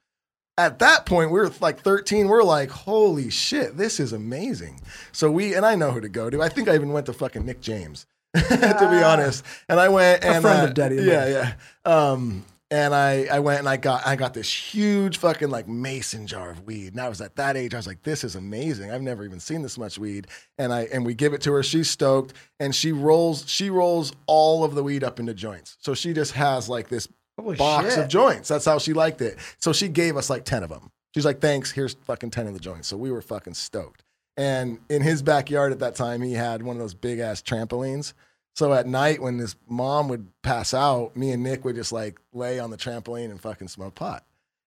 At 0.55 0.77
that 0.79 1.07
point, 1.07 1.31
we 1.31 1.39
were 1.39 1.51
like 1.61 1.81
thirteen. 1.81 2.27
We're 2.27 2.43
like, 2.43 2.69
"Holy 2.69 3.31
shit, 3.31 3.75
this 3.75 3.99
is 3.99 4.13
amazing!" 4.13 4.81
So 5.11 5.31
we 5.31 5.55
and 5.55 5.65
I 5.65 5.73
know 5.73 5.89
who 5.89 5.99
to 5.99 6.09
go 6.09 6.29
to. 6.29 6.43
I 6.43 6.49
think 6.49 6.69
I 6.69 6.75
even 6.75 6.91
went 6.91 7.07
to 7.07 7.13
fucking 7.13 7.43
Nick 7.43 7.59
James, 7.59 8.05
to 8.49 8.87
be 8.91 9.03
honest. 9.03 9.45
And 9.69 9.79
I 9.79 9.89
went 9.89 10.23
and 10.23 10.41
friend 10.41 10.61
uh, 10.61 10.65
of 10.65 10.73
Daddy 10.73 10.95
Yeah, 10.95 11.25
Love. 11.25 11.29
yeah. 11.29 11.53
Um, 11.85 12.45
and 12.71 12.95
I, 12.95 13.25
I 13.31 13.39
went 13.39 13.59
and 13.59 13.69
I 13.69 13.77
got 13.77 14.07
I 14.07 14.15
got 14.15 14.33
this 14.33 14.51
huge 14.51 15.17
fucking 15.17 15.49
like 15.51 15.67
mason 15.67 16.25
jar 16.25 16.49
of 16.49 16.65
weed. 16.65 16.93
And 16.93 17.01
I 17.01 17.07
was 17.09 17.21
at 17.21 17.35
that 17.35 17.55
age, 17.55 17.75
I 17.75 17.77
was 17.77 17.85
like, 17.85 18.01
this 18.01 18.23
is 18.23 18.35
amazing. 18.35 18.89
I've 18.89 19.03
never 19.03 19.23
even 19.23 19.39
seen 19.39 19.61
this 19.61 19.77
much 19.77 19.99
weed. 19.99 20.25
And 20.57 20.73
I 20.73 20.85
and 20.91 21.05
we 21.05 21.13
give 21.13 21.33
it 21.33 21.41
to 21.41 21.51
her. 21.53 21.61
She's 21.61 21.89
stoked, 21.89 22.33
and 22.59 22.73
she 22.73 22.91
rolls 22.91 23.47
she 23.47 23.69
rolls 23.69 24.11
all 24.25 24.63
of 24.63 24.73
the 24.73 24.81
weed 24.83 25.03
up 25.03 25.19
into 25.19 25.35
joints. 25.35 25.77
So 25.81 25.93
she 25.93 26.13
just 26.13 26.31
has 26.31 26.67
like 26.67 26.89
this 26.89 27.07
Holy 27.39 27.57
box 27.57 27.93
shit. 27.93 28.03
of 28.05 28.09
joints. 28.09 28.47
That's 28.49 28.65
how 28.65 28.79
she 28.79 28.93
liked 28.93 29.21
it. 29.21 29.37
So 29.59 29.71
she 29.71 29.87
gave 29.87 30.17
us 30.17 30.31
like 30.31 30.43
ten 30.45 30.63
of 30.63 30.69
them. 30.69 30.89
She's 31.13 31.25
like, 31.25 31.41
thanks. 31.41 31.69
Here's 31.71 31.93
fucking 31.93 32.31
ten 32.31 32.47
of 32.47 32.55
the 32.55 32.59
joints. 32.59 32.87
So 32.87 32.97
we 32.97 33.11
were 33.11 33.21
fucking 33.21 33.53
stoked. 33.53 34.02
And 34.35 34.79
in 34.89 35.01
his 35.01 35.21
backyard 35.21 35.71
at 35.71 35.79
that 35.79 35.95
time, 35.95 36.21
he 36.21 36.33
had 36.33 36.63
one 36.63 36.75
of 36.75 36.79
those 36.79 36.93
big 36.93 37.19
ass 37.19 37.41
trampolines. 37.41 38.13
So 38.55 38.73
at 38.73 38.87
night, 38.87 39.21
when 39.21 39.39
his 39.39 39.55
mom 39.67 40.07
would 40.09 40.27
pass 40.41 40.73
out, 40.73 41.15
me 41.15 41.31
and 41.31 41.43
Nick 41.43 41.65
would 41.65 41.75
just 41.75 41.91
like 41.91 42.19
lay 42.33 42.59
on 42.59 42.69
the 42.69 42.77
trampoline 42.77 43.31
and 43.31 43.41
fucking 43.41 43.67
smoke 43.67 43.95
pot. 43.95 44.23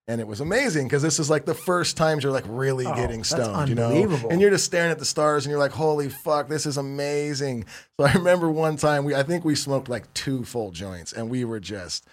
And 0.09 0.21
it 0.21 0.27
was 0.29 0.41
amazing 0.41 0.87
because 0.87 1.03
this 1.03 1.19
is 1.19 1.29
like 1.29 1.47
the 1.47 1.55
first 1.55 1.97
times 1.97 2.23
you're 2.23 2.33
like 2.33 2.45
really 2.47 2.87
Oh, 2.87 2.95
getting 2.95 3.25
stoned, 3.25 3.69
you 3.69 3.75
know? 3.75 3.91
And 4.31 4.41
you're 4.41 4.51
just 4.51 4.64
staring 4.64 4.93
at 4.93 5.01
the 5.01 5.05
stars 5.05 5.45
and 5.45 5.51
you're 5.51 5.59
like, 5.59 5.73
holy 5.73 6.09
fuck, 6.09 6.49
this 6.49 6.64
is 6.64 6.77
amazing. 6.77 7.64
So 7.99 8.07
I 8.07 8.12
remember 8.12 8.49
one 8.49 8.77
time 8.77 9.05
we, 9.05 9.17
I 9.17 9.25
think 9.25 9.45
we 9.45 9.57
smoked 9.57 9.89
like 9.89 10.12
two 10.14 10.45
full 10.45 10.71
joints 10.71 11.12
and 11.12 11.29
we 11.29 11.45
were 11.45 11.59
just, 11.59 12.07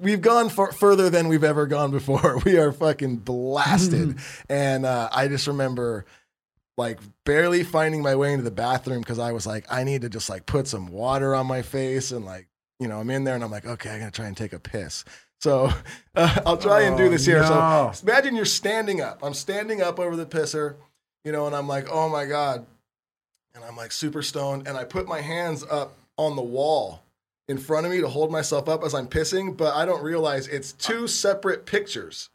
we've 0.00 0.20
gone 0.20 0.50
for, 0.50 0.70
further 0.70 1.10
than 1.10 1.26
we've 1.26 1.42
ever 1.42 1.66
gone 1.66 1.90
before. 1.90 2.38
We 2.44 2.58
are 2.58 2.70
fucking 2.70 3.16
blasted. 3.16 4.18
and 4.48 4.86
uh, 4.86 5.08
I 5.12 5.26
just 5.26 5.48
remember 5.48 6.04
like 6.80 6.98
barely 7.24 7.62
finding 7.62 8.02
my 8.02 8.16
way 8.16 8.32
into 8.32 8.42
the 8.42 8.50
bathroom 8.50 9.00
because 9.00 9.18
I 9.18 9.32
was 9.32 9.46
like, 9.46 9.66
I 9.70 9.84
need 9.84 10.00
to 10.00 10.08
just 10.08 10.30
like 10.30 10.46
put 10.46 10.66
some 10.66 10.88
water 10.88 11.34
on 11.34 11.46
my 11.46 11.60
face 11.60 12.10
and 12.10 12.24
like, 12.24 12.48
you 12.80 12.88
know, 12.88 12.98
I'm 12.98 13.10
in 13.10 13.24
there 13.24 13.34
and 13.34 13.44
I'm 13.44 13.50
like, 13.50 13.66
okay, 13.66 13.90
I'm 13.90 13.98
gonna 13.98 14.10
try 14.10 14.26
and 14.26 14.36
take 14.36 14.54
a 14.54 14.58
piss. 14.58 15.04
So 15.40 15.70
uh, 16.14 16.40
I'll 16.46 16.56
try 16.56 16.82
and 16.82 16.96
do 16.96 17.08
this 17.10 17.26
here. 17.26 17.40
no. 17.42 17.90
So 17.94 18.02
imagine 18.02 18.34
you're 18.34 18.46
standing 18.46 19.02
up. 19.02 19.20
I'm 19.22 19.34
standing 19.34 19.82
up 19.82 20.00
over 20.00 20.16
the 20.16 20.26
pisser, 20.26 20.76
you 21.22 21.32
know, 21.32 21.46
and 21.46 21.54
I'm 21.54 21.68
like, 21.68 21.86
oh 21.90 22.08
my 22.08 22.24
God. 22.24 22.66
And 23.54 23.62
I'm 23.62 23.76
like 23.76 23.92
super 23.92 24.22
stoned. 24.22 24.66
And 24.66 24.78
I 24.78 24.84
put 24.84 25.06
my 25.06 25.20
hands 25.20 25.62
up 25.70 25.96
on 26.16 26.34
the 26.34 26.42
wall 26.42 27.02
in 27.46 27.58
front 27.58 27.84
of 27.84 27.92
me 27.92 28.00
to 28.00 28.08
hold 28.08 28.30
myself 28.32 28.68
up 28.68 28.82
as 28.84 28.94
I'm 28.94 29.06
pissing, 29.06 29.54
but 29.56 29.74
I 29.74 29.84
don't 29.84 30.02
realize 30.02 30.46
it's 30.48 30.72
two 30.72 31.06
separate 31.06 31.66
pictures. 31.66 32.30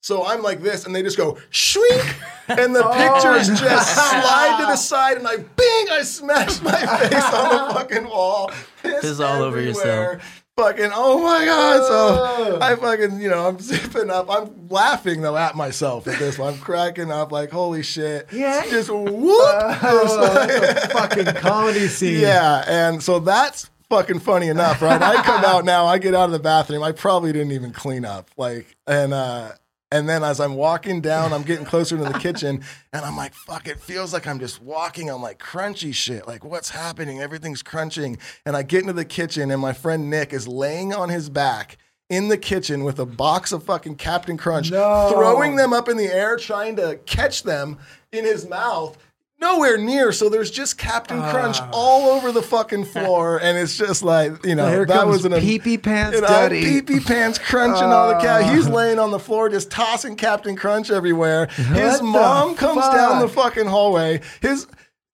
So 0.00 0.24
I'm 0.24 0.42
like 0.42 0.60
this, 0.62 0.86
and 0.86 0.94
they 0.94 1.02
just 1.02 1.16
go 1.16 1.38
shrink, 1.50 2.14
and 2.46 2.74
the 2.74 2.82
pictures 2.94 3.60
just 3.60 3.94
slide 3.94 4.58
to 4.60 4.66
the 4.66 4.76
side, 4.76 5.16
and 5.16 5.26
I 5.26 5.36
bing, 5.36 5.86
I 5.90 6.02
smash 6.02 6.62
my 6.62 6.72
face 7.08 7.34
on 7.34 7.68
the 7.68 7.74
fucking 7.74 8.04
wall. 8.04 8.50
Piss, 8.82 9.00
Piss 9.00 9.20
all 9.20 9.42
over 9.42 9.60
yourself. 9.60 10.22
Fucking, 10.56 10.90
oh 10.92 11.22
my 11.22 11.44
god! 11.44 11.86
So 11.86 12.58
I 12.60 12.74
fucking, 12.74 13.20
you 13.20 13.28
know, 13.28 13.46
I'm 13.46 13.58
zipping 13.60 14.10
up. 14.10 14.30
I'm 14.30 14.68
laughing 14.68 15.20
though 15.20 15.36
at 15.36 15.54
myself 15.56 16.08
at 16.08 16.18
this 16.18 16.38
one. 16.38 16.54
I'm 16.54 16.60
cracking 16.60 17.10
up, 17.12 17.30
like 17.30 17.50
holy 17.50 17.82
shit! 17.82 18.28
Yeah. 18.32 18.64
just 18.68 18.90
whoop. 18.90 19.12
Oh, 19.12 20.44
that's 20.46 20.84
a 20.84 20.88
fucking 20.88 21.26
comedy 21.42 21.86
scene. 21.88 22.20
Yeah, 22.20 22.64
and 22.66 23.02
so 23.02 23.18
that's 23.20 23.68
fucking 23.88 24.20
funny 24.20 24.48
enough, 24.48 24.82
right? 24.82 25.00
I 25.00 25.22
come 25.22 25.44
out 25.44 25.64
now, 25.64 25.86
I 25.86 25.98
get 25.98 26.14
out 26.14 26.26
of 26.26 26.32
the 26.32 26.38
bathroom. 26.38 26.82
I 26.82 26.92
probably 26.92 27.32
didn't 27.32 27.52
even 27.52 27.72
clean 27.72 28.04
up. 28.04 28.28
Like, 28.36 28.76
and 28.86 29.12
uh 29.12 29.52
and 29.90 30.08
then 30.08 30.22
as 30.22 30.38
I'm 30.40 30.54
walking 30.54 31.00
down, 31.00 31.32
I'm 31.32 31.42
getting 31.42 31.64
closer 31.64 31.96
to 31.96 32.04
the 32.04 32.18
kitchen, 32.18 32.62
and 32.92 33.04
I'm 33.04 33.16
like, 33.16 33.32
fuck, 33.34 33.66
it 33.66 33.80
feels 33.80 34.12
like 34.12 34.26
I'm 34.26 34.38
just 34.38 34.60
walking 34.62 35.10
on 35.10 35.22
like 35.22 35.38
crunchy 35.38 35.94
shit. 35.94 36.26
Like, 36.28 36.44
what's 36.44 36.70
happening? 36.70 37.20
Everything's 37.20 37.62
crunching. 37.62 38.18
And 38.44 38.56
I 38.56 38.62
get 38.62 38.82
into 38.82 38.92
the 38.92 39.04
kitchen, 39.04 39.50
and 39.50 39.60
my 39.62 39.72
friend 39.72 40.10
Nick 40.10 40.32
is 40.32 40.46
laying 40.46 40.92
on 40.92 41.08
his 41.08 41.28
back 41.30 41.78
in 42.10 42.28
the 42.28 42.38
kitchen 42.38 42.84
with 42.84 42.98
a 42.98 43.06
box 43.06 43.52
of 43.52 43.62
fucking 43.62 43.96
Captain 43.96 44.36
Crunch, 44.36 44.70
No. 44.70 45.10
throwing 45.12 45.56
them 45.56 45.72
up 45.72 45.88
in 45.88 45.96
the 45.96 46.06
air, 46.06 46.36
trying 46.36 46.76
to 46.76 46.98
catch 47.06 47.42
them 47.42 47.78
in 48.12 48.24
his 48.24 48.48
mouth. 48.48 48.96
Nowhere 49.40 49.78
near, 49.78 50.10
so 50.10 50.28
there's 50.28 50.50
just 50.50 50.78
Captain 50.78 51.20
Crunch 51.20 51.58
ah. 51.60 51.70
all 51.72 52.10
over 52.10 52.32
the 52.32 52.42
fucking 52.42 52.84
floor, 52.86 53.40
and 53.40 53.56
it's 53.56 53.76
just 53.76 54.02
like 54.02 54.44
you 54.44 54.56
know 54.56 54.84
that 54.84 55.06
was 55.06 55.24
an 55.24 55.32
pee-pee 55.32 55.78
pants 55.78 56.20
Duddy. 56.20 56.60
pee-pee 56.60 56.98
pants 56.98 57.38
crunching 57.38 57.84
all 57.84 58.08
the 58.08 58.14
ah. 58.18 58.20
cat. 58.20 58.52
He's 58.52 58.68
laying 58.68 58.98
on 58.98 59.12
the 59.12 59.18
floor 59.20 59.48
just 59.48 59.70
tossing 59.70 60.16
Captain 60.16 60.56
Crunch 60.56 60.90
everywhere. 60.90 61.46
His 61.46 62.02
mom 62.02 62.56
comes 62.56 62.80
fuck? 62.80 62.94
down 62.94 63.20
the 63.20 63.28
fucking 63.28 63.66
hallway. 63.66 64.22
His 64.40 64.66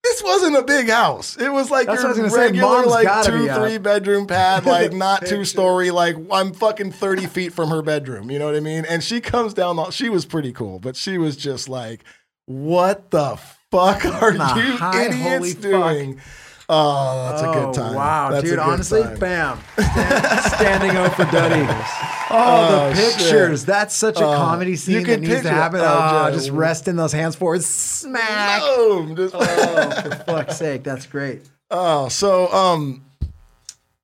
this 0.04 0.22
wasn't 0.22 0.56
a 0.56 0.62
big 0.62 0.88
house. 0.88 1.36
It 1.36 1.50
was 1.50 1.70
like 1.70 1.86
That's 1.86 2.02
your 2.02 2.22
was 2.22 2.32
say. 2.32 2.38
regular 2.38 2.84
like 2.86 3.26
two, 3.26 3.48
three 3.48 3.78
bedroom 3.78 4.26
pad, 4.26 4.64
like 4.64 4.92
not 4.94 5.26
two 5.26 5.44
story. 5.44 5.90
Like 5.90 6.16
I'm 6.30 6.52
fucking 6.52 6.92
thirty 6.92 7.26
feet 7.26 7.52
from 7.52 7.70
her 7.70 7.82
bedroom. 7.82 8.30
You 8.30 8.38
know 8.38 8.46
what 8.46 8.54
I 8.54 8.60
mean? 8.60 8.84
And 8.86 9.02
she 9.02 9.20
comes 9.20 9.54
down. 9.54 9.76
The, 9.76 9.90
she 9.90 10.08
was 10.08 10.24
pretty 10.24 10.52
cool, 10.52 10.78
but 10.78 10.94
she 10.94 11.18
was 11.18 11.36
just 11.36 11.68
like, 11.68 12.04
"What 12.44 13.10
the 13.10 13.38
fuck 13.70 14.04
are 14.22 14.32
you 14.32 14.38
high 14.40 15.06
idiots 15.06 15.52
fuck. 15.54 15.62
doing?" 15.62 16.20
Oh, 16.66 17.28
that's 17.28 17.42
a 17.42 17.48
Oh, 17.48 17.52
good 17.66 17.74
time. 17.74 17.94
Wow, 17.94 18.30
That's 18.30 18.44
dude. 18.48 18.58
Honestly, 18.58 19.02
time. 19.02 19.18
bam. 19.18 19.58
Stand- 19.78 20.44
standing 20.54 20.96
up 20.96 21.12
for 21.12 21.24
Duddy. 21.26 21.66
Oh, 21.68 22.30
Oh, 22.30 22.88
the 22.88 22.96
shit. 22.96 23.16
pictures. 23.18 23.64
That's 23.66 23.94
such 23.94 24.18
a 24.18 24.24
Oh, 24.24 24.32
comedy 24.34 24.74
scene 24.76 25.02
that 25.04 25.20
needs 25.20 25.42
to 25.42 25.50
happen. 25.50 25.80
oh, 25.82 26.24
Oh, 26.28 26.30
just 26.32 26.48
resting 26.48 26.96
those 26.96 27.12
hands 27.12 27.36
forward. 27.36 27.62
Smack. 27.62 28.62
Boom. 28.62 29.14
Just- 29.14 29.34
Oh, 29.34 29.90
for 30.02 30.10
fuck's 30.24 30.56
sake. 30.56 30.82
That's 30.84 31.04
great. 31.04 31.42
oh, 31.70 32.08
so 32.08 32.50
um, 32.50 33.04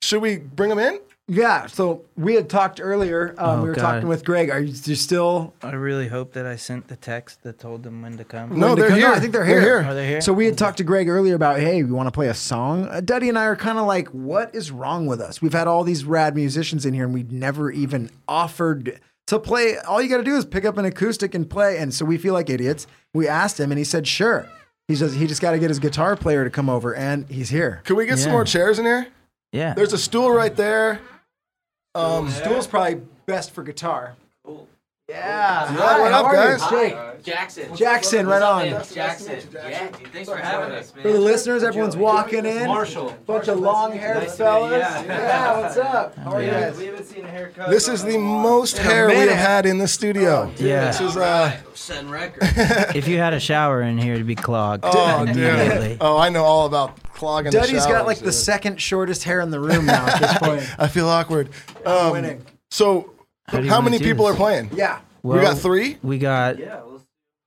should 0.02 0.20
we 0.20 0.36
bring 0.36 0.68
them 0.68 0.78
in? 0.78 1.00
Yeah. 1.32 1.66
So 1.66 2.02
we 2.16 2.34
had 2.34 2.50
talked 2.50 2.80
earlier. 2.82 3.36
Um, 3.38 3.60
Oh, 3.60 3.62
we 3.62 3.68
were 3.68 3.74
God. 3.76 3.82
talking 3.82 4.08
with 4.08 4.24
Greg. 4.24 4.50
Are 4.50 4.58
you, 4.58 4.74
you 4.84 4.94
still? 4.96 5.54
I 5.62 5.70
really 5.72 6.08
hope 6.08 6.32
that 6.32 6.44
I 6.44 6.56
sent 6.56 6.88
the 6.88 6.96
text 6.96 7.44
that 7.44 7.60
told 7.60 7.84
them 7.84 8.02
when 8.02 8.16
to 8.16 8.24
come. 8.24 8.58
No, 8.58 8.68
when 8.70 8.78
they're 8.78 8.88
come? 8.88 8.98
here. 8.98 9.08
I 9.08 9.20
think 9.20 9.32
they're 9.32 9.44
They're 9.46 9.60
here. 9.60 9.80
here. 9.82 9.90
Are 9.90 9.94
they 9.94 10.08
here? 10.08 10.20
So 10.20 10.32
we 10.32 10.44
had 10.46 10.58
talked 10.58 10.78
to 10.78 10.84
Greg 10.84 11.08
earlier 11.08 11.36
about, 11.36 11.60
hey, 11.60 11.84
we 11.84 11.92
want 11.92 12.08
to 12.08 12.10
play 12.10 12.26
a 12.26 12.34
song. 12.34 12.88
Uh, 12.88 13.00
Duddy 13.00 13.28
and 13.28 13.38
I 13.38 13.44
are 13.44 13.54
kind 13.54 13.78
of 13.78 13.86
like, 13.86 14.08
what 14.08 14.52
is 14.56 14.72
wrong 14.72 15.06
with 15.06 15.20
us? 15.20 15.40
We've 15.40 15.52
had 15.52 15.68
all 15.68 15.84
these 15.84 16.04
rad 16.04 16.34
musicians 16.34 16.84
in 16.84 16.94
here, 16.94 17.04
and 17.04 17.14
we 17.14 17.22
never 17.22 17.70
even 17.70 18.10
offered 18.26 18.98
to 19.28 19.38
play. 19.38 19.76
All 19.78 20.02
you 20.02 20.08
got 20.08 20.16
to 20.16 20.24
do 20.24 20.36
is 20.36 20.44
pick 20.44 20.64
up 20.64 20.78
an 20.78 20.84
acoustic 20.84 21.34
and 21.36 21.48
play. 21.48 21.78
And 21.78 21.94
so 21.94 22.04
we 22.04 22.18
feel 22.18 22.34
like 22.34 22.50
idiots. 22.50 22.88
We 23.14 23.28
asked 23.28 23.60
him, 23.60 23.70
and 23.70 23.78
he 23.78 23.84
said, 23.84 24.08
sure. 24.08 24.48
He 24.88 24.96
says 24.96 25.14
he 25.14 25.28
just 25.28 25.40
got 25.40 25.52
to 25.52 25.60
get 25.60 25.68
his 25.70 25.78
guitar 25.78 26.16
player 26.16 26.42
to 26.42 26.50
come 26.50 26.68
over, 26.68 26.92
and 26.92 27.28
he's 27.30 27.50
here. 27.50 27.82
Can 27.84 27.94
we 27.94 28.06
get 28.06 28.18
some 28.18 28.32
more 28.32 28.44
chairs 28.44 28.80
in 28.80 28.84
here? 28.84 29.06
Yeah. 29.52 29.74
There's 29.74 29.92
a 29.92 29.98
stool 29.98 30.32
right 30.32 30.56
there. 30.56 31.00
Um, 31.94 32.30
Stool's 32.30 32.66
probably 32.68 33.00
best 33.26 33.50
for 33.50 33.62
guitar. 33.64 34.14
Cool. 34.44 34.68
Yeah. 35.08 35.18
Yeah, 35.72 35.76
Hi, 35.76 36.00
what 36.00 36.12
up, 36.12 36.30
guys? 36.32 36.70
Jake. 36.70 37.24
Jackson. 37.24 37.74
Jackson, 37.76 38.26
right 38.28 38.40
on. 38.42 38.68
Jackson. 38.94 39.40
Yeah, 39.52 39.88
dude, 39.90 40.06
thanks 40.12 40.28
for 40.30 40.36
having 40.36 40.70
us, 40.70 40.94
man. 40.94 41.02
For 41.02 41.10
the 41.12 41.18
listeners, 41.18 41.64
everyone's 41.64 41.96
walking 41.96 42.46
in. 42.46 42.68
Marshall. 42.68 43.12
Bunch 43.26 43.48
of 43.48 43.58
long-haired 43.58 44.18
Nice 44.18 44.36
to 44.36 44.44
meet 44.44 44.48
you. 44.48 44.80
fellas. 44.80 44.80
Yeah. 44.80 45.02
Yeah, 45.04 45.60
what's 45.60 45.76
up? 45.78 46.14
How 46.16 46.30
are 46.34 46.42
you 46.42 46.50
guys? 46.52 46.78
we 46.78 46.86
haven't 46.86 47.06
seen 47.06 47.24
a 47.24 47.28
haircut. 47.28 47.70
this 47.70 47.88
is 47.88 48.04
the 48.04 48.18
most 48.18 48.78
hair 48.78 49.08
we 49.08 49.16
have 49.16 49.30
had 49.30 49.66
in 49.66 49.78
the 49.78 49.88
studio. 49.88 50.48
Yeah. 50.58 50.86
This 50.86 51.00
is 51.00 51.16
uh 51.16 51.56
setting 51.74 52.08
record. 52.08 52.42
if 52.94 53.08
you 53.08 53.18
had 53.18 53.34
a 53.34 53.40
shower 53.40 53.82
in 53.82 53.98
here, 53.98 54.14
it'd 54.14 54.28
be 54.28 54.36
clogged. 54.36 54.84
oh 54.86 55.22
immediately. 55.24 55.88
dude. 55.88 55.98
Oh, 56.00 56.16
I 56.18 56.28
know 56.28 56.44
all 56.44 56.66
about 56.66 56.96
clogging. 57.20 57.52
the 57.52 57.58
Duddy's 57.58 57.84
got 57.84 57.88
showers, 57.88 58.06
like 58.06 58.18
the 58.18 58.32
second 58.32 58.80
shortest 58.80 59.22
hair 59.24 59.40
in 59.40 59.50
the 59.50 59.60
room 59.60 59.86
now 59.86 60.06
at 60.06 60.20
this 60.20 60.38
point. 60.38 60.74
I 60.80 60.88
feel 60.88 61.08
awkward. 61.08 61.50
Um, 61.86 62.12
winning. 62.12 62.44
So, 62.70 63.12
How 63.46 63.58
do 63.58 63.64
you 63.64 63.70
how 63.70 63.76
wanna 63.76 63.90
many 63.90 63.98
do 63.98 64.04
people 64.04 64.24
this? 64.26 64.34
are 64.34 64.36
playing? 64.36 64.70
Yeah. 64.74 65.00
we 65.22 65.40
got 65.40 65.58
three. 65.58 65.98
We 66.02 66.18
got. 66.18 66.58
yeah, 66.58 66.80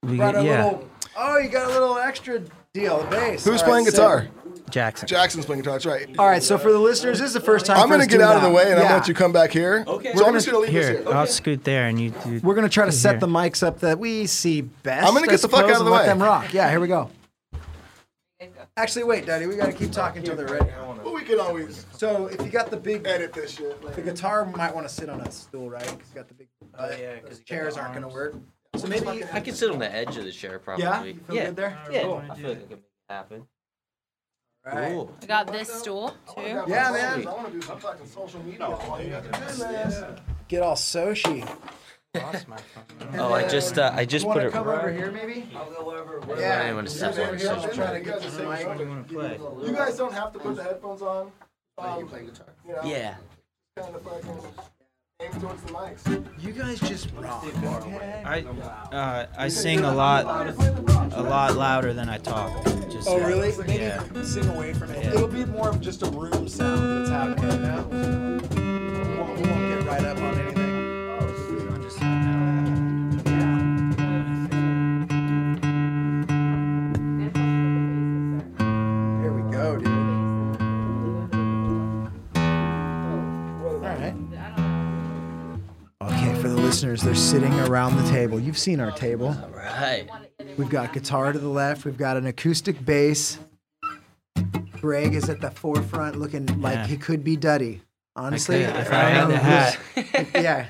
We 0.04 0.18
Brought 0.18 0.36
got 0.36 0.44
a 0.44 0.46
yeah. 0.46 0.64
little. 0.66 0.90
Oh, 1.18 1.38
you 1.38 1.50
got 1.50 1.68
a 1.70 1.74
little 1.74 1.98
extra 1.98 2.42
deal, 2.74 3.00
the 3.04 3.08
bass. 3.10 3.46
Who's 3.46 3.62
All 3.62 3.68
playing 3.68 3.86
right, 3.86 3.94
guitar? 3.94 4.28
Jackson. 4.70 5.08
Jackson's 5.08 5.46
playing 5.46 5.62
guitar. 5.62 5.74
That's 5.76 5.86
right. 5.86 6.08
All 6.18 6.26
right, 6.28 6.42
so 6.42 6.58
for 6.58 6.72
the 6.72 6.80
listeners, 6.80 7.20
this 7.20 7.28
is 7.28 7.34
the 7.34 7.40
first 7.40 7.66
time. 7.66 7.78
I'm 7.78 7.84
for 7.84 7.90
gonna 7.94 8.04
us 8.04 8.08
get 8.08 8.18
doing 8.18 8.28
out 8.30 8.36
of 8.38 8.42
the 8.42 8.48
that. 8.50 8.54
way 8.56 8.64
and 8.64 8.74
I'm 8.74 8.78
Yeah. 8.80 8.84
gonna 8.86 8.98
let 9.00 9.08
you 9.08 9.14
come 9.14 9.32
back 9.32 9.52
here. 9.52 9.84
Okay. 9.88 10.14
So 10.16 10.26
I'm 10.26 10.34
just 10.34 10.46
gonna 10.48 10.60
leave 10.60 10.72
Here, 10.72 10.94
this 10.94 11.04
here. 11.06 11.14
I'll 11.14 11.28
scoot 11.28 11.64
there, 11.64 11.86
and 11.88 12.00
you 12.02 12.10
do. 12.26 12.40
We're 12.44 12.56
gonna 12.56 12.70
try 12.70 12.86
to 12.86 12.92
set 12.92 13.12
Here. 13.12 13.20
the 13.20 13.28
mics 13.28 13.62
up 13.66 13.80
that 13.82 14.00
we 14.00 14.26
see 14.26 14.62
best. 14.62 15.06
I'm 15.08 15.14
gonna 15.14 15.28
I 15.28 15.30
get 15.30 15.42
the 15.42 15.48
fuck 15.50 15.60
suppose, 15.62 15.76
out 15.76 15.82
of 15.82 15.86
the 15.86 15.92
and 15.92 16.00
let 16.00 16.06
them 16.08 16.22
rock. 16.24 16.54
Yeah, 16.54 16.70
here 16.72 16.80
we 16.80 16.88
go. 16.88 17.10
Actually, 18.76 19.04
wait, 19.04 19.26
Duddy, 19.28 19.46
we 19.46 19.56
gotta 19.56 19.72
keep 19.74 19.92
talking 19.92 20.24
till 20.24 20.36
they're 20.36 20.48
ready. 20.48 20.72
But 21.04 21.14
we 21.14 21.22
can 21.24 21.40
always 21.40 21.86
So 21.92 22.26
if 22.28 22.42
you 22.42 22.50
got 22.50 22.72
the 22.72 22.78
big, 22.78 23.06
edit 23.06 23.32
this 23.34 23.52
shit. 23.52 23.80
the 23.96 24.02
guitar 24.02 24.46
might 24.46 24.74
want 24.74 24.88
to 24.88 24.94
sit 24.94 25.10
on 25.10 25.22
a 25.22 25.30
stool, 25.32 25.70
right? 25.70 25.84
Because 25.84 26.10
you 26.10 26.16
got 26.16 26.28
the 26.28 26.34
big. 26.34 26.48
Oh, 26.78 26.90
yeah, 26.90 27.20
'cause 27.20 27.30
those 27.30 27.40
you 27.40 27.46
got 27.46 27.46
chairs 27.46 27.76
the 27.76 27.82
aren't 27.82 27.94
gonna 27.94 28.06
arms. 28.08 28.16
work. 28.16 28.36
So 28.78 28.88
maybe. 28.88 29.24
I 29.32 29.40
can 29.42 29.54
sit 29.54 29.70
on 29.70 29.78
the 29.78 29.94
edge 29.94 30.18
of 30.18 30.24
the 30.26 30.32
chair, 30.32 30.58
probably. 30.58 30.86
Yeah, 30.86 31.04
you 31.04 31.14
feel 31.14 31.36
yeah. 31.36 31.46
good 31.48 31.56
there. 31.56 31.80
Yeah, 31.92 32.02
Cool. 32.02 32.16
I 32.18 32.36
feel 32.36 32.50
like 32.50 32.58
I 32.58 32.62
can 32.62 32.70
make 32.70 32.72
it 32.72 32.84
happen. 33.10 33.48
Right. 34.66 34.92
Cool. 34.92 35.16
I 35.22 35.26
got 35.28 35.52
this 35.52 35.72
stool 35.72 36.16
too. 36.36 36.42
Yeah, 36.42 36.64
man. 36.92 37.28
I 37.28 37.32
want 37.32 37.48
to 37.48 37.52
do 37.54 37.62
some 37.62 37.80
fucking 37.80 38.08
social 38.08 38.42
media 38.42 38.68
while 38.70 39.02
you 39.04 39.10
guys 39.12 39.26
are 39.28 39.32
doing 39.58 39.74
this. 39.74 40.04
Get 40.48 40.64
all 40.64 40.76
socially. 40.78 41.44
Lost 42.16 42.48
my 42.48 42.58
phone. 42.58 43.20
Oh, 43.20 43.34
I 43.34 43.48
just 43.48 43.80
uh, 43.80 43.92
I 43.96 44.06
just 44.06 44.24
You 44.26 44.34
put 44.34 44.44
it. 44.44 44.52
come 44.54 44.68
over 44.68 44.92
here, 44.92 45.12
maybe? 45.12 45.50
I'll 45.56 45.66
go 45.72 45.98
over. 45.98 46.22
Yeah. 46.40 46.60
I 46.60 46.62
didn't 46.64 46.76
want 46.76 46.88
to 46.90 46.94
step 46.94 47.14
Over 47.14 47.24
on 47.24 47.30
I'm 47.34 47.40
such 47.40 47.74
trying 47.76 48.04
to 48.04 48.08
get 48.12 48.22
the 48.22 48.30
same 48.30 48.48
What 48.48 48.78
do 48.78 48.84
you 48.84 48.90
want 48.90 49.08
to 49.08 49.14
play? 49.16 49.40
You 49.68 49.74
guys 49.74 49.98
don't 49.98 50.14
have 50.14 50.32
to 50.34 50.40
put 50.40 50.56
the 50.56 50.64
headphones 50.64 51.02
on. 51.02 51.32
Um, 51.80 52.00
you 52.00 52.74
know, 52.74 52.82
Yeah. 52.86 53.16
kind 53.76 53.96
of 53.96 54.02
fucking 54.04 55.40
towards 55.42 55.64
the 55.64 55.72
mics. 55.74 56.44
You 56.44 56.52
guys 56.52 56.80
just 56.82 57.10
rock. 57.16 57.46
I 58.26 58.42
uh, 58.92 59.26
I 59.36 59.48
sing 59.48 59.80
a 59.80 59.92
lot, 59.92 60.26
a 61.14 61.22
lot 61.24 61.56
louder 61.56 61.94
than 61.94 62.10
I 62.10 62.20
talk. 62.20 62.64
Just 62.92 63.08
Oh, 63.10 63.20
really? 63.26 63.54
Maybe 63.58 63.74
Yeah. 63.86 64.04
sing 64.24 64.48
away 64.50 64.74
from 64.74 64.92
it. 64.92 65.04
Yeah. 65.04 65.14
It'll 65.16 65.28
be 65.28 65.46
more 65.46 65.70
of 65.70 65.82
just 65.82 66.04
a 66.04 66.12
room 66.12 66.48
sound 66.48 67.08
that's 67.08 67.10
happening 67.10 67.62
now. 67.64 67.84
We 67.88 69.18
won't, 69.18 69.40
we 69.40 69.50
won't 69.50 69.80
get 69.80 69.88
right 69.88 70.04
up 70.06 70.18
on 70.18 70.24
anything. 70.40 70.53
Sitting 87.24 87.54
around 87.62 87.96
the 87.96 88.12
table. 88.12 88.38
You've 88.38 88.58
seen 88.58 88.82
our 88.82 88.92
table. 88.92 89.32
Right. 89.56 90.08
We've 90.58 90.70
got 90.70 90.92
guitar 90.92 91.32
to 91.32 91.40
the 91.40 91.48
left. 91.48 91.86
We've 91.86 91.98
got 91.98 92.18
an 92.18 92.26
acoustic 92.26 92.84
bass. 92.84 93.40
Greg 94.82 95.16
is 95.16 95.30
at 95.30 95.40
the 95.40 95.50
forefront, 95.50 96.20
looking 96.20 96.46
like 96.62 96.86
he 96.88 96.98
could 96.98 97.24
be 97.24 97.38
Duddy. 97.38 97.82
Honestly, 98.16 98.66
could, 98.66 98.76
I 98.76 98.80
I 98.80 99.10
had 99.10 99.26
the 99.28 99.34
know 99.34 99.40
hat. 99.40 99.80
yeah, 100.36 100.68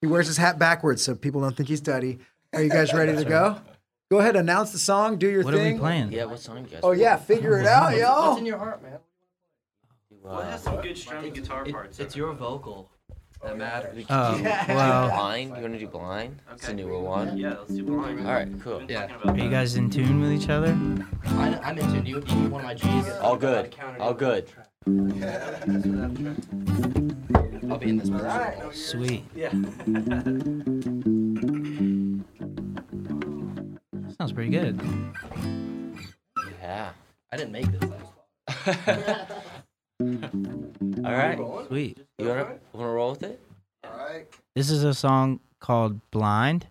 he 0.00 0.08
wears 0.08 0.26
his 0.26 0.36
hat 0.36 0.58
backwards 0.58 1.02
so 1.02 1.14
people 1.14 1.40
don't 1.40 1.56
think 1.56 1.68
he's 1.68 1.80
Duddy. 1.80 2.18
Are 2.52 2.60
you 2.62 2.68
guys 2.68 2.92
ready 2.94 3.14
to 3.14 3.24
go? 3.24 3.60
Go 4.10 4.18
ahead, 4.18 4.34
announce 4.34 4.72
the 4.72 4.78
song, 4.78 5.16
do 5.18 5.30
your 5.30 5.44
What 5.44 5.54
are 5.54 5.58
thing. 5.58 5.74
we 5.74 5.80
playing? 5.80 6.12
Yeah. 6.12 6.24
What 6.24 6.40
song 6.40 6.58
you 6.64 6.66
guys? 6.66 6.80
Oh 6.82 6.90
yeah, 6.90 7.16
figure 7.16 7.58
it 7.60 7.66
out, 7.66 7.96
y'all. 7.96 8.30
What's 8.30 8.40
in 8.40 8.46
your 8.46 8.58
heart, 8.58 8.82
man? 8.82 8.98
it 10.24 10.44
has 10.44 10.62
some 10.62 10.80
good 10.80 10.98
strumming 10.98 11.32
guitar 11.32 11.64
parts. 11.64 12.00
it's 12.00 12.16
your 12.16 12.32
vocal 12.34 12.90
that 13.42 13.58
matters. 13.58 14.04
Oh 14.08 14.36
do 14.36 14.44
well, 14.44 15.08
blind. 15.08 15.56
You 15.56 15.62
want 15.62 15.72
to 15.74 15.78
do 15.78 15.86
blind? 15.88 16.40
It's 16.52 16.68
a 16.68 16.74
newer 16.74 17.00
one. 17.00 17.36
Yeah, 17.36 17.56
let's 17.58 17.74
do 17.74 17.82
blind. 17.84 18.20
All 18.20 18.32
right. 18.32 18.48
Cool. 18.62 18.82
Yeah. 18.88 19.08
are 19.24 19.36
you 19.36 19.50
guys 19.50 19.74
in 19.76 19.90
tune 19.90 20.20
with 20.20 20.32
each 20.32 20.48
other? 20.48 20.78
I, 21.24 21.58
I'm 21.62 21.78
into 21.78 22.08
you. 22.08 22.22
You 22.26 22.34
need 22.34 22.50
one 22.50 22.60
of 22.60 22.66
my 22.66 22.74
G's. 22.74 23.08
All 23.20 23.36
good. 23.36 23.74
All 23.98 24.14
good. 24.14 24.48
I'll 27.70 27.78
be 27.78 27.88
in 27.88 27.98
this 27.98 28.10
position. 28.10 28.72
Sweet. 28.72 29.24
Yeah. 29.34 29.50
Sounds 34.18 34.32
pretty 34.32 34.50
good. 34.50 34.80
Yeah. 36.60 36.90
I 37.32 37.36
didn't 37.36 37.52
make 37.52 37.66
this. 37.72 37.90
All 41.04 41.12
right. 41.12 41.38
Sweet. 41.68 41.98
You 42.18 42.28
wanna 42.28 42.58
wanna 42.72 42.92
roll 42.92 43.10
with 43.10 43.22
it? 43.22 43.40
All 43.84 43.96
right. 43.96 44.26
This 44.54 44.70
is 44.70 44.84
a 44.84 44.94
song 44.94 45.40
called 45.60 46.00
Blind, 46.10 46.66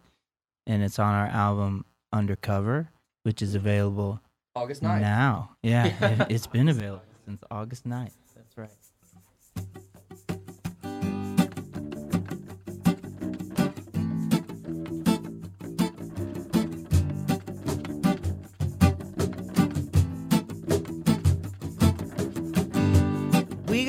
and 0.67 0.84
it's 0.84 0.99
on 0.99 1.13
our 1.13 1.27
album 1.27 1.86
Undercover, 2.13 2.89
which 3.23 3.41
is 3.41 3.55
available 3.55 4.21
August 4.55 4.84
9th. 4.84 5.01
now. 5.01 5.51
Yeah, 5.63 5.86
it, 5.88 6.27
it's 6.29 6.47
been 6.47 6.69
available 6.69 7.03
since 7.25 7.41
August 7.49 7.88
9th. 7.88 8.11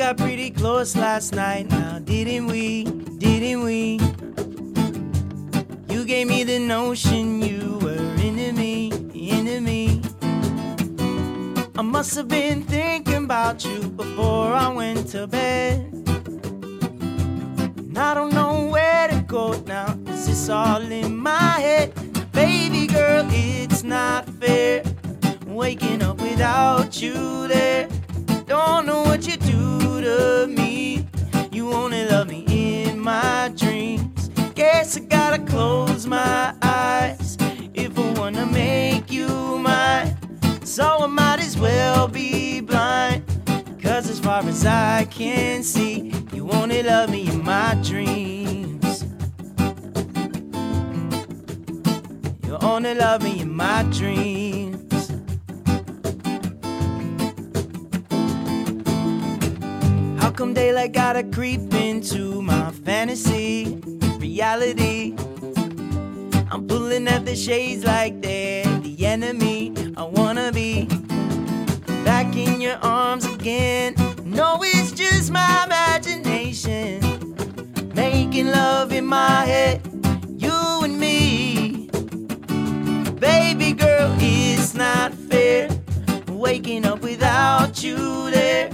Got 0.02 0.16
pretty 0.16 0.50
close 0.50 0.96
last 0.96 1.32
night 1.32 1.70
now, 1.70 2.00
didn't 2.00 2.48
we? 2.48 2.82
Didn't 3.18 3.62
we? 3.62 4.00
You 5.88 6.04
gave 6.04 6.26
me 6.26 6.42
the 6.42 6.58
notion 6.58 7.40
you 7.40 7.78
were 7.80 8.14
into 8.20 8.52
me, 8.52 8.90
into 9.14 9.60
me. 9.60 10.02
I 11.78 11.82
must 11.82 12.16
have 12.16 12.26
been 12.26 12.64
thinking 12.64 13.26
about 13.26 13.64
you 13.64 13.78
before 13.90 14.52
I 14.52 14.66
went 14.74 15.06
to 15.10 15.28
bed. 15.28 15.78
And 17.78 17.96
I 17.96 18.12
don't 18.12 18.34
know 18.34 18.66
where 18.72 19.06
to 19.06 19.20
go 19.20 19.52
now, 19.68 19.86
cause 20.04 20.26
it's 20.28 20.48
all 20.48 20.82
in 20.82 21.16
my 21.16 21.60
head. 21.60 21.94
Baby 22.32 22.88
girl, 22.88 23.24
it's 23.30 23.84
not 23.84 24.28
fair. 24.40 24.82
Waking 25.46 26.02
up 26.02 26.20
without 26.20 27.00
you 27.00 27.46
there. 27.46 27.88
Don't 28.46 28.84
know 28.84 29.02
what 29.02 29.26
you 29.26 29.36
to 30.02 30.46
me. 30.48 31.06
You 31.52 31.72
only 31.72 32.04
love 32.06 32.28
me 32.28 32.44
in 32.84 32.98
my 32.98 33.52
dreams. 33.56 34.30
Guess 34.54 34.96
I 34.96 35.00
gotta 35.00 35.38
close 35.44 36.06
my 36.06 36.54
eyes 36.60 37.36
if 37.72 37.96
I 37.96 38.12
wanna 38.18 38.46
make 38.46 39.12
you 39.12 39.28
mine. 39.58 40.16
So 40.64 40.84
I 41.02 41.06
might 41.06 41.40
as 41.40 41.56
well 41.56 42.08
be 42.08 42.60
blind. 42.60 43.22
Cause 43.80 44.10
as 44.10 44.18
far 44.18 44.42
as 44.44 44.66
I 44.66 45.04
can 45.04 45.62
see, 45.62 46.12
you 46.32 46.50
only 46.50 46.82
love 46.82 47.10
me 47.10 47.28
in 47.28 47.44
my 47.44 47.78
dreams. 47.82 49.04
You 52.44 52.56
only 52.60 52.94
love 52.94 53.22
me 53.22 53.40
in 53.40 53.54
my 53.54 53.84
dreams. 53.84 54.81
Come 60.34 60.54
daylight 60.54 60.92
gotta 60.92 61.22
creep 61.22 61.74
into 61.74 62.40
my 62.42 62.70
fantasy 62.70 63.78
reality? 64.18 65.14
I'm 66.50 66.66
pulling 66.66 67.06
at 67.08 67.24
the 67.26 67.36
shades 67.36 67.84
like 67.84 68.22
they're 68.22 68.64
the 68.80 69.06
enemy. 69.06 69.74
I 69.96 70.04
wanna 70.04 70.50
be 70.52 70.86
back 72.04 72.34
in 72.36 72.60
your 72.60 72.76
arms 72.82 73.26
again. 73.26 73.94
No, 74.24 74.58
it's 74.62 74.92
just 74.92 75.30
my 75.30 75.64
imagination. 75.66 77.00
Making 77.94 78.46
love 78.46 78.92
in 78.92 79.06
my 79.06 79.44
head, 79.44 79.82
you 80.38 80.80
and 80.82 80.98
me. 80.98 81.88
Baby 83.18 83.72
girl, 83.72 84.14
it's 84.18 84.74
not 84.74 85.12
fair. 85.14 85.68
Waking 86.28 86.86
up 86.86 87.02
without 87.02 87.82
you 87.84 88.30
there. 88.30 88.70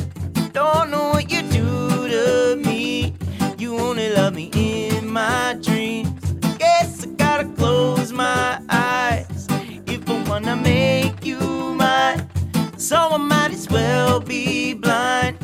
Don't 0.53 0.91
know 0.91 1.11
what 1.11 1.31
you 1.31 1.43
do 1.43 2.09
to 2.09 2.57
me. 2.57 3.15
You 3.59 3.79
only 3.79 4.11
love 4.11 4.35
me 4.35 4.51
in 4.55 5.11
my 5.11 5.59
dreams. 5.63 6.11
Guess 6.59 7.05
I 7.05 7.07
gotta 7.17 7.45
close 7.57 8.13
my 8.13 8.61
eyes 8.71 9.47
if 9.87 10.09
I 10.09 10.29
wanna 10.29 10.57
make 10.57 11.25
you 11.25 11.39
mine. 11.75 12.29
So 12.79 12.97
I 12.97 13.17
might 13.19 13.53
as 13.53 13.69
well 13.69 14.21
be 14.21 14.75
blind. 14.75 15.37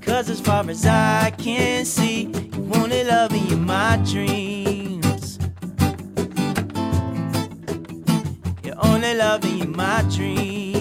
Cause 0.00 0.30
as 0.30 0.40
far 0.40 0.68
as 0.70 0.86
I 0.86 1.32
can 1.36 1.84
see, 1.84 2.22
you 2.54 2.70
only 2.74 3.04
love 3.04 3.32
me 3.32 3.52
in 3.52 3.62
my 3.66 3.98
dreams. 4.04 5.38
You 8.64 8.72
only 8.78 9.14
love 9.14 9.44
me 9.44 9.60
in 9.60 9.76
my 9.76 10.02
dreams. 10.10 10.75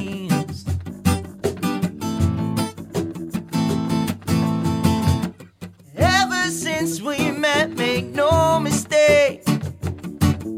Ever 6.45 6.53
since 6.53 7.01
we 7.01 7.31
met, 7.31 7.71
make 7.71 8.05
no 8.05 8.59
mistake. 8.59 9.41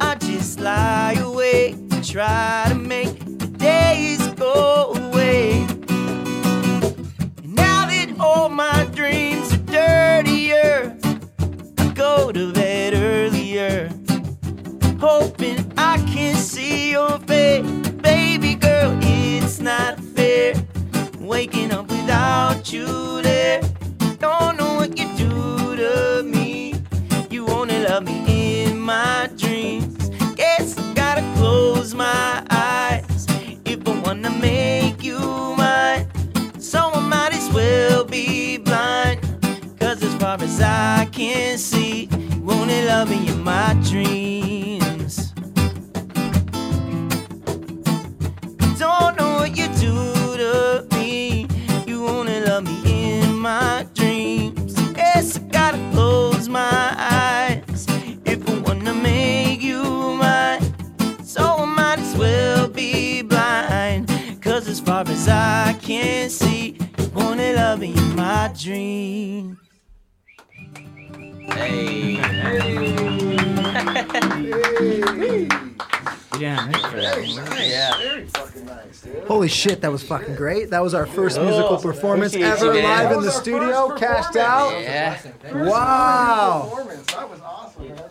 I 0.01 0.15
just 0.15 0.59
lie 0.59 1.15
awake, 1.17 1.77
try 2.03 2.65
to 2.67 2.75
make 2.75 3.17
the 3.39 3.47
days 3.47 4.27
go 4.33 4.91
away. 4.95 5.65
And 7.38 7.55
now 7.55 7.85
that 7.85 8.13
all 8.19 8.49
my 8.49 8.83
dreams 8.93 9.53
are 9.53 9.63
dirtier, 9.71 10.97
I 11.77 11.93
go 11.93 12.33
to 12.33 12.51
bed 12.51 12.93
earlier, 12.93 13.89
hoping 14.99 15.71
I 15.77 16.03
can 16.05 16.35
see 16.35 16.91
your 16.91 17.17
face. 17.19 17.65
Baby 18.01 18.55
girl, 18.55 18.99
it's 19.01 19.61
not 19.61 20.01
fair. 20.01 20.53
Waking 21.17 21.71
up 21.71 21.88
without 21.88 22.73
you 22.73 23.21
far 40.38 40.45
as 40.45 40.61
I 40.61 41.05
can 41.11 41.57
see, 41.57 42.09
you 42.11 42.51
only 42.51 42.85
love 42.85 43.09
me 43.09 43.27
in 43.27 43.43
my 43.43 43.75
dreams. 43.83 45.33
Don't 48.77 49.17
know 49.17 49.38
what 49.39 49.57
you 49.57 49.67
do 49.79 50.38
to 50.38 50.88
me. 50.91 51.47
You 51.85 52.07
only 52.07 52.41
love 52.41 52.63
me 52.63 53.19
in 53.19 53.38
my 53.38 53.88
dreams. 53.93 54.75
Yes, 54.95 55.38
I 55.38 55.41
gotta 55.51 55.89
close 55.91 56.47
my 56.49 56.95
eyes 56.97 57.85
if 58.25 58.47
I 58.49 58.59
wanna 58.59 58.93
make 58.93 59.61
you 59.61 59.83
mine. 59.83 60.61
So 61.23 61.41
I 61.41 61.65
might 61.65 61.99
as 61.99 62.15
well 62.15 62.67
be 62.67 63.21
blind. 63.21 64.09
Cause 64.41 64.67
as 64.67 64.79
far 64.79 65.03
as 65.07 65.27
I 65.27 65.75
can 65.81 66.29
see, 66.29 66.77
you 66.99 67.11
only 67.15 67.53
love 67.53 67.79
me 67.79 67.93
in 67.93 68.15
my 68.15 68.51
dreams. 68.57 69.66
Hey. 71.57 71.97
Yeah, 76.39 76.71
for 76.89 76.97
that. 76.97 77.67
Yeah. 77.67 77.97
Very 77.97 78.25
fucking 78.27 78.65
nice, 78.65 79.01
dude. 79.01 79.23
Holy 79.23 79.47
shit, 79.47 79.81
that 79.81 79.91
was 79.91 80.03
fucking 80.03 80.35
great. 80.35 80.69
That 80.69 80.83
was 80.83 80.93
our 80.93 81.07
first 81.07 81.39
musical 81.39 81.77
oh, 81.77 81.81
performance 81.81 82.33
appreciate 82.33 82.53
ever 82.53 82.75
you, 82.75 82.83
live 82.83 83.11
in 83.11 83.21
the 83.23 83.31
studio, 83.31 83.89
first 83.89 84.03
cashed 84.03 84.35
out. 84.35 84.79
Yeah. 84.79 85.19
Wow. 85.51 86.67
Performance. 86.69 87.07
That 87.07 87.29
was 87.29 87.41
awesome, 87.41 87.87
man. 87.87 88.03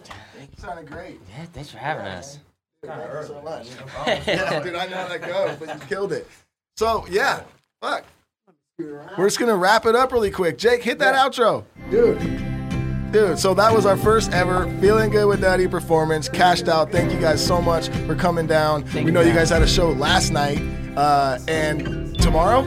Sounded 0.57 0.91
great. 0.91 1.21
Yeah, 1.29 1.45
thanks 1.53 1.71
for 1.71 1.79
having 1.79 2.07
us. 2.07 2.39
Thank 2.83 3.01
you 3.01 3.27
so 3.27 3.43
much. 3.43 3.69
Oh, 3.99 4.23
yeah, 4.27 4.63
dude, 4.63 4.75
I 4.75 4.87
know 4.87 4.97
how 4.97 5.09
that 5.09 5.23
goes, 5.23 5.57
but 5.57 5.75
you 5.75 5.87
killed 5.87 6.13
it. 6.13 6.29
So 6.77 7.07
yeah, 7.09 7.43
fuck. 7.81 8.05
We're 8.79 9.27
just 9.27 9.39
gonna 9.39 9.57
wrap 9.57 9.87
it 9.87 9.95
up 9.95 10.13
really 10.13 10.31
quick. 10.31 10.59
Jake, 10.59 10.83
hit 10.83 10.99
that 10.99 11.15
outro, 11.15 11.65
dude. 11.91 12.56
Dude, 13.17 13.39
so 13.39 13.55
that 13.55 13.73
was 13.73 13.87
our 13.87 13.97
first 13.97 14.31
ever 14.33 14.71
Feeling 14.79 15.09
Good 15.09 15.27
with 15.27 15.41
Duddy 15.41 15.67
performance. 15.67 16.29
Cashed 16.29 16.69
out. 16.69 16.93
Thank 16.93 17.11
you 17.11 17.19
guys 17.19 17.43
so 17.43 17.63
much 17.63 17.89
for 18.07 18.15
coming 18.15 18.47
down. 18.47 18.85
we 18.93 19.11
know 19.11 19.23
you 19.23 19.33
guys 19.33 19.49
had 19.49 19.63
a 19.63 19.67
show 19.67 19.89
last 19.93 20.33
night, 20.33 20.61
uh, 20.99 21.39
and 21.49 22.15
tomorrow 22.21 22.61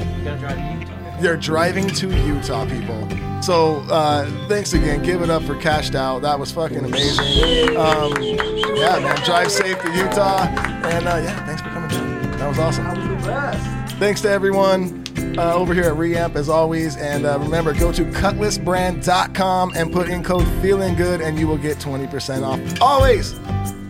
they're 1.22 1.38
driving 1.38 1.88
to 1.90 2.10
Utah, 2.26 2.66
people. 2.66 3.08
So 3.44 3.82
uh, 3.92 4.26
thanks 4.48 4.74
again. 4.74 5.04
Give 5.04 5.22
it 5.22 5.30
up 5.30 5.44
for 5.44 5.56
Cashed 5.56 5.94
Out. 5.94 6.24
That 6.24 6.40
was 6.40 6.52
fucking 6.52 6.84
amazing. 6.84 7.78
Um, 7.78 8.20
yeah, 8.20 8.98
man. 8.98 9.24
Drive 9.24 9.52
safe 9.52 9.80
to 9.84 9.92
Utah. 9.92 10.48
And 10.48 11.08
uh, 11.08 11.22
yeah, 11.24 11.46
thanks 11.46 11.62
for 11.62 11.70
coming 11.70 11.92
down. 11.92 12.40
That 12.40 12.48
was 12.48 12.58
awesome. 12.58 14.00
Thanks 14.00 14.22
to 14.22 14.32
everyone 14.32 14.99
uh, 15.40 15.54
over 15.54 15.74
here 15.74 15.86
at 15.86 15.94
Reamp 15.94 16.36
as 16.36 16.50
always. 16.50 16.98
And 16.98 17.26
uh, 17.26 17.40
remember, 17.40 17.74
go 17.74 17.92
to 17.92 18.04
cutlassbrand.com 18.04 19.74
and 19.76 19.92
put 19.92 20.10
in 20.10 20.24
code 20.24 20.48
feeling 20.62 20.96
good 20.96 21.22
and 21.22 21.40
you 21.40 21.48
will 21.48 21.58
get 21.58 21.78
20% 21.78 22.44
off. 22.44 22.82
Always. 22.82 23.40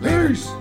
Peace. 0.02 0.59